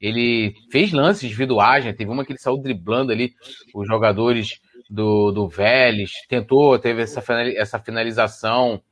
ele 0.00 0.54
fez 0.72 0.92
lances 0.92 1.24
individuais, 1.24 1.84
né? 1.84 1.92
Teve 1.92 2.10
uma 2.10 2.24
que 2.24 2.32
ele 2.32 2.40
saiu 2.40 2.56
driblando 2.56 3.12
ali 3.12 3.32
os 3.72 3.86
jogadores 3.86 4.60
do, 4.90 5.30
do 5.30 5.48
Vélez, 5.48 6.12
tentou, 6.28 6.78
teve 6.78 7.02
essa, 7.02 7.22
essa 7.56 7.78
finalização. 7.78 8.82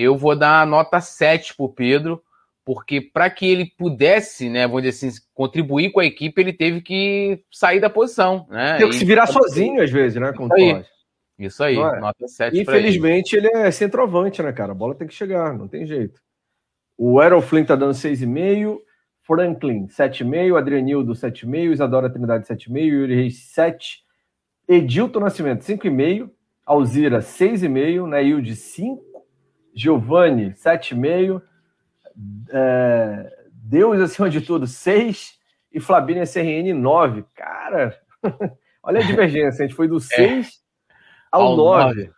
Eu 0.00 0.16
vou 0.16 0.36
dar 0.36 0.64
nota 0.64 1.00
7 1.00 1.56
pro 1.56 1.68
Pedro, 1.68 2.22
porque 2.64 3.00
para 3.00 3.28
que 3.28 3.44
ele 3.44 3.66
pudesse, 3.76 4.48
né, 4.48 4.64
vamos 4.64 4.84
dizer 4.84 5.08
assim, 5.08 5.20
contribuir 5.34 5.90
com 5.90 5.98
a 5.98 6.04
equipe, 6.04 6.40
ele 6.40 6.52
teve 6.52 6.80
que 6.80 7.42
sair 7.50 7.80
da 7.80 7.90
posição, 7.90 8.46
né? 8.48 8.76
Tem 8.76 8.88
que 8.88 8.94
se 8.94 9.04
virar 9.04 9.26
sozinho 9.26 9.82
às 9.82 9.90
vezes, 9.90 10.20
né, 10.20 10.32
com 10.32 10.44
isso 10.44 10.54
aí, 10.54 10.84
isso 11.36 11.64
aí 11.64 11.76
é? 11.76 11.98
nota 11.98 12.28
7 12.28 12.60
Infelizmente 12.60 13.34
ele. 13.34 13.48
ele 13.48 13.56
é 13.58 13.70
centroavante, 13.72 14.40
né, 14.40 14.52
cara? 14.52 14.70
A 14.70 14.74
bola 14.74 14.94
tem 14.94 15.08
que 15.08 15.14
chegar, 15.14 15.52
não 15.52 15.66
tem 15.66 15.84
jeito. 15.84 16.20
O 16.96 17.20
Errol 17.20 17.42
Flynn 17.42 17.64
tá 17.64 17.74
dando 17.74 17.92
6,5, 17.92 18.78
Franklin 19.22 19.88
7,5, 19.88 20.56
Adrianildo 20.56 21.12
7,5, 21.12 21.72
Isadora 21.72 22.08
Trindade 22.08 22.46
7,5, 22.46 22.84
Yuri 22.84 23.16
Reis 23.16 23.52
7, 23.52 23.98
Edilton 24.68 25.18
Nascimento 25.18 25.62
5,5, 25.62 26.30
Alzira 26.64 27.18
6,5, 27.18 28.08
Neilde 28.08 28.54
5, 28.54 29.07
Giovanni 29.74 30.52
7,5, 30.52 31.42
é, 32.50 33.38
Deus 33.52 34.00
acima 34.00 34.28
de 34.28 34.40
tudo, 34.40 34.66
6 34.66 35.38
e 35.72 35.80
Flabine 35.80 36.26
SRN 36.26 36.72
9. 36.74 37.24
Cara, 37.34 37.98
olha 38.82 39.00
a 39.00 39.04
divergência. 39.04 39.64
A 39.64 39.66
gente 39.68 39.76
foi 39.76 39.88
do 39.88 40.00
6 40.00 40.46
é. 40.90 40.96
ao, 41.30 41.42
ao 41.42 41.56
9. 41.56 42.10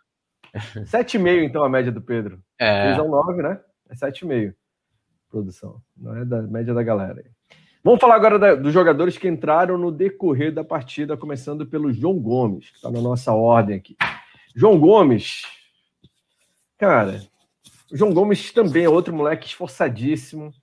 7,5 0.53 1.43
então 1.43 1.63
a 1.63 1.69
média 1.69 1.91
do 1.91 2.01
Pedro. 2.01 2.41
É. 2.59 2.87
6 2.95 2.99
ao 2.99 3.07
9, 3.09 3.41
né? 3.41 3.59
É 3.89 3.95
7,5 3.95 4.53
produção. 5.29 5.81
Não 5.95 6.15
é 6.15 6.25
da 6.25 6.41
média 6.41 6.73
da 6.73 6.83
galera. 6.83 7.23
Vamos 7.83 7.99
falar 7.99 8.15
agora 8.15 8.37
da, 8.37 8.53
dos 8.53 8.71
jogadores 8.71 9.17
que 9.17 9.27
entraram 9.27 9.77
no 9.77 9.91
decorrer 9.91 10.53
da 10.53 10.63
partida, 10.63 11.17
começando 11.17 11.65
pelo 11.65 11.91
João 11.91 12.19
Gomes, 12.19 12.69
que 12.69 12.75
está 12.75 12.91
na 12.91 13.01
nossa 13.01 13.33
ordem 13.33 13.75
aqui. 13.75 13.95
João 14.55 14.77
Gomes, 14.79 15.41
cara, 16.77 17.21
o 17.91 17.97
João 17.97 18.13
Gomes 18.13 18.51
também 18.51 18.85
é 18.85 18.89
outro 18.89 19.13
moleque 19.13 19.47
esforçadíssimo. 19.47 20.53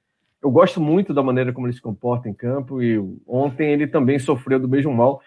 Eu 0.43 0.51
gosto 0.51 0.81
muito 0.81 1.13
da 1.13 1.23
maneira 1.23 1.53
como 1.53 1.67
ele 1.67 1.75
se 1.75 1.81
comporta 1.81 2.29
em 2.29 2.35
campo 2.35 2.83
e 2.83 2.99
ontem 3.27 3.73
ele 3.73 3.87
também 3.87 4.19
sofreu 4.19 4.59
do 4.59 4.69
mesmo 4.69 4.93
mal. 4.93 5.21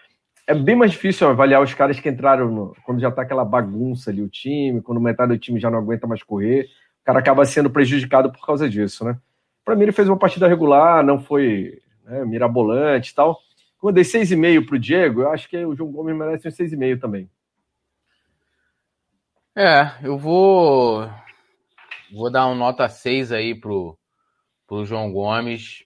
É 0.46 0.54
bem 0.54 0.74
mais 0.74 0.90
difícil 0.90 1.28
avaliar 1.28 1.62
os 1.62 1.72
caras 1.74 2.00
que 2.00 2.08
entraram 2.08 2.50
no, 2.50 2.76
quando 2.84 3.00
já 3.00 3.10
tá 3.10 3.22
aquela 3.22 3.44
bagunça 3.44 4.10
ali 4.10 4.22
o 4.22 4.28
time, 4.28 4.82
quando 4.82 5.00
metade 5.00 5.32
do 5.32 5.38
time 5.38 5.60
já 5.60 5.70
não 5.70 5.78
aguenta 5.78 6.06
mais 6.06 6.22
correr. 6.22 6.64
O 7.02 7.04
cara 7.04 7.20
acaba 7.20 7.44
sendo 7.44 7.70
prejudicado 7.70 8.32
por 8.32 8.44
causa 8.44 8.68
disso, 8.68 9.04
né? 9.04 9.16
Para 9.64 9.76
mim 9.76 9.82
ele 9.82 9.92
fez 9.92 10.08
uma 10.08 10.18
partida 10.18 10.48
regular, 10.48 11.04
não 11.04 11.20
foi 11.20 11.80
né, 12.04 12.24
mirabolante 12.24 13.12
e 13.12 13.14
tal. 13.14 13.38
Como 13.78 13.90
eu 13.90 13.94
dei 13.94 14.04
6,5 14.04 14.66
pro 14.66 14.78
Diego, 14.78 15.22
eu 15.22 15.30
acho 15.30 15.48
que 15.48 15.64
o 15.64 15.74
João 15.74 15.92
Gomes 15.92 16.16
merece 16.16 16.48
um 16.48 16.50
6,5 16.50 17.00
também. 17.00 17.30
É, 19.54 19.92
eu 20.02 20.16
vou 20.16 21.08
Vou 22.12 22.30
dar 22.30 22.46
uma 22.46 22.54
nota 22.54 22.86
6 22.90 23.32
aí 23.32 23.54
pro, 23.54 23.98
pro 24.66 24.84
João 24.84 25.10
Gomes. 25.10 25.84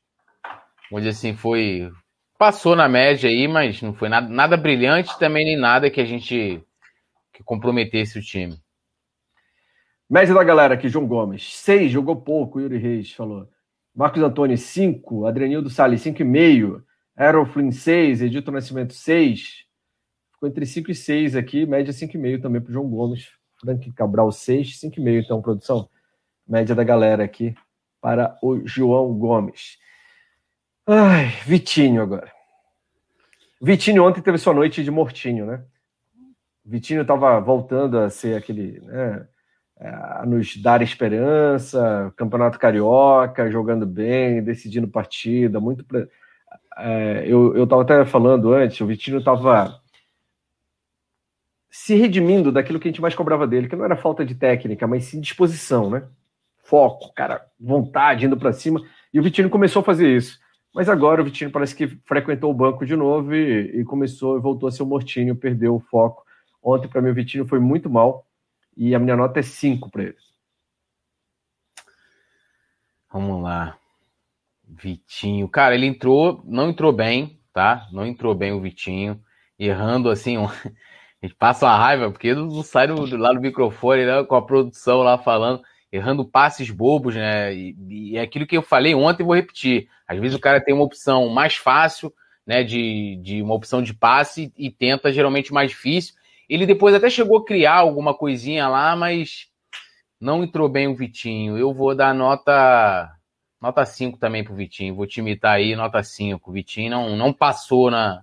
Dizer 0.92 1.10
assim, 1.10 1.36
foi. 1.36 1.88
Passou 2.36 2.74
na 2.74 2.88
média 2.88 3.30
aí, 3.30 3.46
mas 3.46 3.80
não 3.80 3.94
foi 3.94 4.08
nada, 4.08 4.28
nada 4.28 4.56
brilhante 4.56 5.16
também, 5.18 5.44
nem 5.44 5.56
nada 5.56 5.90
que 5.90 6.00
a 6.00 6.04
gente 6.04 6.62
que 7.32 7.44
comprometesse 7.44 8.18
o 8.18 8.22
time. 8.22 8.58
Média 10.10 10.34
da 10.34 10.42
galera 10.42 10.74
aqui, 10.74 10.88
João 10.88 11.06
Gomes. 11.06 11.54
6, 11.58 11.92
jogou 11.92 12.16
pouco, 12.16 12.60
Yuri 12.60 12.78
Reis 12.78 13.12
falou. 13.12 13.48
Marcos 13.94 14.22
Antônio, 14.22 14.58
5. 14.58 15.26
Adrenildo 15.26 15.70
Salles, 15.70 16.02
5,5. 16.02 16.82
Aaron 17.16 17.46
Flynn, 17.46 17.70
6. 17.70 18.22
Edito 18.22 18.50
Nascimento, 18.50 18.94
6. 18.94 19.64
Ficou 20.32 20.48
entre 20.48 20.66
5 20.66 20.90
e 20.90 20.94
6 20.94 21.36
aqui, 21.36 21.64
média 21.66 21.92
5,5 21.92 22.42
também 22.42 22.60
para 22.60 22.72
João 22.72 22.88
Gomes. 22.88 23.28
Frank 23.60 23.92
Cabral, 23.92 24.30
6. 24.30 24.80
5,5 24.80 25.24
então, 25.24 25.40
produção 25.40 25.88
média 26.46 26.74
da 26.74 26.84
galera 26.84 27.24
aqui 27.24 27.54
para 28.00 28.38
o 28.42 28.66
João 28.66 29.12
Gomes. 29.14 29.78
Ai, 30.86 31.26
Vitinho 31.44 32.02
agora. 32.02 32.30
Vitinho 33.60 34.04
ontem 34.04 34.20
teve 34.20 34.38
sua 34.38 34.54
noite 34.54 34.84
de 34.84 34.90
mortinho, 34.90 35.46
né? 35.46 35.64
Vitinho 36.64 37.02
estava 37.02 37.40
voltando 37.40 37.98
a 37.98 38.10
ser 38.10 38.36
aquele, 38.36 38.80
né, 38.80 39.26
a 39.78 40.24
nos 40.26 40.56
dar 40.56 40.82
esperança, 40.82 42.12
campeonato 42.16 42.58
carioca, 42.58 43.50
jogando 43.50 43.86
bem, 43.86 44.42
decidindo 44.42 44.88
partida, 44.88 45.60
muito. 45.60 45.84
É, 46.76 47.24
eu 47.26 47.62
estava 47.64 47.82
até 47.82 48.04
falando 48.04 48.52
antes, 48.52 48.80
o 48.80 48.86
Vitinho 48.86 49.18
estava 49.18 49.80
se 51.70 51.94
redimindo 51.94 52.50
daquilo 52.50 52.80
que 52.80 52.88
a 52.88 52.90
gente 52.90 53.02
mais 53.02 53.14
cobrava 53.14 53.46
dele, 53.46 53.68
que 53.68 53.76
não 53.76 53.84
era 53.84 53.96
falta 53.96 54.24
de 54.24 54.34
técnica, 54.34 54.86
mas 54.86 55.04
sim 55.04 55.20
disposição, 55.20 55.88
né? 55.88 56.08
Foco, 56.66 57.12
cara, 57.14 57.46
vontade, 57.58 58.26
indo 58.26 58.36
para 58.36 58.52
cima. 58.52 58.80
E 59.12 59.18
o 59.18 59.22
Vitinho 59.22 59.48
começou 59.48 59.80
a 59.80 59.84
fazer 59.84 60.14
isso. 60.14 60.38
Mas 60.74 60.88
agora 60.88 61.22
o 61.22 61.24
Vitinho 61.24 61.50
parece 61.50 61.74
que 61.74 61.86
frequentou 62.04 62.50
o 62.50 62.54
banco 62.54 62.84
de 62.84 62.94
novo 62.94 63.34
e, 63.34 63.80
e 63.80 63.84
começou 63.84 64.40
voltou 64.40 64.68
a 64.68 64.72
ser 64.72 64.82
o 64.82 64.86
mortinho, 64.86 65.34
perdeu 65.34 65.74
o 65.74 65.80
foco. 65.80 66.24
Ontem, 66.62 66.88
para 66.88 67.00
mim, 67.00 67.10
o 67.10 67.14
Vitinho 67.14 67.46
foi 67.46 67.58
muito 67.58 67.88
mal 67.88 68.26
e 68.76 68.94
a 68.94 68.98
minha 68.98 69.16
nota 69.16 69.40
é 69.40 69.42
5 69.42 69.90
para 69.90 70.02
ele. 70.02 70.16
Vamos 73.10 73.42
lá. 73.42 73.78
Vitinho. 74.68 75.48
Cara, 75.48 75.74
ele 75.74 75.86
entrou, 75.86 76.42
não 76.44 76.68
entrou 76.68 76.92
bem, 76.92 77.40
tá? 77.52 77.86
Não 77.92 78.04
entrou 78.04 78.34
bem 78.34 78.52
o 78.52 78.60
Vitinho. 78.60 79.18
Errando 79.58 80.10
assim, 80.10 80.36
um... 80.36 80.44
a 81.22 81.26
gente 81.26 81.34
passa 81.38 81.66
uma 81.66 81.76
raiva, 81.76 82.10
porque 82.10 82.34
não 82.34 82.62
sai 82.62 82.88
do, 82.88 83.16
lá 83.16 83.32
do 83.32 83.40
microfone, 83.40 84.04
né, 84.04 84.24
com 84.24 84.34
a 84.34 84.42
produção 84.42 84.98
lá 84.98 85.16
falando 85.16 85.62
errando 85.96 86.24
passes 86.24 86.70
bobos, 86.70 87.14
né? 87.14 87.54
E, 87.54 87.76
e 87.88 88.16
é 88.16 88.22
aquilo 88.22 88.46
que 88.46 88.56
eu 88.56 88.62
falei 88.62 88.94
ontem, 88.94 89.24
vou 89.24 89.34
repetir. 89.34 89.88
Às 90.06 90.18
vezes 90.18 90.36
o 90.36 90.40
cara 90.40 90.60
tem 90.60 90.74
uma 90.74 90.84
opção 90.84 91.28
mais 91.28 91.56
fácil, 91.56 92.12
né? 92.46 92.62
De, 92.62 93.16
de 93.22 93.42
uma 93.42 93.54
opção 93.54 93.82
de 93.82 93.92
passe 93.92 94.52
e 94.56 94.70
tenta 94.70 95.12
geralmente 95.12 95.52
mais 95.52 95.70
difícil. 95.70 96.14
Ele 96.48 96.66
depois 96.66 96.94
até 96.94 97.10
chegou 97.10 97.38
a 97.38 97.44
criar 97.44 97.74
alguma 97.74 98.14
coisinha 98.14 98.68
lá, 98.68 98.94
mas 98.94 99.48
não 100.20 100.44
entrou 100.44 100.68
bem 100.68 100.86
o 100.86 100.94
Vitinho. 100.94 101.58
Eu 101.58 101.74
vou 101.74 101.94
dar 101.94 102.14
nota 102.14 103.12
nota 103.60 103.84
5 103.84 104.18
também 104.18 104.44
pro 104.44 104.54
Vitinho. 104.54 104.94
Vou 104.94 105.06
te 105.06 105.20
imitar 105.20 105.56
aí, 105.56 105.74
nota 105.74 106.02
5. 106.02 106.50
O 106.50 106.52
Vitinho 106.52 106.90
não, 106.90 107.16
não 107.16 107.32
passou 107.32 107.90
na, 107.90 108.22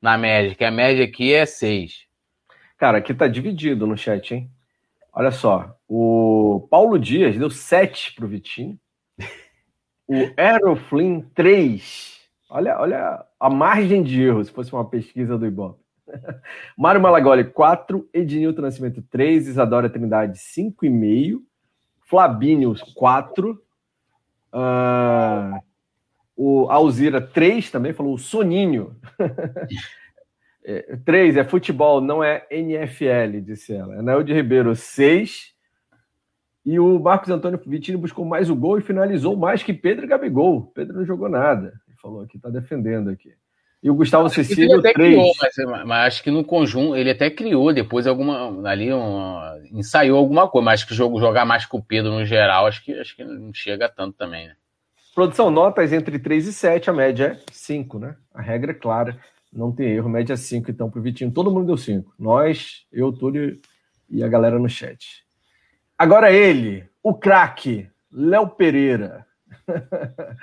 na 0.00 0.16
média, 0.16 0.54
que 0.54 0.64
a 0.64 0.70
média 0.70 1.04
aqui 1.04 1.34
é 1.34 1.44
6. 1.44 2.06
Cara, 2.78 2.98
aqui 2.98 3.14
tá 3.14 3.26
dividido 3.26 3.86
no 3.86 3.96
chat, 3.96 4.34
hein? 4.34 4.50
Olha 5.18 5.30
só, 5.30 5.74
o 5.88 6.68
Paulo 6.70 6.98
Dias 6.98 7.38
deu 7.38 7.48
7 7.48 8.14
para 8.14 8.26
o 8.26 8.28
Vitinho. 8.28 8.78
O 10.06 10.14
Aeroflin, 10.36 11.22
3. 11.34 12.20
Olha, 12.50 12.78
olha 12.78 13.24
a 13.40 13.48
margem 13.48 14.02
de 14.02 14.22
erro, 14.22 14.44
se 14.44 14.52
fosse 14.52 14.70
uma 14.74 14.84
pesquisa 14.84 15.38
do 15.38 15.46
Ibope. 15.46 15.82
Mário 16.76 17.00
Malagoli, 17.00 17.44
4. 17.44 18.06
Ednilton 18.12 18.60
Nascimento, 18.60 19.00
3. 19.10 19.48
Isadora 19.48 19.88
Trindade, 19.88 20.38
5,5. 20.38 21.40
Flabinho, 22.02 22.74
4. 22.94 23.52
Uh, 24.52 25.58
o 26.36 26.68
Alzira 26.68 27.22
3 27.22 27.70
também, 27.70 27.94
falou 27.94 28.12
o 28.12 28.18
Soninho. 28.18 28.94
é, 30.68 30.96
3 31.04 31.36
é 31.36 31.44
futebol, 31.44 32.00
não 32.00 32.24
é 32.24 32.44
NFL, 32.50 33.40
disse 33.40 33.72
ela. 33.72 34.00
Anael 34.00 34.24
de 34.24 34.34
Ribeiro 34.34 34.74
6. 34.74 35.54
E 36.64 36.80
o 36.80 36.98
Marcos 36.98 37.30
Antônio 37.30 37.60
Vitinho 37.64 38.00
buscou 38.00 38.24
mais 38.24 38.50
o 38.50 38.56
gol 38.56 38.76
e 38.76 38.82
finalizou 38.82 39.36
mais 39.36 39.62
que 39.62 39.72
Pedro 39.72 40.04
e 40.04 40.08
Gabigol. 40.08 40.72
Pedro 40.74 40.96
não 40.96 41.04
jogou 41.04 41.28
nada. 41.28 41.72
Ele 41.86 41.96
falou 42.02 42.22
aqui, 42.22 42.40
tá 42.40 42.50
defendendo 42.50 43.08
aqui. 43.08 43.32
E 43.80 43.88
o 43.88 43.94
Gustavo 43.94 44.28
Cecílio, 44.28 44.82
3. 44.82 44.94
Criou, 44.94 45.32
mas, 45.40 45.84
mas, 45.86 46.06
acho 46.08 46.22
que 46.24 46.30
no 46.32 46.42
conjunto 46.42 46.96
ele 46.96 47.10
até 47.10 47.30
criou 47.30 47.72
depois 47.72 48.04
alguma. 48.04 48.68
Ali 48.68 48.92
uma, 48.92 49.56
ensaiou 49.70 50.18
alguma 50.18 50.48
coisa, 50.48 50.64
mas 50.64 50.80
acho 50.80 50.88
que 50.88 50.94
jogo, 50.94 51.20
jogar 51.20 51.44
mais 51.44 51.64
com 51.64 51.78
o 51.78 51.82
Pedro 51.82 52.10
no 52.10 52.24
geral, 52.24 52.66
acho 52.66 52.84
que, 52.84 52.92
acho 52.94 53.14
que 53.14 53.22
não 53.22 53.54
chega 53.54 53.88
tanto 53.88 54.16
também, 54.16 54.48
né? 54.48 54.56
Produção, 55.14 55.50
notas 55.50 55.92
entre 55.92 56.18
3 56.18 56.48
e 56.48 56.52
7, 56.52 56.90
a 56.90 56.92
média 56.92 57.40
é 57.40 57.52
5, 57.52 57.98
né? 58.00 58.16
A 58.34 58.42
regra 58.42 58.72
é 58.72 58.74
clara, 58.74 59.16
não 59.56 59.72
tem 59.72 59.88
erro, 59.88 60.08
média 60.08 60.36
5 60.36 60.70
então 60.70 60.90
pro 60.90 61.00
Vitinho. 61.00 61.30
Todo 61.30 61.50
mundo 61.50 61.66
deu 61.66 61.76
5. 61.76 62.14
Nós, 62.18 62.86
eu, 62.92 63.10
Túlio 63.10 63.58
e 64.08 64.22
a 64.22 64.28
galera 64.28 64.58
no 64.58 64.68
chat. 64.68 65.24
Agora 65.98 66.30
ele, 66.30 66.88
o 67.02 67.14
craque, 67.14 67.88
Léo 68.12 68.48
Pereira. 68.48 69.26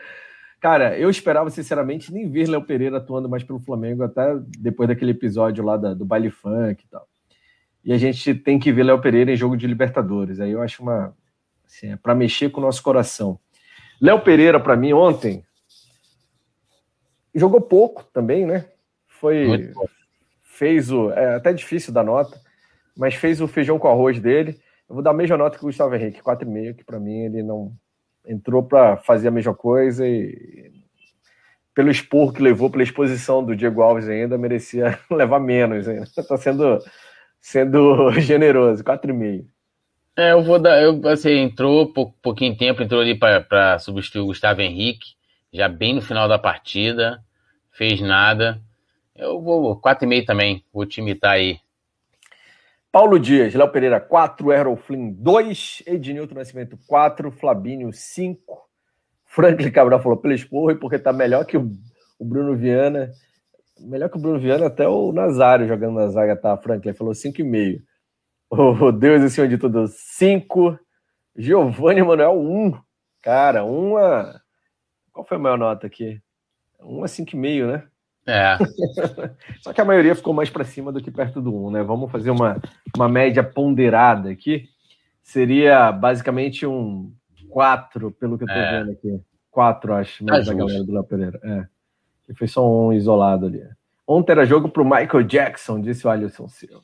Cara, 0.59 0.97
eu 0.97 1.09
esperava, 1.09 1.49
sinceramente, 1.49 2.11
nem 2.11 2.29
ver 2.29 2.47
Léo 2.47 2.63
Pereira 2.63 2.97
atuando 2.97 3.29
mais 3.29 3.43
pelo 3.43 3.59
Flamengo, 3.59 4.01
até 4.01 4.35
depois 4.57 4.87
daquele 4.87 5.11
episódio 5.11 5.63
lá 5.63 5.77
da, 5.77 5.93
do 5.93 6.05
baile 6.05 6.31
funk 6.31 6.83
e 6.83 6.87
tal. 6.89 7.07
E 7.83 7.93
a 7.93 7.97
gente 7.97 8.33
tem 8.33 8.57
que 8.57 8.71
ver 8.71 8.83
Léo 8.83 9.01
Pereira 9.01 9.31
em 9.31 9.35
jogo 9.35 9.57
de 9.57 9.67
Libertadores. 9.67 10.39
Aí 10.39 10.51
eu 10.51 10.61
acho 10.61 10.81
uma. 10.81 11.15
Assim, 11.65 11.91
é 11.91 11.95
para 11.97 12.15
mexer 12.15 12.49
com 12.49 12.61
o 12.61 12.63
nosso 12.63 12.81
coração. 12.81 13.37
Léo 14.01 14.21
Pereira, 14.21 14.59
para 14.59 14.75
mim, 14.75 14.93
ontem, 14.93 15.45
jogou 17.35 17.61
pouco 17.61 18.05
também, 18.13 18.45
né? 18.45 18.65
Foi. 19.23 19.71
Fez 20.43 20.91
o. 20.91 21.09
É 21.11 21.35
até 21.35 21.53
difícil 21.53 21.93
dar 21.93 22.03
nota, 22.03 22.37
mas 22.95 23.15
fez 23.15 23.39
o 23.39 23.47
feijão 23.47 23.79
com 23.79 23.87
arroz 23.87 24.19
dele. 24.19 24.59
Eu 24.89 24.95
vou 24.95 25.01
dar 25.01 25.11
a 25.11 25.13
mesma 25.13 25.37
nota 25.37 25.57
que 25.57 25.63
o 25.63 25.67
Gustavo 25.67 25.95
Henrique, 25.95 26.21
4,5, 26.21 26.75
que 26.75 26.83
para 26.83 26.99
mim 26.99 27.19
ele 27.19 27.41
não 27.41 27.71
entrou 28.27 28.61
para 28.61 28.97
fazer 28.97 29.29
a 29.29 29.31
mesma 29.31 29.55
coisa 29.55 30.05
e 30.05 30.73
pelo 31.73 31.89
expor 31.89 32.33
que 32.33 32.41
levou, 32.41 32.69
pela 32.69 32.83
exposição 32.83 33.43
do 33.43 33.55
Diego 33.55 33.81
Alves 33.81 34.09
ainda, 34.09 34.37
merecia 34.37 34.99
levar 35.09 35.39
menos 35.39 35.87
ainda. 35.87 36.03
Está 36.03 36.35
sendo, 36.35 36.79
sendo 37.39 38.11
generoso, 38.19 38.83
4,5. 38.83 39.45
É, 40.17 40.33
eu 40.33 40.43
vou 40.43 40.59
dar. 40.59 40.83
Eu, 40.83 41.01
assim, 41.07 41.31
entrou 41.31 41.93
pouco, 41.93 42.13
pouquinho 42.21 42.57
tempo, 42.57 42.83
entrou 42.83 42.99
ali 42.99 43.17
para 43.17 43.79
substituir 43.79 44.21
o 44.21 44.25
Gustavo 44.25 44.59
Henrique, 44.59 45.15
já 45.51 45.69
bem 45.69 45.95
no 45.95 46.01
final 46.01 46.27
da 46.27 46.37
partida, 46.37 47.23
fez 47.71 48.01
nada. 48.01 48.61
Eu 49.15 49.41
vou 49.41 49.79
4,5 49.79 50.25
também, 50.25 50.65
vou 50.73 50.85
te 50.85 50.99
imitar 50.99 51.33
aí. 51.33 51.59
Paulo 52.91 53.19
Dias, 53.19 53.53
Léo 53.53 53.71
Pereira 53.71 53.99
4, 53.99 54.51
Errol 54.51 54.77
Flynn 54.77 55.13
2, 55.13 55.83
Ednilton 55.87 56.35
Nascimento 56.35 56.77
4, 56.87 57.31
Flabinho 57.31 57.91
5, 57.91 58.63
Franklin 59.25 59.71
Cabral 59.71 59.99
falou 59.99 60.17
pelo 60.17 60.33
esporro 60.33 60.69
e 60.69 60.75
porque 60.75 60.99
tá 60.99 61.11
melhor 61.11 61.43
que 61.45 61.57
o, 61.57 61.71
Bruno 62.19 62.55
Viana. 62.55 63.11
Melhor 63.79 64.09
que 64.09 64.17
o 64.17 64.19
Bruno 64.19 64.39
Viana, 64.39 64.67
até 64.67 64.87
o 64.87 65.11
Nazário 65.11 65.67
jogando 65.67 65.95
na 65.95 66.07
zaga, 66.07 66.35
tá? 66.35 66.55
Franklin 66.55 66.93
falou 66.93 67.13
5,5. 67.13 67.81
O 68.49 68.91
Deus 68.91 69.23
acima 69.23 69.47
de 69.47 69.57
tudo, 69.57 69.87
5. 69.87 70.77
Giovanni 71.35 72.03
Manuel, 72.03 72.39
1. 72.39 72.65
Um. 72.67 72.79
Cara, 73.23 73.63
uma. 73.63 74.39
Qual 75.11 75.25
foi 75.25 75.37
a 75.37 75.39
maior 75.39 75.57
nota 75.57 75.87
aqui? 75.87 76.21
1 76.79 76.99
um 76.99 77.03
a 77.03 77.07
5,5, 77.07 77.65
né? 77.65 77.87
É. 78.25 78.57
Só 79.61 79.73
que 79.73 79.81
a 79.81 79.85
maioria 79.85 80.15
ficou 80.15 80.33
mais 80.33 80.49
para 80.49 80.63
cima 80.63 80.91
do 80.91 81.01
que 81.01 81.11
perto 81.11 81.41
do 81.41 81.53
1, 81.53 81.67
um, 81.67 81.71
né? 81.71 81.83
Vamos 81.83 82.11
fazer 82.11 82.31
uma, 82.31 82.61
uma 82.95 83.09
média 83.09 83.43
ponderada 83.43 84.29
aqui. 84.29 84.69
Seria 85.21 85.91
basicamente 85.91 86.65
um 86.65 87.11
4, 87.49 88.11
pelo 88.11 88.37
que 88.37 88.43
eu 88.43 88.47
tô 88.47 88.53
é. 88.53 88.79
vendo 88.79 88.91
aqui. 88.91 89.19
4, 89.51 89.93
acho, 89.93 90.25
mais 90.25 90.47
da 90.47 90.53
galera 90.53 90.83
do 90.83 90.93
Léo 90.93 91.03
Pereira. 91.03 91.39
É. 91.43 91.65
Que 92.25 92.33
foi 92.33 92.47
só 92.47 92.67
um 92.67 92.91
isolado 92.91 93.45
ali. 93.45 93.61
Ontem 94.07 94.31
era 94.31 94.45
jogo 94.45 94.67
pro 94.67 94.83
Michael 94.83 95.23
Jackson, 95.23 95.79
disse 95.79 96.05
o 96.05 96.09
Alisson 96.09 96.47
Silva. 96.47 96.81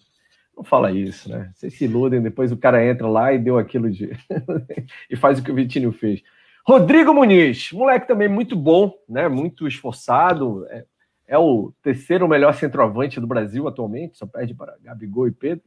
Não 0.55 0.63
fala 0.63 0.91
isso, 0.91 1.29
né? 1.29 1.51
Vocês 1.53 1.73
se 1.77 1.85
iludem, 1.85 2.21
depois 2.21 2.51
o 2.51 2.57
cara 2.57 2.85
entra 2.85 3.07
lá 3.07 3.33
e 3.33 3.39
deu 3.39 3.57
aquilo 3.57 3.89
de. 3.89 4.11
e 5.09 5.15
faz 5.15 5.39
o 5.39 5.43
que 5.43 5.51
o 5.51 5.55
Vitinho 5.55 5.91
fez. 5.91 6.21
Rodrigo 6.67 7.13
Muniz, 7.13 7.71
moleque 7.71 8.07
também 8.07 8.27
muito 8.27 8.55
bom, 8.55 8.93
né? 9.07 9.27
Muito 9.27 9.67
esforçado. 9.67 10.67
É, 10.69 10.85
é 11.29 11.37
o 11.37 11.71
terceiro 11.83 12.27
melhor 12.27 12.55
centroavante 12.55 13.19
do 13.19 13.27
Brasil 13.27 13.67
atualmente, 13.67 14.17
só 14.17 14.25
perde 14.25 14.55
para 14.55 14.75
Gabigol 14.83 15.27
e 15.27 15.31
Pedro. 15.31 15.63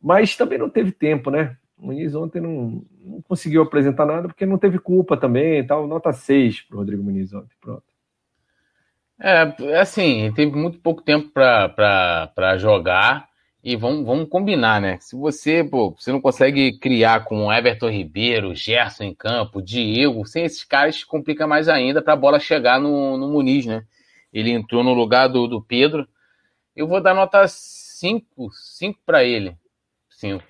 Mas 0.00 0.36
também 0.36 0.56
não 0.56 0.70
teve 0.70 0.92
tempo, 0.92 1.32
né? 1.32 1.56
O 1.76 1.86
Muniz 1.86 2.14
ontem 2.14 2.40
não, 2.40 2.84
não 3.00 3.20
conseguiu 3.22 3.62
apresentar 3.62 4.06
nada 4.06 4.28
porque 4.28 4.46
não 4.46 4.56
teve 4.56 4.78
culpa 4.78 5.16
também 5.16 5.58
e 5.58 5.64
tal. 5.64 5.88
Nota 5.88 6.12
6 6.12 6.62
para 6.62 6.76
o 6.76 6.78
Rodrigo 6.78 7.02
Muniz 7.02 7.34
ontem. 7.34 7.56
Pronto. 7.60 7.82
É, 9.20 9.80
assim, 9.80 10.32
teve 10.36 10.54
muito 10.54 10.78
pouco 10.78 11.02
tempo 11.02 11.28
para 11.32 12.56
jogar. 12.56 13.26
E 13.64 13.74
vamos, 13.74 14.06
vamos 14.06 14.28
combinar, 14.28 14.80
né? 14.80 14.98
Se 15.00 15.16
você, 15.16 15.64
pô, 15.64 15.90
você 15.90 16.12
não 16.12 16.20
consegue 16.20 16.78
criar 16.78 17.24
com 17.24 17.52
Everton 17.52 17.90
Ribeiro, 17.90 18.54
Gerson 18.54 19.02
em 19.02 19.14
campo, 19.14 19.60
Diego, 19.60 20.24
sem 20.24 20.44
esses 20.44 20.62
caras 20.62 21.02
complica 21.02 21.48
mais 21.48 21.68
ainda 21.68 22.00
para 22.00 22.12
a 22.12 22.16
bola 22.16 22.38
chegar 22.38 22.80
no, 22.80 23.16
no 23.18 23.28
Muniz, 23.28 23.66
né? 23.66 23.82
Ele 24.32 24.50
entrou 24.50 24.82
no 24.82 24.92
lugar 24.92 25.28
do, 25.28 25.46
do 25.46 25.62
Pedro. 25.62 26.06
Eu 26.74 26.86
vou 26.86 27.00
dar 27.00 27.14
nota 27.14 27.46
5, 27.46 28.50
5 28.52 29.00
para 29.04 29.24
ele. 29.24 29.56
5. 30.10 30.42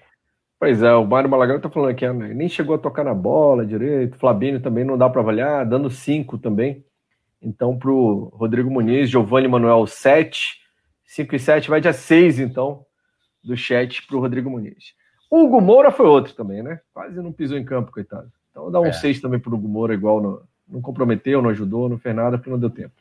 Pois 0.58 0.82
é, 0.82 0.92
o 0.94 1.06
Mário 1.06 1.30
Malagrão 1.30 1.60
tá 1.60 1.70
falando 1.70 1.90
aqui, 1.90 2.06
né? 2.10 2.34
nem 2.34 2.48
chegou 2.48 2.74
a 2.74 2.78
tocar 2.78 3.04
na 3.04 3.14
bola 3.14 3.64
direito. 3.64 4.18
Flabinho 4.18 4.60
também 4.60 4.84
não 4.84 4.98
dá 4.98 5.08
para 5.08 5.20
avaliar, 5.20 5.64
dando 5.64 5.88
5 5.88 6.38
também. 6.38 6.84
Então, 7.40 7.78
para 7.78 7.90
o 7.90 8.24
Rodrigo 8.34 8.68
Muniz, 8.68 9.08
Giovanni 9.08 9.46
Manuel 9.46 9.86
7, 9.86 10.60
5 11.04 11.36
e 11.36 11.38
7, 11.38 11.70
vai 11.70 11.80
de 11.80 11.92
6, 11.92 12.40
então 12.40 12.84
do 13.42 13.56
chat 13.56 14.06
para 14.06 14.16
o 14.16 14.20
Rodrigo 14.20 14.50
Muniz. 14.50 14.94
Hugo 15.30 15.60
Moura 15.60 15.90
foi 15.90 16.06
outro 16.06 16.34
também, 16.34 16.62
né? 16.62 16.80
Quase 16.92 17.16
não 17.22 17.32
pisou 17.32 17.56
em 17.56 17.64
campo, 17.64 17.92
coitado. 17.92 18.30
Então 18.50 18.70
dá 18.70 18.80
um 18.80 18.92
6 18.92 19.18
é. 19.18 19.20
também 19.20 19.38
para 19.38 19.50
o 19.50 19.54
Hugo 19.54 19.68
Moura, 19.68 19.94
igual 19.94 20.20
no, 20.20 20.42
não 20.66 20.80
comprometeu, 20.80 21.40
não 21.40 21.50
ajudou, 21.50 21.88
não 21.88 21.98
fez 21.98 22.14
nada, 22.14 22.36
porque 22.36 22.50
não 22.50 22.58
deu 22.58 22.70
tempo. 22.70 22.94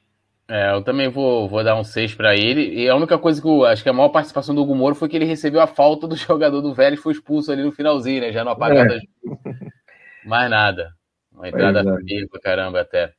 É, 0.49 0.73
eu 0.73 0.81
também 0.81 1.09
vou, 1.09 1.47
vou 1.49 1.61
dar 1.63 1.75
um 1.75 1.83
6 1.83 2.15
para 2.15 2.35
ele. 2.35 2.73
E 2.73 2.87
a 2.87 2.95
única 2.95 3.17
coisa 3.17 3.41
que 3.41 3.47
eu 3.47 3.65
acho 3.65 3.83
que 3.83 3.89
a 3.89 3.93
maior 3.93 4.09
participação 4.09 4.55
do 4.55 4.61
Hugo 4.61 4.75
Moura 4.75 4.95
foi 4.95 5.09
que 5.09 5.17
ele 5.17 5.25
recebeu 5.25 5.59
a 5.59 5.67
falta 5.67 6.07
do 6.07 6.15
jogador 6.17 6.61
do 6.61 6.73
Vélez 6.73 6.99
e 6.99 7.03
foi 7.03 7.13
expulso 7.13 7.51
ali 7.51 7.63
no 7.63 7.71
finalzinho, 7.71 8.21
né? 8.21 8.31
Já 8.31 8.43
no 8.43 8.51
apagado. 8.51 8.93
É. 8.93 8.99
Mais 10.25 10.49
nada. 10.49 10.91
Uma 11.33 11.49
entrada 11.49 11.79
é. 11.81 11.95
fria 12.01 12.27
pra 12.31 12.39
caramba 12.39 12.81
até. 12.81 13.11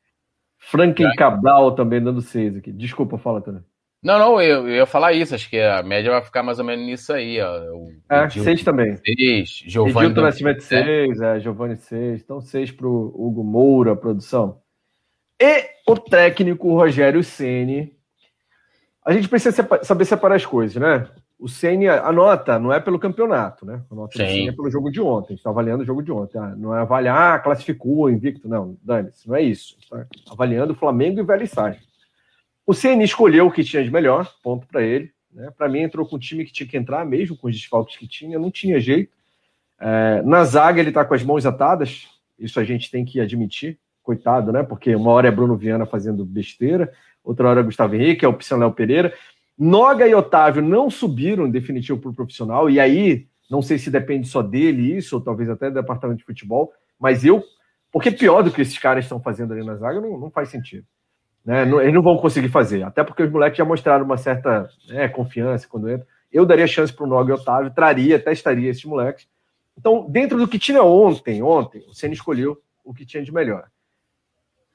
Franklin 0.58 1.14
Cabral 1.16 1.72
também 1.74 2.02
dando 2.02 2.20
6 2.20 2.56
aqui. 2.56 2.72
Desculpa, 2.72 3.18
fala, 3.18 3.40
Tânia. 3.40 3.62
Não, 4.02 4.18
não, 4.18 4.40
eu, 4.40 4.68
eu, 4.68 4.76
ia 4.76 4.86
falar 4.86 5.12
isso. 5.12 5.34
Acho 5.34 5.50
que 5.50 5.60
a 5.60 5.82
média 5.82 6.10
vai 6.10 6.22
ficar 6.22 6.42
mais 6.42 6.58
ou 6.58 6.64
menos 6.64 6.84
nisso 6.86 7.12
aí. 7.12 7.40
Ó. 7.40 7.74
O, 7.74 7.90
é, 8.10 8.28
seis 8.28 8.62
também. 8.62 8.96
Seis, 8.96 9.62
Giovanni. 9.66 10.06
Edilton 10.06 10.22
Nascimento, 10.22 10.60
seis, 10.62 11.20
é, 11.20 11.40
Giovanni, 11.40 11.76
seis. 11.76 12.22
Então, 12.22 12.40
seis 12.40 12.70
para 12.70 12.86
o 12.86 13.12
Hugo 13.14 13.42
Moura, 13.42 13.96
produção. 13.96 14.60
E 15.40 15.70
o 15.86 15.96
técnico 15.96 16.74
Rogério 16.74 17.22
Ceni. 17.22 17.96
A 19.04 19.12
gente 19.12 19.28
precisa 19.28 19.66
saber 19.82 20.04
separar 20.04 20.34
as 20.34 20.44
coisas, 20.44 20.76
né? 20.76 21.08
O 21.38 21.48
Ceni, 21.48 21.88
a 21.88 22.10
nota 22.10 22.58
não 22.58 22.72
é 22.72 22.80
pelo 22.80 22.98
campeonato, 22.98 23.64
né? 23.64 23.80
A 23.90 23.94
nota 23.94 24.16
Ceni 24.16 24.48
é 24.48 24.52
pelo 24.52 24.70
jogo 24.70 24.90
de 24.90 25.00
ontem. 25.00 25.28
A 25.28 25.30
gente 25.30 25.38
está 25.38 25.50
avaliando 25.50 25.82
o 25.82 25.86
jogo 25.86 26.02
de 26.02 26.10
ontem. 26.10 26.36
Ah, 26.36 26.54
não 26.56 26.74
é 26.74 26.80
avaliar, 26.80 27.36
ah, 27.36 27.38
classificou, 27.38 28.10
invicto. 28.10 28.48
Não, 28.48 28.76
dane-se, 28.82 29.28
não 29.28 29.36
é 29.36 29.42
isso. 29.42 29.76
Tá 29.88 30.04
avaliando 30.30 30.72
o 30.72 30.76
Flamengo 30.76 31.20
e 31.20 31.22
o 31.22 31.26
Velho 31.26 31.46
Sage. 31.46 31.80
O 32.66 32.74
CN 32.74 33.02
escolheu 33.02 33.46
o 33.46 33.52
que 33.52 33.64
tinha 33.64 33.82
de 33.82 33.90
melhor, 33.90 34.30
ponto 34.42 34.66
para 34.66 34.82
ele. 34.82 35.12
Né? 35.32 35.50
Para 35.56 35.68
mim, 35.68 35.80
entrou 35.80 36.04
com 36.04 36.16
o 36.16 36.18
time 36.18 36.44
que 36.44 36.52
tinha 36.52 36.68
que 36.68 36.76
entrar, 36.76 37.06
mesmo 37.06 37.36
com 37.36 37.46
os 37.46 37.54
desfalques 37.54 37.96
que 37.96 38.06
tinha, 38.06 38.38
não 38.38 38.50
tinha 38.50 38.80
jeito. 38.80 39.16
É, 39.80 40.20
na 40.22 40.44
zaga, 40.44 40.80
ele 40.80 40.88
está 40.88 41.04
com 41.04 41.14
as 41.14 41.22
mãos 41.22 41.46
atadas, 41.46 42.08
isso 42.38 42.58
a 42.58 42.64
gente 42.64 42.90
tem 42.90 43.04
que 43.04 43.20
admitir, 43.20 43.78
coitado, 44.08 44.50
né? 44.50 44.62
Porque 44.62 44.96
uma 44.96 45.10
hora 45.10 45.28
é 45.28 45.30
Bruno 45.30 45.54
Viana 45.54 45.84
fazendo 45.84 46.24
besteira, 46.24 46.90
outra 47.22 47.46
hora 47.46 47.60
é 47.60 47.62
Gustavo 47.62 47.94
Henrique, 47.94 48.24
é 48.24 48.26
a 48.26 48.30
opção 48.30 48.58
Léo 48.58 48.72
Pereira. 48.72 49.12
Noga 49.58 50.08
e 50.08 50.14
Otávio 50.14 50.62
não 50.62 50.88
subiram 50.88 51.46
em 51.46 51.50
definitivo 51.50 51.98
para 51.98 52.10
o 52.10 52.14
profissional, 52.14 52.70
e 52.70 52.80
aí, 52.80 53.26
não 53.50 53.60
sei 53.60 53.76
se 53.76 53.90
depende 53.90 54.26
só 54.26 54.40
dele 54.40 54.96
isso, 54.96 55.16
ou 55.16 55.20
talvez 55.20 55.50
até 55.50 55.68
do 55.68 55.74
departamento 55.74 56.20
de 56.20 56.24
futebol, 56.24 56.72
mas 56.98 57.22
eu, 57.22 57.44
porque 57.92 58.10
pior 58.10 58.40
do 58.42 58.50
que 58.50 58.62
esses 58.62 58.78
caras 58.78 59.04
estão 59.04 59.20
fazendo 59.20 59.52
ali 59.52 59.62
na 59.62 59.76
zaga, 59.76 60.00
não, 60.00 60.18
não 60.18 60.30
faz 60.30 60.48
sentido. 60.48 60.86
Né? 61.44 61.62
Eles 61.82 61.92
não 61.92 62.02
vão 62.02 62.16
conseguir 62.16 62.48
fazer, 62.48 62.84
até 62.84 63.04
porque 63.04 63.22
os 63.22 63.30
moleques 63.30 63.58
já 63.58 63.64
mostraram 63.64 64.06
uma 64.06 64.16
certa 64.16 64.70
né, 64.88 65.06
confiança 65.08 65.68
quando 65.68 65.90
entra. 65.90 66.06
Eu 66.32 66.46
daria 66.46 66.66
chance 66.66 66.94
para 66.94 67.04
o 67.04 67.06
Nogue 67.06 67.30
e 67.30 67.34
Otávio, 67.34 67.70
traria, 67.74 68.18
testaria 68.18 68.70
esses 68.70 68.84
moleques. 68.86 69.28
Então, 69.76 70.06
dentro 70.08 70.38
do 70.38 70.48
que 70.48 70.58
tinha 70.58 70.82
ontem, 70.82 71.42
ontem, 71.42 71.84
o 71.86 71.92
Senna 71.92 72.14
escolheu 72.14 72.56
o 72.82 72.94
que 72.94 73.04
tinha 73.04 73.22
de 73.22 73.32
melhor. 73.32 73.68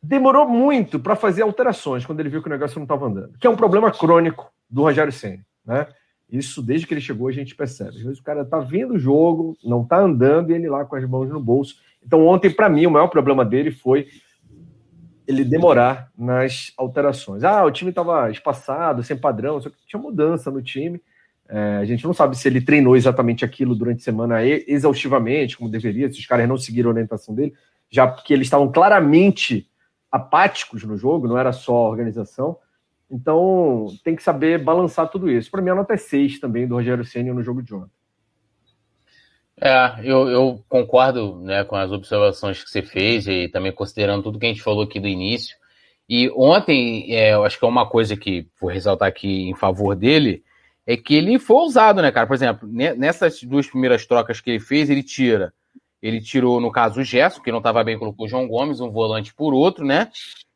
Demorou 0.04 0.48
muito 0.48 1.00
para 1.00 1.16
fazer 1.16 1.44
alterações 1.44 2.06
quando 2.06 2.20
ele 2.20 2.30
viu 2.30 2.42
que 2.42 2.50
o 2.50 2.52
negócio 2.52 2.78
não 2.78 2.84
estava 2.84 3.06
andando, 3.06 3.38
que 3.40 3.48
é 3.48 3.50
um 3.50 3.56
problema 3.56 3.90
crônico 3.90 4.52
do 4.70 4.82
Rogério 4.82 5.14
Senna, 5.14 5.46
né? 5.66 5.88
Isso 6.30 6.62
desde 6.62 6.88
que 6.88 6.94
ele 6.94 7.02
chegou 7.02 7.28
a 7.28 7.32
gente 7.32 7.56
percebe. 7.56 7.92
Às 7.92 8.02
vezes 8.02 8.20
o 8.20 8.24
cara 8.24 8.44
tá 8.44 8.60
vendo 8.60 8.96
o 8.96 9.00
jogo, 9.00 9.56
não 9.64 9.86
tá 9.86 10.00
andando 10.00 10.52
e 10.52 10.56
ele 10.56 10.68
lá 10.68 10.84
com 10.84 10.96
as 10.96 11.08
mãos 11.08 11.30
no 11.30 11.40
bolso. 11.40 11.76
Então 12.04 12.26
ontem 12.26 12.50
para 12.50 12.68
mim 12.68 12.86
o 12.86 12.92
maior 12.92 13.08
problema 13.08 13.46
dele 13.46 13.72
foi 13.72 14.08
ele 15.28 15.46
demorar 15.46 16.12
nas 16.18 16.74
alterações. 16.76 17.44
Ah, 17.44 17.64
o 17.64 17.72
time 17.72 17.92
estava 17.92 18.30
espaçado, 18.30 19.04
sem 19.04 19.16
padrão, 19.16 19.62
só 19.62 19.70
que 19.70 19.78
tinha 19.88 20.02
mudança 20.02 20.52
no 20.52 20.62
time. 20.62 21.02
É, 21.48 21.78
a 21.78 21.86
gente 21.86 22.04
não 22.04 22.14
sabe 22.14 22.38
se 22.38 22.48
ele 22.48 22.60
treinou 22.60 22.96
exatamente 22.96 23.46
aquilo 23.46 23.76
durante 23.76 24.02
a 24.02 24.04
semana 24.04 24.44
exaustivamente, 24.44 25.58
como 25.58 25.70
deveria, 25.70 26.12
se 26.12 26.20
os 26.20 26.26
caras 26.26 26.48
não 26.48 26.58
seguiram 26.58 26.90
a 26.90 26.94
orientação 26.94 27.36
dele, 27.36 27.54
já 27.90 28.08
porque 28.08 28.34
eles 28.34 28.48
estavam 28.48 28.72
claramente 28.72 29.70
apáticos 30.14 30.84
no 30.84 30.96
jogo, 30.96 31.28
não 31.28 31.40
era 31.40 31.52
só 31.52 31.74
a 31.74 31.90
organização. 31.90 32.56
Então 33.10 33.88
tem 34.04 34.16
que 34.16 34.22
saber 34.22 34.64
balançar 34.64 35.10
tudo 35.10 35.28
isso. 35.28 35.50
Para 35.50 35.60
mim, 35.60 35.72
a 35.72 35.76
nota 35.76 35.96
é 35.96 35.98
6 35.98 36.40
também 36.40 36.68
do 36.68 36.76
Rogério 36.76 37.04
Senna 37.04 37.34
no 37.34 37.42
jogo 37.42 37.64
de 37.64 37.74
ontem. 37.74 37.90
É, 39.60 39.96
eu, 40.04 40.30
eu 40.30 40.64
concordo 40.70 41.40
né, 41.42 41.64
com 41.64 41.76
as 41.76 41.92
observações 41.92 42.64
que 42.64 42.70
você 42.70 42.84
fez 42.84 43.28
e 43.28 43.48
também 43.48 43.72
considerando 43.72 44.22
tudo 44.22 44.38
que 44.38 44.46
a 44.46 44.50
gente 44.50 44.62
falou 44.62 44.84
aqui 44.84 45.00
do 45.00 45.08
início. 45.08 45.56
E 46.08 46.30
ontem, 46.36 47.12
é, 47.16 47.34
eu 47.34 47.44
acho 47.44 47.58
que 47.58 47.66
é 47.66 47.68
uma 47.68 47.90
coisa 47.90 48.16
que 48.16 48.48
vou 48.62 48.70
ressaltar 48.70 49.08
aqui 49.08 49.50
em 49.50 49.56
favor 49.56 49.96
dele, 49.96 50.44
é 50.86 50.96
que 50.96 51.16
ele 51.16 51.40
foi 51.40 51.58
ousado, 51.58 52.02
né, 52.04 52.12
cara? 52.12 52.28
Por 52.28 52.36
exemplo, 52.36 52.70
nessas 52.72 53.42
duas 53.42 53.68
primeiras 53.68 54.06
trocas 54.06 54.40
que 54.40 54.52
ele 54.52 54.60
fez, 54.60 54.92
ele 54.92 55.02
tira. 55.02 55.54
Ele 56.04 56.20
tirou, 56.20 56.60
no 56.60 56.70
caso, 56.70 57.00
o 57.00 57.04
Gerson, 57.04 57.42
que 57.42 57.50
não 57.50 57.60
estava 57.60 57.82
bem, 57.82 57.98
colocou 57.98 58.26
o 58.26 58.30
João 58.30 58.46
Gomes, 58.46 58.82
um 58.82 58.92
volante 58.92 59.34
por 59.34 59.54
outro, 59.54 59.86
né? 59.86 60.12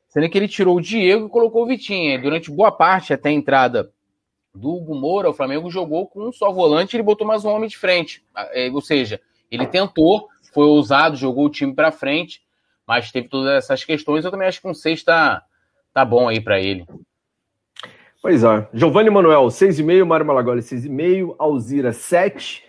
Sendo 0.10 0.30
que 0.30 0.38
ele 0.38 0.48
tirou 0.48 0.76
o 0.76 0.82
Diego 0.82 1.28
e 1.28 1.30
colocou 1.30 1.64
o 1.64 1.66
Vitinho. 1.66 2.22
Durante 2.22 2.52
boa 2.52 2.70
parte, 2.70 3.14
até 3.14 3.30
a 3.30 3.32
entrada 3.32 3.90
do 4.54 4.76
Hugo 4.76 4.94
Moura, 4.94 5.30
o 5.30 5.34
Flamengo 5.34 5.72
jogou 5.72 6.06
com 6.06 6.28
um 6.28 6.34
só 6.34 6.52
volante 6.52 6.94
e 6.94 6.98
ele 6.98 7.04
botou 7.04 7.26
mais 7.26 7.46
um 7.46 7.50
homem 7.50 7.70
de 7.70 7.78
frente. 7.78 8.22
É, 8.52 8.70
ou 8.70 8.82
seja, 8.82 9.22
ele 9.50 9.66
tentou, 9.66 10.28
foi 10.54 10.66
ousado, 10.66 11.16
jogou 11.16 11.46
o 11.46 11.50
time 11.50 11.74
para 11.74 11.94
frente, 11.94 12.42
mas 12.86 13.10
teve 13.10 13.30
todas 13.30 13.54
essas 13.54 13.86
questões. 13.86 14.26
Eu 14.26 14.32
também 14.32 14.50
acho 14.50 14.62
que 14.62 14.68
um 14.68 14.74
6 14.74 15.02
tá, 15.02 15.44
tá 15.94 16.04
bom 16.04 16.28
aí 16.28 16.42
para 16.42 16.60
ele. 16.60 16.86
Pois 18.22 18.44
é. 18.44 18.68
Giovanni 18.74 19.10
Manuel, 19.10 19.46
6,5, 19.46 20.04
Mário 20.06 20.26
Malagoli, 20.26 20.62
6,5, 20.62 21.36
Alzira, 21.40 21.94
7, 21.94 22.66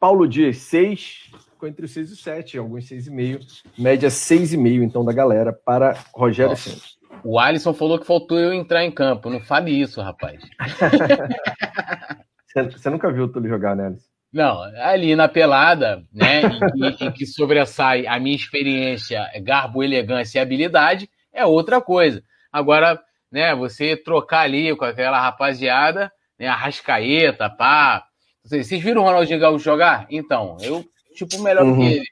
Paulo 0.00 0.26
Dias, 0.26 0.56
6, 0.56 1.30
ficou 1.66 1.68
entre 1.68 1.84
o 1.84 1.88
6 1.88 2.10
e 2.10 2.12
o 2.12 2.16
7, 2.16 2.58
alguns 2.58 2.84
6,5, 2.84 3.62
média 3.76 4.08
6,5, 4.08 4.82
então, 4.82 5.04
da 5.04 5.12
galera, 5.12 5.52
para 5.52 5.98
Rogério 6.14 6.56
Santos. 6.56 6.96
O 7.24 7.38
Alisson 7.38 7.72
falou 7.74 7.98
que 7.98 8.06
faltou 8.06 8.38
eu 8.38 8.52
entrar 8.52 8.84
em 8.84 8.90
campo. 8.90 9.30
Não 9.30 9.40
fale 9.40 9.70
isso, 9.70 10.00
rapaz. 10.00 10.40
você, 12.54 12.90
nunca 12.90 13.12
viu 13.12 13.24
o 13.24 13.28
Túlio 13.28 13.48
jogar, 13.48 13.74
né, 13.74 13.86
Alisson? 13.86 14.06
Não, 14.32 14.62
ali 14.82 15.16
na 15.16 15.28
pelada, 15.28 16.02
né, 16.12 16.42
em, 16.74 17.06
em, 17.06 17.12
que 17.12 17.24
sobressai 17.24 18.06
a 18.06 18.18
minha 18.20 18.36
experiência, 18.36 19.24
garbo, 19.42 19.82
elegância 19.82 20.38
e 20.38 20.42
habilidade, 20.42 21.08
é 21.32 21.46
outra 21.46 21.80
coisa. 21.80 22.22
Agora, 22.52 23.00
né, 23.32 23.54
você 23.54 23.96
trocar 23.96 24.40
ali 24.40 24.76
com 24.76 24.84
aquela 24.84 25.18
rapaziada, 25.18 26.12
né, 26.38 26.48
a 26.48 26.54
rascaeta, 26.54 27.48
pá. 27.48 28.04
Vocês 28.44 28.68
viram 28.82 29.02
o 29.02 29.04
Ronaldinho 29.04 29.40
Gaúcho 29.40 29.64
jogar? 29.64 30.06
Então, 30.10 30.58
eu, 30.60 30.84
tipo, 31.24 31.42
melhor 31.42 31.64
uhum. 31.64 31.76
que 31.76 31.82
ele. 31.84 32.06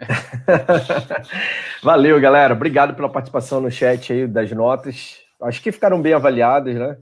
Valeu, 1.82 2.20
galera. 2.20 2.54
Obrigado 2.54 2.94
pela 2.94 3.08
participação 3.08 3.60
no 3.60 3.70
chat 3.70 4.12
aí 4.12 4.26
das 4.26 4.50
notas. 4.50 5.18
Acho 5.42 5.62
que 5.62 5.72
ficaram 5.72 6.00
bem 6.00 6.12
avaliadas, 6.12 6.74
né? 6.74 6.96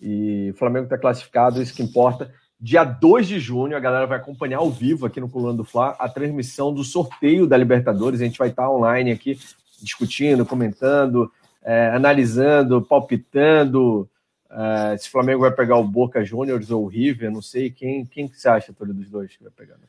E 0.00 0.50
o 0.50 0.58
Flamengo 0.58 0.84
está 0.84 0.98
classificado, 0.98 1.62
isso 1.62 1.74
que 1.74 1.82
importa. 1.82 2.32
Dia 2.60 2.84
2 2.84 3.26
de 3.26 3.40
junho, 3.40 3.76
a 3.76 3.80
galera 3.80 4.06
vai 4.06 4.18
acompanhar 4.18 4.58
ao 4.58 4.70
vivo 4.70 5.06
aqui 5.06 5.20
no 5.20 5.28
Coluna 5.28 5.54
do 5.54 5.64
Fla 5.64 5.96
a 5.98 6.08
transmissão 6.08 6.72
do 6.72 6.84
sorteio 6.84 7.46
da 7.46 7.56
Libertadores. 7.56 8.20
A 8.20 8.24
gente 8.24 8.38
vai 8.38 8.48
estar 8.48 8.70
online 8.70 9.12
aqui 9.12 9.38
discutindo, 9.82 10.46
comentando, 10.46 11.30
é, 11.62 11.88
analisando, 11.88 12.82
palpitando. 12.82 14.08
É, 14.50 14.96
se 14.96 15.08
o 15.08 15.10
Flamengo 15.10 15.40
vai 15.40 15.50
pegar 15.50 15.76
o 15.76 15.86
Boca 15.86 16.24
Juniors 16.24 16.70
ou 16.70 16.84
o 16.84 16.88
River, 16.88 17.30
não 17.30 17.42
sei. 17.42 17.70
Quem, 17.70 18.06
quem 18.06 18.28
que 18.28 18.38
você 18.38 18.48
acha, 18.48 18.72
Túlio, 18.72 18.94
dos 18.94 19.10
dois 19.10 19.36
que 19.36 19.42
vai 19.42 19.52
pegar? 19.52 19.74
Né? 19.74 19.86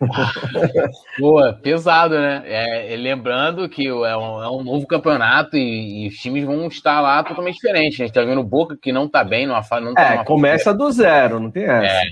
Boa, 1.18 1.52
pesado, 1.52 2.14
né? 2.14 2.42
É, 2.46 2.96
lembrando 2.96 3.68
que 3.68 3.86
é 3.86 4.16
um, 4.16 4.42
é 4.42 4.50
um 4.50 4.62
novo 4.62 4.86
campeonato 4.86 5.56
e, 5.56 6.04
e, 6.04 6.08
os 6.08 6.14
times 6.16 6.44
vão 6.44 6.66
estar 6.66 7.00
lá 7.00 7.22
totalmente 7.22 7.56
diferentes. 7.56 8.00
A 8.00 8.04
gente 8.04 8.14
tá 8.14 8.22
vendo 8.22 8.40
o 8.40 8.44
Boca 8.44 8.76
que 8.80 8.92
não 8.92 9.08
tá 9.08 9.22
bem, 9.24 9.46
não, 9.46 9.54
não 9.54 9.94
tá 9.94 10.14
É, 10.14 10.24
começa 10.24 10.74
do 10.74 10.90
zero, 10.90 11.40
não 11.40 11.50
tem 11.50 11.64
essa. 11.64 12.06
É, 12.06 12.10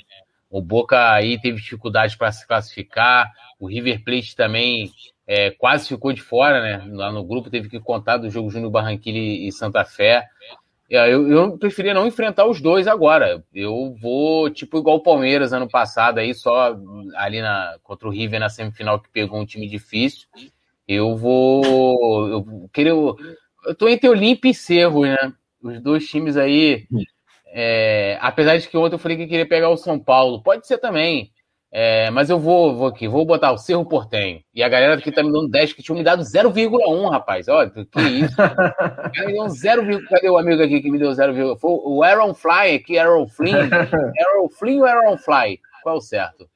o 0.51 0.61
Boca 0.61 1.13
aí 1.13 1.41
teve 1.41 1.59
dificuldade 1.59 2.17
para 2.17 2.31
se 2.31 2.47
classificar, 2.47 3.31
o 3.59 3.67
River 3.67 4.03
Plate 4.05 4.37
também 4.37 4.91
é, 5.27 5.51
quase 5.51 5.89
ficou 5.89 6.13
de 6.13 6.21
fora, 6.21 6.61
né? 6.61 6.85
Lá 6.93 7.11
no 7.11 7.25
grupo 7.25 7.49
teve 7.49 7.69
que 7.69 7.81
contar 7.81 8.19
do 8.19 8.29
jogo 8.29 8.51
Júnior 8.51 8.71
Barranquilla 8.71 9.19
e 9.19 9.51
Santa 9.53 9.85
Fé. 9.85 10.27
Eu, 10.93 11.27
eu 11.31 11.59
preferia 11.59 11.95
não 11.95 12.07
enfrentar 12.07 12.45
os 12.47 12.61
dois 12.61 12.87
agora. 12.87 13.43
Eu 13.55 13.97
vou, 13.99 14.51
tipo, 14.51 14.77
igual 14.77 14.97
o 14.97 15.03
Palmeiras 15.03 15.55
ano 15.55 15.67
passado, 15.67 16.19
aí 16.19 16.35
só 16.35 16.77
ali 17.17 17.41
na, 17.41 17.79
contra 17.83 18.07
o 18.07 18.11
River 18.11 18.39
na 18.39 18.51
semifinal 18.51 19.01
que 19.01 19.09
pegou 19.09 19.41
um 19.41 19.47
time 19.47 19.67
difícil. 19.67 20.29
Eu 20.87 21.17
vou. 21.17 22.29
Eu 22.29 22.69
queria. 22.71 22.93
Eu 22.93 23.75
tô 23.75 23.89
entre 23.89 24.07
Olímpia 24.07 24.51
e 24.51 24.55
Cerro, 24.55 25.07
né? 25.07 25.17
Os 25.63 25.81
dois 25.81 26.07
times 26.07 26.37
aí. 26.37 26.87
É, 27.47 28.19
apesar 28.21 28.59
de 28.59 28.69
que 28.69 28.77
ontem 28.77 28.95
eu 28.95 28.99
falei 28.99 29.17
que 29.17 29.27
queria 29.27 29.49
pegar 29.49 29.71
o 29.71 29.79
São 29.79 29.99
Paulo. 29.99 30.43
Pode 30.43 30.67
ser 30.67 30.77
também. 30.77 31.32
É, 31.75 32.11
mas 32.11 32.29
eu 32.29 32.39
vou, 32.39 32.77
vou 32.77 32.87
aqui, 32.87 33.09
vou 33.09 33.25
botar 33.25 33.51
o 33.51 33.57
Cerro 33.57 33.87
Portenho. 33.87 34.43
E 34.55 34.63
a 34.63 34.69
galera 34.69 34.95
aqui 34.95 35.11
tá 35.11 35.23
me 35.23 35.33
dando 35.33 35.49
10, 35.49 35.73
que 35.73 35.83
tinha 35.83 35.97
me 35.97 36.05
dado 36.05 36.23
0,1, 36.23 37.11
rapaz. 37.11 37.49
Olha, 37.49 37.71
que 37.71 38.01
isso. 38.01 38.37
Me 39.27 39.33
deu 39.33 39.49
0, 39.49 40.07
cadê 40.07 40.29
o 40.29 40.37
amigo 40.37 40.63
aqui 40.63 40.83
que 40.83 40.91
me 40.91 40.99
deu 40.99 41.11
0,1? 41.11 41.59
Foi 41.59 41.71
o 41.71 42.03
Aaron 42.03 42.35
Fly 42.35 42.75
aqui, 42.75 42.99
Aaron 42.99 43.27
Flynn. 43.27 43.57
Aaron 43.73 44.49
Flynn 44.51 44.81
ou 44.81 44.87
Aaron 44.87 45.17
Fly? 45.17 45.59
Qual 45.83 45.95
é 45.95 45.99
o 45.99 46.01
certo? 46.03 46.47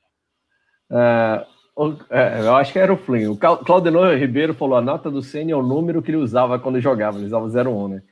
É, 0.91 2.41
eu 2.41 2.55
acho 2.55 2.73
que 2.73 2.79
era 2.79 2.93
o 2.93 2.99
Flynn. 2.99 3.33
O 3.33 3.37
Claudenor 3.37 4.15
Ribeiro 4.17 4.53
falou: 4.53 4.77
a 4.77 4.83
nota 4.83 5.11
do 5.11 5.23
Senna 5.23 5.53
é 5.53 5.57
o 5.57 5.63
número 5.63 6.03
que 6.03 6.11
ele 6.11 6.19
usava 6.19 6.59
quando 6.59 6.79
jogava, 6.81 7.17
ele 7.17 7.27
usava 7.27 7.47
0,1, 7.47 7.89
né? 7.89 8.03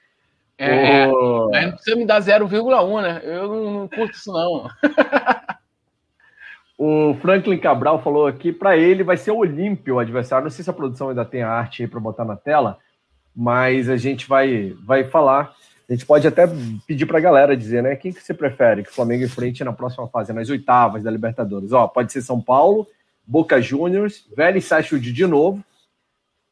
É, 0.56 1.02
é, 1.02 1.06
não 1.06 1.72
precisa 1.72 1.96
me 1.96 2.06
dar 2.06 2.20
0,1, 2.20 3.02
né? 3.02 3.20
Eu 3.24 3.48
não, 3.48 3.70
não 3.80 3.88
curto 3.88 4.14
isso, 4.14 4.32
não. 4.32 4.68
O 6.76 7.14
Franklin 7.22 7.58
Cabral 7.58 8.02
falou 8.02 8.26
aqui, 8.26 8.52
para 8.52 8.76
ele 8.76 9.04
vai 9.04 9.16
ser 9.16 9.30
o 9.30 9.38
Olímpio 9.38 9.94
o 9.94 9.98
adversário. 9.98 10.44
Não 10.44 10.50
sei 10.50 10.64
se 10.64 10.70
a 10.70 10.72
produção 10.72 11.08
ainda 11.08 11.24
tem 11.24 11.42
a 11.42 11.50
arte 11.50 11.82
aí 11.82 11.88
para 11.88 12.00
botar 12.00 12.24
na 12.24 12.36
tela, 12.36 12.78
mas 13.34 13.88
a 13.88 13.96
gente 13.96 14.28
vai, 14.28 14.74
vai 14.84 15.04
falar. 15.04 15.54
A 15.88 15.92
gente 15.92 16.06
pode 16.06 16.26
até 16.26 16.48
pedir 16.86 17.06
para 17.06 17.18
a 17.18 17.20
galera 17.20 17.56
dizer, 17.56 17.82
né? 17.82 17.94
Quem 17.94 18.12
que 18.12 18.22
você 18.22 18.34
prefere 18.34 18.82
que 18.82 18.90
o 18.90 18.94
Flamengo 18.94 19.24
enfrente 19.24 19.62
na 19.62 19.72
próxima 19.72 20.08
fase, 20.08 20.32
nas 20.32 20.50
oitavas 20.50 21.04
da 21.04 21.10
Libertadores? 21.10 21.72
Ó, 21.72 21.86
pode 21.86 22.12
ser 22.12 22.22
São 22.22 22.40
Paulo, 22.40 22.86
Boca 23.26 23.60
Juniors, 23.60 24.26
Vélez 24.34 24.64
Sarsfield 24.64 25.12
de 25.12 25.26
novo, 25.26 25.62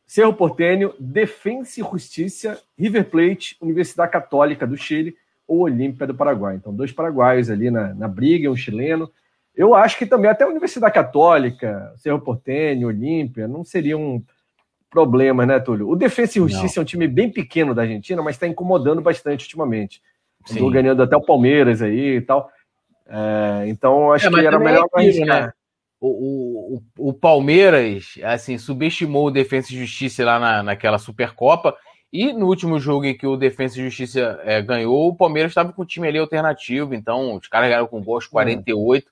Cerro 0.07 0.35
Portenho, 0.35 0.93
Defensa 1.01 1.81
e 1.81 1.82
Justiça, 1.82 2.61
River 2.78 3.07
Plate, 3.07 3.57
Universidade 3.61 4.12
Católica 4.12 4.66
do 4.66 4.77
Chile 4.77 5.16
ou 5.49 5.61
Olímpia 5.61 6.07
do 6.07 6.15
Paraguai. 6.15 6.57
Então, 6.57 6.73
dois 6.73 6.93
paraguaios 6.93 7.51
ali 7.51 7.70
na, 7.70 7.94
na 7.94 8.07
briga, 8.07 8.51
um 8.51 8.57
chileno. 8.57 9.11
Eu 9.55 9.74
acho 9.74 9.99
que 9.99 10.07
também 10.07 10.31
até 10.31 10.45
a 10.45 10.49
Universidade 10.49 10.95
Católica, 10.95 11.93
Cerro 11.97 12.20
Portenho, 12.20 12.89
Olímpia, 12.89 13.47
não 13.47 13.65
seria 13.65 13.99
um 13.99 14.23
problema, 14.91 15.45
né, 15.45 15.59
Túlio? 15.59 15.89
O 15.89 15.97
Defensa 15.97 16.39
e 16.39 16.43
Justiça 16.43 16.77
não. 16.77 16.83
é 16.83 16.83
um 16.83 16.87
time 16.87 17.09
bem 17.09 17.31
pequeno 17.31 17.74
da 17.74 17.83
Argentina, 17.83 18.23
mas 18.23 18.37
está 18.37 18.47
incomodando 18.47 19.01
bastante 19.01 19.45
ultimamente. 19.45 20.03
Estou 20.47 20.70
ganhando 20.70 21.03
até 21.03 21.16
o 21.16 21.23
Palmeiras 21.23 21.83
aí 21.83 22.16
e 22.16 22.20
tal. 22.20 22.51
É, 23.07 23.69
então, 23.69 24.12
acho 24.12 24.27
é, 24.27 24.31
que 24.31 24.47
era 24.47 24.59
melhor 24.59 24.89
é 24.95 25.01
aquilo, 25.01 25.27
né? 25.27 25.53
O, 26.01 26.79
o, 26.99 27.11
o, 27.11 27.15
Palmeiras, 27.15 28.19
assim, 28.24 28.59
subestimou 28.59 29.29
o 29.29 29.31
Defensa 29.31 29.73
e 29.73 29.79
Justiça 29.79 30.24
lá 30.24 30.39
na, 30.39 30.62
naquela 30.62 30.99
Supercopa. 30.99 31.77
E 32.12 32.33
no 32.33 32.47
último 32.47 32.81
jogo 32.81 33.05
em 33.05 33.16
que 33.16 33.27
o 33.27 33.37
Defensa 33.37 33.79
e 33.79 33.85
Justiça 33.85 34.41
é, 34.43 34.61
ganhou, 34.61 35.09
o 35.09 35.16
Palmeiras 35.16 35.53
estava 35.53 35.73
com 35.73 35.83
o 35.83 35.87
time 35.87 36.09
ali 36.09 36.19
alternativo. 36.19 36.93
Então, 36.93 37.37
os 37.37 37.47
caras 37.47 37.69
ganharam 37.69 37.87
com 37.87 38.03
gols 38.03 38.27
48. 38.27 39.07
Hum. 39.07 39.11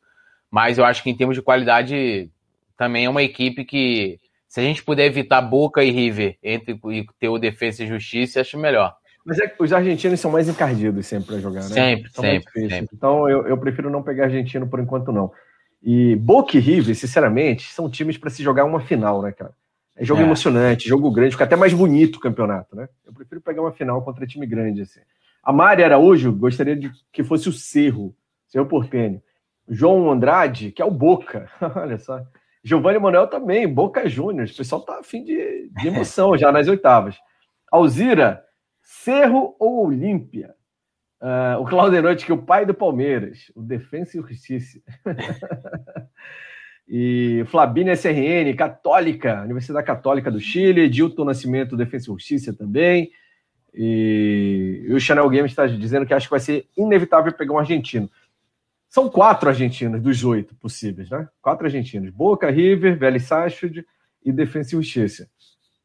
Mas 0.51 0.79
eu 0.79 0.85
acho 0.85 1.03
que 1.03 1.11
em 1.11 1.17
termos 1.17 1.37
de 1.37 1.43
qualidade 1.43 2.31
também 2.77 3.05
é 3.05 3.11
uma 3.11 3.23
equipe 3.23 3.65
que, 3.65 4.19
se 4.49 4.61
a 4.61 4.63
gente 4.63 4.83
puder 4.83 5.07
evitar 5.07 5.41
Boca 5.43 5.85
e 5.85 5.91
River 5.91 6.37
entre 6.43 6.79
e 6.91 7.07
ter 7.19 7.29
o 7.29 7.39
Defesa 7.39 7.85
e 7.85 7.89
Justiça, 7.89 8.41
acho 8.41 8.59
melhor. 8.59 8.97
Mas 9.25 9.39
é 9.39 9.47
que 9.47 9.63
os 9.63 9.73
argentinos 9.73 10.19
são 10.19 10.31
mais 10.31 10.49
encardidos 10.49 11.07
sempre 11.07 11.29
para 11.29 11.39
jogar, 11.39 11.61
né? 11.61 11.69
Sempre, 11.69 12.11
sempre, 12.11 12.69
sempre, 12.69 12.89
Então 12.93 13.29
eu, 13.29 13.47
eu 13.47 13.59
prefiro 13.59 13.91
não 13.91 14.03
pegar 14.03 14.25
argentino 14.25 14.67
por 14.67 14.81
enquanto, 14.81 15.13
não. 15.13 15.31
E 15.83 16.17
Boca 16.17 16.57
e 16.57 16.61
River, 16.61 16.95
sinceramente, 16.95 17.71
são 17.73 17.89
times 17.89 18.19
para 18.19 18.31
se 18.31 18.43
jogar 18.43 18.65
uma 18.65 18.81
final, 18.81 19.23
né, 19.23 19.33
cara? 19.33 19.53
É 19.97 20.05
jogo 20.05 20.23
é. 20.23 20.25
emocionante, 20.25 20.89
jogo 20.89 21.11
grande, 21.11 21.33
fica 21.33 21.45
até 21.45 21.57
mais 21.57 21.75
bonito 21.75 22.17
o 22.17 22.21
campeonato, 22.21 22.75
né? 22.75 22.89
pegar 23.45 23.61
uma 23.61 23.73
final 23.73 24.03
contra 24.03 24.27
time 24.27 24.47
grande. 24.47 24.83
Assim. 24.83 25.01
A 25.43 25.53
Mari 25.53 25.85
Araújo 25.85 26.33
gostaria 26.33 26.75
de 26.75 26.91
que 27.13 27.23
fosse 27.23 27.49
o 27.49 27.53
Cerro, 27.53 28.15
Cerro 28.49 28.67
Portenho. 28.67 29.23
João 29.71 30.11
Andrade, 30.11 30.73
que 30.73 30.83
é 30.83 30.85
o 30.85 30.91
Boca, 30.91 31.49
olha 31.77 31.99
só. 31.99 32.21
Giovanni 32.63 32.99
Manuel 32.99 33.29
também, 33.29 33.67
Boca 33.67 34.09
Juniors. 34.09 34.53
O 34.53 34.57
pessoal 34.57 34.83
tá 34.83 34.99
afim 34.99 35.25
de, 35.25 35.71
de 35.71 35.89
emoção 35.89 36.37
já 36.39 36.51
nas 36.51 36.69
oitavas. 36.69 37.17
Alzira, 37.71 38.45
Cerro 38.83 39.55
ou 39.59 39.87
Olímpia? 39.87 40.55
Uh, 41.23 41.61
o 41.61 41.65
Claudio 41.67 42.03
Noite, 42.03 42.27
que 42.27 42.33
é 42.33 42.35
o 42.35 42.43
pai 42.43 42.67
do 42.67 42.75
Palmeiras, 42.75 43.53
o 43.55 43.63
Defensa 43.63 44.19
e 44.19 44.23
Justiça. 44.23 44.81
e 46.89 47.45
Flabina 47.47 47.93
SRN, 47.93 48.55
Católica, 48.57 49.43
Universidade 49.43 49.87
Católica 49.87 50.31
do 50.31 50.41
Chile, 50.41 50.89
Dilton 50.89 51.25
Nascimento, 51.25 51.77
Defensa 51.77 52.07
e 52.07 52.13
Justiça 52.13 52.53
também. 52.53 53.11
E, 53.73 54.87
e 54.89 54.93
o 54.93 54.99
Chanel 54.99 55.29
Games 55.29 55.53
está 55.53 55.67
dizendo 55.67 56.05
que 56.05 56.13
acho 56.13 56.27
que 56.27 56.33
vai 56.33 56.41
ser 56.41 56.67
inevitável 56.77 57.33
pegar 57.33 57.53
um 57.53 57.59
argentino. 57.59 58.11
São 58.91 59.09
quatro 59.09 59.49
argentinos 59.49 60.03
dos 60.03 60.25
oito 60.25 60.53
possíveis, 60.57 61.09
né? 61.09 61.29
Quatro 61.41 61.65
argentinos: 61.65 62.11
Boca, 62.11 62.51
River, 62.51 62.99
Vélez 62.99 63.23
Sarsfield 63.23 63.87
e 64.25 64.33
Defensa 64.33 64.71
e 64.71 64.73
Justiça. 64.73 65.29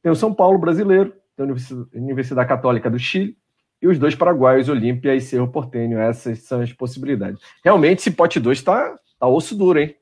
Tem 0.01 0.11
o 0.11 0.15
São 0.15 0.33
Paulo 0.33 0.57
brasileiro, 0.57 1.13
tem 1.37 1.45
a 1.45 1.97
Universidade 1.97 2.49
Católica 2.49 2.89
do 2.89 2.97
Chile 2.97 3.37
e 3.79 3.87
os 3.87 3.99
dois 3.99 4.15
paraguaios, 4.15 4.69
Olímpia 4.69 5.15
e 5.15 5.21
Cerro 5.21 5.47
Portenho. 5.47 5.99
Essas 5.99 6.39
são 6.39 6.61
as 6.61 6.73
possibilidades. 6.73 7.39
Realmente, 7.63 7.99
esse 7.99 8.09
pote 8.09 8.39
2 8.39 8.63
tá, 8.63 8.95
tá 9.19 9.27
osso 9.27 9.55
duro, 9.55 9.79
hein? 9.79 9.95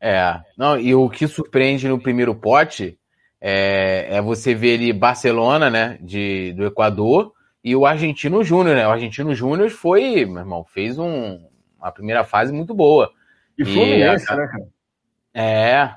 É, 0.00 0.40
não, 0.56 0.78
e 0.78 0.94
o 0.94 1.10
que 1.10 1.26
surpreende 1.26 1.86
no 1.86 2.00
primeiro 2.00 2.34
pote 2.34 2.98
é, 3.38 4.16
é 4.16 4.22
você 4.22 4.54
ver 4.54 4.78
ali 4.78 4.92
Barcelona, 4.92 5.68
né, 5.68 5.98
de, 6.00 6.52
do 6.54 6.64
Equador, 6.64 7.32
e 7.62 7.74
o 7.76 7.84
Argentino 7.84 8.42
Júnior, 8.42 8.76
né? 8.76 8.86
O 8.86 8.90
Argentino 8.90 9.34
Júnior 9.34 9.68
foi, 9.70 10.24
meu 10.24 10.38
irmão, 10.38 10.64
fez 10.64 10.98
um, 10.98 11.38
uma 11.86 11.92
primeira 11.92 12.24
fase 12.24 12.52
muito 12.52 12.74
boa. 12.74 13.10
E 13.58 13.64
Fluminense, 13.64 14.26
e, 14.30 14.36
né, 14.36 14.46
cara? 14.46 14.68
É. 15.32 15.94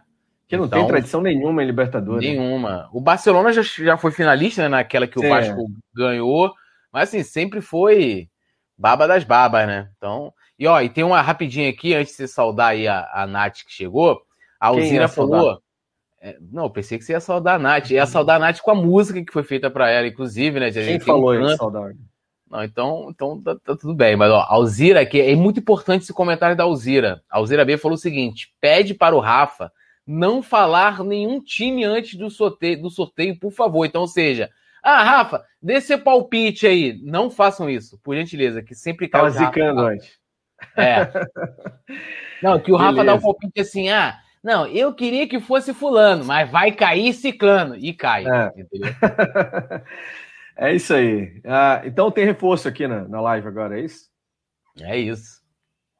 Que 0.48 0.58
não 0.58 0.66
então, 0.66 0.80
tem 0.80 0.88
tradição 0.88 1.22
nenhuma 1.22 1.62
em 1.62 1.66
Libertadores. 1.66 2.28
Nenhuma. 2.28 2.90
O 2.92 3.00
Barcelona 3.00 3.54
já, 3.54 3.62
já 3.62 3.98
foi 3.98 4.12
finalista, 4.12 4.64
né, 4.64 4.70
naquela 4.70 5.06
que 5.06 5.20
o 5.20 5.24
é. 5.24 5.30
Vasco 5.30 5.68
ganhou, 5.94 6.54
mas 6.92 7.10
assim, 7.10 7.22
sempre 7.22 7.62
foi 7.62 8.30
baba 8.76 9.08
das 9.08 9.24
babas, 9.24 9.68
né? 9.68 9.90
Então, 9.96 10.34
e 10.58 10.66
ó, 10.66 10.82
e 10.82 10.90
tem 10.90 11.04
uma 11.04 11.22
rapidinha 11.22 11.70
aqui, 11.70 11.94
antes 11.94 12.14
de 12.14 12.18
você 12.18 12.28
saudar 12.28 12.70
aí 12.70 12.88
a, 12.88 13.08
a 13.14 13.28
Nath 13.28 13.64
que 13.66 13.72
chegou, 13.72 14.22
a 14.60 14.68
Alzira 14.68 15.08
falou. 15.08 15.62
É, 16.22 16.38
não, 16.52 16.64
eu 16.64 16.70
pensei 16.70 16.98
que 16.98 17.06
você 17.06 17.14
ia 17.14 17.22
saudar 17.22 17.56
a 17.56 17.60
Nath. 17.60 17.92
Ia 17.92 18.06
saudar 18.06 18.36
a 18.36 18.40
Nath 18.40 18.60
com 18.60 18.72
a 18.72 18.76
música 18.76 19.24
que 19.24 19.32
foi 19.32 19.44
feita 19.44 19.70
para 19.70 19.90
ela, 19.90 20.08
inclusive, 20.08 20.60
né? 20.60 20.70
Quem 20.72 21.00
falou 21.00 21.34
isso, 21.34 21.56
saudade? 21.56 21.98
Não, 22.50 22.64
então, 22.64 23.08
então 23.10 23.42
tá, 23.42 23.56
tá, 23.56 23.76
tudo 23.76 23.94
bem. 23.94 24.16
Mas, 24.16 24.32
ó, 24.32 24.46
Alzira 24.50 25.02
aqui, 25.02 25.22
é 25.22 25.36
muito 25.36 25.60
importante 25.60 26.04
esse 26.04 26.14
comentário 26.14 26.56
da 26.56 26.64
Alzira. 26.64 27.22
A 27.30 27.38
Alzira 27.38 27.64
B 27.64 27.78
falou 27.78 27.96
o 27.96 28.00
seguinte: 28.00 28.54
pede 28.60 28.94
para 28.94 29.16
o 29.16 29.20
Rafa 29.20 29.72
não 30.06 30.42
falar 30.42 31.04
nenhum 31.04 31.40
time 31.40 31.84
antes 31.84 32.18
do 32.18 32.30
sorteio, 32.30 32.82
do 32.82 32.90
sorteio, 32.90 33.38
por 33.38 33.52
favor. 33.52 33.86
Então, 33.86 34.02
ou 34.02 34.08
seja, 34.08 34.50
ah, 34.82 35.04
Rafa, 35.04 35.46
dê 35.62 35.80
seu 35.80 36.00
palpite 36.00 36.66
aí. 36.66 37.00
Não 37.04 37.30
façam 37.30 37.70
isso, 37.70 38.00
por 38.04 38.16
gentileza, 38.16 38.64
que 38.64 38.74
sempre 38.74 39.08
cai. 39.08 39.22
Tava 39.22 39.32
zicando 39.32 39.82
antes. 39.82 40.18
É. 40.76 41.08
Não, 42.42 42.60
que 42.60 42.72
o 42.72 42.76
Rafa 42.76 43.04
dá 43.04 43.14
um 43.16 43.22
palpite 43.22 43.60
assim, 43.60 43.90
ah, 43.90 44.18
não, 44.42 44.66
eu 44.68 44.94
queria 44.94 45.28
que 45.28 45.40
fosse 45.42 45.74
fulano, 45.74 46.24
mas 46.24 46.50
vai 46.50 46.72
cair 46.72 47.14
ciclano. 47.14 47.76
E 47.76 47.94
cai. 47.94 48.26
É, 48.26 48.52
é 50.60 50.76
isso 50.76 50.94
aí. 50.94 51.42
Ah, 51.46 51.82
então 51.86 52.12
tem 52.12 52.26
reforço 52.26 52.68
aqui 52.68 52.88
na, 52.88 53.08
na 53.08 53.22
live 53.22 53.48
agora, 53.48 53.80
é 53.80 53.84
isso? 53.84 54.10
É 54.82 54.98
isso. 54.98 55.42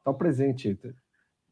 Tá 0.04 0.12
presente, 0.12 0.78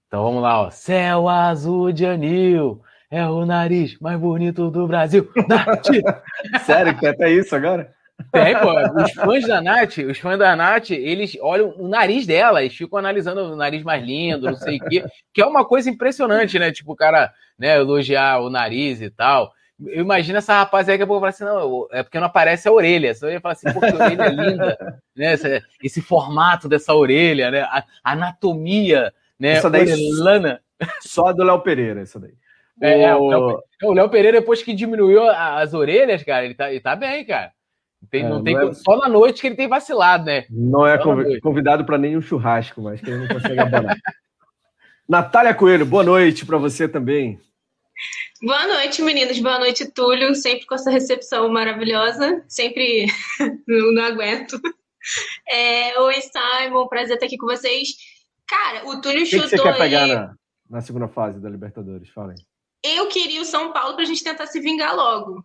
Então 0.07 0.23
vamos 0.23 0.43
lá, 0.43 0.63
ó. 0.63 0.71
Céu 0.71 1.29
azul 1.29 1.93
de 1.93 2.07
anil. 2.07 2.83
É 3.11 3.25
o 3.27 3.47
nariz 3.47 3.99
mais 4.01 4.21
bonito 4.21 4.71
do 4.71 4.87
Brasil. 4.87 5.31
Sério, 6.67 6.95
que 6.95 7.01
tem 7.01 7.09
até 7.09 7.31
isso 7.31 7.57
agora? 7.57 7.95
Tem, 8.33 8.55
pô. 8.59 9.03
Os 9.03 9.13
fãs 9.13 9.47
da 9.47 9.63
Nath, 9.63 9.99
os 9.99 10.19
fãs 10.19 10.39
da 10.39 10.55
Nath, 10.55 10.91
eles 10.91 11.37
olham 11.41 11.73
o 11.79 11.89
nariz 11.89 12.27
dela, 12.27 12.63
eles 12.63 12.77
ficam 12.77 12.99
analisando 12.99 13.41
o 13.41 13.57
nariz 13.57 13.83
mais 13.83 14.05
lindo, 14.05 14.47
não 14.47 14.57
sei 14.57 14.77
o 14.77 14.85
quê, 14.85 15.05
que 15.33 15.41
é 15.41 15.47
uma 15.47 15.65
coisa 15.65 15.89
impressionante, 15.89 16.59
né? 16.59 16.71
Tipo, 16.71 16.93
o 16.93 16.97
cara, 16.97 17.33
né, 17.59 17.77
elogiar 17.77 18.41
o 18.41 18.51
nariz 18.51 19.01
e 19.01 19.09
tal. 19.09 19.53
Eu 19.87 20.03
imagino 20.03 20.39
essa 20.39 20.55
rapaziada 20.55 20.99
que 20.99 21.05
a 21.05 21.07
pouco 21.07 21.21
fala 21.21 21.31
assim, 21.31 21.45
não, 21.45 21.87
é 21.93 22.03
porque 22.03 22.19
não 22.19 22.27
aparece 22.27 22.69
a 22.69 22.73
orelha. 22.73 23.15
Só 23.15 23.29
ia 23.29 23.41
falar 23.41 23.53
assim, 23.53 23.73
pô, 23.73 23.81
que 23.81 23.95
orelha 23.95 24.23
é 24.23 24.29
linda, 24.31 25.01
né? 25.17 25.35
Esse, 25.35 25.63
esse, 25.83 26.03
formato 26.03 26.69
dessa 26.69 26.95
orelha, 26.95 27.51
né? 27.51 27.61
A 27.61 27.85
anatomia, 28.03 29.13
né? 29.39 29.51
Essa 29.51 29.71
daí 29.71 29.83
orelhana. 29.83 30.61
Só 31.01 31.33
do 31.33 31.45
Léo 31.45 31.61
Pereira, 31.61 32.03
isso 32.03 32.19
daí. 32.19 32.35
É, 32.81 33.15
o 33.15 33.93
Léo 33.93 34.09
Pereira, 34.09 34.41
depois 34.41 34.63
que 34.63 34.73
diminuiu 34.73 35.29
as 35.29 35.75
orelhas, 35.75 36.23
cara, 36.23 36.45
ele 36.45 36.55
tá, 36.55 36.71
ele 36.71 36.81
tá 36.81 36.97
bem, 36.97 37.25
cara. 37.25 37.53
Tem, 38.11 38.25
é, 38.25 38.29
não 38.29 38.43
tem, 38.43 38.55
não 38.55 38.69
é... 38.69 38.75
Só 38.75 38.97
na 38.97 39.09
noite 39.09 39.41
que 39.41 39.47
ele 39.49 39.57
tem 39.57 39.69
vacilado, 39.69 40.25
né? 40.25 40.45
Não 40.51 40.87
é 40.87 40.99
convidado 41.41 41.85
para 41.85 41.99
nenhum 41.99 42.21
churrasco, 42.21 42.81
mas 42.81 43.01
que 43.01 43.11
ele 43.11 43.21
não 43.21 43.29
consegue 43.29 43.59
abanar. 43.59 43.97
Natália 45.09 45.55
Coelho, 45.55 45.87
boa 45.87 46.05
noite 46.05 46.45
para 46.45 46.59
você 46.59 46.87
também. 46.87 47.41
Boa 48.41 48.69
noite, 48.69 49.03
meninos. 49.03 49.41
Boa 49.41 49.59
noite, 49.59 49.91
Túlio. 49.91 50.33
Sempre 50.33 50.65
com 50.65 50.77
essa 50.77 50.91
recepção 50.91 51.49
maravilhosa. 51.49 52.45
Sempre 52.47 53.07
não, 53.67 53.93
não 53.93 54.05
aguento. 54.05 54.61
É, 55.49 55.99
Oi, 55.99 56.15
Simon. 56.21 56.87
Prazer 56.87 57.15
estar 57.15 57.27
aqui 57.27 57.37
com 57.37 57.47
vocês. 57.47 57.89
Cara, 58.47 58.89
o 58.89 59.01
Túlio 59.01 59.27
chutou. 59.27 59.47
O 59.47 59.51
que, 59.51 59.57
você 59.57 59.63
quer 59.63 59.77
pegar 59.77 60.07
na, 60.07 60.35
na 60.71 60.81
segunda 60.81 61.09
fase 61.09 61.41
da 61.41 61.51
Libertadores? 61.51 62.09
Falem. 62.11 62.37
Eu 62.85 63.09
queria 63.09 63.43
o 63.43 63.45
São 63.45 63.73
Paulo 63.73 63.95
para 63.95 64.05
a 64.05 64.07
gente 64.07 64.23
tentar 64.23 64.47
se 64.47 64.61
vingar 64.61 64.95
logo. 64.95 65.45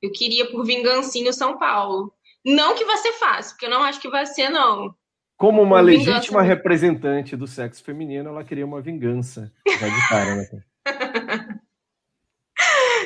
Eu 0.00 0.12
queria 0.12 0.48
por 0.48 0.64
vingancinho 0.64 1.30
o 1.30 1.34
São 1.34 1.58
Paulo. 1.58 2.14
Não 2.44 2.76
que 2.76 2.84
vai 2.84 2.98
ser 2.98 3.12
fácil, 3.14 3.52
porque 3.52 3.66
eu 3.66 3.70
não 3.70 3.82
acho 3.82 4.00
que 4.00 4.08
vai 4.08 4.26
ser, 4.26 4.48
não. 4.48 4.94
Como 5.36 5.60
uma 5.60 5.80
legítima 5.80 6.40
representante 6.40 7.36
do 7.36 7.48
sexo 7.48 7.82
feminino, 7.82 8.28
ela 8.28 8.44
queria 8.44 8.64
uma 8.64 8.80
vingança. 8.80 9.52
Já 9.66 9.88
de 9.88 10.08
cara, 10.08 10.36
né? 10.36 10.62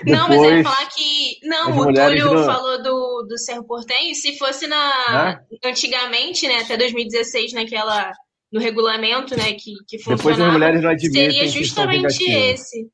Não, 0.07 0.29
mas 0.29 0.43
eu 0.43 0.57
ia 0.59 0.63
falar 0.63 0.87
que. 0.87 1.39
Não, 1.43 1.79
o 1.79 1.93
Túlio 1.93 2.35
não... 2.35 2.45
falou 2.45 2.83
do, 2.83 3.27
do 3.29 3.39
Cerro 3.39 3.65
Portenho. 3.65 4.15
Se 4.15 4.37
fosse 4.39 4.67
na. 4.67 5.41
Antigamente, 5.65 6.47
né? 6.47 6.61
Até 6.61 6.77
2016, 6.77 7.53
naquela. 7.53 8.13
No 8.53 8.61
regulamento, 8.61 9.37
né? 9.37 9.53
Que, 9.55 9.73
que 9.89 9.99
funcionava. 9.99 10.17
Depois 10.17 10.41
as 10.41 10.53
mulheres 10.53 10.83
não 10.83 10.99
Seria 10.99 11.49
justamente 11.49 12.25
esse. 12.25 12.89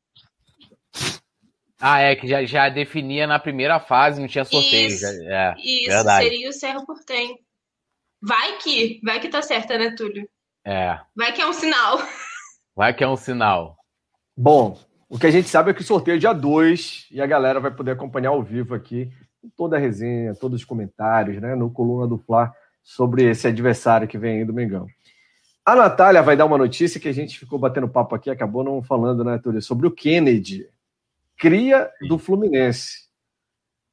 Ah, 1.79 2.01
é, 2.01 2.15
que 2.15 2.29
já, 2.29 2.45
já 2.45 2.69
definia 2.69 3.27
na 3.27 3.41
primeira 3.41 3.81
fase, 3.81 4.21
não 4.21 4.29
tinha 4.29 4.45
sorteio. 4.45 4.87
Isso, 4.87 5.01
já, 5.01 5.09
é, 5.11 5.55
isso 5.59 5.91
verdade. 5.91 6.25
seria 6.25 6.49
o 6.49 6.53
Cerro 6.53 6.87
Portem. 6.87 7.37
Vai 8.23 8.57
que, 8.59 9.01
vai 9.03 9.19
que 9.19 9.29
tá 9.29 9.43
certa, 9.43 9.77
né, 9.77 9.93
Túlio? 9.97 10.29
É. 10.65 10.97
Vai 11.17 11.33
que 11.33 11.43
é 11.43 11.47
um 11.47 11.53
sinal. 11.53 11.99
Vai 12.75 12.95
que 12.95 13.05
é 13.05 13.09
um 13.09 13.17
sinal. 13.17 13.77
Bom, 14.35 14.79
o 15.13 15.19
que 15.19 15.27
a 15.27 15.31
gente 15.31 15.47
sabe 15.47 15.71
é 15.71 15.75
que 15.75 15.83
o 15.83 15.85
sorteio 15.85 16.15
é 16.15 16.19
dia 16.19 16.33
2 16.33 17.09
e 17.11 17.21
a 17.21 17.27
galera 17.27 17.61
vai 17.61 17.71
poder 17.71 17.91
acompanhar 17.91 18.31
ao 18.31 18.43
vivo 18.43 18.75
aqui 18.75 19.13
toda 19.55 19.77
a 19.77 19.79
resenha, 19.79 20.35
todos 20.35 20.61
os 20.61 20.65
comentários, 20.65 21.39
né, 21.39 21.55
no 21.55 21.71
Coluna 21.71 22.07
do 22.07 22.17
Fla 22.17 22.51
sobre 22.83 23.25
esse 23.25 23.47
adversário 23.47 24.09
que 24.09 24.17
vem 24.17 24.39
aí 24.39 24.45
do 24.47 24.55
Mengão. 24.55 24.87
A 25.67 25.77
Natália 25.77 26.23
vai 26.23 26.35
dar 26.35 26.47
uma 26.47 26.57
notícia 26.57 26.99
que 26.99 27.09
a 27.09 27.13
gente 27.13 27.39
ficou 27.39 27.59
batendo 27.59 27.91
papo 27.91 28.15
aqui, 28.15 28.31
acabou 28.31 28.65
não 28.65 28.83
falando, 28.83 29.23
né, 29.23 29.37
Túlio, 29.37 29.61
sobre 29.61 29.87
o 29.87 29.91
Kennedy 29.91 30.67
cria 31.37 31.91
do 32.09 32.19
Fluminense, 32.19 33.07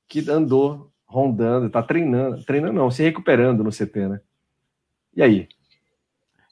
que 0.08 0.30
andou 0.30 0.90
rondando, 1.06 1.70
tá 1.70 1.84
treinando, 1.84 2.46
treinando 2.46 2.76
não, 2.76 2.90
se 2.90 3.04
recuperando 3.04 3.62
no 3.62 3.72
CT, 3.72 4.08
né? 4.08 4.22
E 5.14 5.22
aí? 5.22 5.50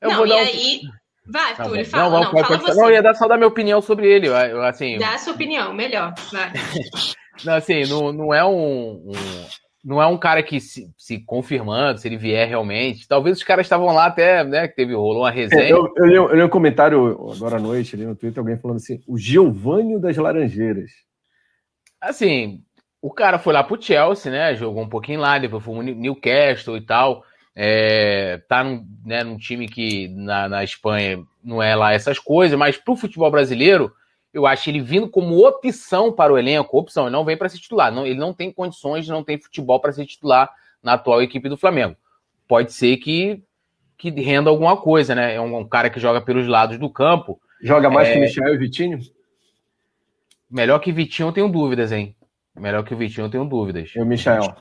Eu 0.02 0.10
não, 0.10 0.18
vou 0.18 0.28
e 0.28 0.34
aí... 0.34 0.82
Vai, 1.28 1.56
tá 1.56 1.64
Túlio, 1.66 1.86
fala. 1.86 2.04
Não, 2.04 2.12
não, 2.12 2.24
não, 2.24 2.32
pode, 2.32 2.48
fala 2.48 2.60
pode, 2.60 2.78
não, 2.78 2.86
eu 2.86 2.94
ia 2.94 3.02
dar 3.02 3.14
só 3.14 3.28
dar 3.28 3.38
minha 3.38 3.48
opinião 3.48 3.82
sobre 3.82 4.08
ele. 4.08 4.28
Eu, 4.28 4.62
assim, 4.64 4.98
Dá 4.98 5.16
a 5.16 5.18
sua 5.18 5.34
opinião, 5.34 5.74
melhor. 5.74 6.14
Vai. 6.32 6.52
não, 7.44 7.54
assim, 7.56 7.84
não, 7.88 8.14
não 8.14 8.34
é 8.34 8.46
um, 8.46 9.04
um 9.08 9.12
não 9.88 10.02
é 10.02 10.08
um 10.08 10.18
cara 10.18 10.44
que 10.44 10.60
se, 10.60 10.92
se, 10.98 11.20
confirmando, 11.20 12.00
se 12.00 12.08
ele 12.08 12.18
vier 12.18 12.48
realmente. 12.48 13.08
Talvez 13.08 13.38
os 13.38 13.44
caras 13.44 13.66
estavam 13.66 13.88
lá 13.88 14.08
até, 14.08 14.44
né? 14.44 14.68
Que 14.68 14.76
teve, 14.76 14.94
rolou 14.94 15.24
uma 15.24 15.32
resenha. 15.32 15.64
É, 15.64 15.72
eu, 15.72 15.94
eu, 15.96 16.06
li, 16.06 16.16
eu, 16.16 16.36
li, 16.36 16.44
um 16.44 16.50
comentário 16.50 17.32
agora 17.32 17.56
à 17.56 17.60
noite 17.60 17.96
ali 17.96 18.06
no 18.06 18.16
Twitter, 18.16 18.40
alguém 18.40 18.58
falando 18.58 18.78
assim: 18.78 19.02
o 19.08 19.18
Giovanni 19.18 20.00
das 20.00 20.18
Laranjeiras. 20.18 20.92
Assim, 22.02 22.62
o 23.02 23.12
cara 23.12 23.40
foi 23.40 23.54
lá 23.54 23.64
pro 23.64 23.82
Chelsea, 23.82 24.32
né? 24.32 24.56
Jogou 24.56 24.84
um 24.84 24.90
pouquinho 24.90 25.22
lá, 25.22 25.40
depois 25.40 25.64
foi 25.64 25.76
no 25.76 25.84
Newcastle 25.84 26.76
e 26.76 26.82
tal. 26.82 27.24
É, 27.60 28.40
tá 28.48 28.64
num, 28.64 28.86
né, 29.04 29.24
num 29.24 29.36
time 29.36 29.68
que 29.68 30.08
na, 30.10 30.48
na 30.48 30.64
Espanha 30.64 31.24
não 31.44 31.62
é 31.62 31.76
lá 31.76 31.92
essas 31.92 32.20
coisas, 32.20 32.56
mas 32.58 32.78
pro 32.78 32.96
futebol 32.96 33.32
brasileiro 33.32 33.92
eu 34.32 34.46
acho 34.46 34.70
ele 34.70 34.80
vindo 34.80 35.10
como 35.10 35.44
opção 35.44 36.14
para 36.14 36.32
o 36.32 36.38
elenco, 36.38 36.78
opção, 36.78 37.06
ele 37.06 37.14
não 37.14 37.26
vem 37.26 37.36
para 37.36 37.50
ser 37.50 37.58
titular, 37.58 37.92
não, 37.92 38.06
ele 38.06 38.20
não 38.20 38.32
tem 38.32 38.52
condições, 38.52 39.08
não 39.08 39.24
tem 39.24 39.42
futebol 39.42 39.80
para 39.80 39.92
ser 39.92 40.06
titular 40.06 40.54
na 40.84 40.94
atual 40.94 41.20
equipe 41.24 41.50
do 41.50 41.58
Flamengo. 41.58 41.96
Pode 42.48 42.72
ser 42.72 42.98
que, 42.98 43.42
que 43.98 44.12
renda 44.12 44.52
alguma 44.52 44.78
coisa, 44.78 45.16
né? 45.16 45.34
É 45.34 45.42
um, 45.42 45.58
um 45.58 45.68
cara 45.68 45.90
que 45.90 46.00
joga 46.00 46.22
pelos 46.22 46.48
lados 46.48 46.78
do 46.78 46.92
campo. 46.92 47.42
Joga 47.60 47.90
mais 47.90 48.10
é... 48.10 48.14
que 48.14 48.20
Michel 48.20 48.54
e 48.54 48.58
Vitinho? 48.58 49.00
Melhor 50.48 50.78
que 50.78 50.92
Vitinho, 50.92 51.30
eu 51.30 51.34
tenho 51.34 51.50
dúvidas, 51.50 51.92
hein? 51.92 52.16
Melhor 52.56 52.84
que 52.84 52.94
o 52.94 52.98
Vitinho, 52.98 53.26
eu 53.26 53.32
tenho 53.32 53.46
dúvidas. 53.46 53.92
E 53.96 54.00
o 54.00 54.06
Michael? 54.06 54.56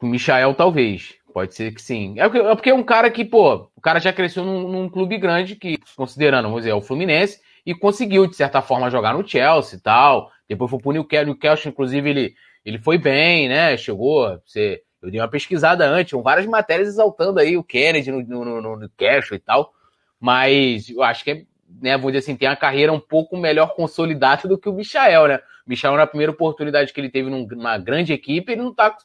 O 0.00 0.06
Michael, 0.06 0.54
talvez. 0.54 1.14
Pode 1.32 1.54
ser 1.54 1.72
que 1.72 1.80
sim. 1.80 2.18
É 2.18 2.24
porque, 2.24 2.38
é 2.38 2.54
porque 2.54 2.70
é 2.70 2.74
um 2.74 2.82
cara 2.82 3.10
que, 3.10 3.24
pô, 3.24 3.70
o 3.74 3.80
cara 3.80 3.98
já 3.98 4.12
cresceu 4.12 4.44
num, 4.44 4.68
num, 4.68 4.88
clube 4.88 5.16
grande, 5.16 5.56
que, 5.56 5.78
considerando, 5.96 6.44
vamos 6.44 6.62
dizer, 6.62 6.72
o 6.72 6.82
Fluminense, 6.82 7.40
e 7.64 7.74
conseguiu, 7.74 8.26
de 8.26 8.36
certa 8.36 8.60
forma, 8.60 8.90
jogar 8.90 9.14
no 9.14 9.26
Chelsea 9.26 9.78
e 9.78 9.80
tal. 9.80 10.30
Depois 10.48 10.70
foi 10.70 10.80
pro 10.80 10.92
Newcastle, 10.92 11.26
Newcastle 11.26 11.70
inclusive, 11.70 12.10
ele, 12.10 12.34
ele 12.64 12.78
foi 12.78 12.98
bem, 12.98 13.48
né? 13.48 13.76
Chegou 13.76 14.40
ser. 14.44 14.82
Eu 15.00 15.10
dei 15.10 15.20
uma 15.20 15.28
pesquisada 15.28 15.84
antes, 15.84 16.20
várias 16.22 16.46
matérias 16.46 16.86
exaltando 16.88 17.40
aí 17.40 17.56
o 17.56 17.64
Kennedy 17.64 18.12
no, 18.12 18.22
no, 18.22 18.44
no, 18.44 18.60
no 18.60 18.76
Newcastle 18.76 19.36
e 19.36 19.40
tal. 19.40 19.72
Mas 20.20 20.88
eu 20.88 21.02
acho 21.02 21.24
que 21.24 21.30
é, 21.30 21.42
né, 21.80 21.98
vou 21.98 22.10
dizer 22.10 22.18
assim, 22.20 22.36
tem 22.36 22.48
uma 22.48 22.54
carreira 22.54 22.92
um 22.92 23.00
pouco 23.00 23.36
melhor 23.36 23.74
consolidada 23.74 24.46
do 24.46 24.58
que 24.58 24.68
o 24.68 24.72
Michael, 24.72 25.26
né? 25.26 25.36
O 25.66 25.70
Michael, 25.70 25.96
na 25.96 26.06
primeira 26.06 26.30
oportunidade 26.30 26.92
que 26.92 27.00
ele 27.00 27.10
teve 27.10 27.28
numa 27.30 27.78
grande 27.78 28.12
equipe, 28.12 28.52
ele 28.52 28.62
não 28.62 28.72
tá, 28.72 28.96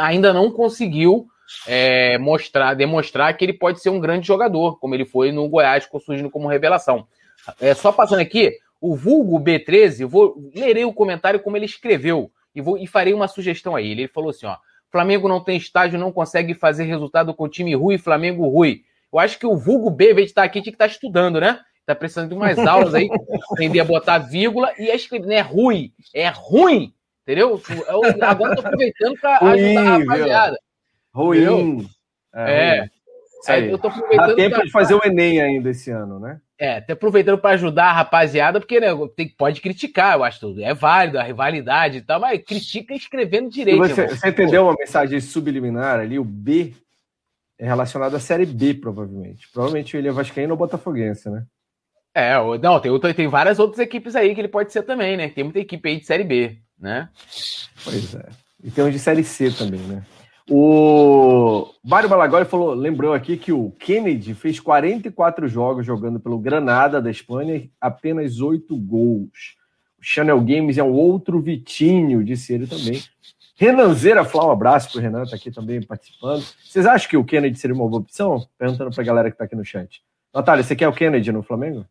ainda 0.00 0.32
não 0.32 0.50
conseguiu 0.50 1.28
é, 1.66 2.18
mostrar, 2.18 2.74
demonstrar 2.74 3.36
que 3.36 3.44
ele 3.44 3.52
pode 3.52 3.80
ser 3.80 3.90
um 3.90 4.00
grande 4.00 4.26
jogador, 4.26 4.78
como 4.78 4.94
ele 4.94 5.04
foi 5.04 5.32
no 5.32 5.48
Goiás, 5.48 5.88
surgindo 6.04 6.30
como 6.30 6.48
revelação. 6.48 7.06
É, 7.60 7.74
só 7.74 7.92
passando 7.92 8.20
aqui, 8.20 8.52
o 8.80 8.94
vulgo 8.94 9.40
B13, 9.40 10.00
eu 10.00 10.08
vou 10.08 10.36
lerei 10.54 10.84
o 10.84 10.92
comentário 10.92 11.40
como 11.40 11.56
ele 11.56 11.66
escreveu 11.66 12.30
e, 12.54 12.60
vou, 12.60 12.78
e 12.78 12.86
farei 12.86 13.14
uma 13.14 13.28
sugestão 13.28 13.76
aí. 13.76 13.90
Ele 13.90 14.08
falou 14.08 14.30
assim: 14.30 14.46
ó, 14.46 14.56
Flamengo 14.90 15.28
não 15.28 15.42
tem 15.42 15.56
estágio, 15.56 15.98
não 15.98 16.12
consegue 16.12 16.54
fazer 16.54 16.84
resultado 16.84 17.34
com 17.34 17.48
time 17.48 17.74
ruim, 17.74 17.98
Flamengo 17.98 18.48
ruim. 18.48 18.82
Eu 19.12 19.18
acho 19.18 19.38
que 19.38 19.46
o 19.46 19.56
vulgo 19.56 19.90
B, 19.90 20.12
em 20.12 20.14
vez 20.14 20.26
de 20.26 20.30
estar 20.32 20.42
aqui, 20.42 20.60
tinha 20.60 20.72
que 20.72 20.76
estar 20.76 20.86
estudando, 20.86 21.40
né? 21.40 21.60
Tá 21.84 21.94
precisando 21.94 22.30
de 22.30 22.34
umas 22.34 22.58
aulas 22.66 22.94
aí, 22.94 23.08
aprender 23.52 23.80
a 23.80 23.84
botar 23.84 24.18
vírgula 24.18 24.72
e 24.78 24.90
a 24.90 24.94
escrever. 24.94 25.26
Não 25.26 25.34
é 25.34 25.40
ruim, 25.40 25.92
é 26.14 26.28
ruim, 26.28 26.92
entendeu? 27.22 27.60
Eu, 27.88 28.02
agora 28.22 28.52
eu 28.52 28.56
tô 28.56 28.66
aproveitando 28.66 29.20
para 29.20 29.38
ajudar 29.38 29.80
a 29.80 29.98
rapaziada. 29.98 30.58
Ruim. 31.16 31.88
É. 32.34 32.78
é. 32.80 32.90
Aí, 33.48 33.70
eu 33.70 33.78
tô 33.78 33.88
aproveitando 33.88 34.28
Dá 34.28 34.34
tempo 34.34 34.56
pra... 34.56 34.64
de 34.64 34.70
fazer 34.70 34.94
o 34.94 35.00
Enem 35.02 35.40
ainda 35.40 35.70
esse 35.70 35.90
ano, 35.90 36.18
né? 36.18 36.40
É, 36.58 36.80
tô 36.80 36.92
aproveitando 36.92 37.38
para 37.38 37.54
ajudar 37.54 37.86
a 37.86 37.92
rapaziada, 37.92 38.60
porque 38.60 38.80
né, 38.80 38.88
tem, 39.14 39.28
pode 39.28 39.60
criticar, 39.60 40.16
eu 40.16 40.24
acho 40.24 40.40
tudo. 40.40 40.62
É 40.62 40.74
válido 40.74 41.18
a 41.18 41.22
rivalidade 41.22 41.98
e 41.98 42.00
tal, 42.02 42.20
mas 42.20 42.42
critica 42.42 42.94
escrevendo 42.94 43.48
direito. 43.48 43.78
Você, 43.78 44.08
você, 44.08 44.28
entendeu 44.28 44.64
uma 44.64 44.74
mensagem 44.78 45.20
subliminar 45.20 46.00
ali? 46.00 46.18
O 46.18 46.24
B 46.24 46.74
é 47.58 47.66
relacionado 47.66 48.14
à 48.14 48.20
Série 48.20 48.46
B, 48.46 48.74
provavelmente. 48.74 49.48
Provavelmente 49.52 49.96
ele 49.96 50.08
é 50.08 50.12
vascaíno 50.12 50.52
ou 50.52 50.58
botafoguense, 50.58 51.30
né? 51.30 51.44
É, 52.14 52.34
não, 52.58 52.80
tem, 52.80 53.14
tem 53.14 53.28
várias 53.28 53.58
outras 53.58 53.78
equipes 53.78 54.16
aí 54.16 54.34
que 54.34 54.40
ele 54.40 54.48
pode 54.48 54.72
ser 54.72 54.82
também, 54.82 55.16
né? 55.16 55.28
Tem 55.28 55.44
muita 55.44 55.60
equipe 55.60 55.88
aí 55.88 55.98
de 55.98 56.06
Série 56.06 56.24
B, 56.24 56.58
né? 56.78 57.08
Pois 57.84 58.14
é. 58.14 58.26
E 58.64 58.70
tem 58.70 58.84
uns 58.84 58.92
de 58.92 58.98
Série 58.98 59.22
C 59.22 59.50
também, 59.50 59.80
né? 59.80 60.02
O 60.48 61.72
Mário 61.84 62.08
Malagoli 62.08 62.44
falou, 62.44 62.72
lembrou 62.72 63.12
aqui 63.12 63.36
que 63.36 63.52
o 63.52 63.72
Kennedy 63.72 64.32
fez 64.32 64.60
44 64.60 65.48
jogos 65.48 65.84
jogando 65.84 66.20
pelo 66.20 66.38
Granada 66.38 67.02
da 67.02 67.10
Espanha, 67.10 67.68
apenas 67.80 68.40
8 68.40 68.76
gols. 68.76 69.56
O 69.98 70.02
Channel 70.02 70.40
Games 70.40 70.78
é 70.78 70.84
um 70.84 70.92
outro 70.92 71.40
Vitinho, 71.40 72.22
disse 72.22 72.52
ele 72.52 72.66
também. 72.66 73.02
Renanzeira 73.56 74.24
Flá, 74.24 74.46
um 74.46 74.52
abraço 74.52 74.92
pro 74.92 75.00
Renan, 75.00 75.24
tá 75.24 75.34
aqui 75.34 75.50
também 75.50 75.82
participando. 75.82 76.44
Vocês 76.62 76.86
acham 76.86 77.08
que 77.08 77.16
o 77.16 77.24
Kennedy 77.24 77.58
seria 77.58 77.74
uma 77.74 77.88
boa 77.88 78.02
opção? 78.02 78.46
Perguntando 78.56 78.94
pra 78.94 79.02
galera 79.02 79.30
que 79.30 79.38
tá 79.38 79.44
aqui 79.44 79.56
no 79.56 79.64
chat. 79.64 80.02
Natália, 80.32 80.62
você 80.62 80.76
quer 80.76 80.86
o 80.86 80.92
Kennedy 80.92 81.32
no 81.32 81.42
Flamengo? 81.42 81.84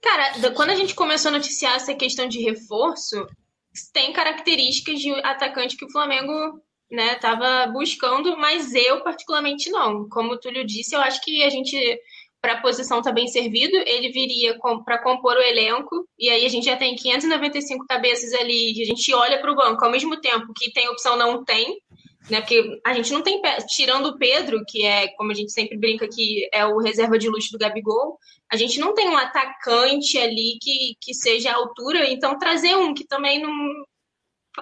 Cara, 0.00 0.50
quando 0.54 0.70
a 0.70 0.74
gente 0.74 0.94
começou 0.94 1.28
a 1.28 1.32
noticiar 1.32 1.76
essa 1.76 1.94
questão 1.94 2.26
de 2.26 2.40
reforço, 2.40 3.28
tem 3.92 4.12
características 4.12 4.98
de 4.98 5.12
atacante 5.20 5.76
que 5.76 5.84
o 5.84 5.90
Flamengo 5.92 6.60
né, 6.92 7.14
tava 7.14 7.66
buscando, 7.72 8.36
mas 8.36 8.74
eu 8.74 9.02
particularmente 9.02 9.70
não. 9.70 10.06
Como 10.10 10.34
o 10.34 10.38
Túlio 10.38 10.64
disse, 10.64 10.94
eu 10.94 11.00
acho 11.00 11.22
que 11.22 11.42
a 11.42 11.48
gente, 11.48 11.74
para 12.38 12.52
a 12.52 12.60
posição 12.60 13.00
tá 13.00 13.10
bem 13.10 13.26
servido, 13.28 13.74
ele 13.86 14.10
viria 14.10 14.58
para 14.84 15.02
compor 15.02 15.34
o 15.34 15.42
elenco, 15.42 16.06
e 16.18 16.28
aí 16.28 16.44
a 16.44 16.48
gente 16.50 16.66
já 16.66 16.76
tem 16.76 16.94
595 16.94 17.86
cabeças 17.86 18.34
ali, 18.34 18.82
a 18.82 18.84
gente 18.84 19.14
olha 19.14 19.40
para 19.40 19.50
o 19.50 19.56
banco, 19.56 19.82
ao 19.82 19.90
mesmo 19.90 20.20
tempo 20.20 20.52
que 20.54 20.70
tem 20.70 20.86
opção 20.90 21.16
não 21.16 21.42
tem, 21.42 21.78
né? 22.30 22.40
Porque 22.40 22.62
a 22.84 22.92
gente 22.92 23.10
não 23.10 23.22
tem, 23.22 23.40
tirando 23.68 24.06
o 24.06 24.18
Pedro, 24.18 24.62
que 24.68 24.84
é, 24.84 25.08
como 25.16 25.32
a 25.32 25.34
gente 25.34 25.50
sempre 25.50 25.78
brinca, 25.78 26.06
que 26.06 26.46
é 26.52 26.64
o 26.66 26.78
reserva 26.78 27.18
de 27.18 27.28
luxo 27.28 27.50
do 27.52 27.58
Gabigol, 27.58 28.18
a 28.50 28.56
gente 28.56 28.78
não 28.78 28.94
tem 28.94 29.08
um 29.08 29.16
atacante 29.16 30.18
ali 30.18 30.58
que, 30.60 30.94
que 31.00 31.14
seja 31.14 31.50
a 31.50 31.56
altura, 31.56 32.10
então 32.10 32.38
trazer 32.38 32.76
um 32.76 32.92
que 32.92 33.06
também 33.06 33.40
não. 33.40 33.50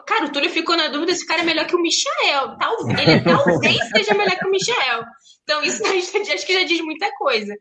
Cara, 0.07 0.27
o 0.27 0.33
Túlio 0.33 0.51
ficou 0.51 0.77
na 0.77 0.89
dúvida 0.89 1.13
se 1.15 1.25
o 1.25 1.27
cara 1.27 1.43
é 1.43 1.45
melhor 1.45 1.67
que 1.67 1.75
o 1.75 1.83
Michel. 1.83 2.57
Talvez, 2.59 3.09
ele 3.09 3.21
talvez 3.25 3.89
seja 3.89 4.15
melhor 4.15 4.39
que 4.39 4.47
o 4.47 4.51
Michel. 4.51 5.05
Então, 5.43 5.63
isso 5.63 5.83
acho 5.85 6.47
que 6.47 6.55
já 6.55 6.63
diz 6.63 6.81
muita 6.81 7.11
coisa. 7.17 7.55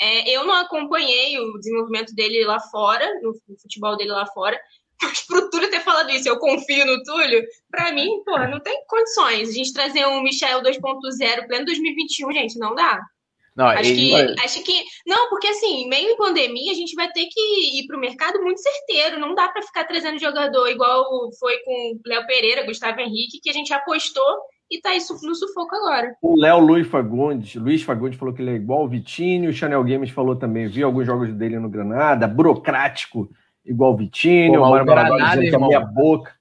É, 0.00 0.30
eu 0.30 0.44
não 0.44 0.54
acompanhei 0.54 1.38
o 1.38 1.58
desenvolvimento 1.58 2.14
dele 2.14 2.44
lá 2.44 2.58
fora, 2.58 3.06
no 3.22 3.32
futebol 3.60 3.96
dele 3.96 4.10
lá 4.10 4.26
fora, 4.26 4.58
mas 5.00 5.22
pro 5.26 5.50
Túlio 5.50 5.70
ter 5.70 5.80
falado 5.80 6.10
isso, 6.10 6.28
eu 6.28 6.38
confio 6.38 6.86
no 6.86 7.02
Túlio, 7.02 7.42
pra 7.70 7.92
mim, 7.92 8.22
porra, 8.24 8.48
não 8.48 8.60
tem 8.60 8.84
condições. 8.86 9.50
A 9.50 9.52
gente 9.52 9.72
trazer 9.72 10.06
um 10.06 10.22
Michel 10.22 10.62
2.0 10.62 11.46
pleno 11.46 11.64
2021, 11.66 12.32
gente, 12.32 12.58
não 12.58 12.74
dá. 12.74 13.00
Não, 13.56 13.66
acho, 13.66 13.90
ele... 13.90 14.10
que, 14.10 14.44
acho 14.44 14.64
que. 14.64 14.82
Não, 15.06 15.28
porque 15.28 15.46
assim, 15.46 15.88
meio 15.88 16.10
em 16.10 16.16
pandemia, 16.16 16.72
a 16.72 16.74
gente 16.74 16.94
vai 16.94 17.08
ter 17.12 17.26
que 17.26 17.78
ir 17.78 17.86
pro 17.86 18.00
mercado 18.00 18.42
muito 18.42 18.60
certeiro. 18.60 19.20
Não 19.20 19.34
dá 19.34 19.48
para 19.48 19.62
ficar 19.62 19.84
trazendo 19.84 20.18
jogador 20.18 20.68
igual 20.68 21.04
foi 21.38 21.56
com 21.58 22.00
Léo 22.04 22.26
Pereira, 22.26 22.66
Gustavo 22.66 23.00
Henrique, 23.00 23.40
que 23.40 23.50
a 23.50 23.52
gente 23.52 23.72
apostou 23.72 24.24
e 24.70 24.80
tá 24.80 24.94
isso 24.94 25.14
no 25.22 25.34
sufoco 25.34 25.74
agora. 25.76 26.16
O 26.20 26.38
Léo 26.40 26.58
Luiz 26.58 26.88
Fagundes, 26.88 27.54
Luiz 27.54 27.82
Fagundes 27.82 28.18
falou 28.18 28.34
que 28.34 28.42
ele 28.42 28.50
é 28.50 28.54
igual 28.54 28.84
o 28.84 28.88
Vitinho, 28.88 29.50
o 29.50 29.52
Chanel 29.52 29.84
Games 29.84 30.10
falou 30.10 30.34
também, 30.34 30.66
viu 30.66 30.86
alguns 30.86 31.06
jogos 31.06 31.32
dele 31.32 31.58
no 31.58 31.68
Granada, 31.68 32.26
burocrático 32.26 33.28
igual 33.64 33.92
o 33.92 33.96
Vitinho, 33.96 34.60
Pô, 34.60 34.66
o 34.66 34.84
Granada, 34.84 35.40
que 35.40 35.54
é 35.54 35.58
minha 35.58 35.80
boca. 35.80 36.32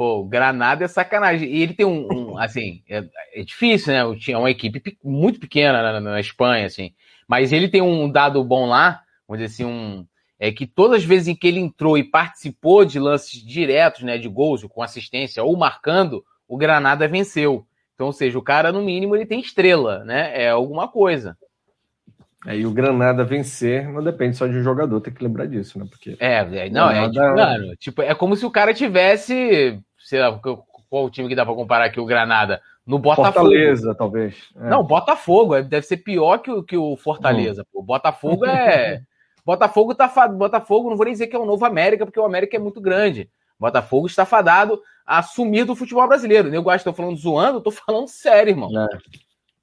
Pô, 0.00 0.20
o 0.20 0.24
Granada 0.24 0.82
é 0.82 0.88
sacanagem. 0.88 1.46
E 1.50 1.60
ele 1.60 1.74
tem 1.74 1.84
um, 1.84 2.08
um 2.10 2.38
assim, 2.40 2.82
é, 2.88 3.04
é, 3.34 3.42
difícil, 3.42 3.92
né? 3.92 4.00
Tinha 4.18 4.38
uma 4.38 4.50
equipe 4.50 4.96
muito 5.04 5.38
pequena 5.38 5.82
na, 5.82 6.00
na, 6.00 6.18
Espanha, 6.18 6.64
assim. 6.64 6.94
Mas 7.28 7.52
ele 7.52 7.68
tem 7.68 7.82
um 7.82 8.10
dado 8.10 8.42
bom 8.42 8.66
lá, 8.66 9.02
vamos 9.28 9.42
dizer 9.42 9.52
assim, 9.52 9.70
um, 9.70 10.06
é 10.38 10.50
que 10.50 10.66
todas 10.66 11.02
as 11.02 11.04
vezes 11.04 11.28
em 11.28 11.34
que 11.34 11.46
ele 11.46 11.60
entrou 11.60 11.98
e 11.98 12.02
participou 12.02 12.82
de 12.82 12.98
lances 12.98 13.44
diretos, 13.44 14.02
né, 14.02 14.16
de 14.16 14.26
gols, 14.26 14.64
com 14.70 14.82
assistência 14.82 15.44
ou 15.44 15.54
marcando, 15.54 16.24
o 16.48 16.56
Granada 16.56 17.06
venceu. 17.06 17.66
Então, 17.94 18.06
ou 18.06 18.12
seja, 18.14 18.38
o 18.38 18.42
cara, 18.42 18.72
no 18.72 18.82
mínimo, 18.82 19.14
ele 19.14 19.26
tem 19.26 19.38
estrela, 19.38 20.02
né? 20.02 20.32
É 20.34 20.48
alguma 20.48 20.88
coisa. 20.88 21.36
Aí 22.46 22.64
o 22.64 22.70
Granada 22.70 23.22
vencer 23.22 23.86
não 23.86 24.02
depende 24.02 24.38
só 24.38 24.46
de 24.46 24.56
um 24.56 24.62
jogador, 24.62 24.98
tem 25.02 25.12
que 25.12 25.22
lembrar 25.22 25.44
disso, 25.44 25.78
né? 25.78 25.84
Porque 25.90 26.16
é, 26.18 26.36
é 26.38 26.70
não, 26.70 26.88
é 26.88 27.06
Granada... 27.06 27.06
é 27.06 27.10
tipo, 27.10 27.36
mano, 27.36 27.76
tipo, 27.76 28.02
é 28.02 28.14
como 28.14 28.34
se 28.34 28.46
o 28.46 28.50
cara 28.50 28.72
tivesse, 28.72 29.78
sei 30.10 30.18
lá, 30.18 30.36
qual 30.38 31.04
o 31.04 31.10
time 31.10 31.28
que 31.28 31.36
dá 31.36 31.46
para 31.46 31.54
comparar 31.54 31.84
aqui 31.84 32.00
o 32.00 32.04
Granada 32.04 32.60
no 32.84 32.98
Botafogo. 32.98 33.32
Fortaleza, 33.32 33.94
talvez. 33.94 34.50
É. 34.56 34.68
Não, 34.68 34.82
Botafogo, 34.82 35.54
é, 35.54 35.62
deve 35.62 35.86
ser 35.86 35.98
pior 35.98 36.38
que 36.38 36.50
o, 36.50 36.64
que 36.64 36.76
o 36.76 36.96
Fortaleza. 36.96 37.64
Hum. 37.72 37.84
Botafogo 37.84 38.44
é 38.44 39.02
Botafogo 39.46 39.94
tá 39.94 40.08
Botafogo, 40.28 40.90
não 40.90 40.96
vou 40.96 41.04
nem 41.04 41.12
dizer 41.12 41.28
que 41.28 41.36
é 41.36 41.38
o 41.38 41.46
novo 41.46 41.64
América, 41.64 42.04
porque 42.04 42.18
o 42.18 42.24
América 42.24 42.56
é 42.56 42.60
muito 42.60 42.80
grande. 42.80 43.30
Botafogo 43.58 44.08
está 44.08 44.24
fadado 44.26 44.82
a 45.06 45.22
sumir 45.22 45.64
do 45.64 45.76
futebol 45.76 46.08
brasileiro. 46.08 46.52
Eu 46.52 46.62
gosto, 46.62 46.78
estou 46.78 46.92
falando 46.92 47.16
zoando, 47.16 47.58
eu 47.58 47.62
tô 47.62 47.70
falando 47.86 48.08
sério, 48.08 48.50
irmão. 48.50 48.70
É. 48.76 48.98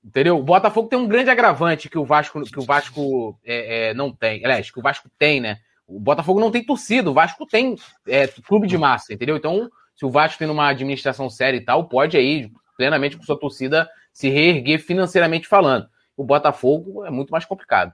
Entendeu? 0.03 0.39
O 0.39 0.43
Botafogo 0.43 0.87
tem 0.87 0.97
um 0.97 1.07
grande 1.07 1.29
agravante 1.29 1.89
que 1.89 1.97
o 1.97 2.05
Vasco, 2.05 2.41
que 2.41 2.59
o 2.59 2.65
Vasco 2.65 3.37
é, 3.45 3.89
é, 3.89 3.93
não 3.93 4.13
tem. 4.13 4.45
Aliás, 4.45 4.71
que 4.71 4.79
o 4.79 4.81
Vasco 4.81 5.09
tem, 5.19 5.41
né? 5.41 5.57
O 5.85 5.99
Botafogo 5.99 6.39
não 6.39 6.51
tem 6.51 6.63
torcida, 6.63 7.09
o 7.09 7.13
Vasco 7.13 7.45
tem 7.45 7.75
é, 8.07 8.27
clube 8.27 8.67
de 8.67 8.77
massa, 8.77 9.13
entendeu? 9.13 9.35
Então, 9.35 9.69
se 9.97 10.05
o 10.05 10.11
Vasco 10.11 10.37
tem 10.37 10.47
uma 10.47 10.69
administração 10.69 11.29
séria 11.29 11.57
e 11.57 11.65
tal, 11.65 11.89
pode 11.89 12.15
aí, 12.15 12.51
plenamente 12.77 13.17
com 13.17 13.23
sua 13.23 13.37
torcida, 13.37 13.89
se 14.13 14.29
reerguer 14.29 14.79
financeiramente 14.79 15.47
falando. 15.47 15.87
O 16.15 16.23
Botafogo 16.23 17.03
é 17.03 17.09
muito 17.09 17.31
mais 17.31 17.45
complicado. 17.45 17.91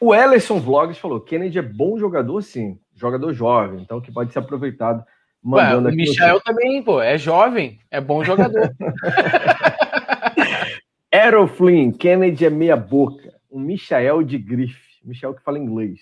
O 0.00 0.12
Ellison 0.12 0.58
Vlogs 0.58 0.98
falou: 0.98 1.20
Kennedy 1.20 1.58
é 1.58 1.62
bom 1.62 1.96
jogador, 1.96 2.42
sim. 2.42 2.78
Jogador 2.96 3.32
jovem, 3.32 3.80
então 3.80 4.00
que 4.00 4.12
pode 4.12 4.32
ser 4.32 4.40
aproveitado. 4.40 5.04
Mandando 5.42 5.88
Ué, 5.88 5.92
o 5.92 5.96
Michel 5.96 6.40
também, 6.40 6.82
pô, 6.82 7.00
é 7.00 7.16
jovem, 7.16 7.78
é 7.90 8.00
bom 8.00 8.24
jogador. 8.24 8.74
Aeroflin, 11.12 11.92
Kennedy 11.92 12.46
é 12.46 12.50
meia 12.50 12.76
boca. 12.76 13.32
Um 13.50 13.60
Michael 13.60 14.24
de 14.24 14.36
grife. 14.36 14.82
Michel 15.04 15.34
que 15.34 15.42
fala 15.42 15.58
inglês. 15.58 16.00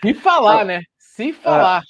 Se 0.00 0.14
falar, 0.14 0.64
né? 0.64 0.82
Se 0.98 1.32
falar. 1.32 1.82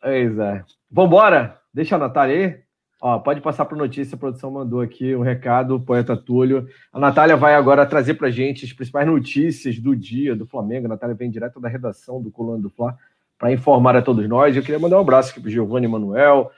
Pois 0.00 0.38
é. 0.38 0.64
Vambora. 0.90 1.58
Deixa 1.72 1.96
a 1.96 1.98
Natália 1.98 2.36
aí. 2.36 2.68
Ó, 3.00 3.18
pode 3.20 3.40
passar 3.40 3.64
para 3.64 3.78
notícia, 3.78 4.16
a 4.16 4.18
produção 4.18 4.50
mandou 4.50 4.80
aqui 4.80 5.14
um 5.14 5.22
recado, 5.22 5.76
o 5.76 5.80
poeta 5.80 6.16
Túlio. 6.16 6.66
A 6.92 6.98
Natália 6.98 7.36
vai 7.36 7.54
agora 7.54 7.86
trazer 7.86 8.14
para 8.14 8.28
gente 8.28 8.64
as 8.64 8.72
principais 8.72 9.06
notícias 9.06 9.78
do 9.78 9.94
dia 9.94 10.34
do 10.34 10.46
Flamengo. 10.46 10.86
A 10.86 10.88
Natália 10.88 11.14
vem 11.14 11.30
direto 11.30 11.60
da 11.60 11.68
redação 11.68 12.20
do 12.20 12.28
Coluna 12.28 12.60
do 12.60 12.68
Fla 12.68 12.96
para 13.38 13.52
informar 13.52 13.94
a 13.94 14.02
todos 14.02 14.28
nós. 14.28 14.56
Eu 14.56 14.62
queria 14.62 14.80
mandar 14.80 14.98
um 14.98 15.02
abraço 15.02 15.30
aqui 15.30 15.40
para 15.40 15.50
Giovanni 15.50 15.86
Manuel, 15.86 16.50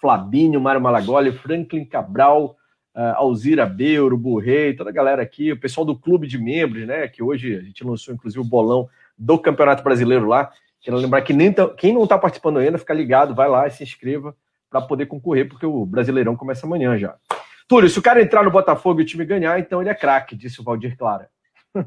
Flabinho, 0.00 0.60
Mário 0.60 0.80
Malagoli, 0.80 1.32
Franklin 1.32 1.84
Cabral, 1.84 2.56
uh, 2.94 3.16
Alzira 3.16 3.66
Beuro, 3.66 4.16
Burrei, 4.16 4.74
toda 4.74 4.90
a 4.90 4.92
galera 4.92 5.20
aqui, 5.20 5.50
o 5.50 5.58
pessoal 5.58 5.84
do 5.84 5.98
clube 5.98 6.28
de 6.28 6.38
membros, 6.38 6.86
né? 6.86 7.08
Que 7.08 7.24
hoje 7.24 7.56
a 7.56 7.60
gente 7.60 7.82
lançou 7.82 8.14
inclusive 8.14 8.40
o 8.40 8.48
bolão 8.48 8.88
do 9.18 9.36
Campeonato 9.36 9.82
Brasileiro 9.82 10.28
lá. 10.28 10.52
Quero 10.88 10.96
lembrar 10.96 11.20
que 11.20 11.34
nem 11.34 11.54
quem 11.76 11.92
não 11.92 12.04
está 12.04 12.16
participando 12.16 12.56
ainda, 12.56 12.78
fica 12.78 12.94
ligado, 12.94 13.34
vai 13.34 13.46
lá 13.46 13.66
e 13.66 13.70
se 13.70 13.82
inscreva 13.82 14.34
para 14.70 14.80
poder 14.80 15.04
concorrer, 15.04 15.46
porque 15.46 15.66
o 15.66 15.84
Brasileirão 15.84 16.34
começa 16.34 16.64
amanhã 16.64 16.96
já. 16.96 17.14
Túlio, 17.68 17.90
se 17.90 17.98
o 17.98 18.02
cara 18.02 18.22
entrar 18.22 18.42
no 18.42 18.50
Botafogo 18.50 18.98
e 18.98 19.02
o 19.02 19.06
time 19.06 19.26
ganhar, 19.26 19.60
então 19.60 19.82
ele 19.82 19.90
é 19.90 19.94
craque, 19.94 20.34
disse 20.34 20.62
o 20.62 20.64
Valdir 20.64 20.96
Clara. 20.96 21.28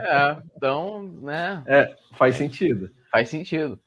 É, 0.00 0.36
então, 0.56 1.04
né? 1.22 1.62
É, 1.68 1.94
faz 2.18 2.34
sentido. 2.34 2.90
Faz 3.12 3.28
sentido. 3.28 3.78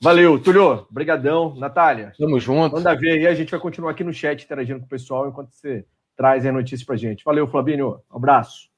Valeu, 0.00 0.38
Túlio. 0.40 0.86
Brigadão. 0.88 1.56
Natália. 1.56 2.12
Tamo 2.16 2.38
junto. 2.38 2.76
Manda 2.76 2.94
ver 2.94 3.10
aí, 3.10 3.26
a 3.26 3.34
gente 3.34 3.50
vai 3.50 3.58
continuar 3.58 3.90
aqui 3.90 4.04
no 4.04 4.14
chat 4.14 4.44
interagindo 4.44 4.78
com 4.78 4.86
o 4.86 4.88
pessoal 4.88 5.28
enquanto 5.28 5.50
você 5.50 5.84
traz 6.16 6.46
a 6.46 6.52
notícia 6.52 6.86
pra 6.86 6.94
gente. 6.94 7.24
Valeu, 7.24 7.48
Flavinho. 7.48 8.00
Um 8.08 8.16
abraço. 8.16 8.70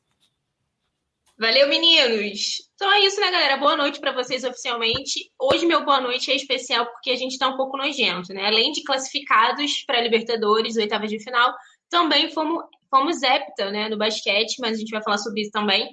Valeu, 1.40 1.68
meninos! 1.68 2.68
Então 2.74 2.92
é 2.92 2.98
isso, 3.06 3.20
né, 3.20 3.30
galera? 3.30 3.56
Boa 3.56 3.76
noite 3.76 4.00
para 4.00 4.10
vocês 4.10 4.42
oficialmente. 4.42 5.30
Hoje, 5.40 5.64
meu 5.66 5.84
boa 5.84 6.00
noite 6.00 6.32
é 6.32 6.34
especial 6.34 6.84
porque 6.86 7.12
a 7.12 7.14
gente 7.14 7.38
tá 7.38 7.46
um 7.46 7.56
pouco 7.56 7.76
nojento, 7.76 8.34
né? 8.34 8.44
Além 8.44 8.72
de 8.72 8.82
classificados 8.82 9.84
para 9.86 10.00
Libertadores, 10.00 10.76
oitavas 10.76 11.08
de 11.08 11.22
final, 11.22 11.54
também 11.88 12.28
fomos, 12.32 12.64
fomos 12.90 13.22
hepta, 13.22 13.70
né, 13.70 13.88
no 13.88 13.96
basquete, 13.96 14.56
mas 14.58 14.72
a 14.72 14.80
gente 14.80 14.90
vai 14.90 15.00
falar 15.00 15.18
sobre 15.18 15.42
isso 15.42 15.52
também. 15.52 15.88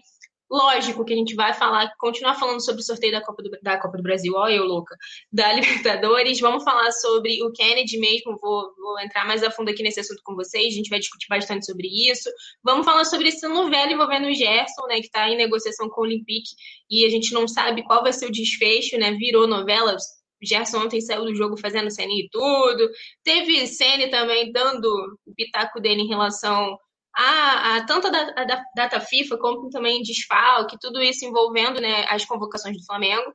Lógico 0.49 1.03
que 1.03 1.13
a 1.13 1.15
gente 1.15 1.33
vai 1.33 1.53
falar, 1.53 1.91
continuar 1.97 2.35
falando 2.35 2.63
sobre 2.63 2.81
o 2.81 2.83
sorteio 2.83 3.11
da 3.11 3.21
Copa 3.21 3.41
do, 3.41 3.49
da 3.63 3.79
Copa 3.79 3.97
do 3.97 4.03
Brasil, 4.03 4.33
ó, 4.35 4.47
eu 4.47 4.63
louca, 4.63 4.95
da 5.31 5.51
Libertadores. 5.53 6.39
Vamos 6.39 6.63
falar 6.63 6.91
sobre 6.91 7.43
o 7.43 7.51
Kennedy 7.51 7.97
mesmo, 7.97 8.37
vou, 8.39 8.73
vou 8.77 8.99
entrar 8.99 9.25
mais 9.25 9.43
a 9.43 9.49
fundo 9.49 9.71
aqui 9.71 9.81
nesse 9.81 9.99
assunto 9.99 10.21
com 10.23 10.35
vocês, 10.35 10.67
a 10.67 10.77
gente 10.77 10.89
vai 10.89 10.99
discutir 10.99 11.27
bastante 11.27 11.65
sobre 11.65 11.87
isso. 11.87 12.29
Vamos 12.63 12.85
falar 12.85 13.05
sobre 13.05 13.29
esse 13.29 13.47
novela 13.47 13.91
envolvendo 13.91 14.27
o 14.27 14.33
Gerson, 14.33 14.85
né, 14.87 14.95
que 14.95 15.07
está 15.07 15.29
em 15.29 15.37
negociação 15.37 15.89
com 15.89 16.01
o 16.01 16.03
Olympique 16.03 16.49
e 16.89 17.05
a 17.05 17.09
gente 17.09 17.33
não 17.33 17.47
sabe 17.47 17.83
qual 17.83 18.03
vai 18.03 18.13
ser 18.13 18.27
o 18.27 18.31
desfecho, 18.31 18.97
né, 18.97 19.13
virou 19.13 19.47
novela. 19.47 19.95
O 20.41 20.45
Gerson 20.45 20.79
ontem 20.83 21.01
saiu 21.01 21.23
do 21.23 21.33
jogo 21.33 21.57
fazendo 21.57 21.89
cena 21.89 22.11
e 22.11 22.27
tudo. 22.31 22.89
Teve 23.23 23.65
Ceni 23.65 24.09
também 24.09 24.51
dando 24.51 24.87
o 25.25 25.33
pitaco 25.33 25.79
dele 25.79 26.01
em 26.01 26.07
relação 26.07 26.77
a, 27.15 27.77
a 27.77 27.85
tanto 27.85 28.07
a, 28.07 28.09
a, 28.11 28.63
data 28.75 28.99
FIFA 28.99 29.37
como 29.37 29.69
também 29.69 30.01
desfalque, 30.01 30.77
tudo 30.79 31.01
isso 31.01 31.25
envolvendo 31.25 31.79
né, 31.79 32.05
as 32.09 32.25
convocações 32.25 32.77
do 32.77 32.85
Flamengo. 32.85 33.33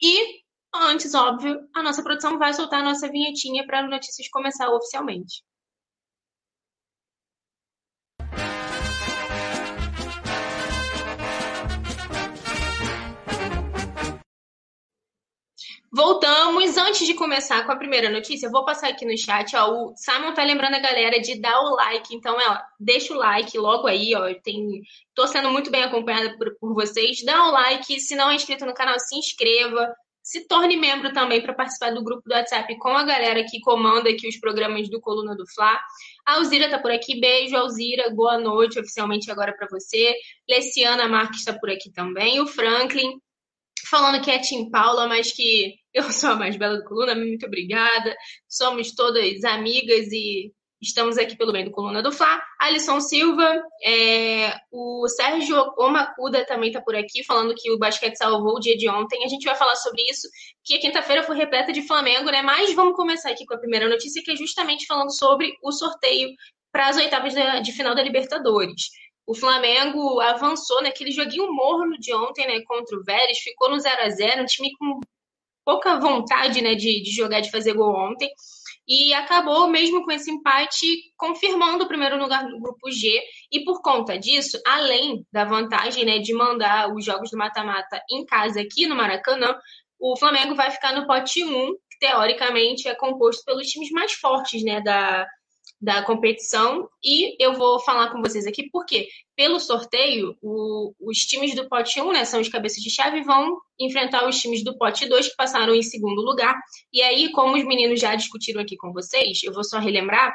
E 0.00 0.40
antes, 0.74 1.14
óbvio, 1.14 1.58
a 1.74 1.82
nossa 1.82 2.02
produção 2.02 2.38
vai 2.38 2.52
soltar 2.54 2.80
a 2.80 2.84
nossa 2.84 3.08
vinhetinha 3.10 3.66
para 3.66 3.80
as 3.80 3.90
notícias 3.90 4.28
começar 4.28 4.68
oficialmente. 4.70 5.42
Voltamos. 15.96 16.76
Antes 16.76 17.06
de 17.06 17.14
começar 17.14 17.64
com 17.64 17.72
a 17.72 17.76
primeira 17.76 18.10
notícia, 18.10 18.48
eu 18.48 18.50
vou 18.50 18.66
passar 18.66 18.90
aqui 18.90 19.06
no 19.06 19.16
chat. 19.16 19.56
Ó, 19.56 19.70
o 19.70 19.96
Simon 19.96 20.34
tá 20.34 20.44
lembrando 20.44 20.74
a 20.74 20.78
galera 20.78 21.18
de 21.18 21.40
dar 21.40 21.58
o 21.58 21.74
like. 21.74 22.14
Então, 22.14 22.36
ó, 22.36 22.58
deixa 22.78 23.14
o 23.14 23.16
like 23.16 23.56
logo 23.56 23.86
aí. 23.86 24.14
Ó, 24.14 24.26
tem, 24.44 24.82
tô 25.14 25.26
sendo 25.26 25.50
muito 25.50 25.70
bem 25.70 25.84
acompanhada 25.84 26.36
por, 26.36 26.54
por 26.60 26.74
vocês. 26.74 27.24
Dá 27.24 27.48
o 27.48 27.50
like. 27.50 27.98
Se 27.98 28.14
não 28.14 28.30
é 28.30 28.34
inscrito 28.34 28.66
no 28.66 28.74
canal, 28.74 29.00
se 29.00 29.16
inscreva. 29.16 29.90
Se 30.22 30.46
torne 30.46 30.76
membro 30.76 31.14
também 31.14 31.40
para 31.40 31.54
participar 31.54 31.94
do 31.94 32.04
grupo 32.04 32.28
do 32.28 32.34
WhatsApp 32.34 32.76
com 32.78 32.90
a 32.90 33.02
galera 33.02 33.42
que 33.44 33.58
comanda 33.60 34.10
aqui 34.10 34.28
os 34.28 34.36
programas 34.36 34.90
do 34.90 35.00
Coluna 35.00 35.34
do 35.34 35.46
Fla. 35.46 35.80
A 36.26 36.34
Alzira 36.34 36.68
tá 36.68 36.78
por 36.78 36.90
aqui. 36.90 37.18
Beijo, 37.18 37.56
Alzira. 37.56 38.10
Boa 38.10 38.36
noite 38.36 38.78
oficialmente 38.78 39.30
agora 39.30 39.56
para 39.56 39.66
você. 39.70 40.14
Leciana 40.46 41.08
Marques 41.08 41.38
está 41.38 41.54
por 41.54 41.70
aqui 41.70 41.90
também. 41.90 42.38
O 42.38 42.46
Franklin 42.46 43.18
falando 43.88 44.22
que 44.22 44.30
é 44.30 44.38
Tim 44.38 44.68
Paula, 44.70 45.06
mas 45.06 45.32
que 45.32 45.76
eu 45.96 46.12
sou 46.12 46.30
a 46.30 46.36
mais 46.36 46.56
bela 46.56 46.76
do 46.76 46.84
Coluna, 46.84 47.14
muito 47.14 47.46
obrigada. 47.46 48.14
Somos 48.46 48.94
todas 48.94 49.42
amigas 49.44 50.12
e 50.12 50.52
estamos 50.80 51.16
aqui 51.16 51.34
pelo 51.34 51.52
bem 51.52 51.64
do 51.64 51.70
Coluna 51.70 52.02
do 52.02 52.12
Fla. 52.12 52.38
Alisson 52.60 53.00
Silva, 53.00 53.62
é, 53.82 54.54
o 54.70 55.08
Sérgio 55.08 55.56
Omacuda 55.78 56.44
também 56.44 56.68
está 56.68 56.82
por 56.82 56.94
aqui, 56.94 57.24
falando 57.24 57.54
que 57.54 57.70
o 57.72 57.78
basquete 57.78 58.16
salvou 58.16 58.56
o 58.56 58.60
dia 58.60 58.76
de 58.76 58.86
ontem. 58.90 59.24
A 59.24 59.28
gente 59.28 59.46
vai 59.46 59.54
falar 59.54 59.74
sobre 59.76 60.02
isso, 60.02 60.28
que 60.62 60.74
a 60.74 60.80
quinta-feira 60.80 61.22
foi 61.22 61.34
repleta 61.34 61.72
de 61.72 61.80
Flamengo, 61.80 62.30
né? 62.30 62.42
Mas 62.42 62.74
vamos 62.74 62.94
começar 62.94 63.30
aqui 63.30 63.46
com 63.46 63.54
a 63.54 63.58
primeira 63.58 63.88
notícia, 63.88 64.22
que 64.22 64.32
é 64.32 64.36
justamente 64.36 64.86
falando 64.86 65.16
sobre 65.16 65.54
o 65.62 65.72
sorteio 65.72 66.28
para 66.70 66.88
as 66.88 66.96
oitavas 66.98 67.32
de 67.62 67.72
final 67.72 67.94
da 67.94 68.02
Libertadores. 68.02 68.90
O 69.26 69.34
Flamengo 69.34 70.20
avançou 70.20 70.82
naquele 70.82 71.10
joguinho 71.10 71.50
morno 71.52 71.98
de 71.98 72.14
ontem, 72.14 72.46
né, 72.46 72.62
contra 72.66 72.96
o 72.98 73.02
Vélez, 73.02 73.38
ficou 73.38 73.70
no 73.70 73.80
0 73.80 74.02
a 74.02 74.10
0 74.10 74.42
um 74.42 74.44
time 74.44 74.70
com 74.78 75.00
pouca 75.66 75.98
vontade, 75.98 76.62
né, 76.62 76.76
de, 76.76 77.02
de 77.02 77.10
jogar, 77.10 77.40
de 77.40 77.50
fazer 77.50 77.74
gol 77.74 77.92
ontem, 77.92 78.30
e 78.86 79.12
acabou 79.12 79.66
mesmo 79.66 80.04
com 80.04 80.12
esse 80.12 80.30
empate 80.30 80.86
confirmando 81.16 81.82
o 81.82 81.88
primeiro 81.88 82.16
lugar 82.16 82.44
no 82.44 82.60
grupo 82.60 82.88
G, 82.88 83.20
e 83.50 83.64
por 83.64 83.82
conta 83.82 84.16
disso, 84.16 84.60
além 84.64 85.26
da 85.32 85.44
vantagem, 85.44 86.04
né, 86.04 86.20
de 86.20 86.32
mandar 86.32 86.94
os 86.94 87.04
jogos 87.04 87.32
do 87.32 87.36
mata-mata 87.36 88.00
em 88.08 88.24
casa 88.24 88.60
aqui 88.60 88.86
no 88.86 88.94
Maracanã, 88.94 89.58
o 89.98 90.16
Flamengo 90.16 90.54
vai 90.54 90.70
ficar 90.70 90.94
no 90.94 91.04
pote 91.04 91.44
1, 91.44 91.72
que 91.90 91.98
teoricamente 91.98 92.86
é 92.86 92.94
composto 92.94 93.44
pelos 93.44 93.66
times 93.66 93.90
mais 93.90 94.12
fortes, 94.12 94.62
né, 94.62 94.80
da, 94.80 95.26
da 95.80 96.02
competição 96.02 96.88
e 97.04 97.36
eu 97.42 97.54
vou 97.54 97.78
falar 97.80 98.10
com 98.10 98.20
vocês 98.22 98.46
aqui 98.46 98.68
porque 98.70 99.08
pelo 99.36 99.60
sorteio 99.60 100.34
o, 100.40 100.94
os 100.98 101.18
times 101.18 101.54
do 101.54 101.68
pote 101.68 102.00
1, 102.00 102.12
né, 102.12 102.24
são 102.24 102.40
os 102.40 102.48
cabeças 102.48 102.82
de 102.82 102.90
chave 102.90 103.22
vão 103.22 103.58
enfrentar 103.78 104.26
os 104.26 104.40
times 104.40 104.64
do 104.64 104.76
pote 104.78 105.06
2 105.06 105.28
que 105.28 105.36
passaram 105.36 105.74
em 105.74 105.82
segundo 105.82 106.22
lugar. 106.22 106.58
E 106.92 107.02
aí, 107.02 107.30
como 107.30 107.56
os 107.56 107.64
meninos 107.64 108.00
já 108.00 108.14
discutiram 108.14 108.62
aqui 108.62 108.76
com 108.76 108.92
vocês, 108.92 109.42
eu 109.44 109.52
vou 109.52 109.62
só 109.62 109.78
relembrar, 109.78 110.34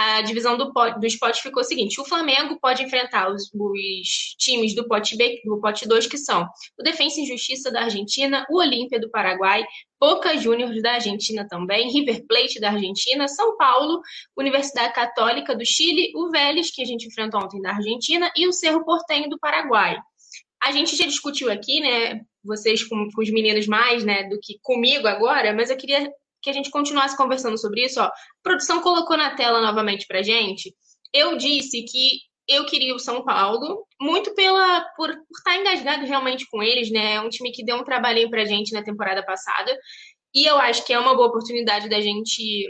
a 0.00 0.22
divisão 0.22 0.56
do, 0.56 0.72
dos 0.98 1.16
potes 1.16 1.40
ficou 1.40 1.62
o 1.62 1.64
seguinte: 1.64 2.00
o 2.00 2.04
Flamengo 2.04 2.58
pode 2.60 2.82
enfrentar 2.82 3.30
os, 3.30 3.50
os, 3.52 4.08
times 4.38 4.74
do 4.74 4.86
pote 4.86 5.16
B, 5.16 5.40
do 5.44 5.60
pote 5.60 5.86
2, 5.86 6.06
que 6.06 6.16
são 6.16 6.48
o 6.78 6.82
Defensa 6.82 7.20
e 7.20 7.26
Justiça 7.26 7.70
da 7.70 7.82
Argentina, 7.82 8.46
o 8.50 8.58
Olímpia 8.58 8.98
do 8.98 9.10
Paraguai, 9.10 9.64
Boca 10.00 10.36
Juniors 10.38 10.80
da 10.80 10.92
Argentina 10.92 11.46
também, 11.46 11.90
River 11.90 12.24
Plate 12.26 12.58
da 12.58 12.70
Argentina, 12.70 13.28
São 13.28 13.56
Paulo, 13.56 14.00
Universidade 14.36 14.94
Católica 14.94 15.54
do 15.54 15.66
Chile, 15.66 16.12
o 16.14 16.30
Vélez, 16.30 16.70
que 16.70 16.82
a 16.82 16.86
gente 16.86 17.06
enfrentou 17.06 17.42
ontem 17.42 17.60
da 17.60 17.72
Argentina, 17.72 18.30
e 18.36 18.48
o 18.48 18.52
Cerro 18.52 18.84
Portenho 18.84 19.28
do 19.28 19.38
Paraguai. 19.38 19.98
A 20.62 20.72
gente 20.72 20.96
já 20.96 21.06
discutiu 21.06 21.50
aqui, 21.50 21.80
né, 21.80 22.20
vocês 22.44 22.84
com, 22.84 23.08
com 23.14 23.22
os 23.22 23.30
meninos 23.30 23.66
mais, 23.66 24.04
né, 24.04 24.24
do 24.24 24.38
que 24.40 24.58
comigo 24.62 25.06
agora, 25.06 25.52
mas 25.52 25.70
eu 25.70 25.76
queria 25.76 26.10
que 26.42 26.50
a 26.50 26.52
gente 26.52 26.70
continuasse 26.70 27.16
conversando 27.16 27.58
sobre 27.58 27.84
isso. 27.84 28.00
Ó. 28.00 28.04
A 28.04 28.12
produção 28.42 28.80
colocou 28.80 29.16
na 29.16 29.34
tela 29.34 29.60
novamente 29.60 30.06
para 30.06 30.22
gente. 30.22 30.74
Eu 31.12 31.36
disse 31.36 31.82
que 31.84 32.20
eu 32.48 32.66
queria 32.66 32.94
o 32.94 32.98
São 32.98 33.24
Paulo, 33.24 33.86
muito 34.00 34.34
pela 34.34 34.80
por, 34.96 35.14
por 35.14 35.38
estar 35.38 35.56
engasgado 35.56 36.04
realmente 36.04 36.46
com 36.50 36.62
eles, 36.62 36.90
né? 36.90 37.14
É 37.14 37.20
um 37.20 37.28
time 37.28 37.52
que 37.52 37.64
deu 37.64 37.76
um 37.76 37.84
trabalhinho 37.84 38.28
pra 38.28 38.44
gente 38.44 38.72
na 38.72 38.82
temporada 38.82 39.24
passada. 39.24 39.76
E 40.34 40.48
eu 40.48 40.58
acho 40.58 40.84
que 40.84 40.92
é 40.92 40.98
uma 40.98 41.14
boa 41.14 41.28
oportunidade 41.28 41.88
da 41.88 42.00
gente 42.00 42.66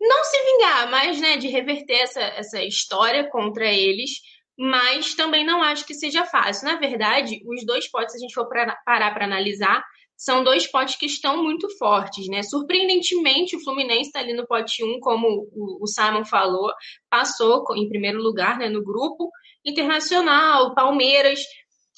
não 0.00 0.24
se 0.24 0.44
vingar, 0.44 0.90
mas 0.90 1.20
né, 1.20 1.36
de 1.36 1.48
reverter 1.48 2.00
essa, 2.00 2.20
essa 2.20 2.64
história 2.64 3.28
contra 3.28 3.70
eles. 3.70 4.10
Mas 4.58 5.14
também 5.14 5.44
não 5.44 5.62
acho 5.62 5.86
que 5.86 5.94
seja 5.94 6.24
fácil. 6.26 6.66
Na 6.66 6.76
verdade, 6.76 7.40
os 7.46 7.64
dois 7.64 7.90
potes, 7.90 8.12
se 8.12 8.18
a 8.18 8.20
gente 8.20 8.34
for 8.34 8.46
pra, 8.46 8.76
parar 8.84 9.12
para 9.12 9.24
analisar, 9.24 9.82
são 10.20 10.44
dois 10.44 10.66
potes 10.66 10.96
que 10.96 11.06
estão 11.06 11.42
muito 11.42 11.66
fortes, 11.78 12.28
né? 12.28 12.42
Surpreendentemente, 12.42 13.56
o 13.56 13.60
Fluminense 13.64 14.08
está 14.08 14.20
ali 14.20 14.34
no 14.34 14.46
pote 14.46 14.84
1, 14.84 15.00
como 15.00 15.48
o 15.54 15.86
Simon 15.86 16.26
falou, 16.26 16.70
passou 17.08 17.64
em 17.74 17.88
primeiro 17.88 18.20
lugar 18.20 18.58
né, 18.58 18.68
no 18.68 18.84
grupo. 18.84 19.30
Internacional, 19.64 20.74
Palmeiras, 20.74 21.40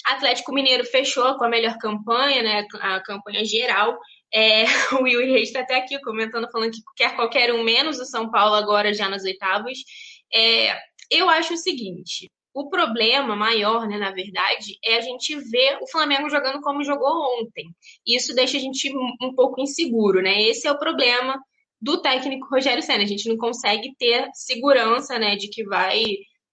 Atlético 0.06 0.54
Mineiro 0.54 0.84
fechou 0.84 1.36
com 1.36 1.44
a 1.44 1.48
melhor 1.48 1.76
campanha, 1.78 2.44
né? 2.44 2.64
A 2.80 3.00
campanha 3.00 3.44
geral. 3.44 3.98
É, 4.32 4.66
o 4.94 5.02
Will 5.02 5.32
Reis 5.32 5.48
está 5.48 5.62
até 5.62 5.74
aqui 5.74 6.00
comentando, 6.00 6.48
falando 6.48 6.70
que 6.70 6.80
quer 6.96 7.16
qualquer 7.16 7.52
um 7.52 7.64
menos 7.64 7.98
o 7.98 8.04
São 8.04 8.30
Paulo 8.30 8.54
agora 8.54 8.94
já 8.94 9.08
nas 9.08 9.24
oitavas. 9.24 9.78
É, 10.32 10.78
eu 11.10 11.28
acho 11.28 11.54
o 11.54 11.58
seguinte: 11.58 12.30
O 12.54 12.68
problema 12.68 13.34
maior, 13.34 13.88
né, 13.88 13.96
na 13.98 14.10
verdade, 14.10 14.78
é 14.84 14.96
a 14.96 15.00
gente 15.00 15.34
ver 15.36 15.78
o 15.80 15.86
Flamengo 15.86 16.28
jogando 16.28 16.60
como 16.60 16.84
jogou 16.84 17.40
ontem. 17.40 17.66
Isso 18.06 18.34
deixa 18.34 18.58
a 18.58 18.60
gente 18.60 18.92
um 19.22 19.34
pouco 19.34 19.60
inseguro, 19.60 20.20
né? 20.20 20.42
Esse 20.42 20.66
é 20.66 20.72
o 20.72 20.78
problema 20.78 21.40
do 21.80 22.00
técnico 22.00 22.46
Rogério 22.48 22.82
Senna. 22.82 23.02
A 23.02 23.06
gente 23.06 23.28
não 23.28 23.36
consegue 23.36 23.94
ter 23.98 24.28
segurança, 24.34 25.18
né, 25.18 25.34
de 25.36 25.48
que 25.48 25.64
vai 25.64 26.04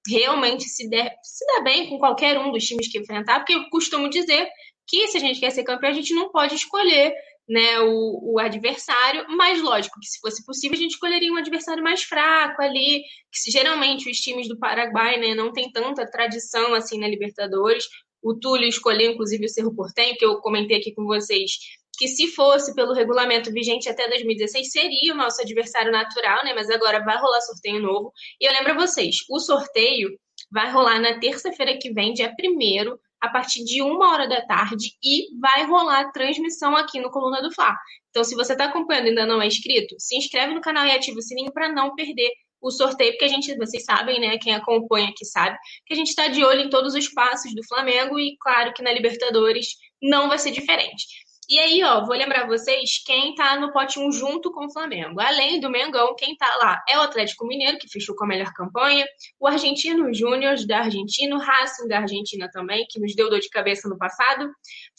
realmente 0.08 0.64
se 0.64 0.90
der, 0.90 1.14
se 1.22 1.46
dar 1.46 1.62
bem 1.62 1.88
com 1.88 2.00
qualquer 2.00 2.40
um 2.40 2.52
dos 2.52 2.66
times 2.66 2.88
que 2.90 2.98
enfrentar, 2.98 3.40
porque 3.40 3.54
eu 3.54 3.70
costumo 3.70 4.10
dizer 4.10 4.50
que 4.88 5.08
se 5.08 5.18
a 5.18 5.20
gente 5.20 5.40
quer 5.40 5.52
ser 5.52 5.64
campeão, 5.64 5.92
a 5.92 5.94
gente 5.94 6.14
não 6.14 6.32
pode 6.32 6.56
escolher 6.56 7.14
né, 7.50 7.80
o, 7.80 8.34
o, 8.34 8.40
adversário, 8.40 9.26
mas 9.30 9.60
lógico 9.60 10.00
que 10.00 10.08
se 10.08 10.20
fosse 10.20 10.46
possível 10.46 10.78
a 10.78 10.82
gente 10.82 10.92
escolheria 10.92 11.34
um 11.34 11.38
adversário 11.38 11.84
mais 11.84 12.04
fraco 12.04 12.62
ali, 12.62 13.02
que 13.32 13.52
geralmente 13.52 14.10
os 14.10 14.18
times 14.18 14.48
do 14.48 14.60
Paraguai 14.60 15.18
né, 15.18 15.34
não 15.34 15.52
tem 15.52 15.72
tanta 15.72 16.06
tradição 16.06 16.76
assim 16.76 17.00
na 17.00 17.08
Libertadores. 17.08 17.86
O 18.22 18.36
Túlio 18.36 18.68
escolheu 18.68 19.14
inclusive 19.14 19.46
o 19.46 19.50
Cerro 19.50 19.74
Portenho, 19.76 20.16
que 20.16 20.24
eu 20.24 20.38
comentei 20.42 20.78
aqui 20.78 20.94
com 20.94 21.06
vocês, 21.06 21.54
que 21.98 22.08
se 22.08 22.28
fosse 22.28 22.76
pelo 22.76 22.94
regulamento 22.94 23.52
vigente 23.52 23.90
até 23.90 24.08
2016 24.08 24.72
seria 24.72 25.14
o 25.14 25.18
nosso 25.18 25.42
adversário 25.42 25.92
natural, 25.92 26.44
né? 26.46 26.54
Mas 26.54 26.70
agora 26.70 27.04
vai 27.04 27.18
rolar 27.18 27.42
sorteio 27.42 27.82
novo. 27.82 28.14
E 28.40 28.46
eu 28.46 28.54
lembro 28.54 28.74
a 28.74 28.86
vocês, 28.86 29.18
o 29.28 29.40
sorteio 29.40 30.10
vai 30.52 30.72
rolar 30.72 31.00
na 31.00 31.20
terça-feira 31.20 31.78
que 31.78 31.92
vem, 31.92 32.14
dia 32.14 32.32
1 32.40 32.96
a 33.22 33.30
partir 33.30 33.64
de 33.64 33.82
uma 33.82 34.12
hora 34.12 34.28
da 34.28 34.42
tarde 34.46 34.92
e 35.04 35.38
vai 35.40 35.66
rolar 35.66 36.12
transmissão 36.12 36.76
aqui 36.76 37.00
no 37.00 37.12
Coluna 37.12 37.42
do 37.42 37.54
Fla. 37.54 37.76
Então, 38.10 38.24
se 38.24 38.36
você 38.36 38.54
está 38.54 38.66
acompanhando 38.66 39.06
e 39.06 39.10
ainda 39.10 39.26
não 39.26 39.42
é 39.42 39.48
inscrito, 39.48 39.96
se 40.00 40.18
inscreve 40.18 40.54
no 40.54 40.62
canal 40.62 40.86
e 40.86 40.92
ativa 40.92 41.20
o 41.20 41.22
sininho 41.22 41.52
para 41.52 41.72
não 41.72 41.96
perder 41.96 42.32
o 42.62 42.72
sorteio, 42.72 43.12
porque 43.12 43.26
a 43.26 43.30
gente, 43.30 43.56
vocês 43.56 43.86
sabem, 43.86 44.20
né? 44.20 44.38
Quem 44.38 44.54
acompanha 44.54 45.10
aqui 45.10 45.26
sabe, 45.26 45.58
que 45.86 45.94
a 45.94 45.98
gente 45.98 46.10
está 46.10 46.28
de 46.28 46.44
olho 46.44 46.62
em 46.62 46.70
todos 46.70 46.94
os 46.94 47.08
passos 47.08 47.54
do 47.56 47.66
Flamengo 47.68 48.20
e, 48.20 48.36
claro, 48.40 48.74
que 48.74 48.84
na 48.84 48.92
Libertadores 48.92 49.76
não 50.02 50.28
vai 50.28 50.38
ser 50.38 50.52
diferente. 50.52 51.06
E 51.52 51.58
aí, 51.58 51.84
ó, 51.84 52.06
vou 52.06 52.16
lembrar 52.16 52.46
vocês 52.46 53.02
quem 53.04 53.34
tá 53.34 53.60
no 53.60 53.72
pote 53.74 53.98
1 53.98 54.12
junto 54.12 54.52
com 54.52 54.68
o 54.68 54.72
Flamengo. 54.72 55.20
Além 55.20 55.60
do 55.60 55.68
Mengão, 55.68 56.16
quem 56.16 56.38
tá 56.38 56.46
lá 56.58 56.80
é 56.88 56.96
o 56.96 57.02
Atlético 57.02 57.48
Mineiro, 57.48 57.80
que 57.80 57.90
fechou 57.90 58.16
com 58.16 58.24
a 58.24 58.28
melhor 58.28 58.54
campanha, 58.54 59.04
o 59.40 59.48
Argentino 59.48 60.14
Júnior 60.14 60.56
da 60.68 60.82
Argentina, 60.82 61.44
Racing 61.44 61.88
da 61.88 62.02
Argentina 62.02 62.48
também, 62.52 62.86
que 62.88 63.00
nos 63.00 63.16
deu 63.16 63.32
dor 63.32 63.40
de 63.40 63.50
cabeça 63.50 63.90
no 63.90 63.98
passado, 63.98 64.48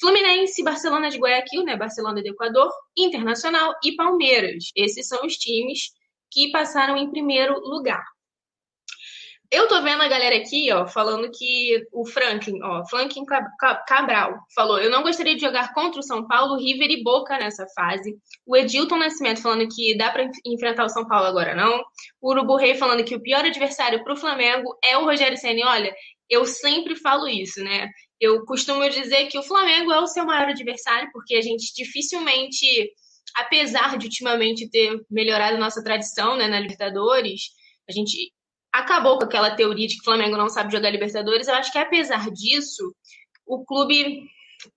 Fluminense, 0.01 0.61
Barcelona 0.65 1.09
de 1.09 1.19
Guayaquil, 1.19 1.63
né, 1.63 1.77
Barcelona 1.77 2.21
do 2.21 2.27
Equador, 2.27 2.69
Internacional 2.99 3.73
e 3.85 3.95
Palmeiras. 3.95 4.73
Esses 4.75 5.07
são 5.07 5.25
os 5.25 5.35
times 5.35 5.93
que 6.33 6.51
passaram 6.51 6.97
em 6.97 7.09
primeiro 7.09 7.61
lugar. 7.61 8.03
Eu 9.53 9.67
tô 9.67 9.83
vendo 9.83 10.01
a 10.01 10.07
galera 10.09 10.37
aqui, 10.37 10.71
ó, 10.73 10.87
falando 10.87 11.29
que 11.33 11.85
o 11.93 12.07
Franklin, 12.07 12.63
ó, 12.63 12.87
Franklin 12.87 13.25
Cabral 13.85 14.39
falou: 14.55 14.79
eu 14.79 14.89
não 14.89 15.03
gostaria 15.03 15.35
de 15.35 15.41
jogar 15.41 15.75
contra 15.75 15.99
o 15.99 16.05
São 16.05 16.25
Paulo, 16.29 16.57
River 16.57 16.89
e 16.89 17.03
Boca 17.03 17.37
nessa 17.37 17.67
fase. 17.75 18.17
O 18.47 18.57
Edilton 18.57 18.99
Nascimento 18.99 19.43
falando 19.43 19.67
que 19.69 19.97
dá 19.97 20.13
para 20.13 20.31
enfrentar 20.47 20.85
o 20.85 20.89
São 20.89 21.05
Paulo 21.05 21.27
agora 21.27 21.53
não. 21.57 21.83
O 22.21 22.31
Urubu 22.31 22.57
Rei 22.57 22.77
falando 22.77 23.03
que 23.03 23.17
o 23.17 23.21
pior 23.21 23.45
adversário 23.45 24.05
para 24.05 24.13
o 24.13 24.17
Flamengo 24.17 24.79
é 24.85 24.97
o 24.97 25.05
Rogério 25.05 25.37
Senna. 25.37 25.69
Olha, 25.69 25.93
eu 26.29 26.47
sempre 26.47 26.95
falo 26.95 27.27
isso, 27.27 27.63
né? 27.65 27.89
Eu 28.21 28.45
costumo 28.45 28.89
dizer 28.89 29.27
que 29.27 29.39
o 29.39 29.43
Flamengo 29.43 29.91
é 29.91 29.99
o 29.99 30.07
seu 30.07 30.25
maior 30.25 30.49
adversário, 30.49 31.11
porque 31.13 31.35
a 31.35 31.43
gente 31.43 31.73
dificilmente, 31.75 32.67
apesar 33.35 33.99
de 33.99 34.07
ultimamente 34.07 34.71
ter 34.71 34.97
melhorado 35.11 35.59
nossa 35.59 35.83
tradição 35.83 36.37
né, 36.37 36.47
na 36.47 36.61
Libertadores, 36.61 37.51
a 37.89 37.93
gente 37.93 38.33
acabou 38.73 39.19
com 39.19 39.25
aquela 39.25 39.55
teoria 39.55 39.87
de 39.87 39.95
que 39.95 40.01
o 40.01 40.05
Flamengo 40.05 40.37
não 40.37 40.49
sabe 40.49 40.73
jogar 40.73 40.91
Libertadores. 40.91 41.49
Eu 41.49 41.55
acho 41.55 41.73
que, 41.73 41.79
apesar 41.79 42.31
disso, 42.31 42.95
o 43.47 43.65
clube, 43.65 44.23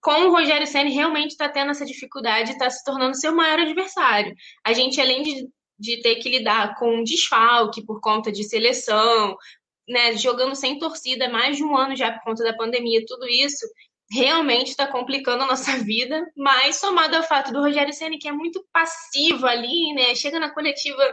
com 0.01 0.27
o 0.27 0.31
Rogério 0.31 0.67
Senna, 0.67 0.89
realmente 0.89 1.31
está 1.31 1.47
tendo 1.49 1.71
essa 1.71 1.85
dificuldade 1.85 2.51
e 2.51 2.53
está 2.53 2.69
se 2.69 2.83
tornando 2.83 3.15
seu 3.15 3.35
maior 3.35 3.59
adversário. 3.59 4.33
A 4.65 4.73
gente, 4.73 4.99
além 4.99 5.21
de, 5.21 5.47
de 5.77 6.01
ter 6.01 6.15
que 6.15 6.29
lidar 6.29 6.75
com 6.75 6.99
um 6.99 7.03
desfalque 7.03 7.85
por 7.85 8.01
conta 8.01 8.31
de 8.31 8.43
seleção, 8.43 9.35
né, 9.87 10.15
jogando 10.17 10.55
sem 10.55 10.79
torcida 10.79 11.29
mais 11.29 11.57
de 11.57 11.63
um 11.63 11.75
ano 11.75 11.95
já 11.95 12.11
por 12.11 12.23
conta 12.23 12.43
da 12.43 12.55
pandemia, 12.55 13.03
tudo 13.07 13.27
isso, 13.27 13.65
realmente 14.13 14.69
está 14.69 14.85
complicando 14.85 15.43
a 15.43 15.47
nossa 15.47 15.77
vida, 15.83 16.23
mas 16.37 16.75
somado 16.77 17.17
ao 17.17 17.23
fato 17.23 17.51
do 17.51 17.61
Rogério 17.61 17.93
Senna, 17.93 18.17
que 18.19 18.27
é 18.27 18.31
muito 18.31 18.63
passivo 18.71 19.47
ali, 19.47 19.93
né? 19.93 20.13
Chega 20.15 20.39
na 20.39 20.53
coletiva, 20.53 21.03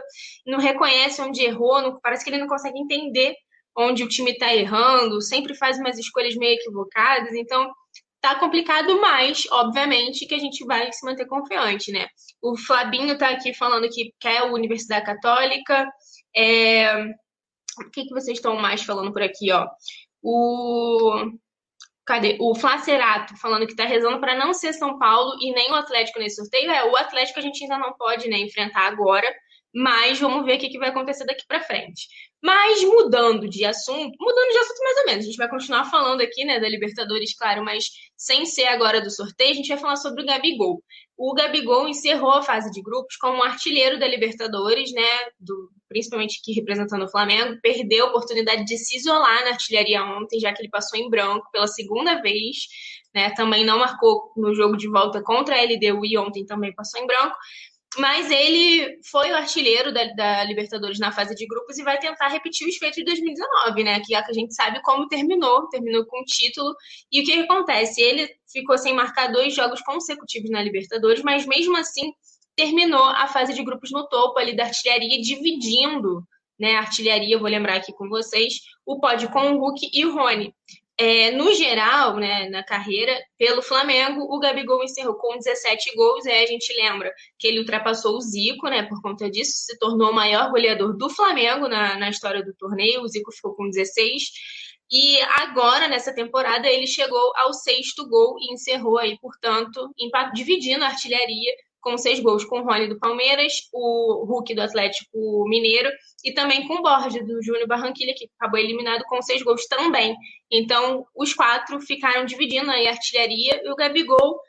não 0.45 0.59
reconhece 0.59 1.21
onde 1.21 1.41
errou, 1.43 1.81
não, 1.81 1.99
parece 1.99 2.23
que 2.23 2.29
ele 2.29 2.39
não 2.39 2.47
consegue 2.47 2.79
entender 2.79 3.35
onde 3.75 4.03
o 4.03 4.07
time 4.07 4.31
está 4.31 4.53
errando, 4.53 5.21
sempre 5.21 5.55
faz 5.55 5.79
umas 5.79 5.97
escolhas 5.97 6.35
meio 6.35 6.55
equivocadas, 6.55 7.33
então 7.33 7.71
tá 8.19 8.35
complicado, 8.35 9.01
mas, 9.01 9.47
obviamente, 9.51 10.27
que 10.27 10.35
a 10.35 10.39
gente 10.39 10.63
vai 10.65 10.91
se 10.91 11.03
manter 11.05 11.25
confiante, 11.25 11.91
né? 11.91 12.07
O 12.41 12.55
Fabinho 12.55 13.17
tá 13.17 13.29
aqui 13.29 13.53
falando 13.53 13.89
que 13.89 14.13
quer 14.19 14.39
a 14.39 14.45
Universidade 14.45 15.05
Católica. 15.05 15.91
É... 16.35 17.05
O 17.79 17.89
que, 17.91 18.03
que 18.03 18.13
vocês 18.13 18.37
estão 18.37 18.57
mais 18.57 18.83
falando 18.83 19.11
por 19.11 19.23
aqui, 19.23 19.51
ó? 19.51 19.65
O 20.21 21.31
Cadê? 22.05 22.37
O 22.39 22.55
Flacerato 22.55 23.37
falando 23.37 23.67
que 23.67 23.75
tá 23.75 23.85
rezando 23.85 24.19
para 24.19 24.35
não 24.35 24.53
ser 24.53 24.73
São 24.73 24.97
Paulo 24.97 25.37
e 25.39 25.53
nem 25.53 25.71
o 25.71 25.75
Atlético 25.75 26.19
nesse 26.19 26.37
sorteio. 26.37 26.71
É, 26.71 26.83
o 26.85 26.95
Atlético 26.95 27.39
a 27.39 27.41
gente 27.41 27.63
ainda 27.63 27.77
não 27.77 27.93
pode 27.93 28.27
né, 28.27 28.37
enfrentar 28.39 28.87
agora, 28.87 29.27
mas 29.73 30.19
vamos 30.19 30.45
ver 30.45 30.57
o 30.57 30.59
que, 30.59 30.69
que 30.69 30.79
vai 30.79 30.89
acontecer 30.89 31.25
daqui 31.25 31.45
para 31.47 31.61
frente. 31.61 32.07
Mas 32.41 32.83
mudando 32.83 33.47
de 33.47 33.63
assunto, 33.63 34.15
mudando 34.19 34.51
de 34.51 34.57
assunto 34.57 34.83
mais 34.83 34.97
ou 34.97 35.05
menos, 35.05 35.23
a 35.23 35.27
gente 35.27 35.37
vai 35.37 35.49
continuar 35.49 35.85
falando 35.85 36.21
aqui, 36.21 36.43
né, 36.43 36.59
da 36.59 36.67
Libertadores, 36.67 37.35
claro, 37.35 37.63
mas 37.63 37.85
sem 38.17 38.45
ser 38.45 38.65
agora 38.65 38.99
do 38.99 39.11
sorteio, 39.11 39.51
a 39.51 39.55
gente 39.55 39.69
vai 39.69 39.77
falar 39.77 39.95
sobre 39.95 40.23
o 40.23 40.25
Gabigol. 40.25 40.83
O 41.15 41.33
Gabigol 41.35 41.87
encerrou 41.87 42.31
a 42.31 42.41
fase 42.41 42.71
de 42.71 42.81
grupos 42.81 43.15
como 43.17 43.43
artilheiro 43.43 43.99
da 43.99 44.07
Libertadores, 44.07 44.91
né, 44.91 45.07
do, 45.39 45.69
principalmente 45.91 46.39
aqui 46.41 46.53
representando 46.53 47.03
o 47.03 47.09
Flamengo, 47.09 47.59
perdeu 47.61 48.05
a 48.05 48.09
oportunidade 48.09 48.63
de 48.63 48.77
se 48.77 48.95
isolar 48.95 49.43
na 49.43 49.51
artilharia 49.51 50.01
ontem, 50.01 50.39
já 50.39 50.53
que 50.53 50.61
ele 50.61 50.69
passou 50.69 50.97
em 50.97 51.09
branco 51.09 51.45
pela 51.51 51.67
segunda 51.67 52.21
vez, 52.21 52.55
né, 53.13 53.29
também 53.31 53.65
não 53.65 53.79
marcou 53.79 54.31
no 54.37 54.55
jogo 54.55 54.77
de 54.77 54.87
volta 54.87 55.21
contra 55.21 55.55
a 55.55 55.61
LDU 55.61 56.05
e 56.05 56.17
ontem 56.17 56.45
também 56.45 56.73
passou 56.73 57.01
em 57.01 57.05
branco, 57.05 57.35
mas 57.97 58.31
ele 58.31 58.99
foi 59.11 59.31
o 59.31 59.35
artilheiro 59.35 59.93
da, 59.93 60.05
da, 60.13 60.43
Libertadores 60.45 60.97
na 60.97 61.11
fase 61.11 61.35
de 61.35 61.45
grupos 61.45 61.77
e 61.77 61.83
vai 61.83 61.99
tentar 61.99 62.29
repetir 62.29 62.65
os 62.65 62.77
feitos 62.77 62.95
de 62.95 63.03
2019, 63.03 63.83
né? 63.83 63.99
Que, 63.99 64.15
é 64.15 64.21
que 64.23 64.31
a 64.31 64.33
gente 64.33 64.55
sabe 64.55 64.81
como 64.81 65.09
terminou, 65.09 65.67
terminou 65.67 66.05
com 66.05 66.21
o 66.21 66.23
título. 66.23 66.73
E 67.11 67.19
o 67.19 67.25
que, 67.25 67.33
que 67.33 67.39
acontece? 67.41 68.01
Ele 68.01 68.33
ficou 68.49 68.77
sem 68.77 68.95
marcar 68.95 69.27
dois 69.33 69.53
jogos 69.53 69.81
consecutivos 69.81 70.49
na 70.49 70.63
Libertadores, 70.63 71.21
mas 71.21 71.45
mesmo 71.45 71.75
assim 71.75 72.13
terminou 72.55 73.03
a 73.03 73.27
fase 73.27 73.53
de 73.53 73.63
grupos 73.63 73.91
no 73.91 74.07
topo 74.07 74.39
ali 74.39 74.55
da 74.55 74.65
artilharia, 74.65 75.21
dividindo 75.21 76.23
né, 76.59 76.75
artilharia, 76.75 77.39
vou 77.39 77.49
lembrar 77.49 77.77
aqui 77.77 77.91
com 77.91 78.07
vocês, 78.07 78.61
o 78.85 78.99
pódio 78.99 79.31
com 79.31 79.53
o 79.53 79.57
Hulk 79.57 79.89
e 79.91 80.05
o 80.05 80.13
Rony. 80.13 80.53
É, 80.95 81.31
no 81.31 81.51
geral, 81.55 82.17
né, 82.17 82.47
na 82.49 82.63
carreira, 82.63 83.19
pelo 83.35 83.63
Flamengo, 83.63 84.21
o 84.29 84.37
Gabigol 84.37 84.83
encerrou 84.83 85.15
com 85.15 85.35
17 85.35 85.95
gols. 85.95 86.27
Aí 86.27 86.43
a 86.43 86.45
gente 86.45 86.71
lembra 86.75 87.11
que 87.39 87.47
ele 87.47 87.57
ultrapassou 87.59 88.15
o 88.15 88.21
Zico, 88.21 88.67
né, 88.69 88.83
por 88.83 89.01
conta 89.01 89.27
disso, 89.27 89.53
se 89.55 89.79
tornou 89.79 90.11
o 90.11 90.13
maior 90.13 90.51
goleador 90.51 90.95
do 90.95 91.09
Flamengo 91.09 91.67
na, 91.67 91.97
na 91.97 92.09
história 92.09 92.43
do 92.43 92.53
torneio. 92.53 93.01
O 93.01 93.07
Zico 93.07 93.31
ficou 93.31 93.55
com 93.55 93.67
16. 93.67 94.23
E 94.91 95.19
agora, 95.39 95.87
nessa 95.87 96.13
temporada, 96.13 96.67
ele 96.67 96.85
chegou 96.85 97.33
ao 97.37 97.51
sexto 97.53 98.07
gol 98.07 98.35
e 98.39 98.53
encerrou 98.53 98.99
aí, 98.99 99.17
portanto, 99.19 99.89
dividindo 100.35 100.83
a 100.83 100.89
artilharia 100.89 101.51
com 101.81 101.97
seis 101.97 102.19
gols 102.19 102.45
com 102.45 102.59
o 102.59 102.63
Rony 102.63 102.87
do 102.87 102.99
Palmeiras, 102.99 103.53
o 103.73 104.25
Hulk 104.25 104.53
do 104.53 104.61
Atlético 104.61 105.45
Mineiro 105.47 105.89
e 106.23 106.33
também 106.33 106.67
com 106.67 106.75
o 106.75 106.81
Borges 106.81 107.25
do 107.25 107.41
Júnior 107.43 107.67
Barranquilha, 107.67 108.13
que 108.15 108.29
acabou 108.39 108.59
eliminado 108.59 109.03
com 109.05 109.21
seis 109.21 109.41
gols 109.41 109.65
também. 109.67 110.15
Então, 110.51 111.05
os 111.15 111.33
quatro 111.33 111.81
ficaram 111.81 112.25
dividindo 112.25 112.69
aí 112.69 112.87
a 112.87 112.91
artilharia 112.91 113.61
e 113.63 113.69
o 113.69 113.75
Gabigol 113.75 114.39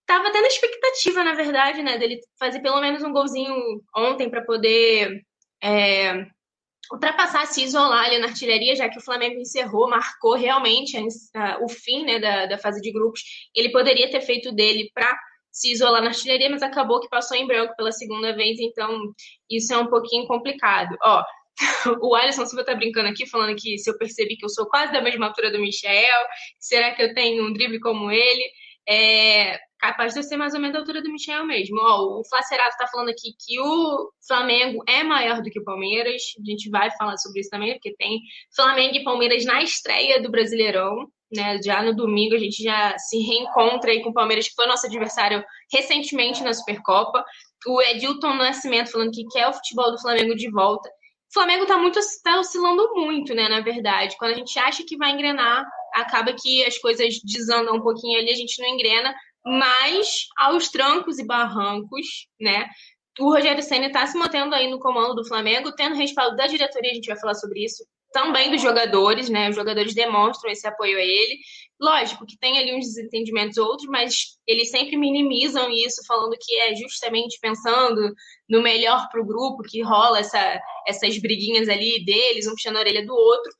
estava 0.00 0.30
tendo 0.32 0.46
expectativa, 0.46 1.22
na 1.22 1.34
verdade, 1.34 1.82
né, 1.82 1.98
dele 1.98 2.20
fazer 2.38 2.60
pelo 2.60 2.80
menos 2.80 3.02
um 3.02 3.12
golzinho 3.12 3.54
ontem 3.96 4.28
para 4.28 4.42
poder 4.42 5.22
é, 5.62 6.26
ultrapassar, 6.92 7.46
se 7.46 7.62
isolar 7.62 8.06
ali 8.06 8.18
na 8.18 8.26
artilharia, 8.26 8.76
já 8.76 8.88
que 8.88 8.98
o 8.98 9.02
Flamengo 9.02 9.40
encerrou, 9.40 9.88
marcou 9.88 10.34
realmente 10.34 10.96
a, 10.96 11.54
a, 11.54 11.64
o 11.64 11.68
fim 11.68 12.04
né, 12.04 12.18
da, 12.18 12.46
da 12.46 12.58
fase 12.58 12.80
de 12.80 12.92
grupos. 12.92 13.22
Ele 13.54 13.70
poderia 13.70 14.10
ter 14.10 14.20
feito 14.20 14.52
dele 14.52 14.90
para 14.94 15.16
se 15.52 15.72
isolar 15.72 16.02
na 16.02 16.08
artilharia, 16.08 16.50
mas 16.50 16.62
acabou 16.62 17.00
que 17.00 17.08
passou 17.08 17.36
em 17.36 17.46
branco 17.46 17.76
pela 17.76 17.92
segunda 17.92 18.34
vez, 18.34 18.58
então 18.58 19.12
isso 19.50 19.72
é 19.72 19.78
um 19.78 19.86
pouquinho 19.86 20.26
complicado. 20.26 20.96
Ó, 21.02 21.22
o 22.02 22.14
Alisson 22.14 22.46
Silva 22.46 22.64
tá 22.64 22.74
brincando 22.74 23.08
aqui, 23.08 23.28
falando 23.28 23.54
que 23.54 23.78
se 23.78 23.90
eu 23.90 23.98
percebi 23.98 24.36
que 24.36 24.44
eu 24.44 24.48
sou 24.48 24.66
quase 24.66 24.92
da 24.92 25.02
mesma 25.02 25.26
altura 25.26 25.50
do 25.50 25.60
Michel, 25.60 26.24
será 26.58 26.94
que 26.94 27.02
eu 27.02 27.14
tenho 27.14 27.46
um 27.46 27.52
drible 27.52 27.78
como 27.80 28.10
ele? 28.10 28.44
é 28.88 29.58
capaz 29.78 30.14
de 30.14 30.22
ser 30.22 30.36
mais 30.36 30.54
ou 30.54 30.60
menos 30.60 30.76
a 30.76 30.80
altura 30.80 31.02
do 31.02 31.10
Michel 31.10 31.44
mesmo. 31.44 31.76
Ó, 31.80 32.20
o 32.20 32.24
Flacerato 32.28 32.76
tá 32.76 32.86
falando 32.86 33.10
aqui 33.10 33.32
que 33.38 33.60
o 33.60 34.10
Flamengo 34.26 34.82
é 34.88 35.02
maior 35.02 35.42
do 35.42 35.50
que 35.50 35.58
o 35.58 35.64
Palmeiras. 35.64 36.22
A 36.38 36.50
gente 36.50 36.70
vai 36.70 36.90
falar 36.96 37.16
sobre 37.18 37.40
isso 37.40 37.50
também, 37.50 37.72
porque 37.74 37.94
tem 37.96 38.20
Flamengo 38.54 38.96
e 38.96 39.04
Palmeiras 39.04 39.44
na 39.44 39.62
estreia 39.62 40.20
do 40.20 40.30
Brasileirão. 40.30 41.08
Né, 41.34 41.58
já 41.64 41.82
no 41.82 41.96
domingo 41.96 42.34
a 42.34 42.38
gente 42.38 42.62
já 42.62 42.98
se 42.98 43.18
reencontra 43.18 43.90
aí 43.90 44.02
com 44.02 44.10
o 44.10 44.12
Palmeiras, 44.12 44.48
que 44.48 44.54
foi 44.54 44.66
nosso 44.66 44.86
adversário 44.86 45.42
recentemente 45.72 46.42
na 46.42 46.52
Supercopa. 46.52 47.24
O 47.66 47.80
Edilton 47.80 48.34
Nascimento 48.34 48.90
falando 48.90 49.12
que 49.12 49.24
quer 49.28 49.48
o 49.48 49.52
futebol 49.52 49.90
do 49.90 50.00
Flamengo 50.00 50.34
de 50.34 50.50
volta. 50.50 50.88
O 50.88 51.32
Flamengo 51.32 51.62
está 51.62 51.78
muito 51.78 51.98
tá 52.22 52.38
oscilando 52.38 52.92
muito, 52.94 53.34
né? 53.34 53.48
Na 53.48 53.60
verdade, 53.60 54.16
quando 54.18 54.32
a 54.32 54.36
gente 54.36 54.58
acha 54.58 54.84
que 54.86 54.98
vai 54.98 55.12
engrenar, 55.12 55.64
acaba 55.94 56.34
que 56.34 56.62
as 56.64 56.76
coisas 56.76 57.18
desandam 57.24 57.76
um 57.76 57.80
pouquinho 57.80 58.18
ali, 58.18 58.30
a 58.30 58.36
gente 58.36 58.60
não 58.60 58.68
engrena, 58.68 59.14
mas 59.42 60.26
aos 60.36 60.68
trancos 60.68 61.18
e 61.18 61.26
barrancos, 61.26 62.28
né? 62.38 62.68
O 63.18 63.30
Rogério 63.30 63.62
Senna 63.62 63.86
está 63.86 64.06
se 64.06 64.16
mantendo 64.18 64.54
aí 64.54 64.70
no 64.70 64.78
comando 64.78 65.14
do 65.14 65.26
Flamengo, 65.26 65.72
tendo 65.72 65.94
respaldo 65.94 66.36
da 66.36 66.46
diretoria, 66.46 66.90
a 66.90 66.94
gente 66.94 67.06
vai 67.06 67.18
falar 67.18 67.34
sobre 67.34 67.64
isso, 67.64 67.84
também 68.12 68.50
dos 68.50 68.60
jogadores, 68.60 69.28
né? 69.28 69.50
Os 69.50 69.56
jogadores 69.56 69.94
demonstram 69.94 70.50
esse 70.50 70.66
apoio 70.66 70.98
a 70.98 71.02
ele. 71.02 71.38
Lógico 71.80 72.26
que 72.26 72.38
tem 72.38 72.58
ali 72.58 72.74
uns 72.74 72.86
desentendimentos 72.86 73.56
outros, 73.56 73.88
mas 73.88 74.38
eles 74.46 74.70
sempre 74.70 74.96
minimizam 74.96 75.70
isso, 75.70 76.04
falando 76.06 76.36
que 76.40 76.54
é 76.60 76.74
justamente 76.76 77.38
pensando 77.40 78.14
no 78.48 78.62
melhor 78.62 79.08
para 79.10 79.20
o 79.20 79.26
grupo, 79.26 79.62
que 79.62 79.82
rola 79.82 80.20
essa, 80.20 80.60
essas 80.86 81.18
briguinhas 81.18 81.68
ali 81.68 82.04
deles, 82.04 82.46
um 82.46 82.52
puxando 82.52 82.76
a 82.76 82.80
orelha 82.80 83.04
do 83.04 83.14
outro. 83.14 83.52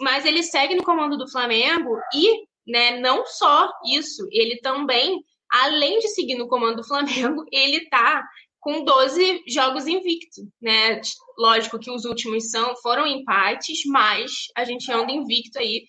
Mas 0.00 0.24
ele 0.24 0.42
segue 0.42 0.74
no 0.74 0.84
comando 0.84 1.16
do 1.16 1.30
Flamengo 1.30 1.96
e, 2.14 2.44
né, 2.66 2.98
não 3.00 3.24
só 3.24 3.70
isso, 3.86 4.26
ele 4.30 4.56
também, 4.60 5.22
além 5.50 5.98
de 6.00 6.08
seguir 6.08 6.36
no 6.36 6.48
comando 6.48 6.76
do 6.76 6.86
Flamengo, 6.86 7.44
ele 7.52 7.88
tá 7.88 8.22
com 8.60 8.84
12 8.84 9.44
jogos 9.48 9.86
invicto, 9.86 10.42
né? 10.60 11.00
Lógico 11.38 11.78
que 11.78 11.90
os 11.90 12.04
últimos 12.04 12.50
são 12.50 12.76
foram 12.76 13.06
empates, 13.06 13.84
mas 13.86 14.30
a 14.56 14.64
gente 14.64 14.90
anda 14.92 15.10
invicto 15.10 15.58
aí 15.58 15.84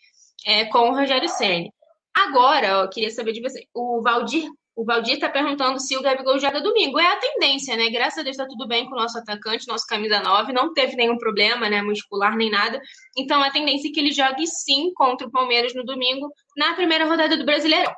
é, 0.46 0.66
com 0.66 0.90
o 0.90 0.96
Rogério 0.96 1.28
Senna. 1.28 1.70
Agora, 2.14 2.68
eu 2.84 2.90
queria 2.90 3.10
saber 3.10 3.34
de 3.34 3.42
você. 3.42 3.68
O 3.74 4.02
Valdir, 4.02 4.50
o 4.76 4.86
Valdir 4.86 5.20
tá 5.20 5.30
perguntando 5.30 5.80
se 5.80 5.98
o 5.98 6.02
Gabigol 6.02 6.40
joga 6.40 6.62
domingo. 6.62 7.00
É 7.00 7.08
a 7.08 7.20
tendência, 7.20 7.76
né? 7.76 7.90
Graças 7.90 8.20
a 8.20 8.24
Deus 8.24 8.38
tá 8.38 8.48
tudo 8.48 8.68
bem 8.68 8.86
com 8.86 8.96
o 8.96 9.00
nosso 9.00 9.18
atacante, 9.18 9.68
nosso 9.68 9.86
camisa 9.86 10.22
9, 10.22 10.54
não 10.54 10.74
teve 10.74 10.96
nenhum 10.96 11.18
problema, 11.18 11.70
né, 11.70 11.82
muscular 11.82 12.36
nem 12.36 12.50
nada. 12.50 12.82
Então 13.18 13.42
a 13.44 13.52
tendência 13.52 13.90
é 13.90 13.92
que 13.92 14.00
ele 14.00 14.12
jogue 14.12 14.48
sim 14.48 14.92
contra 14.94 15.28
o 15.28 15.32
Palmeiras 15.32 15.74
no 15.74 15.84
domingo, 15.84 16.32
na 16.58 16.74
primeira 16.74 17.06
rodada 17.06 17.38
do 17.38 17.46
Brasileirão. 17.46 17.94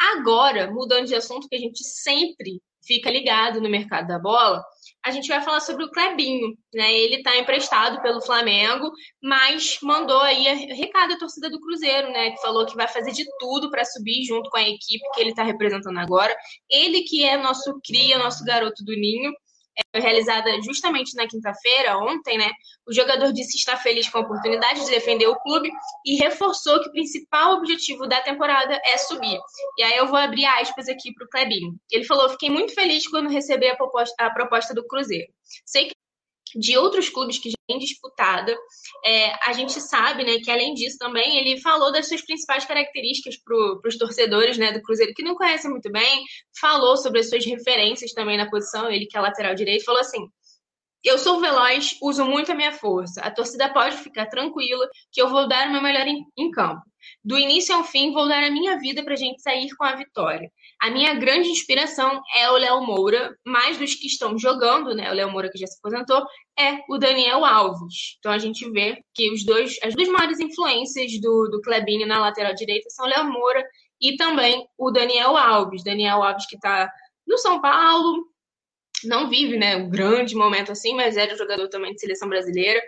Agora, 0.00 0.70
mudando 0.70 1.06
de 1.06 1.14
assunto, 1.14 1.48
que 1.48 1.56
a 1.56 1.58
gente 1.58 1.82
sempre 1.82 2.60
fica 2.88 3.10
ligado 3.10 3.60
no 3.60 3.68
mercado 3.68 4.08
da 4.08 4.18
bola, 4.18 4.64
a 5.04 5.10
gente 5.10 5.28
vai 5.28 5.42
falar 5.42 5.60
sobre 5.60 5.84
o 5.84 5.90
Clebinho, 5.90 6.56
né? 6.74 6.92
Ele 6.92 7.16
está 7.16 7.36
emprestado 7.36 8.00
pelo 8.02 8.20
Flamengo, 8.22 8.90
mas 9.22 9.78
mandou 9.82 10.20
aí 10.20 10.42
recado 10.74 11.12
à 11.12 11.18
torcida 11.18 11.50
do 11.50 11.60
Cruzeiro, 11.60 12.10
né? 12.10 12.30
Que 12.30 12.40
falou 12.40 12.66
que 12.66 12.74
vai 12.74 12.88
fazer 12.88 13.12
de 13.12 13.24
tudo 13.38 13.70
para 13.70 13.84
subir 13.84 14.24
junto 14.24 14.50
com 14.50 14.56
a 14.56 14.62
equipe 14.62 15.04
que 15.14 15.20
ele 15.20 15.30
está 15.30 15.44
representando 15.44 15.98
agora. 15.98 16.34
Ele 16.68 17.02
que 17.02 17.24
é 17.24 17.36
nosso 17.36 17.78
cria, 17.84 18.18
nosso 18.18 18.44
garoto 18.44 18.82
do 18.84 18.92
ninho, 18.92 19.32
é, 19.92 20.00
realizada 20.00 20.50
justamente 20.62 21.14
na 21.14 21.26
quinta-feira, 21.26 21.98
ontem, 21.98 22.36
né? 22.38 22.50
O 22.86 22.92
jogador 22.92 23.32
disse 23.32 23.56
estar 23.56 23.76
feliz 23.76 24.08
com 24.08 24.18
a 24.18 24.20
oportunidade 24.22 24.84
de 24.84 24.90
defender 24.90 25.26
o 25.26 25.38
clube 25.40 25.70
e 26.04 26.16
reforçou 26.16 26.80
que 26.82 26.88
o 26.88 26.92
principal 26.92 27.54
objetivo 27.54 28.06
da 28.06 28.20
temporada 28.20 28.80
é 28.84 28.96
subir. 28.96 29.38
E 29.78 29.82
aí 29.82 29.96
eu 29.96 30.06
vou 30.06 30.18
abrir 30.18 30.44
aspas 30.46 30.88
aqui 30.88 31.12
para 31.12 31.24
o 31.24 31.28
Clebinho. 31.28 31.74
Ele 31.90 32.04
falou: 32.04 32.28
Fiquei 32.30 32.50
muito 32.50 32.74
feliz 32.74 33.06
quando 33.08 33.28
recebi 33.28 33.68
a 33.68 33.76
proposta, 33.76 34.14
a 34.24 34.30
proposta 34.30 34.74
do 34.74 34.86
Cruzeiro. 34.86 35.28
Sei 35.64 35.86
que 35.86 35.97
de 36.54 36.76
outros 36.76 37.08
clubes 37.08 37.38
que 37.38 37.50
já 37.50 37.56
têm 37.66 37.78
disputada. 37.78 38.56
É, 39.04 39.32
a 39.48 39.52
gente 39.52 39.80
sabe, 39.80 40.24
né, 40.24 40.38
que 40.38 40.50
além 40.50 40.74
disso 40.74 40.98
também 40.98 41.38
ele 41.38 41.60
falou 41.60 41.92
das 41.92 42.08
suas 42.08 42.22
principais 42.22 42.64
características 42.64 43.36
para 43.36 43.88
os 43.88 43.98
torcedores, 43.98 44.58
né, 44.58 44.72
do 44.72 44.82
Cruzeiro 44.82 45.12
que 45.14 45.22
não 45.22 45.34
conhecem 45.34 45.70
muito 45.70 45.90
bem, 45.90 46.24
falou 46.60 46.96
sobre 46.96 47.20
as 47.20 47.28
suas 47.28 47.44
referências 47.44 48.12
também 48.12 48.36
na 48.36 48.50
posição, 48.50 48.90
ele 48.90 49.06
que 49.06 49.16
é 49.16 49.20
lateral 49.20 49.54
direito, 49.54 49.84
falou 49.84 50.00
assim: 50.00 50.28
eu 51.04 51.16
sou 51.16 51.40
veloz, 51.40 51.96
uso 52.02 52.24
muito 52.24 52.50
a 52.50 52.54
minha 52.54 52.72
força. 52.72 53.20
A 53.20 53.30
torcida 53.30 53.72
pode 53.72 53.96
ficar 53.98 54.26
tranquila 54.26 54.88
que 55.12 55.22
eu 55.22 55.28
vou 55.28 55.48
dar 55.48 55.68
o 55.68 55.72
meu 55.72 55.80
melhor 55.80 56.06
em, 56.06 56.24
em 56.36 56.50
campo. 56.50 56.82
Do 57.24 57.38
início 57.38 57.74
ao 57.74 57.84
fim, 57.84 58.12
vou 58.12 58.28
dar 58.28 58.42
a 58.42 58.50
minha 58.50 58.78
vida 58.78 59.02
para 59.04 59.14
a 59.14 59.16
gente 59.16 59.40
sair 59.40 59.68
com 59.76 59.84
a 59.84 59.94
vitória. 59.94 60.50
A 60.80 60.90
minha 60.90 61.14
grande 61.14 61.48
inspiração 61.48 62.22
é 62.36 62.50
o 62.50 62.56
Léo 62.56 62.80
Moura, 62.82 63.36
mais 63.44 63.76
dos 63.78 63.94
que 63.94 64.06
estão 64.06 64.38
jogando, 64.38 64.94
né? 64.94 65.10
O 65.10 65.14
Léo 65.14 65.30
Moura 65.30 65.50
que 65.50 65.58
já 65.58 65.66
se 65.66 65.76
aposentou, 65.78 66.24
é 66.56 66.78
o 66.88 66.98
Daniel 66.98 67.44
Alves. 67.44 68.16
Então 68.18 68.30
a 68.30 68.38
gente 68.38 68.70
vê 68.70 69.02
que 69.12 69.30
os 69.32 69.44
dois, 69.44 69.76
as 69.82 69.94
duas 69.94 70.08
maiores 70.08 70.38
influências 70.38 71.20
do, 71.20 71.48
do 71.50 71.60
Clebinho 71.62 72.06
na 72.06 72.20
lateral 72.20 72.54
direita 72.54 72.88
são 72.90 73.06
o 73.06 73.08
Léo 73.08 73.24
Moura 73.24 73.64
e 74.00 74.16
também 74.16 74.64
o 74.78 74.90
Daniel 74.92 75.36
Alves. 75.36 75.82
Daniel 75.82 76.22
Alves 76.22 76.46
que 76.46 76.54
está 76.54 76.88
no 77.26 77.36
São 77.38 77.60
Paulo, 77.60 78.24
não 79.04 79.28
vive, 79.28 79.56
né, 79.56 79.76
um 79.76 79.90
grande 79.90 80.34
momento 80.34 80.72
assim, 80.72 80.94
mas 80.94 81.16
era 81.16 81.36
jogador 81.36 81.68
também 81.68 81.92
de 81.92 82.00
seleção 82.00 82.28
brasileira. 82.28 82.80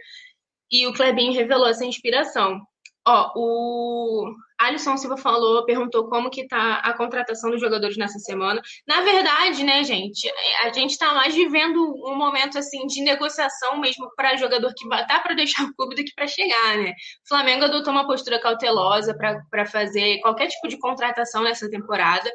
E 0.70 0.86
o 0.86 0.92
Clebinho 0.92 1.32
revelou 1.32 1.66
essa 1.66 1.84
inspiração. 1.84 2.60
Ó, 3.06 3.32
o 3.34 4.32
Alisson 4.60 4.96
Silva 4.96 5.16
falou, 5.16 5.64
perguntou 5.64 6.08
como 6.08 6.30
que 6.30 6.46
tá 6.46 6.80
a 6.80 6.92
contratação 6.92 7.50
dos 7.50 7.60
jogadores 7.60 7.96
nessa 7.96 8.18
semana. 8.18 8.60
Na 8.86 9.00
verdade, 9.00 9.64
né, 9.64 9.82
gente, 9.82 10.30
a 10.62 10.72
gente 10.72 10.98
tá 10.98 11.14
mais 11.14 11.34
vivendo 11.34 11.80
um 12.06 12.14
momento 12.14 12.58
assim 12.58 12.86
de 12.86 13.02
negociação 13.02 13.80
mesmo 13.80 14.10
para 14.14 14.36
jogador 14.36 14.72
que 14.76 14.88
tá 14.88 15.18
para 15.20 15.34
deixar 15.34 15.64
o 15.64 15.74
clube 15.74 15.96
do 15.96 16.04
que 16.04 16.14
para 16.14 16.26
chegar, 16.26 16.76
né? 16.76 16.90
O 17.24 17.28
Flamengo 17.28 17.64
adotou 17.64 17.92
uma 17.92 18.06
postura 18.06 18.38
cautelosa 18.38 19.16
para 19.50 19.66
fazer 19.66 20.18
qualquer 20.20 20.48
tipo 20.48 20.68
de 20.68 20.78
contratação 20.78 21.42
nessa 21.42 21.68
temporada. 21.70 22.30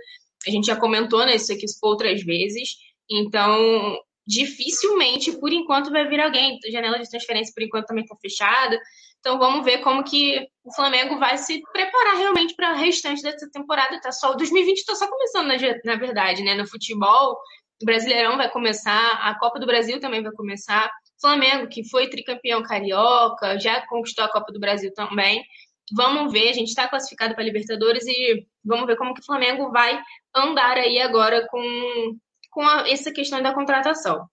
A 0.47 0.51
gente 0.51 0.65
já 0.65 0.75
comentou 0.75 1.25
né, 1.25 1.35
isso 1.35 1.53
aqui 1.53 1.65
outras 1.81 2.23
vezes. 2.23 2.69
Então, 3.09 3.97
dificilmente, 4.25 5.31
por 5.33 5.51
enquanto, 5.51 5.91
vai 5.91 6.07
vir 6.07 6.19
alguém. 6.19 6.57
A 6.65 6.71
janela 6.71 6.99
de 6.99 7.09
transferência, 7.09 7.53
por 7.55 7.63
enquanto, 7.63 7.85
também 7.85 8.03
está 8.03 8.15
fechada. 8.21 8.79
Então 9.25 9.39
vamos 9.39 9.65
ver 9.65 9.79
como 9.79 10.03
que 10.03 10.47
o 10.63 10.71
Flamengo 10.71 11.17
vai 11.17 11.35
se 11.39 11.59
preparar 11.73 12.15
realmente 12.15 12.53
para 12.53 12.73
o 12.73 12.75
restante 12.75 13.23
dessa 13.23 13.49
temporada. 13.49 13.99
Tá 13.99 14.11
só 14.11 14.33
o 14.33 14.35
2020 14.35 14.77
está 14.77 14.93
só 14.93 15.07
começando, 15.07 15.47
na, 15.47 15.55
na 15.83 15.95
verdade, 15.95 16.43
né? 16.43 16.53
No 16.53 16.67
futebol, 16.67 17.35
o 17.81 17.85
Brasileirão 17.85 18.37
vai 18.37 18.51
começar, 18.51 19.13
a 19.13 19.33
Copa 19.39 19.59
do 19.59 19.65
Brasil 19.65 19.99
também 19.99 20.21
vai 20.21 20.31
começar. 20.31 20.91
Flamengo, 21.19 21.67
que 21.67 21.83
foi 21.89 22.07
tricampeão 22.07 22.61
carioca, 22.61 23.59
já 23.59 23.81
conquistou 23.87 24.25
a 24.25 24.31
Copa 24.31 24.53
do 24.53 24.59
Brasil 24.59 24.93
também. 24.93 25.43
Vamos 25.91 26.31
ver, 26.31 26.49
a 26.49 26.53
gente 26.53 26.67
está 26.67 26.87
classificado 26.87 27.33
para 27.33 27.43
Libertadores 27.43 28.05
e 28.05 28.45
vamos 28.63 28.85
ver 28.85 28.95
como 28.95 29.15
que 29.15 29.21
o 29.21 29.25
Flamengo 29.25 29.71
vai 29.71 29.99
andar 30.35 30.77
aí 30.77 31.01
agora 31.01 31.47
com, 31.47 32.15
com 32.51 32.61
a, 32.61 32.87
essa 32.87 33.11
questão 33.11 33.41
da 33.41 33.55
contratação. 33.55 34.29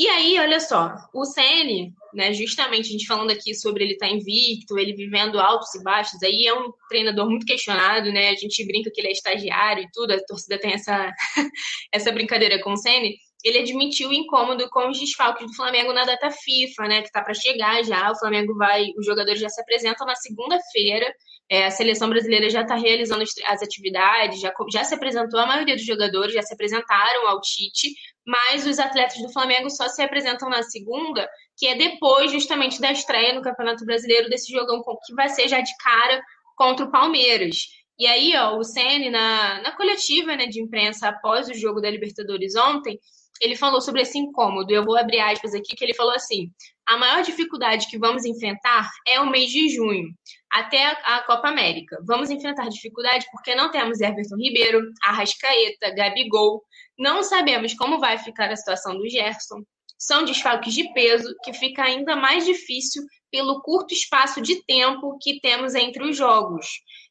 E 0.00 0.08
aí, 0.08 0.38
olha 0.38 0.58
só, 0.58 0.96
o 1.12 1.26
CN, 1.26 1.92
né, 2.14 2.32
justamente 2.32 2.88
a 2.88 2.92
gente 2.92 3.06
falando 3.06 3.32
aqui 3.32 3.54
sobre 3.54 3.84
ele 3.84 3.92
estar 3.92 4.08
tá 4.08 4.12
invicto, 4.14 4.78
ele 4.78 4.94
vivendo 4.94 5.38
altos 5.38 5.74
e 5.74 5.82
baixos, 5.82 6.22
aí 6.22 6.46
é 6.46 6.54
um 6.54 6.72
treinador 6.88 7.28
muito 7.28 7.44
questionado, 7.44 8.10
né? 8.10 8.30
A 8.30 8.34
gente 8.34 8.66
brinca 8.66 8.90
que 8.90 8.98
ele 8.98 9.08
é 9.08 9.12
estagiário 9.12 9.82
e 9.82 9.90
tudo, 9.92 10.14
a 10.14 10.24
torcida 10.24 10.58
tem 10.58 10.72
essa, 10.72 11.12
essa 11.92 12.10
brincadeira 12.12 12.58
com 12.62 12.72
o 12.72 12.78
CN. 12.78 13.14
Ele 13.44 13.58
admitiu 13.58 14.10
o 14.10 14.12
incômodo 14.12 14.68
com 14.70 14.88
os 14.88 14.98
desfalques 14.98 15.46
do 15.46 15.54
Flamengo 15.54 15.92
na 15.92 16.04
data 16.04 16.30
FIFA, 16.30 16.88
né? 16.88 17.02
Que 17.02 17.10
tá 17.10 17.22
para 17.22 17.34
chegar 17.34 17.82
já. 17.84 18.10
O 18.10 18.18
Flamengo 18.18 18.54
vai, 18.56 18.86
os 18.98 19.06
jogadores 19.06 19.40
já 19.40 19.48
se 19.48 19.60
apresentam 19.60 20.06
na 20.06 20.14
segunda-feira. 20.14 21.12
É, 21.48 21.66
a 21.66 21.70
seleção 21.70 22.08
brasileira 22.08 22.48
já 22.48 22.62
está 22.62 22.76
realizando 22.76 23.22
as 23.22 23.62
atividades, 23.62 24.40
já, 24.40 24.52
já 24.72 24.84
se 24.84 24.94
apresentou 24.94 25.40
a 25.40 25.46
maioria 25.46 25.74
dos 25.74 25.84
jogadores, 25.84 26.32
já 26.32 26.42
se 26.42 26.54
apresentaram 26.54 27.26
ao 27.26 27.40
Tite 27.40 27.88
mas 28.26 28.64
os 28.64 28.78
atletas 28.78 29.20
do 29.20 29.32
Flamengo 29.32 29.68
só 29.70 29.88
se 29.88 30.00
apresentam 30.02 30.48
na 30.48 30.62
segunda, 30.62 31.28
que 31.56 31.66
é 31.66 31.74
depois 31.74 32.30
justamente 32.30 32.80
da 32.80 32.92
estreia 32.92 33.34
no 33.34 33.42
Campeonato 33.42 33.84
Brasileiro 33.84 34.28
desse 34.28 34.52
jogão 34.52 34.82
que 35.04 35.14
vai 35.14 35.28
ser 35.28 35.48
já 35.48 35.60
de 35.60 35.76
cara 35.78 36.22
contra 36.56 36.86
o 36.86 36.90
Palmeiras. 36.92 37.56
E 37.98 38.06
aí, 38.06 38.32
ó, 38.36 38.56
o 38.56 38.62
Ceni 38.62 39.10
na, 39.10 39.60
na 39.62 39.76
coletiva 39.76 40.36
né, 40.36 40.46
de 40.46 40.62
imprensa 40.62 41.08
após 41.08 41.48
o 41.48 41.54
jogo 41.54 41.80
da 41.80 41.90
Libertadores 41.90 42.54
ontem, 42.54 42.98
ele 43.40 43.56
falou 43.56 43.80
sobre 43.80 44.02
esse 44.02 44.18
incômodo. 44.18 44.72
Eu 44.72 44.84
vou 44.84 44.96
abrir 44.96 45.20
aspas 45.20 45.54
aqui 45.54 45.74
que 45.74 45.84
ele 45.84 45.94
falou 45.94 46.12
assim: 46.12 46.50
a 46.86 46.96
maior 46.96 47.22
dificuldade 47.22 47.88
que 47.88 47.98
vamos 47.98 48.24
enfrentar 48.24 48.90
é 49.06 49.20
o 49.20 49.30
mês 49.30 49.50
de 49.50 49.68
junho, 49.68 50.08
até 50.50 50.84
a, 50.84 51.22
Copa 51.26 51.48
América. 51.48 51.98
Vamos 52.06 52.30
enfrentar 52.30 52.68
dificuldade 52.68 53.26
porque 53.32 53.54
não 53.54 53.70
temos 53.70 54.00
Everton 54.00 54.36
Ribeiro, 54.36 54.82
Arrascaeta, 55.02 55.94
Gabigol, 55.94 56.62
não 56.98 57.22
sabemos 57.22 57.74
como 57.74 57.98
vai 57.98 58.18
ficar 58.18 58.50
a 58.50 58.56
situação 58.56 58.96
do 58.96 59.08
Gerson. 59.08 59.62
São 59.98 60.24
desfalques 60.24 60.74
de 60.74 60.92
peso 60.92 61.34
que 61.44 61.52
fica 61.52 61.82
ainda 61.82 62.16
mais 62.16 62.44
difícil 62.44 63.02
pelo 63.30 63.60
curto 63.62 63.94
espaço 63.94 64.40
de 64.40 64.64
tempo 64.64 65.16
que 65.20 65.40
temos 65.40 65.74
entre 65.74 66.02
os 66.02 66.16
jogos. 66.16 66.66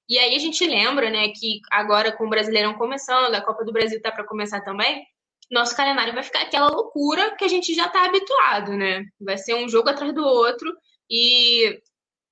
E 0.09 0.17
aí 0.17 0.35
a 0.35 0.39
gente 0.39 0.65
lembra, 0.65 1.09
né, 1.09 1.29
que 1.29 1.59
agora 1.71 2.11
com 2.11 2.25
o 2.25 2.29
Brasileirão 2.29 2.73
começando, 2.73 3.33
a 3.33 3.41
Copa 3.41 3.63
do 3.63 3.71
Brasil 3.71 4.01
tá 4.01 4.11
para 4.11 4.25
começar 4.25 4.61
também, 4.61 5.05
nosso 5.51 5.75
calendário 5.75 6.13
vai 6.13 6.23
ficar 6.23 6.41
aquela 6.41 6.69
loucura 6.69 7.35
que 7.35 7.43
a 7.43 7.47
gente 7.47 7.73
já 7.73 7.87
tá 7.87 8.05
habituado, 8.05 8.73
né? 8.73 9.03
Vai 9.19 9.37
ser 9.37 9.55
um 9.55 9.67
jogo 9.67 9.89
atrás 9.89 10.13
do 10.13 10.23
outro 10.23 10.71
e 11.09 11.79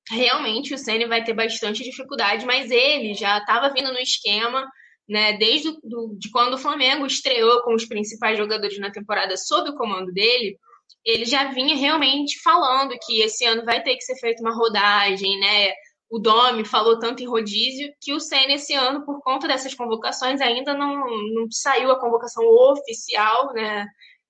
realmente 0.09 0.73
o 0.73 0.77
Ceni 0.77 1.05
vai 1.05 1.23
ter 1.23 1.33
bastante 1.33 1.83
dificuldade, 1.83 2.45
mas 2.45 2.71
ele 2.71 3.13
já 3.13 3.37
estava 3.39 3.73
vindo 3.73 3.91
no 3.91 3.99
esquema, 3.99 4.65
né, 5.07 5.33
desde 5.33 5.71
do, 5.83 6.15
de 6.17 6.29
quando 6.31 6.53
o 6.53 6.57
Flamengo 6.57 7.05
estreou 7.05 7.61
com 7.63 7.73
os 7.73 7.85
principais 7.85 8.37
jogadores 8.37 8.77
na 8.79 8.91
temporada 8.91 9.35
sob 9.37 9.69
o 9.69 9.75
comando 9.75 10.11
dele, 10.11 10.57
ele 11.05 11.25
já 11.25 11.51
vinha 11.51 11.75
realmente 11.75 12.41
falando 12.41 12.97
que 13.05 13.21
esse 13.21 13.45
ano 13.45 13.63
vai 13.63 13.81
ter 13.81 13.95
que 13.95 14.03
ser 14.03 14.15
feita 14.17 14.41
uma 14.41 14.55
rodagem, 14.55 15.39
né? 15.39 15.71
O 16.09 16.19
Domi 16.19 16.63
falou 16.63 16.97
tanto 16.99 17.21
em 17.21 17.27
rodízio 17.27 17.93
que 18.01 18.13
o 18.13 18.19
Senna 18.19 18.53
esse 18.53 18.73
ano, 18.73 19.05
por 19.05 19.21
conta 19.21 19.47
dessas 19.47 19.73
convocações, 19.73 20.39
ainda 20.39 20.73
não, 20.73 20.95
não 21.33 21.51
saiu 21.51 21.91
a 21.91 21.99
convocação 21.99 22.43
oficial, 22.45 23.53
né? 23.53 23.85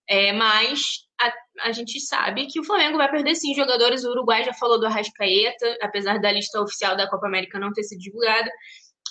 É, 0.10 0.32
mas 0.32 0.80
a, 1.20 1.34
a, 1.68 1.72
gente 1.72 2.00
sabe 2.00 2.48
que 2.48 2.60
o 2.60 2.64
Flamengo 2.64 2.98
vai 2.98 3.12
perder 3.12 3.36
sim 3.36 3.54
jogadores. 3.54 4.04
O 4.04 4.12
Uruguai 4.12 4.44
já 4.44 4.54
falou 4.54 4.80
do 4.80 4.86
Arrascaeta, 4.86 5.78
apesar 5.82 6.20
da 6.20 6.32
lista 6.32 6.62
oficial 6.62 6.96
da 6.96 7.10
Copa 7.10 7.28
América 7.28 7.60
não 7.60 7.74
ter 7.74 7.84
sido 7.84 8.00
divulgada. 8.00 8.50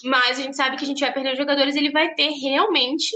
Mas 0.05 0.38
a 0.38 0.43
gente 0.43 0.56
sabe 0.56 0.76
que 0.76 0.84
a 0.84 0.86
gente 0.86 1.01
vai 1.01 1.12
perder 1.12 1.36
jogadores. 1.36 1.76
Ele 1.76 1.90
vai 1.90 2.14
ter 2.14 2.30
realmente 2.30 3.14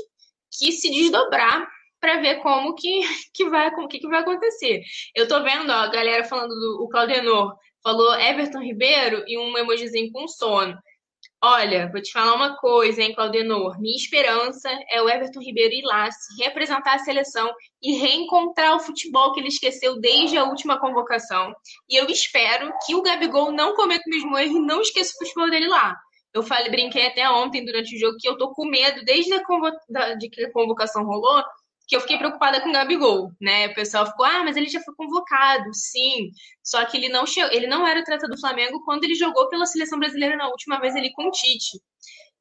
que 0.58 0.72
se 0.72 0.90
desdobrar 0.90 1.66
para 2.00 2.20
ver 2.20 2.36
como 2.36 2.74
que, 2.74 3.00
que 3.34 3.48
vai 3.48 3.70
que, 3.88 3.98
que 3.98 4.08
vai 4.08 4.20
acontecer. 4.20 4.82
Eu 5.14 5.26
tô 5.26 5.42
vendo 5.42 5.70
ó, 5.70 5.74
a 5.74 5.88
galera 5.88 6.24
falando 6.24 6.54
do 6.54 6.88
Claudenor 6.90 7.54
falou 7.82 8.14
Everton 8.14 8.60
Ribeiro 8.60 9.24
e 9.26 9.38
um 9.38 9.56
emojizinho 9.56 10.10
com 10.12 10.26
sono. 10.28 10.76
Olha, 11.42 11.90
vou 11.90 12.02
te 12.02 12.12
falar 12.12 12.34
uma 12.34 12.56
coisa, 12.58 13.02
hein, 13.02 13.14
Claudenor. 13.14 13.80
Minha 13.80 13.96
esperança 13.96 14.68
é 14.90 15.00
o 15.00 15.08
Everton 15.08 15.40
Ribeiro 15.40 15.72
ir 15.72 15.84
lá, 15.84 16.10
se 16.10 16.42
representar 16.42 16.94
a 16.94 16.98
seleção 16.98 17.50
e 17.82 17.94
reencontrar 17.94 18.76
o 18.76 18.80
futebol 18.80 19.32
que 19.32 19.40
ele 19.40 19.48
esqueceu 19.48 19.98
desde 19.98 20.36
a 20.36 20.44
última 20.44 20.78
convocação. 20.78 21.54
E 21.88 21.96
eu 21.96 22.06
espero 22.08 22.70
que 22.84 22.94
o 22.94 23.02
Gabigol 23.02 23.52
não 23.52 23.74
cometa 23.74 24.02
o 24.06 24.10
mesmo 24.10 24.36
erro 24.36 24.58
e 24.58 24.66
não 24.66 24.82
esqueça 24.82 25.14
o 25.14 25.18
futebol 25.24 25.48
dele 25.48 25.68
lá. 25.68 25.96
Eu 26.34 26.42
falei, 26.42 26.70
brinquei 26.70 27.06
até 27.06 27.28
ontem 27.28 27.64
durante 27.64 27.96
o 27.96 27.98
jogo 27.98 28.18
que 28.20 28.28
eu 28.28 28.36
tô 28.36 28.52
com 28.52 28.66
medo, 28.66 29.02
desde 29.04 29.32
a 29.32 29.44
convo... 29.44 29.70
de 30.18 30.28
que 30.28 30.44
a 30.44 30.52
convocação 30.52 31.04
rolou, 31.04 31.42
que 31.90 31.96
eu 31.96 32.00
fiquei 32.00 32.18
preocupada 32.18 32.60
com 32.60 32.68
o 32.68 32.72
Gabigol, 32.72 33.32
né? 33.40 33.66
O 33.66 33.74
pessoal 33.74 34.06
ficou, 34.06 34.24
ah, 34.24 34.44
mas 34.44 34.56
ele 34.56 34.68
já 34.68 34.80
foi 34.80 34.94
convocado, 34.94 35.74
sim. 35.74 36.30
Só 36.62 36.84
que 36.84 36.96
ele 36.96 37.08
não 37.08 37.26
chegou, 37.26 37.50
ele 37.52 37.66
não 37.66 37.84
era 37.84 37.98
atleta 37.98 38.28
do 38.28 38.38
Flamengo 38.38 38.80
quando 38.84 39.02
ele 39.02 39.16
jogou 39.16 39.48
pela 39.48 39.66
seleção 39.66 39.98
brasileira 39.98 40.36
na 40.36 40.46
última 40.46 40.78
vez 40.78 40.94
ali 40.94 41.12
com 41.12 41.26
o 41.26 41.30
Tite. 41.32 41.80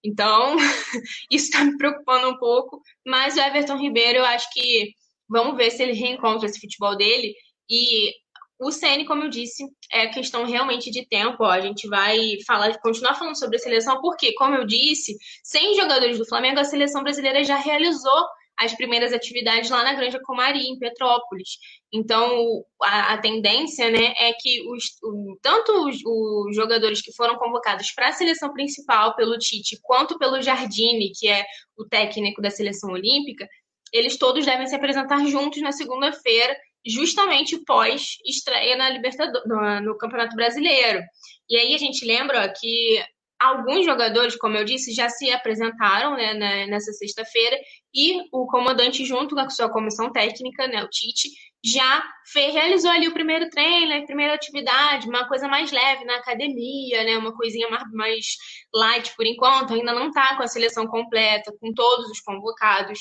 Então, 0.04 0.56
isso 1.32 1.46
está 1.46 1.64
me 1.64 1.76
preocupando 1.78 2.30
um 2.30 2.38
pouco. 2.38 2.80
Mas 3.04 3.38
o 3.38 3.40
Everton 3.40 3.78
Ribeiro, 3.78 4.20
eu 4.20 4.26
acho 4.26 4.48
que 4.54 4.94
vamos 5.28 5.58
ver 5.58 5.72
se 5.72 5.82
ele 5.82 5.94
reencontra 5.94 6.46
esse 6.46 6.60
futebol 6.60 6.96
dele. 6.96 7.34
E 7.68 8.14
o 8.60 8.72
CN, 8.72 9.04
como 9.06 9.24
eu 9.24 9.30
disse, 9.30 9.64
é 9.92 10.10
questão 10.10 10.46
realmente 10.46 10.92
de 10.92 11.08
tempo. 11.08 11.38
Ó. 11.40 11.50
A 11.50 11.60
gente 11.60 11.88
vai 11.88 12.20
falar, 12.46 12.78
continuar 12.82 13.16
falando 13.16 13.40
sobre 13.40 13.56
a 13.56 13.60
seleção, 13.60 14.00
porque, 14.00 14.32
como 14.36 14.54
eu 14.54 14.68
disse, 14.68 15.18
sem 15.44 15.74
jogadores 15.74 16.20
do 16.20 16.28
Flamengo, 16.28 16.60
a 16.60 16.64
seleção 16.64 17.02
brasileira 17.02 17.44
já 17.44 17.56
realizou 17.56 18.28
as 18.60 18.76
primeiras 18.76 19.14
atividades 19.14 19.69
lá 19.69 19.84
na 19.84 19.94
Granja 19.94 20.19
Comari, 20.22 20.60
em 20.60 20.77
Petrópolis. 20.77 21.57
Então, 21.94 22.64
a, 22.84 23.14
a 23.14 23.18
tendência 23.18 23.90
né, 23.90 24.14
é 24.18 24.34
que 24.34 24.61
os, 24.69 24.84
o, 25.02 25.40
tanto 25.41 25.72
os, 25.88 25.98
os, 26.03 26.56
jogadores 26.56 27.02
que 27.02 27.14
foram 27.14 27.38
convocados 27.38 27.91
para 27.91 28.10
a 28.10 28.11
seleção 28.11 28.52
principal 28.52 29.15
pelo 29.15 29.38
Tite, 29.38 29.80
quanto 29.81 30.19
pelo 30.19 30.41
Jardine, 30.41 31.14
que 31.18 31.30
é 31.30 31.45
o 31.77 31.86
técnico 31.86 32.41
da 32.41 32.52
seleção 32.52 32.91
olímpica, 32.91 33.48
eles 33.94 34.18
todos 34.18 34.45
devem 34.45 34.68
se 34.68 34.76
apresentar 34.76 35.26
juntos 35.26 35.61
na 35.61 35.72
segunda-feira, 35.72 36.56
justamente 36.86 37.57
pós 37.65 38.18
estreia 38.26 38.76
na 38.76 38.90
Libertadores, 38.90 39.48
no, 39.48 39.81
no 39.81 39.98
Campeonato 39.98 40.36
Brasileiro. 40.36 41.02
E 41.49 41.56
aí 41.56 41.73
a 41.73 41.77
gente 41.77 42.06
lembra 42.06 42.45
ó, 42.45 42.60
que 42.60 43.03
alguns 43.40 43.86
jogadores, 43.86 44.36
como 44.36 44.57
eu 44.57 44.66
disse, 44.66 44.94
já 44.94 45.10
se 45.10 45.32
apresentaram 45.32 46.16
né, 46.16 46.66
nessa 46.68 46.91
sexta-feira 46.91 47.57
e 47.94 48.20
o 48.32 48.45
comandante, 48.48 49.06
junto 49.06 49.34
com 49.34 49.41
a 49.41 49.49
sua 49.49 49.70
comissão 49.70 50.11
técnica, 50.11 50.68
né, 50.68 50.84
o 50.84 50.90
Tite, 50.90 51.30
já 51.64 52.03
fez, 52.32 52.53
realizou 52.53 52.91
ali 52.91 53.07
o 53.07 53.14
primeiro 53.14 53.49
treino, 53.49 53.94
a 53.94 54.06
primeira 54.06 54.34
atividade, 54.34 55.07
uma 55.07 55.28
coisa 55.28 55.48
mais 55.48 55.72
leve 55.72 56.06
na 56.06 56.18
academia, 56.18 57.03
né, 57.03 57.18
uma 57.18 57.36
coisinha 57.36 57.70
mais, 57.70 57.84
mais 57.94 58.26
light 58.74 59.16
por 59.16 59.26
enquanto, 59.26 59.74
ainda 59.74 59.94
não 59.94 60.07
está 60.07 60.36
com 60.36 60.44
a 60.44 60.48
seleção 60.48 60.86
completa, 60.88 61.53
com 61.60 61.74
todos 61.74 62.10
os 62.10 62.20
convocados. 62.20 62.99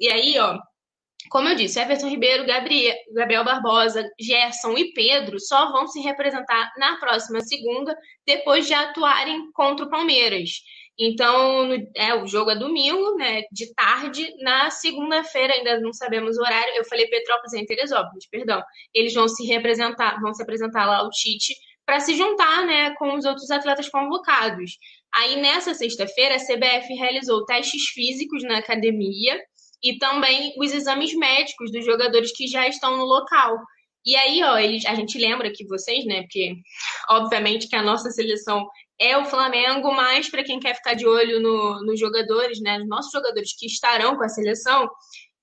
E 0.00 0.08
aí, 0.08 0.38
ó, 0.38 0.58
como 1.30 1.48
eu 1.48 1.54
disse, 1.54 1.80
Everton 1.80 2.08
Ribeiro, 2.08 2.46
Gabriel, 2.46 2.96
Gabriel 3.12 3.44
Barbosa, 3.44 4.08
Gerson 4.18 4.76
e 4.78 4.92
Pedro 4.92 5.38
só 5.38 5.70
vão 5.72 5.86
se 5.86 6.00
representar 6.00 6.72
na 6.78 6.96
próxima 6.96 7.40
segunda, 7.40 7.96
depois 8.26 8.66
de 8.66 8.74
atuarem 8.74 9.50
contra 9.52 9.84
o 9.84 9.90
Palmeiras. 9.90 10.50
Então, 10.98 11.70
é, 11.94 12.14
o 12.14 12.26
jogo 12.26 12.50
é 12.50 12.56
domingo, 12.56 13.16
né, 13.16 13.42
de 13.52 13.72
tarde. 13.74 14.34
Na 14.42 14.68
segunda-feira, 14.70 15.54
ainda 15.54 15.80
não 15.80 15.92
sabemos 15.92 16.36
o 16.36 16.40
horário. 16.40 16.74
Eu 16.74 16.84
falei 16.84 17.06
Petrópolis 17.06 17.52
em 17.52 17.64
Teresópolis, 17.64 18.28
perdão. 18.28 18.60
Eles 18.92 19.14
vão 19.14 19.28
se 19.28 19.46
representar, 19.46 20.20
vão 20.20 20.34
se 20.34 20.42
apresentar 20.42 20.86
lá 20.86 20.98
ao 20.98 21.10
Tite 21.10 21.54
para 21.86 22.00
se 22.00 22.16
juntar, 22.16 22.66
né, 22.66 22.94
com 22.96 23.14
os 23.14 23.24
outros 23.24 23.50
atletas 23.50 23.88
convocados. 23.88 24.72
Aí, 25.14 25.40
nessa 25.40 25.72
sexta-feira, 25.72 26.34
a 26.34 26.38
CBF 26.38 26.92
realizou 26.94 27.44
testes 27.46 27.84
físicos 27.90 28.42
na 28.42 28.58
academia 28.58 29.40
e 29.82 29.98
também 29.98 30.54
os 30.58 30.72
exames 30.72 31.14
médicos 31.14 31.70
dos 31.70 31.84
jogadores 31.84 32.32
que 32.32 32.46
já 32.46 32.66
estão 32.66 32.96
no 32.96 33.04
local. 33.04 33.58
E 34.04 34.16
aí, 34.16 34.42
ó, 34.42 34.56
eles, 34.58 34.86
a 34.86 34.94
gente 34.94 35.18
lembra 35.18 35.52
que 35.52 35.66
vocês, 35.66 36.04
né, 36.04 36.22
porque 36.22 36.54
obviamente 37.10 37.68
que 37.68 37.76
a 37.76 37.82
nossa 37.82 38.10
seleção 38.10 38.66
é 38.98 39.16
o 39.16 39.24
Flamengo, 39.24 39.92
mas 39.92 40.28
para 40.28 40.42
quem 40.42 40.58
quer 40.58 40.74
ficar 40.74 40.94
de 40.94 41.06
olho 41.06 41.40
no, 41.40 41.84
nos 41.84 42.00
jogadores, 42.00 42.60
né, 42.60 42.78
nos 42.78 42.88
nossos 42.88 43.12
jogadores 43.12 43.56
que 43.56 43.66
estarão 43.66 44.16
com 44.16 44.24
a 44.24 44.28
seleção, 44.28 44.88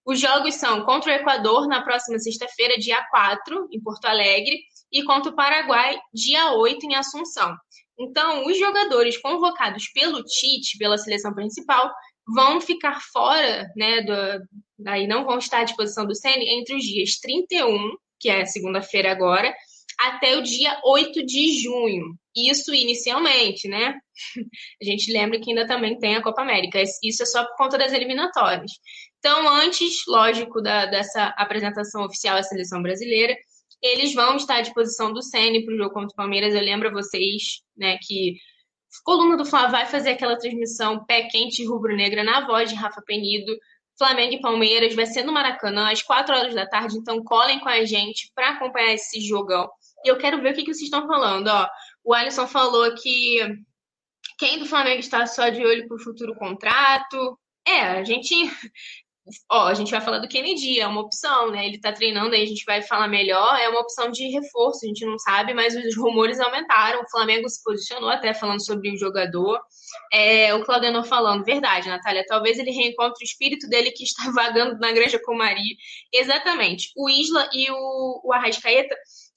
os 0.06 0.20
jogos 0.20 0.56
são 0.56 0.84
contra 0.86 1.12
o 1.12 1.16
Equador 1.16 1.68
na 1.68 1.82
próxima 1.82 2.20
sexta-feira, 2.20 2.78
dia 2.78 3.03
4, 3.10 3.70
em 3.72 3.82
Porto 3.82 4.06
Alegre, 4.06 4.60
e 4.91 5.03
contra 5.03 5.32
o 5.32 5.36
Paraguai, 5.36 5.98
dia 6.14 6.52
8, 6.52 6.86
em 6.86 6.95
Assunção. 6.95 7.56
Então, 7.98 8.45
os 8.45 8.57
jogadores 8.60 9.18
convocados 9.18 9.88
pelo 9.94 10.24
Tite, 10.24 10.78
pela 10.78 10.98
seleção 10.98 11.34
principal, 11.34 11.91
vão 12.28 12.60
ficar 12.60 13.00
fora, 13.12 13.70
né, 13.76 14.02
do, 14.02 14.48
daí 14.80 15.08
não 15.08 15.26
vão 15.26 15.38
estar 15.38 15.60
à 15.60 15.64
disposição 15.64 16.06
do 16.06 16.16
CN 16.16 16.44
entre 16.60 16.76
os 16.76 16.84
dias 16.84 17.18
31, 17.20 17.96
que 18.20 18.30
é 18.30 18.46
segunda-feira 18.46 19.12
agora, 19.12 19.54
até 20.00 20.38
o 20.38 20.42
dia 20.42 20.80
8 20.84 21.26
de 21.26 21.62
junho. 21.62 22.18
Isso 22.36 22.74
inicialmente, 22.74 23.68
né? 23.68 23.98
A 24.82 24.86
gente 24.86 25.12
lembra 25.12 25.40
que 25.40 25.52
ainda 25.52 25.66
também 25.66 25.98
tem 25.98 26.16
a 26.16 26.22
Copa 26.22 26.42
América. 26.42 26.82
Isso 27.04 27.24
é 27.24 27.26
só 27.26 27.46
por 27.46 27.56
conta 27.56 27.78
das 27.78 27.94
eliminatórias. 27.94 28.72
Então, 29.20 29.48
antes, 29.48 30.04
lógico, 30.08 30.62
da, 30.62 30.86
dessa 30.86 31.28
apresentação 31.38 32.04
oficial 32.04 32.38
à 32.38 32.44
seleção 32.44 32.82
brasileira, 32.82 33.36
eles 33.82 34.14
vão 34.14 34.36
estar 34.36 34.58
à 34.58 34.62
disposição 34.62 35.14
do 35.14 35.22
CN 35.22 35.64
para 35.64 35.74
o 35.74 35.78
jogo 35.78 35.94
contra 35.94 36.14
o 36.14 36.16
Palmeiras. 36.16 36.54
Eu 36.54 36.62
lembro 36.62 36.90
a 36.90 36.92
vocês 36.92 37.62
né, 37.78 37.98
que 38.02 38.36
Coluna 39.04 39.38
do 39.38 39.46
Fla 39.46 39.68
vai 39.68 39.86
fazer 39.86 40.12
aquela 40.12 40.38
transmissão 40.38 41.04
pé 41.06 41.24
quente 41.24 41.66
rubro-negra 41.66 42.24
na 42.24 42.46
voz 42.46 42.70
de 42.70 42.76
Rafa 42.76 43.02
Penido. 43.02 43.56
Flamengo 43.98 44.34
e 44.34 44.42
Palmeiras 44.42 44.94
vai 44.94 45.06
ser 45.06 45.24
no 45.24 45.32
Maracanã 45.32 45.90
às 45.92 46.02
4 46.02 46.36
horas 46.36 46.54
da 46.54 46.68
tarde, 46.68 46.98
então 46.98 47.24
colhem 47.24 47.60
com 47.60 47.70
a 47.70 47.86
gente 47.86 48.30
para 48.36 48.50
acompanhar 48.50 48.94
esse 48.94 49.22
jogão. 49.22 49.70
E 50.04 50.10
eu 50.10 50.18
quero 50.18 50.42
ver 50.42 50.52
o 50.52 50.54
que, 50.54 50.64
que 50.64 50.74
vocês 50.74 50.84
estão 50.84 51.08
falando. 51.08 51.48
Ó, 51.48 51.68
o 52.04 52.14
Alisson 52.14 52.46
falou 52.46 52.94
que 52.96 53.40
quem 54.38 54.60
do 54.60 54.66
Flamengo 54.66 55.00
está 55.00 55.26
só 55.26 55.50
de 55.50 55.66
olho 55.66 55.88
para 55.88 55.96
o 55.96 56.04
futuro 56.04 56.36
contrato. 56.36 57.40
É, 57.66 57.82
a 57.82 58.04
gente 58.04 58.36
Ó, 59.52 59.66
a 59.66 59.74
gente 59.74 59.90
vai 59.90 60.02
falar 60.02 60.20
do 60.20 60.28
Kennedy, 60.28 60.80
é 60.80 60.86
uma 60.86 61.02
opção, 61.02 61.50
né? 61.50 61.66
Ele 61.66 61.80
tá 61.80 61.92
treinando 61.92 62.36
aí, 62.36 62.44
a 62.44 62.48
gente 62.48 62.64
vai 62.64 62.84
falar 62.84 63.08
melhor. 63.08 63.58
É 63.60 63.68
uma 63.68 63.80
opção 63.80 64.12
de 64.12 64.28
reforço, 64.28 64.86
a 64.86 64.88
gente 64.88 65.04
não 65.04 65.18
sabe, 65.18 65.54
mas 65.54 65.76
os 65.76 65.98
rumores 65.98 66.40
aumentaram. 66.40 67.02
O 67.02 67.10
Flamengo 67.10 67.50
se 67.50 67.64
posicionou 67.64 68.10
até 68.10 68.36
falando 68.36 68.64
sobre 68.64 68.94
o 68.94 68.98
jogador. 68.98 69.60
É, 70.14 70.54
o 70.54 70.64
Claudiano 70.64 71.04
falando, 71.04 71.44
verdade, 71.44 71.90
Natália, 71.90 72.24
talvez 72.28 72.60
ele 72.60 72.72
reencontre 72.72 73.24
o 73.24 73.26
espírito 73.26 73.68
dele 73.68 73.92
que 73.92 74.04
está 74.04 74.30
vagando 74.32 74.78
na 74.80 74.92
Granja 74.92 75.20
Comari. 75.20 75.76
Exatamente. 76.14 76.92
O 76.96 77.10
Isla 77.10 77.50
e 77.52 77.72
o, 77.72 78.22
o 78.26 78.34
Arrascaeta 78.34 78.96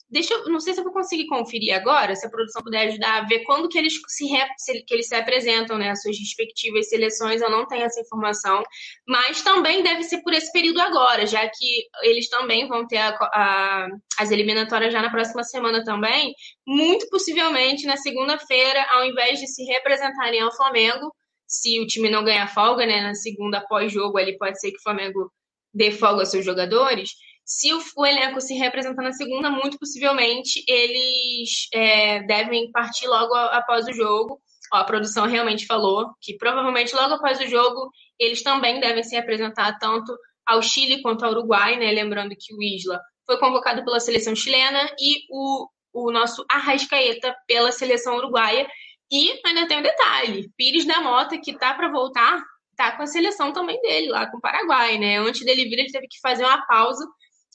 deixa 0.09 0.33
eu, 0.33 0.45
não 0.45 0.59
sei 0.59 0.73
se 0.73 0.79
eu 0.79 0.83
vou 0.83 0.93
conseguir 0.93 1.27
conferir 1.27 1.75
agora, 1.75 2.15
se 2.15 2.25
a 2.25 2.29
produção 2.29 2.63
puder 2.63 2.87
ajudar 2.87 3.19
a 3.19 3.27
ver 3.27 3.43
quando 3.43 3.69
que 3.69 3.77
eles 3.77 3.93
se, 4.07 4.27
se 4.57 4.83
que 4.83 4.93
eles 4.93 5.07
se 5.07 5.15
apresentam, 5.15 5.77
né, 5.77 5.91
as 5.91 6.01
suas 6.01 6.17
respectivas 6.17 6.89
seleções, 6.89 7.41
eu 7.41 7.49
não 7.49 7.67
tenho 7.67 7.83
essa 7.83 8.01
informação, 8.01 8.63
mas 9.07 9.41
também 9.41 9.83
deve 9.83 10.03
ser 10.03 10.21
por 10.23 10.33
esse 10.33 10.51
período 10.51 10.81
agora, 10.81 11.27
já 11.27 11.47
que 11.47 11.85
eles 12.01 12.27
também 12.29 12.67
vão 12.67 12.87
ter 12.87 12.97
a, 12.97 13.09
a, 13.09 13.87
as 14.17 14.31
eliminatórias 14.31 14.91
já 14.91 15.01
na 15.01 15.11
próxima 15.11 15.43
semana 15.43 15.83
também, 15.83 16.33
muito 16.65 17.07
possivelmente 17.09 17.85
na 17.85 17.97
segunda-feira, 17.97 18.85
ao 18.91 19.05
invés 19.05 19.39
de 19.39 19.47
se 19.47 19.63
representarem 19.63 20.41
ao 20.41 20.55
Flamengo, 20.55 21.13
se 21.47 21.79
o 21.79 21.87
time 21.87 22.09
não 22.09 22.23
ganhar 22.23 22.47
folga, 22.47 22.85
né, 22.85 23.01
na 23.01 23.13
segunda 23.13 23.61
pós-jogo 23.61 24.17
ali 24.17 24.37
pode 24.37 24.59
ser 24.59 24.71
que 24.71 24.77
o 24.77 24.83
Flamengo 24.83 25.31
dê 25.73 25.91
folga 25.91 26.21
aos 26.21 26.29
seus 26.29 26.45
jogadores, 26.45 27.09
se 27.49 27.73
o, 27.73 27.81
o, 27.97 28.05
elenco 28.05 28.39
se 28.39 28.53
representar 28.53 29.01
na 29.01 29.11
segunda, 29.11 29.49
muito 29.49 29.79
possivelmente 29.79 30.63
eles 30.67 31.67
é, 31.73 32.21
devem 32.21 32.71
partir 32.71 33.07
logo 33.07 33.33
após 33.33 33.87
o 33.87 33.93
jogo. 33.93 34.39
Ó, 34.71 34.77
a 34.77 34.83
produção 34.83 35.25
realmente 35.25 35.65
falou 35.65 36.11
que 36.21 36.37
provavelmente 36.37 36.95
logo 36.95 37.15
após 37.15 37.39
o 37.39 37.47
jogo 37.47 37.89
eles 38.19 38.43
também 38.43 38.79
devem 38.79 39.03
se 39.03 39.17
apresentar 39.17 39.79
tanto 39.79 40.15
ao 40.45 40.61
Chile 40.61 41.01
quanto 41.01 41.25
ao 41.25 41.31
Uruguai, 41.31 41.75
né? 41.75 41.91
Lembrando 41.91 42.35
que 42.39 42.53
o 42.53 42.61
Isla 42.61 42.99
foi 43.25 43.39
convocado 43.39 43.83
pela 43.83 43.99
seleção 43.99 44.35
chilena 44.35 44.87
e 44.99 45.25
o, 45.31 45.67
o 45.91 46.11
nosso 46.11 46.45
Arrascaeta 46.51 47.35
pela 47.47 47.71
seleção 47.71 48.15
uruguaia. 48.17 48.67
E 49.11 49.41
ainda 49.43 49.67
tem 49.67 49.79
um 49.79 49.83
detalhe: 49.83 50.51
Pires 50.55 50.85
da 50.85 51.01
Mota, 51.01 51.39
que 51.39 51.57
tá 51.57 51.73
para 51.73 51.91
voltar, 51.91 52.43
tá 52.75 52.95
com 52.95 53.01
a 53.01 53.07
seleção 53.07 53.51
também 53.51 53.81
dele, 53.81 54.09
lá 54.09 54.29
com 54.29 54.37
o 54.37 54.41
Paraguai, 54.41 54.99
né? 54.99 55.17
Antes 55.17 55.43
dele 55.43 55.65
vir, 55.65 55.79
ele 55.79 55.91
teve 55.91 56.07
que 56.07 56.19
fazer 56.21 56.43
uma 56.43 56.63
pausa 56.67 57.03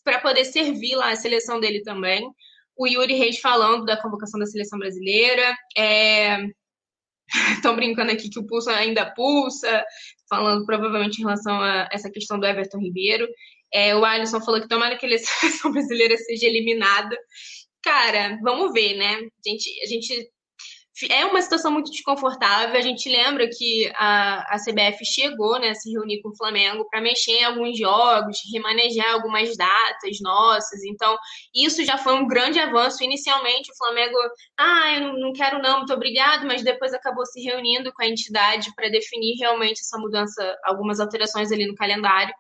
para 0.05 0.20
poder 0.20 0.44
servir 0.44 0.94
lá 0.94 1.10
a 1.10 1.16
seleção 1.16 1.59
dele 1.59 1.82
também. 1.82 2.31
O 2.76 2.86
Yuri 2.86 3.14
Reis 3.14 3.39
falando 3.39 3.85
da 3.85 4.01
convocação 4.01 4.39
da 4.39 4.47
seleção 4.47 4.78
brasileira. 4.78 5.56
Estão 7.56 7.72
é... 7.72 7.76
brincando 7.76 8.12
aqui 8.12 8.28
que 8.28 8.39
o 8.39 8.47
pulso 8.47 8.68
ainda 8.70 9.10
pulsa, 9.14 9.85
falando 10.28 10.66
provavelmente 10.66 11.18
em 11.18 11.24
relação 11.24 11.60
a 11.60 11.89
essa 11.90 12.10
questão 12.10 12.39
do 12.39 12.47
Everton 12.47 12.78
Ribeiro. 12.78 13.26
É, 13.72 13.97
o 13.97 14.05
Alisson 14.05 14.40
falou 14.40 14.60
que 14.60 14.68
tomara 14.68 14.97
que 14.97 15.06
a 15.06 15.18
seleção 15.18 15.72
brasileira 15.72 16.16
seja 16.16 16.47
eliminada. 16.47 17.16
Cara, 17.82 18.39
vamos 18.43 18.72
ver, 18.72 18.97
né? 18.97 19.14
A 19.14 19.48
gente, 19.48 19.82
a 19.82 19.86
gente 19.86 20.31
é 21.10 21.24
uma 21.26 21.42
situação 21.42 21.72
muito 21.72 21.90
desconfortável. 21.90 22.78
A 22.78 22.82
gente 22.82 23.08
lembra 23.08 23.48
que 23.48 23.90
a, 23.96 24.54
a 24.54 24.58
CBF 24.58 25.04
chegou 25.04 25.58
né, 25.58 25.70
a 25.70 25.74
se 25.74 25.90
reunir 25.90 26.22
com 26.22 26.28
o 26.28 26.36
Flamengo 26.36 26.86
para 26.88 27.00
mexer 27.00 27.32
em 27.32 27.44
alguns 27.44 27.76
jogos, 27.76 28.38
remanejar 28.52 29.14
algumas 29.14 29.56
datas 29.56 30.20
nossas. 30.20 30.84
Então, 30.84 31.16
isso 31.54 31.84
já 31.84 31.98
foi 31.98 32.14
um 32.14 32.28
grande 32.28 32.60
avanço. 32.60 33.02
Inicialmente, 33.02 33.72
o 33.72 33.76
Flamengo, 33.76 34.16
ah, 34.56 34.94
eu 34.94 35.18
não 35.18 35.32
quero 35.32 35.60
não, 35.60 35.78
muito 35.78 35.92
obrigado, 35.92 36.46
mas 36.46 36.62
depois 36.62 36.94
acabou 36.94 37.26
se 37.26 37.42
reunindo 37.42 37.92
com 37.92 38.02
a 38.02 38.08
entidade 38.08 38.72
para 38.76 38.88
definir 38.88 39.36
realmente 39.38 39.80
essa 39.80 39.98
mudança, 39.98 40.56
algumas 40.62 41.00
alterações 41.00 41.50
ali 41.50 41.66
no 41.66 41.74
calendário. 41.74 42.32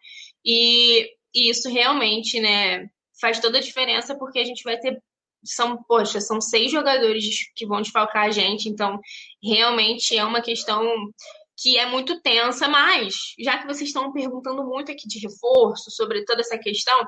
E, 0.44 1.08
e 1.34 1.50
isso 1.50 1.68
realmente, 1.68 2.40
né, 2.40 2.88
faz 3.20 3.40
toda 3.40 3.58
a 3.58 3.60
diferença 3.60 4.16
porque 4.16 4.38
a 4.38 4.44
gente 4.44 4.62
vai 4.62 4.78
ter 4.78 5.02
são, 5.44 5.82
poxa, 5.86 6.20
são 6.20 6.40
seis 6.40 6.70
jogadores 6.70 7.24
que 7.54 7.66
vão 7.66 7.82
desfalcar 7.82 8.24
a 8.24 8.30
gente, 8.30 8.68
então 8.68 8.98
realmente 9.42 10.16
é 10.16 10.24
uma 10.24 10.40
questão 10.40 10.82
que 11.56 11.78
é 11.78 11.86
muito 11.86 12.20
tensa, 12.20 12.68
mas 12.68 13.14
já 13.38 13.58
que 13.58 13.66
vocês 13.66 13.88
estão 13.90 14.12
perguntando 14.12 14.64
muito 14.64 14.90
aqui 14.90 15.06
de 15.06 15.20
reforço 15.20 15.90
sobre 15.90 16.24
toda 16.24 16.40
essa 16.40 16.58
questão, 16.58 17.06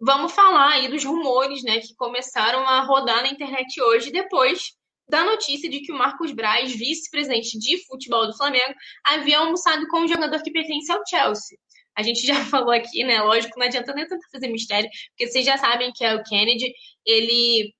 vamos 0.00 0.32
falar 0.32 0.72
aí 0.72 0.88
dos 0.88 1.04
rumores, 1.04 1.62
né, 1.62 1.80
que 1.80 1.94
começaram 1.94 2.66
a 2.66 2.80
rodar 2.80 3.22
na 3.22 3.28
internet 3.28 3.80
hoje 3.80 4.10
depois 4.10 4.72
da 5.08 5.24
notícia 5.24 5.68
de 5.68 5.80
que 5.80 5.92
o 5.92 5.98
Marcos 5.98 6.32
Braz, 6.32 6.74
vice-presidente 6.74 7.58
de 7.58 7.84
futebol 7.86 8.26
do 8.26 8.36
Flamengo, 8.36 8.74
havia 9.04 9.38
almoçado 9.38 9.86
com 9.88 10.00
um 10.00 10.08
jogador 10.08 10.42
que 10.42 10.50
pertence 10.50 10.90
ao 10.90 11.02
Chelsea. 11.06 11.58
A 11.96 12.02
gente 12.02 12.26
já 12.26 12.34
falou 12.46 12.70
aqui, 12.70 13.04
né? 13.04 13.20
Lógico, 13.22 13.58
não 13.58 13.66
adianta 13.66 13.94
nem 13.94 14.06
tentar 14.06 14.28
fazer 14.30 14.48
mistério, 14.48 14.88
porque 15.10 15.30
vocês 15.30 15.44
já 15.44 15.56
sabem 15.56 15.92
que 15.92 16.04
é 16.04 16.14
o 16.14 16.22
Kennedy. 16.22 16.72
Ele, 17.06 17.72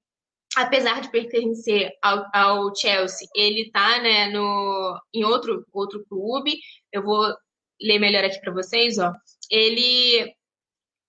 apesar 0.57 1.01
de 1.01 1.11
pertencer 1.11 1.91
ao, 2.03 2.24
ao 2.32 2.77
Chelsea, 2.77 3.28
ele 3.35 3.70
tá, 3.70 4.01
né, 4.01 4.28
no, 4.28 5.01
em 5.12 5.24
outro, 5.24 5.65
outro 5.73 6.05
clube. 6.09 6.59
Eu 6.93 7.03
vou 7.03 7.35
ler 7.81 7.99
melhor 7.99 8.24
aqui 8.24 8.41
para 8.41 8.53
vocês, 8.53 8.99
ó. 8.99 9.12
Ele, 9.51 10.32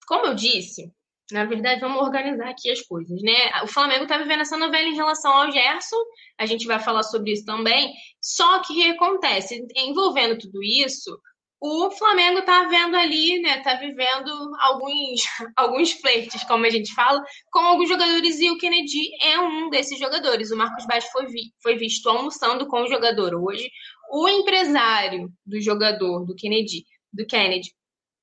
como 0.07 0.27
eu 0.27 0.36
disse, 0.36 0.91
na 1.32 1.44
verdade, 1.45 1.82
vamos 1.82 2.02
organizar 2.02 2.49
aqui 2.49 2.69
as 2.69 2.82
coisas, 2.82 3.22
né? 3.22 3.64
O 3.64 3.68
Flamengo 3.68 4.03
está 4.03 4.18
vivendo 4.18 4.41
essa 4.41 4.57
novela 4.57 4.88
em 4.88 4.95
relação 4.95 5.32
ao 5.32 5.52
Gerson, 5.52 5.98
a 6.38 6.45
gente 6.45 6.68
vai 6.68 6.80
falar 6.80 7.02
sobre 7.03 7.32
isso 7.32 7.45
também. 7.45 7.94
Só 8.22 8.60
que 8.61 8.73
o 8.73 8.76
que 8.76 8.90
acontece? 8.91 9.65
Envolvendo 9.76 10.38
tudo 10.38 10.61
isso, 10.61 11.19
o 11.60 11.90
Flamengo 11.91 12.40
está 12.40 12.64
vendo 12.65 12.95
ali, 12.95 13.41
né? 13.41 13.61
Tá 13.61 13.76
vivendo 13.76 14.32
alguns, 14.60 15.22
alguns 15.56 15.91
flertes, 15.94 16.44
como 16.44 16.65
a 16.65 16.69
gente 16.69 16.94
fala, 16.94 17.23
com 17.52 17.60
alguns 17.60 17.90
jogadores, 17.90 18.40
e 18.40 18.49
o 18.52 18.57
Kennedy 18.57 19.10
é 19.22 19.40
um 19.40 19.69
desses 19.69 19.98
jogadores. 19.98 20.52
O 20.52 20.57
Marcos 20.57 20.86
Baixo 20.86 21.07
foi, 21.11 21.26
vi, 21.27 21.53
foi 21.61 21.76
visto 21.76 22.07
almoçando 22.10 22.68
com 22.68 22.82
o 22.82 22.88
jogador 22.88 23.34
hoje. 23.36 23.69
O 24.11 24.27
empresário 24.27 25.30
do 25.45 25.60
jogador, 25.61 26.26
do 26.26 26.36
Kennedy, 26.36 26.86
do 27.11 27.26
Kennedy, 27.26 27.69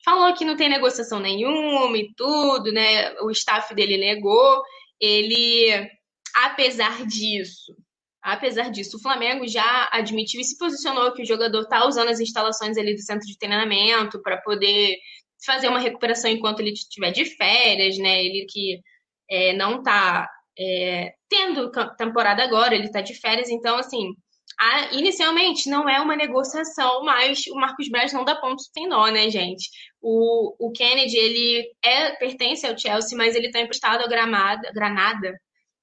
falou 0.05 0.35
que 0.35 0.45
não 0.45 0.57
tem 0.57 0.69
negociação 0.69 1.19
nenhuma 1.19 1.97
e 1.97 2.13
tudo, 2.15 2.71
né? 2.73 3.13
O 3.21 3.31
staff 3.31 3.75
dele 3.75 3.97
negou. 3.97 4.63
Ele, 5.01 5.91
apesar 6.37 7.05
disso, 7.07 7.75
Apesar 8.23 8.71
disso, 8.71 8.97
o 8.97 9.01
Flamengo 9.01 9.47
já 9.49 9.89
admitiu 9.93 10.41
e 10.41 10.45
se 10.45 10.57
posicionou 10.57 11.13
que 11.13 11.23
o 11.23 11.27
jogador 11.27 11.63
está 11.63 11.85
usando 11.87 12.09
as 12.09 12.21
instalações 12.21 12.79
ali 12.79 12.95
do 12.95 13.03
centro 13.03 13.27
de 13.27 13.37
treinamento 13.37 14.23
para 14.23 14.37
poder 14.37 14.97
fazer 15.45 15.69
uma 15.69 15.81
recuperação 15.81 16.31
enquanto 16.31 16.61
ele 16.61 16.73
estiver 16.73 17.11
de 17.11 17.25
férias, 17.25 17.99
né? 17.99 18.25
Ele 18.25 18.47
que 18.49 18.81
é, 19.29 19.53
não 19.55 19.79
está 19.79 20.29
é, 20.59 21.15
tendo 21.29 21.71
temporada 21.97 22.45
agora, 22.45 22.75
ele 22.75 22.87
está 22.87 23.01
de 23.01 23.15
férias, 23.15 23.49
então, 23.49 23.77
assim, 23.77 24.15
a, 24.59 24.95
inicialmente 24.95 25.69
não 25.69 25.89
é 25.89 26.01
uma 26.01 26.15
negociação, 26.17 27.03
mas 27.05 27.47
o 27.49 27.57
Marcos 27.57 27.89
Braz 27.89 28.13
não 28.13 28.25
dá 28.25 28.37
ponto 28.37 28.63
sem 28.73 28.87
nó, 28.87 29.09
né, 29.09 29.31
gente? 29.31 29.69
O, 30.01 30.55
o 30.69 30.71
Kennedy, 30.73 31.17
ele 31.17 31.71
é, 31.85 32.13
pertence 32.13 32.67
ao 32.67 32.79
Chelsea, 32.79 33.17
mas 33.17 33.35
ele 33.35 33.47
está 33.47 33.61
emprestado 33.61 34.03
ao 34.03 34.09
Gramada, 34.09 34.71
Granada, 34.73 35.37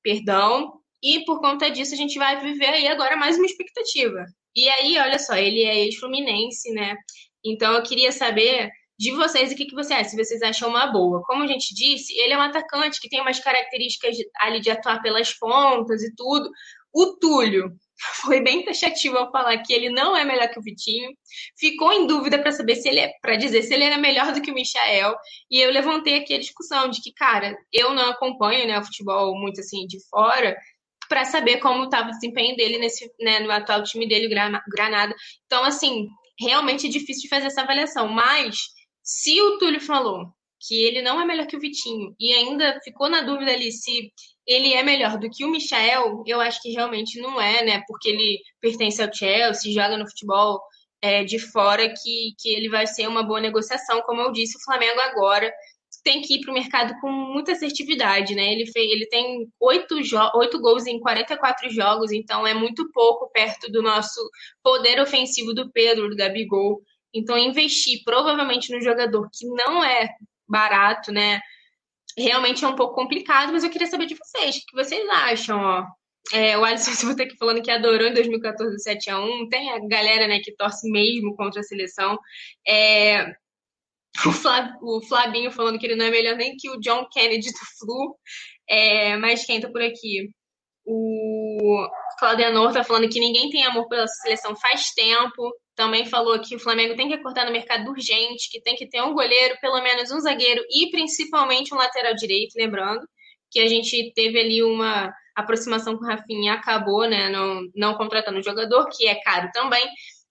perdão, 0.04 0.79
e 1.02 1.24
por 1.26 1.40
conta 1.40 1.70
disso, 1.70 1.94
a 1.94 1.98
gente 1.98 2.18
vai 2.18 2.42
viver 2.42 2.68
aí 2.68 2.88
agora 2.88 3.16
mais 3.16 3.38
uma 3.38 3.46
expectativa. 3.46 4.26
E 4.56 4.68
aí, 4.68 4.98
olha 4.98 5.20
só, 5.20 5.36
ele 5.36 5.64
é 5.64 5.80
ex-fluminense, 5.86 6.72
né? 6.74 6.96
Então 7.44 7.74
eu 7.74 7.84
queria 7.84 8.12
saber 8.12 8.70
de 8.98 9.12
vocês 9.14 9.52
o 9.52 9.56
que, 9.56 9.66
que 9.66 9.76
você 9.76 9.94
acha, 9.94 10.10
se 10.10 10.18
vocês 10.18 10.42
acham 10.42 10.70
uma 10.70 10.88
boa. 10.88 11.24
Como 11.24 11.44
a 11.44 11.48
gente 11.48 11.74
disse, 11.74 12.14
ele 12.20 12.34
é 12.34 12.38
um 12.38 12.42
atacante 12.42 13.00
que 13.00 13.08
tem 13.08 13.22
umas 13.22 13.40
características 13.40 14.18
ali 14.42 14.60
de 14.60 14.70
atuar 14.70 15.02
pelas 15.02 15.34
pontas 15.34 16.04
e 16.04 16.14
tudo. 16.16 16.50
O 16.94 17.16
Túlio 17.18 17.72
foi 18.22 18.42
bem 18.42 18.66
taxativo 18.66 19.18
ao 19.18 19.32
falar 19.32 19.58
que 19.60 19.72
ele 19.72 19.90
não 19.90 20.18
é 20.18 20.26
melhor 20.26 20.50
que 20.50 20.60
o 20.60 20.62
Vitinho. 20.62 21.12
Ficou 21.58 21.94
em 21.94 22.08
dúvida 22.08 22.40
para 22.40 22.52
saber 22.52 22.76
se 22.76 22.90
ele 22.90 23.00
é, 23.00 23.14
para 23.22 23.38
dizer 23.38 23.64
se 23.64 23.74
ele 23.74 23.86
era 23.86 23.98
melhor 23.98 24.34
do 24.36 24.42
que 24.42 24.52
o 24.52 24.54
Michael. 24.54 25.16
E 25.50 25.62
eu 25.62 25.72
levantei 25.72 26.18
aqui 26.18 26.34
a 26.34 26.40
discussão 26.40 26.90
de 26.90 27.02
que, 27.02 27.14
cara, 27.14 27.58
eu 27.72 27.94
não 27.94 28.10
acompanho, 28.10 28.68
né, 28.68 28.78
o 28.78 28.84
futebol 28.84 29.34
muito 29.40 29.62
assim 29.62 29.88
de 29.88 29.98
fora 30.10 30.58
para 31.10 31.26
saber 31.26 31.58
como 31.58 31.86
estava 31.86 32.10
o 32.10 32.12
desempenho 32.12 32.56
dele 32.56 32.78
nesse, 32.78 33.12
né, 33.20 33.40
no 33.40 33.52
atual 33.52 33.84
time 33.84 34.08
dele, 34.08 34.28
o 34.28 34.72
Granada. 34.72 35.14
Então, 35.46 35.64
assim, 35.66 36.08
realmente 36.40 36.88
é 36.88 36.90
difícil 36.90 37.24
de 37.24 37.30
fazer 37.30 37.48
essa 37.48 37.62
avaliação. 37.62 38.08
Mas, 38.08 38.56
se 39.04 39.42
o 39.42 39.58
Túlio 39.58 39.82
falou 39.82 40.28
que 40.62 40.84
ele 40.84 41.02
não 41.02 41.20
é 41.20 41.26
melhor 41.26 41.48
que 41.48 41.58
o 41.58 41.60
Vitinho 41.60 42.14
e 42.20 42.34
ainda 42.34 42.80
ficou 42.84 43.10
na 43.10 43.22
dúvida 43.22 43.52
ali 43.52 43.72
se 43.72 44.12
ele 44.46 44.74
é 44.74 44.84
melhor 44.84 45.18
do 45.18 45.30
que 45.30 45.46
o 45.46 45.50
Michael, 45.50 46.24
eu 46.26 46.40
acho 46.40 46.62
que 46.62 46.72
realmente 46.72 47.20
não 47.20 47.40
é, 47.40 47.64
né? 47.64 47.84
Porque 47.88 48.10
ele 48.10 48.40
pertence 48.62 49.02
ao 49.02 49.14
Chelsea, 49.14 49.74
joga 49.74 49.98
no 49.98 50.08
futebol 50.08 50.60
é, 51.02 51.24
de 51.24 51.40
fora, 51.40 51.88
que, 51.90 52.34
que 52.38 52.50
ele 52.50 52.70
vai 52.70 52.86
ser 52.86 53.08
uma 53.08 53.24
boa 53.24 53.40
negociação. 53.40 54.02
Como 54.02 54.22
eu 54.22 54.32
disse, 54.32 54.58
o 54.58 54.64
Flamengo 54.64 55.00
agora 55.00 55.52
tem 56.04 56.22
que 56.22 56.36
ir 56.36 56.42
para 56.42 56.52
o 56.52 56.54
mercado 56.54 56.94
com 57.00 57.12
muita 57.12 57.52
assertividade, 57.52 58.36
né? 58.36 58.54
Ele, 58.54 58.66
fez, 58.72 58.92
ele 58.92 59.08
tem 59.08 59.48
oito, 59.60 59.96
oito 60.36 60.60
gols 60.60 60.86
em 60.86 61.00
44 61.00 61.70
jogos, 61.70 62.12
então 62.12 62.46
é 62.46 62.54
muito 62.54 62.92
pouco 62.92 63.30
perto 63.32 63.72
do 63.72 63.82
nosso 63.82 64.20
poder 64.64 65.00
ofensivo 65.00 65.54
do 65.54 65.72
Pedro, 65.72 66.10
do 66.10 66.16
Gabigol. 66.16 66.82
Então, 67.14 67.38
investir 67.38 68.02
provavelmente 68.04 68.74
no 68.74 68.82
jogador 68.82 69.30
que 69.34 69.48
não 69.48 69.84
é 69.84 70.10
barato, 70.48 71.12
né? 71.12 71.40
Realmente 72.18 72.64
é 72.64 72.68
um 72.68 72.76
pouco 72.76 72.96
complicado, 72.96 73.52
mas 73.52 73.64
eu 73.64 73.70
queria 73.70 73.88
saber 73.88 74.06
de 74.06 74.16
vocês, 74.16 74.58
o 74.58 74.66
que 74.66 74.76
vocês 74.76 75.08
acham, 75.10 75.60
ó? 75.60 75.86
É, 76.34 76.58
o 76.58 76.64
Alisson 76.64 76.92
Silva 77.16 77.24
aqui 77.24 77.36
falando 77.38 77.62
que 77.62 77.72
adorou 77.72 78.08
em 78.08 78.14
2014 78.14 78.76
o 78.76 78.78
7x1. 78.78 79.50
Tem 79.50 79.72
a 79.72 79.80
galera 79.80 80.28
né, 80.28 80.40
que 80.40 80.56
torce 80.56 80.90
mesmo 80.90 81.36
contra 81.36 81.62
a 81.62 81.64
seleção. 81.64 82.18
É, 82.68 83.34
o 84.82 85.02
Flabinho 85.02 85.52
falando 85.52 85.80
que 85.80 85.86
ele 85.86 85.96
não 85.96 86.06
é 86.06 86.12
melhor 86.12 86.36
nem 86.36 86.56
que 86.58 86.70
o 86.70 86.80
John 86.80 87.08
Kennedy 87.12 87.52
do 87.52 87.60
Flu. 87.78 88.16
É, 88.70 89.18
mas 89.18 89.46
quem 89.46 89.60
tá 89.60 89.70
por 89.70 89.82
aqui? 89.82 90.30
O 90.86 91.88
Claudianor 92.18 92.74
tá 92.74 92.84
falando 92.84 93.10
que 93.10 93.20
ninguém 93.20 93.50
tem 93.50 93.64
amor 93.66 93.88
pela 93.88 94.08
seleção 94.08 94.56
faz 94.56 94.92
tempo. 94.92 95.52
Também 95.76 96.06
falou 96.06 96.40
que 96.42 96.56
o 96.56 96.60
Flamengo 96.60 96.96
tem 96.96 97.08
que 97.08 97.14
acordar 97.14 97.46
no 97.46 97.52
mercado 97.52 97.90
urgente, 97.90 98.50
que 98.52 98.62
tem 98.62 98.76
que 98.76 98.88
ter 98.88 99.02
um 99.02 99.14
goleiro, 99.14 99.56
pelo 99.62 99.82
menos 99.82 100.12
um 100.12 100.20
zagueiro 100.20 100.62
e 100.70 100.90
principalmente 100.92 101.74
um 101.74 101.78
lateral 101.78 102.14
direito, 102.16 102.54
lembrando 102.58 103.08
que 103.52 103.60
a 103.60 103.68
gente 103.68 104.12
teve 104.14 104.40
ali 104.40 104.64
uma 104.64 105.12
aproximação 105.36 105.98
com 105.98 106.04
o 106.04 106.08
Rafinha 106.08 106.54
acabou, 106.54 107.08
né, 107.08 107.30
não, 107.30 107.62
não 107.76 107.96
contratando 107.96 108.40
o 108.40 108.44
jogador, 108.44 108.88
que 108.90 109.08
é 109.08 109.16
caro 109.22 109.50
também. 109.54 109.88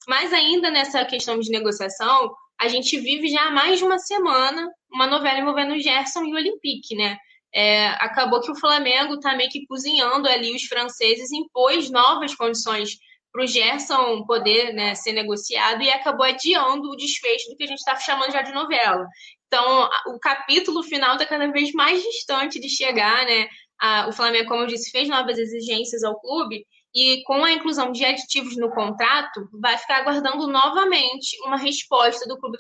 Mas 0.07 0.33
ainda 0.33 0.71
nessa 0.71 1.05
questão 1.05 1.39
de 1.39 1.51
negociação, 1.51 2.31
a 2.61 2.69
gente 2.69 2.99
vive 2.99 3.29
já 3.29 3.47
há 3.47 3.51
mais 3.51 3.79
de 3.79 3.85
uma 3.85 3.99
semana 3.99 4.69
uma 4.93 5.07
novela 5.07 5.39
envolvendo 5.39 5.75
o 5.75 5.81
Gerson 5.81 6.25
e 6.25 6.33
o 6.33 6.37
Olympique, 6.37 6.97
né? 6.97 7.17
É, 7.55 7.89
acabou 8.01 8.41
que 8.41 8.51
o 8.51 8.59
Flamengo 8.59 9.15
está 9.15 9.35
meio 9.35 9.49
que 9.51 9.67
cozinhando 9.67 10.29
ali 10.29 10.55
os 10.55 10.65
franceses, 10.65 11.33
impôs 11.33 11.91
novas 11.91 12.35
condições 12.35 12.91
para 13.33 13.45
o 13.45 13.47
Gerson 13.47 14.25
poder 14.25 14.73
né, 14.73 14.95
ser 14.95 15.13
negociado 15.13 15.83
e 15.83 15.91
acabou 15.91 16.27
adiando 16.27 16.91
o 16.91 16.97
desfecho 16.97 17.49
do 17.51 17.57
que 17.57 17.65
a 17.65 17.67
gente 17.67 17.79
está 17.79 17.97
chamando 17.97 18.33
já 18.33 18.43
de 18.43 18.53
novela. 18.53 19.07
Então, 19.47 19.89
o 20.09 20.19
capítulo 20.19 20.83
final 20.83 21.15
está 21.15 21.25
cada 21.25 21.51
vez 21.51 21.73
mais 21.73 22.03
distante 22.03 22.61
de 22.61 22.69
chegar, 22.69 23.25
né? 23.25 23.49
A, 23.81 24.09
o 24.09 24.13
Flamengo, 24.13 24.49
como 24.49 24.63
eu 24.63 24.67
disse, 24.67 24.91
fez 24.91 25.09
novas 25.09 25.39
exigências 25.39 26.03
ao 26.03 26.21
clube 26.21 26.67
e 26.95 27.23
com 27.25 27.45
a 27.45 27.53
inclusão 27.53 27.93
de 27.93 28.05
aditivos 28.05 28.57
no 28.57 28.71
contrato, 28.71 29.49
vai 29.53 29.77
ficar 29.77 29.99
aguardando 29.99 30.47
novamente 30.47 31.37
uma 31.45 31.57
resposta 31.57 32.27
do 32.27 32.39
clube 32.39 32.59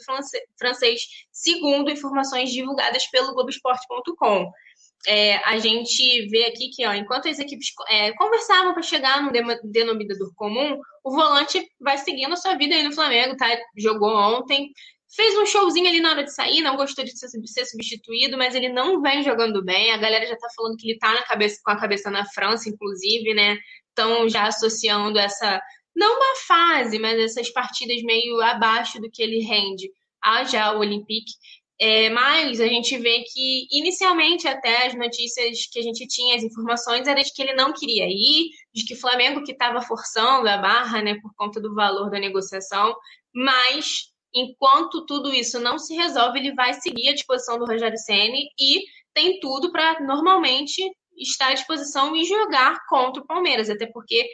francês, 0.58 1.00
segundo 1.32 1.90
informações 1.90 2.50
divulgadas 2.50 3.06
pelo 3.06 3.34
Globoesporte.com. 3.34 4.50
É, 5.06 5.36
a 5.48 5.58
gente 5.58 6.28
vê 6.28 6.44
aqui 6.44 6.70
que, 6.70 6.86
ó, 6.86 6.92
enquanto 6.92 7.28
as 7.28 7.38
equipes 7.38 7.68
é, 7.88 8.12
conversavam 8.14 8.74
para 8.74 8.82
chegar 8.82 9.22
no 9.22 9.30
denominador 9.64 10.34
comum, 10.34 10.78
o 11.04 11.10
volante 11.10 11.66
vai 11.80 11.96
seguindo 11.96 12.32
a 12.32 12.36
sua 12.36 12.56
vida 12.56 12.74
aí 12.74 12.82
no 12.82 12.92
Flamengo, 12.92 13.36
tá? 13.36 13.46
Jogou 13.76 14.14
ontem, 14.14 14.72
Fez 15.10 15.38
um 15.38 15.46
showzinho 15.46 15.88
ali 15.88 16.00
na 16.00 16.10
hora 16.10 16.22
de 16.22 16.34
sair, 16.34 16.60
não 16.60 16.76
gostou 16.76 17.02
de 17.02 17.16
ser 17.16 17.64
substituído, 17.64 18.36
mas 18.36 18.54
ele 18.54 18.68
não 18.68 19.00
vem 19.00 19.22
jogando 19.22 19.64
bem. 19.64 19.90
A 19.90 19.96
galera 19.96 20.26
já 20.26 20.36
tá 20.36 20.48
falando 20.54 20.76
que 20.76 20.90
ele 20.90 20.98
tá 20.98 21.14
na 21.14 21.22
cabeça, 21.22 21.58
com 21.64 21.70
a 21.70 21.80
cabeça 21.80 22.10
na 22.10 22.26
França, 22.26 22.68
inclusive, 22.68 23.32
né? 23.32 23.56
Estão 23.98 24.28
já 24.28 24.46
associando 24.46 25.18
essa, 25.18 25.60
não 25.94 26.16
uma 26.18 26.36
fase, 26.46 26.98
mas 27.00 27.18
essas 27.18 27.50
partidas 27.50 28.00
meio 28.02 28.40
abaixo 28.40 29.00
do 29.00 29.10
que 29.10 29.20
ele 29.20 29.40
rende 29.40 29.90
a 30.22 30.44
já 30.44 30.72
o 30.72 30.78
Olympique. 30.78 31.32
É, 31.80 32.08
mas 32.10 32.60
a 32.60 32.66
gente 32.66 32.96
vê 32.96 33.24
que, 33.32 33.66
inicialmente, 33.70 34.46
até 34.46 34.86
as 34.86 34.94
notícias 34.94 35.66
que 35.72 35.78
a 35.78 35.82
gente 35.82 36.06
tinha, 36.06 36.36
as 36.36 36.42
informações, 36.44 37.06
era 37.06 37.22
de 37.22 37.32
que 37.32 37.42
ele 37.42 37.54
não 37.54 37.72
queria 37.72 38.06
ir, 38.08 38.50
de 38.72 38.84
que 38.84 38.94
o 38.94 39.00
Flamengo 39.00 39.42
que 39.44 39.52
estava 39.52 39.80
forçando 39.80 40.48
a 40.48 40.58
barra, 40.58 41.02
né, 41.02 41.16
por 41.20 41.32
conta 41.34 41.60
do 41.60 41.74
valor 41.74 42.10
da 42.10 42.18
negociação, 42.18 42.94
mas 43.34 44.12
enquanto 44.34 45.06
tudo 45.06 45.32
isso 45.32 45.58
não 45.60 45.78
se 45.78 45.94
resolve, 45.94 46.38
ele 46.38 46.54
vai 46.54 46.74
seguir 46.74 47.08
à 47.08 47.14
disposição 47.14 47.58
do 47.58 47.66
Rogério 47.66 47.98
Ceni 47.98 48.48
e 48.58 48.82
tem 49.14 49.40
tudo 49.40 49.72
para 49.72 50.00
normalmente 50.00 50.82
estar 51.20 51.48
à 51.48 51.54
disposição 51.54 52.14
e 52.16 52.24
jogar 52.24 52.78
contra 52.88 53.22
o 53.22 53.26
Palmeiras, 53.26 53.70
até 53.70 53.86
porque 53.86 54.28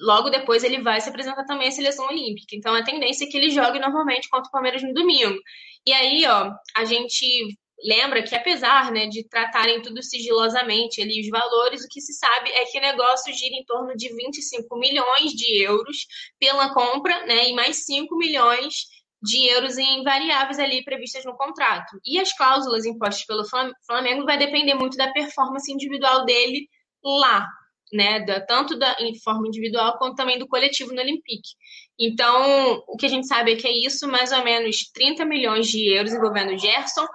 logo 0.00 0.28
depois 0.30 0.64
ele 0.64 0.82
vai 0.82 1.00
se 1.00 1.08
apresentar 1.08 1.44
também 1.44 1.68
à 1.68 1.70
seleção 1.70 2.06
olímpica. 2.06 2.54
Então 2.54 2.74
a 2.74 2.84
tendência 2.84 3.24
é 3.24 3.28
que 3.28 3.36
ele 3.36 3.50
jogue 3.50 3.78
normalmente 3.78 4.28
contra 4.28 4.48
o 4.48 4.52
Palmeiras 4.52 4.82
no 4.82 4.92
domingo. 4.92 5.38
E 5.86 5.92
aí, 5.92 6.26
ó, 6.26 6.52
a 6.76 6.84
gente 6.84 7.58
lembra 7.82 8.22
que 8.22 8.34
apesar 8.34 8.90
né, 8.90 9.06
de 9.06 9.26
tratarem 9.28 9.80
tudo 9.80 10.02
sigilosamente 10.02 11.00
ali 11.00 11.20
os 11.20 11.28
valores, 11.28 11.84
o 11.84 11.88
que 11.88 12.00
se 12.00 12.12
sabe 12.12 12.50
é 12.50 12.64
que 12.64 12.78
o 12.78 12.82
negócio 12.82 13.32
gira 13.32 13.54
em 13.54 13.64
torno 13.64 13.96
de 13.96 14.08
25 14.14 14.78
milhões 14.78 15.32
de 15.32 15.62
euros 15.62 16.06
pela 16.40 16.74
compra, 16.74 17.24
né, 17.26 17.48
e 17.48 17.52
mais 17.54 17.84
5 17.84 18.16
milhões 18.16 18.74
de 19.22 19.48
euros 19.48 19.76
em 19.78 20.02
variáveis 20.04 20.58
ali 20.58 20.84
previstas 20.84 21.24
no 21.24 21.36
contrato. 21.36 21.98
E 22.04 22.18
as 22.18 22.32
cláusulas 22.36 22.84
impostas 22.84 23.26
pelo 23.26 23.44
Flamengo 23.86 24.24
vai 24.24 24.38
depender 24.38 24.74
muito 24.74 24.96
da 24.96 25.12
performance 25.12 25.70
individual 25.72 26.24
dele 26.24 26.68
lá, 27.02 27.46
né? 27.92 28.20
Da, 28.20 28.40
tanto 28.40 28.78
da, 28.78 28.96
em 29.00 29.18
forma 29.20 29.48
individual 29.48 29.98
quanto 29.98 30.16
também 30.16 30.38
do 30.38 30.46
coletivo 30.46 30.94
no 30.94 31.00
Olympique. 31.00 31.50
Então, 31.98 32.82
o 32.86 32.96
que 32.96 33.06
a 33.06 33.08
gente 33.08 33.26
sabe 33.26 33.52
é 33.52 33.56
que 33.56 33.66
é 33.66 33.72
isso, 33.72 34.06
mais 34.06 34.30
ou 34.30 34.44
menos 34.44 34.90
30 34.92 35.24
milhões 35.24 35.66
de 35.66 35.92
euros 35.92 36.12
envolvendo 36.12 36.52
o 36.52 36.58
Gerson. 36.58 37.06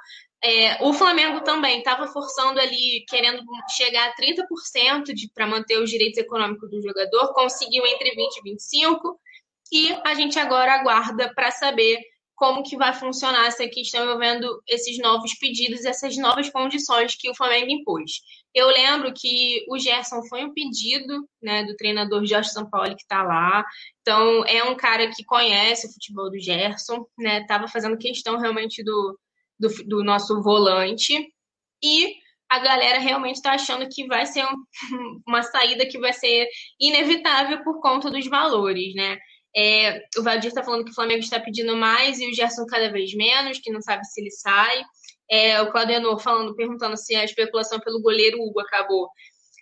É, 0.43 0.83
o 0.83 0.91
Flamengo 0.91 1.39
também 1.41 1.77
estava 1.77 2.05
forçando 2.07 2.59
ali, 2.59 3.05
querendo 3.07 3.41
chegar 3.77 4.09
a 4.09 4.15
30% 4.15 5.13
para 5.33 5.47
manter 5.47 5.77
os 5.77 5.89
direitos 5.89 6.17
econômicos 6.17 6.69
do 6.69 6.81
jogador, 6.81 7.33
conseguiu 7.33 7.85
entre 7.85 8.11
20% 8.11 8.15
e 8.43 8.51
25%. 8.51 9.15
E 9.71 9.91
a 10.05 10.13
gente 10.13 10.37
agora 10.37 10.73
aguarda 10.73 11.33
para 11.33 11.51
saber 11.51 11.99
como 12.35 12.63
que 12.63 12.75
vai 12.75 12.93
funcionar 12.93 13.47
essa 13.47 13.67
questão 13.67 14.03
envolvendo 14.03 14.61
esses 14.67 14.97
novos 14.97 15.33
pedidos, 15.35 15.85
essas 15.85 16.17
novas 16.17 16.49
condições 16.49 17.15
que 17.15 17.29
o 17.29 17.35
Flamengo 17.35 17.71
impôs. 17.71 18.21
Eu 18.53 18.67
lembro 18.67 19.13
que 19.13 19.63
o 19.69 19.77
Gerson 19.79 20.21
foi 20.23 20.43
um 20.43 20.53
pedido 20.53 21.27
né, 21.41 21.63
do 21.63 21.75
treinador 21.75 22.25
Jorge 22.25 22.49
Sampaoli, 22.49 22.95
que 22.95 23.03
está 23.03 23.23
lá. 23.23 23.63
Então, 24.01 24.43
é 24.45 24.63
um 24.63 24.75
cara 24.75 25.09
que 25.09 25.23
conhece 25.23 25.87
o 25.87 25.93
futebol 25.93 26.29
do 26.29 26.39
Gerson, 26.39 27.05
né? 27.17 27.41
Estava 27.41 27.67
fazendo 27.67 27.97
questão 27.97 28.37
realmente 28.37 28.83
do, 28.83 29.17
do, 29.59 29.69
do, 29.85 30.03
nosso 30.03 30.41
volante. 30.41 31.13
E 31.83 32.15
a 32.49 32.59
galera 32.59 32.99
realmente 32.99 33.37
está 33.37 33.53
achando 33.53 33.87
que 33.89 34.05
vai 34.05 34.25
ser 34.25 34.43
um, 34.45 34.55
uma 35.27 35.41
saída 35.43 35.85
que 35.85 35.97
vai 35.97 36.13
ser 36.13 36.47
inevitável 36.79 37.63
por 37.63 37.79
conta 37.79 38.11
dos 38.11 38.27
valores, 38.27 38.93
né? 38.95 39.17
É, 39.55 40.03
o 40.17 40.23
Valdir 40.23 40.47
está 40.47 40.63
falando 40.63 40.83
que 40.83 40.91
o 40.91 40.95
Flamengo 40.95 41.19
está 41.19 41.39
pedindo 41.39 41.75
mais 41.77 42.19
e 42.19 42.29
o 42.29 42.33
Gerson 42.33 42.65
cada 42.65 42.91
vez 42.91 43.13
menos, 43.13 43.59
que 43.59 43.71
não 43.71 43.81
sabe 43.81 44.05
se 44.05 44.21
ele 44.21 44.31
sai. 44.31 44.83
É, 45.29 45.61
o 45.61 45.71
Claudenor 45.71 46.19
falando, 46.19 46.55
perguntando 46.55 46.97
se 46.97 47.15
a 47.15 47.23
especulação 47.23 47.79
pelo 47.79 48.01
goleiro 48.01 48.41
Hugo 48.41 48.59
acabou. 48.59 49.09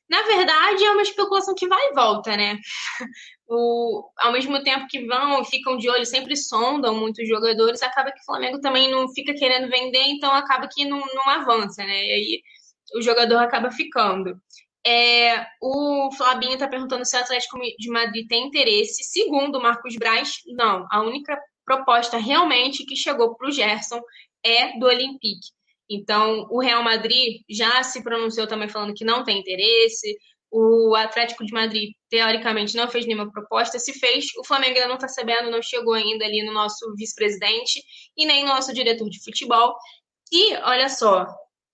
Na 0.09 0.23
verdade, 0.23 0.83
é 0.83 0.91
uma 0.91 1.01
especulação 1.01 1.55
que 1.55 1.67
vai 1.67 1.87
e 1.87 1.93
volta, 1.93 2.35
né? 2.35 2.57
O, 3.53 4.09
ao 4.17 4.31
mesmo 4.31 4.63
tempo 4.63 4.87
que 4.87 5.05
vão, 5.05 5.43
ficam 5.43 5.75
de 5.75 5.89
olho, 5.89 6.05
sempre 6.05 6.37
sondam 6.37 6.95
muitos 6.95 7.27
jogadores, 7.27 7.83
acaba 7.83 8.09
que 8.09 8.21
o 8.21 8.23
Flamengo 8.23 8.61
também 8.61 8.89
não 8.89 9.09
fica 9.09 9.33
querendo 9.33 9.69
vender, 9.69 10.03
então 10.03 10.31
acaba 10.31 10.69
que 10.71 10.85
não, 10.85 11.01
não 11.13 11.29
avança, 11.29 11.83
né? 11.83 12.01
E 12.01 12.11
aí 12.13 12.41
o 12.95 13.01
jogador 13.01 13.39
acaba 13.39 13.69
ficando. 13.69 14.39
É, 14.85 15.45
o 15.61 16.11
Flabinho 16.17 16.53
está 16.53 16.67
perguntando 16.67 17.05
se 17.05 17.15
o 17.15 17.19
Atlético 17.19 17.59
de 17.77 17.89
Madrid 17.89 18.27
tem 18.27 18.47
interesse. 18.47 19.03
Segundo 19.03 19.57
o 19.57 19.61
Marcos 19.61 19.95
Braz, 19.95 20.37
não. 20.47 20.87
A 20.91 21.01
única 21.01 21.37
proposta 21.65 22.17
realmente 22.17 22.85
que 22.85 22.95
chegou 22.95 23.35
para 23.35 23.47
o 23.47 23.51
Gerson 23.51 24.01
é 24.43 24.77
do 24.79 24.87
Olympique. 24.87 25.49
Então, 25.89 26.47
o 26.49 26.59
Real 26.59 26.83
Madrid 26.83 27.41
já 27.49 27.83
se 27.83 28.01
pronunciou 28.01 28.47
também 28.47 28.69
falando 28.69 28.93
que 28.93 29.05
não 29.05 29.23
tem 29.23 29.39
interesse. 29.39 30.17
O 30.49 30.95
Atlético 30.95 31.45
de 31.45 31.53
Madrid, 31.53 31.91
teoricamente, 32.09 32.75
não 32.75 32.87
fez 32.87 33.05
nenhuma 33.05 33.31
proposta. 33.31 33.77
Se 33.77 33.93
fez, 33.99 34.27
o 34.37 34.45
Flamengo 34.45 34.75
ainda 34.75 34.87
não 34.87 34.95
está 34.95 35.07
sabendo, 35.07 35.51
não 35.51 35.61
chegou 35.61 35.93
ainda 35.93 36.25
ali 36.25 36.43
no 36.43 36.53
nosso 36.53 36.93
vice-presidente 36.95 37.81
e 38.17 38.25
nem 38.25 38.43
no 38.43 38.49
nosso 38.49 38.73
diretor 38.73 39.09
de 39.09 39.23
futebol. 39.23 39.75
E 40.31 40.55
olha 40.63 40.89
só, 40.89 41.27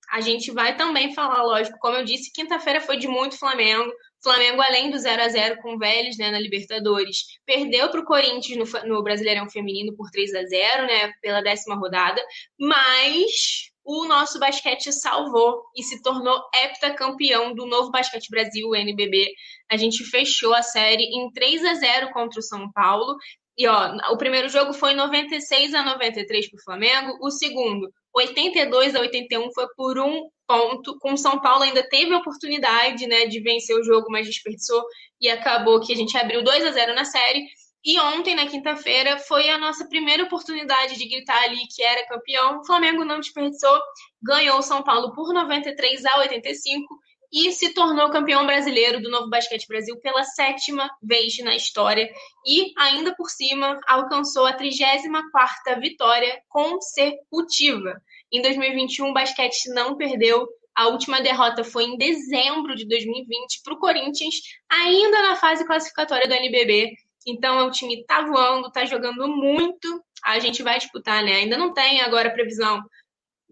a 0.10 0.22
gente 0.22 0.52
vai 0.52 0.76
também 0.76 1.14
falar, 1.14 1.44
lógico, 1.44 1.78
como 1.80 1.98
eu 1.98 2.06
disse, 2.06 2.32
quinta-feira 2.32 2.80
foi 2.80 2.98
de 2.98 3.08
muito 3.08 3.38
Flamengo. 3.38 3.92
Flamengo, 4.24 4.62
além 4.62 4.90
do 4.90 4.98
0 4.98 5.22
a 5.22 5.30
0 5.30 5.62
com 5.62 5.76
o 5.76 5.78
Vélez 5.78 6.18
né, 6.18 6.32
na 6.32 6.40
Libertadores, 6.40 7.26
perdeu 7.46 7.90
para 7.90 8.00
o 8.00 8.06
Corinthians 8.06 8.74
no, 8.74 8.96
no, 8.96 9.04
Brasileirão 9.04 9.50
Feminino 9.50 9.96
por 9.96 10.10
3 10.10 10.34
a 10.34 10.44
0 10.44 10.88
né, 10.88 11.12
pela 11.22 11.42
décima 11.42 11.76
rodada, 11.76 12.22
mas 12.60 13.72
o 13.84 14.06
nosso 14.06 14.40
basquete 14.40 14.92
salvou 14.92 15.64
e 15.76 15.84
se 15.84 16.02
tornou 16.02 16.42
heptacampeão 16.54 17.54
do 17.54 17.66
novo 17.66 17.90
Basquete 17.90 18.30
Brasil, 18.30 18.68
o 18.68 18.76
NBB. 18.76 19.32
A 19.72 19.78
gente 19.78 20.04
fechou 20.04 20.54
a 20.54 20.62
série 20.62 21.04
em 21.04 21.32
3 21.32 21.64
a 21.64 21.74
0 21.76 22.12
contra 22.12 22.40
o 22.40 22.44
São 22.44 22.70
Paulo. 22.72 23.16
E 23.58 23.66
ó, 23.66 23.96
o 24.12 24.18
primeiro 24.18 24.50
jogo 24.50 24.74
foi 24.74 24.94
96 24.94 25.74
a 25.74 25.84
93 25.84 26.50
para 26.50 26.58
o 26.58 26.64
Flamengo, 26.64 27.18
o 27.22 27.32
segundo 27.32 27.90
82 28.18 28.96
a 28.96 29.00
81 29.00 29.52
foi 29.54 29.68
por 29.76 30.00
um 30.00 30.30
ponto. 30.48 30.98
Com 31.00 31.16
São 31.16 31.40
Paulo 31.40 31.64
ainda 31.64 31.88
teve 31.88 32.14
a 32.14 32.18
oportunidade 32.18 33.06
né, 33.06 33.28
de 33.28 33.40
vencer 33.42 33.76
o 33.78 33.84
jogo, 33.84 34.08
mas 34.10 34.26
desperdiçou 34.26 34.84
e 35.22 35.30
acabou 35.30 35.80
que 35.80 35.94
a 35.94 35.96
gente 35.96 36.18
abriu 36.18 36.44
2 36.44 36.66
a 36.66 36.72
0 36.72 36.96
na 36.96 37.06
série. 37.06 37.46
E 37.86 38.00
ontem, 38.00 38.36
na 38.36 38.48
quinta-feira, 38.48 39.18
foi 39.20 39.50
a 39.50 39.58
nossa 39.58 39.88
primeira 39.88 40.24
oportunidade 40.24 40.98
de 40.98 41.08
gritar 41.08 41.44
ali 41.44 41.60
que 41.74 41.84
era 41.84 42.08
campeão. 42.08 42.60
O 42.60 42.66
Flamengo 42.66 43.06
não 43.06 43.20
desperdiçou, 43.20 43.80
ganhou 44.22 44.58
o 44.58 44.64
São 44.64 44.84
Paulo 44.84 45.14
por 45.14 45.34
93 45.34 46.04
a 46.06 46.18
85 46.20 46.84
e 47.32 47.52
se 47.52 47.74
tornou 47.74 48.10
campeão 48.10 48.46
brasileiro 48.46 49.02
do 49.02 49.10
Novo 49.10 49.30
Basquete 49.30 49.68
Brasil 49.68 50.00
pela 50.00 50.24
sétima 50.24 50.90
vez 51.02 51.38
na 51.44 51.56
história 51.56 52.10
e, 52.46 52.74
ainda 52.78 53.16
por 53.16 53.30
cima, 53.30 53.78
alcançou 53.88 54.46
a 54.46 54.58
34ª 54.58 55.80
vitória 55.80 56.42
consecutiva. 56.48 58.02
Em 58.32 58.42
2021, 58.42 59.10
o 59.10 59.14
basquete 59.14 59.70
não 59.74 59.96
perdeu. 59.96 60.48
A 60.76 60.88
última 60.88 61.22
derrota 61.22 61.64
foi 61.64 61.86
em 61.86 61.98
dezembro 61.98 62.76
de 62.76 62.88
2020 62.88 63.62
para 63.64 63.74
o 63.74 63.80
Corinthians, 63.80 64.36
ainda 64.70 65.22
na 65.22 65.36
fase 65.36 65.66
classificatória 65.66 66.28
do 66.28 66.34
NBB. 66.34 66.94
Então, 67.26 67.68
o 67.68 67.72
time 67.72 68.06
tá 68.06 68.22
voando, 68.22 68.72
tá 68.72 68.86
jogando 68.86 69.28
muito. 69.28 70.04
A 70.24 70.40
gente 70.40 70.62
vai 70.62 70.78
disputar, 70.78 71.24
né? 71.24 71.38
Ainda 71.38 71.58
não 71.58 71.74
tem 71.74 72.02
agora 72.02 72.32
previsão 72.32 72.82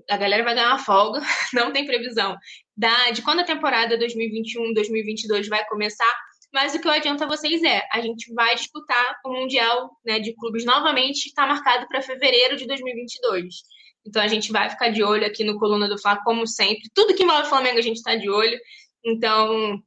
a 0.09 0.17
galera 0.17 0.43
vai 0.43 0.53
ganhar 0.53 0.69
uma 0.69 0.79
folga, 0.79 1.19
não 1.53 1.71
tem 1.71 1.85
previsão 1.85 2.37
da, 2.75 3.11
de 3.11 3.21
quando 3.21 3.39
a 3.39 3.45
temporada 3.45 3.97
2021-2022 3.97 5.47
vai 5.47 5.65
começar, 5.65 6.11
mas 6.53 6.75
o 6.75 6.79
que 6.79 6.87
eu 6.87 6.91
adianto 6.91 7.23
a 7.23 7.27
vocês 7.27 7.63
é, 7.63 7.81
a 7.91 8.01
gente 8.01 8.33
vai 8.33 8.55
disputar 8.55 9.19
o 9.25 9.33
Mundial 9.33 9.89
né, 10.05 10.19
de 10.19 10.33
Clubes 10.35 10.65
novamente, 10.65 11.27
está 11.27 11.45
marcado 11.47 11.87
para 11.87 12.01
fevereiro 12.01 12.55
de 12.55 12.67
2022. 12.67 13.55
Então 14.05 14.21
a 14.21 14.27
gente 14.27 14.51
vai 14.51 14.69
ficar 14.69 14.89
de 14.89 15.03
olho 15.03 15.25
aqui 15.25 15.43
no 15.43 15.57
Coluna 15.57 15.87
do 15.87 15.99
Fla, 15.99 16.21
como 16.23 16.45
sempre. 16.45 16.89
Tudo 16.93 17.15
que 17.15 17.23
envolve 17.23 17.43
o 17.43 17.49
Flamengo 17.49 17.79
a 17.79 17.81
gente 17.81 17.97
está 17.97 18.15
de 18.15 18.29
olho. 18.29 18.57
Então, 19.03 19.81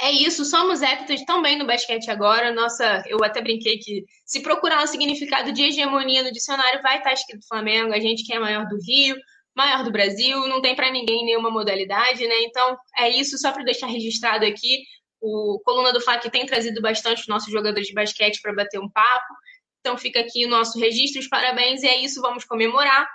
é 0.00 0.10
isso, 0.10 0.44
somos 0.44 0.82
heptas 0.82 1.24
também 1.24 1.56
no 1.56 1.66
basquete 1.66 2.10
agora. 2.10 2.52
Nossa, 2.52 3.02
eu 3.06 3.22
até 3.22 3.40
brinquei 3.40 3.78
que 3.78 4.04
se 4.24 4.40
procurar 4.40 4.82
um 4.82 4.86
significado 4.86 5.52
de 5.52 5.62
hegemonia 5.62 6.22
no 6.22 6.32
dicionário, 6.32 6.82
vai 6.82 6.98
estar 6.98 7.12
escrito 7.12 7.46
Flamengo, 7.46 7.92
a 7.92 8.00
gente 8.00 8.24
que 8.24 8.32
é 8.32 8.38
maior 8.38 8.66
do 8.66 8.76
Rio, 8.84 9.16
maior 9.56 9.84
do 9.84 9.92
Brasil, 9.92 10.48
não 10.48 10.60
tem 10.60 10.74
para 10.74 10.90
ninguém 10.90 11.24
nenhuma 11.24 11.50
modalidade, 11.50 12.26
né? 12.26 12.42
Então 12.42 12.76
é 12.98 13.08
isso, 13.08 13.38
só 13.38 13.52
para 13.52 13.62
deixar 13.62 13.86
registrado 13.86 14.44
aqui. 14.44 14.82
O 15.20 15.60
Coluna 15.64 15.92
do 15.92 16.00
FAC 16.00 16.28
tem 16.28 16.44
trazido 16.44 16.82
bastante 16.82 17.22
os 17.22 17.28
nossos 17.28 17.50
jogadores 17.50 17.86
de 17.86 17.94
basquete 17.94 18.40
para 18.42 18.52
bater 18.52 18.80
um 18.80 18.90
papo. 18.90 19.34
Então 19.80 19.96
fica 19.96 20.20
aqui 20.20 20.44
o 20.44 20.48
nosso 20.48 20.78
registro, 20.78 21.20
os 21.20 21.28
parabéns, 21.28 21.82
e 21.82 21.86
é 21.86 21.96
isso, 22.00 22.20
vamos 22.20 22.44
comemorar. 22.44 23.08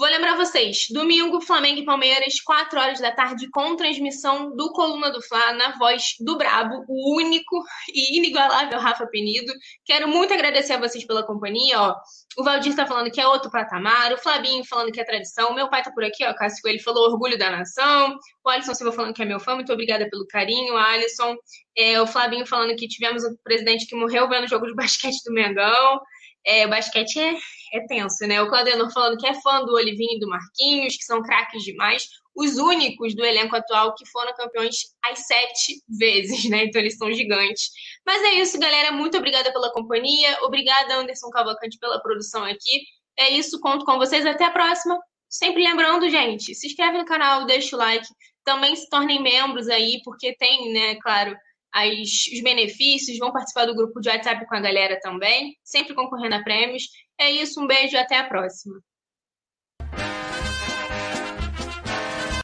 Vou 0.00 0.08
lembrar 0.08 0.34
vocês, 0.34 0.86
domingo, 0.88 1.42
Flamengo 1.42 1.80
e 1.80 1.84
Palmeiras, 1.84 2.40
4 2.40 2.80
horas 2.80 3.00
da 3.00 3.12
tarde, 3.12 3.50
com 3.50 3.76
transmissão 3.76 4.56
do 4.56 4.72
Coluna 4.72 5.10
do 5.10 5.20
Fla, 5.20 5.52
na 5.52 5.76
voz 5.76 6.14
do 6.20 6.38
Brabo, 6.38 6.86
o 6.88 7.16
único 7.18 7.62
e 7.92 8.16
inigualável 8.16 8.80
Rafa 8.80 9.06
Penido. 9.08 9.52
Quero 9.84 10.08
muito 10.08 10.32
agradecer 10.32 10.72
a 10.72 10.78
vocês 10.78 11.04
pela 11.06 11.22
companhia, 11.22 11.78
ó. 11.78 11.94
O 12.38 12.42
Valdir 12.42 12.74
tá 12.74 12.86
falando 12.86 13.10
que 13.10 13.20
é 13.20 13.26
outro 13.26 13.50
patamar, 13.50 14.10
o 14.14 14.16
Flabinho 14.16 14.64
falando 14.64 14.90
que 14.90 15.02
é 15.02 15.04
tradição, 15.04 15.52
meu 15.52 15.68
pai 15.68 15.82
tá 15.82 15.90
por 15.92 16.02
aqui, 16.02 16.24
ó, 16.24 16.32
Cássio 16.32 16.66
ele 16.66 16.78
falou 16.78 17.10
orgulho 17.10 17.36
da 17.36 17.50
nação, 17.50 18.16
o 18.42 18.48
Alisson 18.48 18.72
Silva 18.72 18.92
falando 18.92 19.12
que 19.12 19.20
é 19.20 19.26
meu 19.26 19.38
fã, 19.38 19.54
muito 19.54 19.70
obrigada 19.70 20.08
pelo 20.08 20.26
carinho, 20.26 20.78
Alisson, 20.78 21.36
é, 21.76 22.00
o 22.00 22.06
Flabinho 22.06 22.46
falando 22.46 22.74
que 22.74 22.88
tivemos 22.88 23.22
um 23.22 23.36
presidente 23.44 23.84
que 23.86 23.94
morreu 23.94 24.26
vendo 24.30 24.44
o 24.44 24.48
jogo 24.48 24.66
de 24.66 24.74
basquete 24.74 25.22
do 25.26 25.34
Mengão, 25.34 26.00
é, 26.46 26.64
o 26.64 26.70
basquete 26.70 27.18
é, 27.20 27.36
é 27.72 27.86
tenso, 27.86 28.26
né? 28.26 28.40
O 28.42 28.48
Claudenor 28.48 28.92
falando 28.92 29.18
que 29.18 29.26
é 29.26 29.34
fã 29.40 29.64
do 29.64 29.72
Olivinho 29.72 30.16
e 30.16 30.20
do 30.20 30.28
Marquinhos, 30.28 30.96
que 30.96 31.04
são 31.04 31.22
craques 31.22 31.62
demais. 31.62 32.08
Os 32.34 32.56
únicos 32.56 33.14
do 33.14 33.24
elenco 33.24 33.56
atual 33.56 33.94
que 33.94 34.08
foram 34.08 34.32
campeões 34.34 34.76
às 35.04 35.26
sete 35.26 35.82
vezes, 35.88 36.48
né? 36.48 36.64
Então 36.64 36.80
eles 36.80 36.96
são 36.96 37.12
gigantes. 37.12 37.70
Mas 38.04 38.22
é 38.22 38.34
isso, 38.34 38.58
galera. 38.58 38.92
Muito 38.92 39.16
obrigada 39.16 39.52
pela 39.52 39.72
companhia. 39.72 40.38
Obrigada, 40.42 40.96
Anderson 40.96 41.30
Cavalcante, 41.30 41.78
pela 41.78 42.00
produção 42.00 42.44
aqui. 42.44 42.82
É 43.18 43.30
isso, 43.30 43.60
conto 43.60 43.84
com 43.84 43.98
vocês. 43.98 44.24
Até 44.26 44.44
a 44.44 44.50
próxima. 44.50 44.98
Sempre 45.28 45.62
lembrando, 45.62 46.10
gente, 46.10 46.54
se 46.56 46.66
inscreve 46.66 46.98
no 46.98 47.04
canal, 47.04 47.46
deixa 47.46 47.76
o 47.76 47.78
like. 47.78 48.06
Também 48.44 48.74
se 48.74 48.88
tornem 48.88 49.22
membros 49.22 49.68
aí, 49.68 50.00
porque 50.04 50.34
tem, 50.36 50.72
né, 50.72 50.96
claro, 50.96 51.36
as, 51.72 52.26
os 52.32 52.42
benefícios, 52.42 53.18
vão 53.18 53.32
participar 53.32 53.66
do 53.66 53.74
grupo 53.74 54.00
de 54.00 54.08
WhatsApp 54.08 54.46
com 54.46 54.54
a 54.56 54.60
galera 54.60 54.98
também, 55.00 55.56
sempre 55.62 55.94
concorrendo 55.94 56.34
a 56.34 56.42
prêmios. 56.42 56.84
É 57.20 57.30
isso, 57.30 57.60
um 57.62 57.68
beijo 57.68 57.94
e 57.94 57.98
até 57.98 58.18
a 58.18 58.26
próxima. 58.26 58.80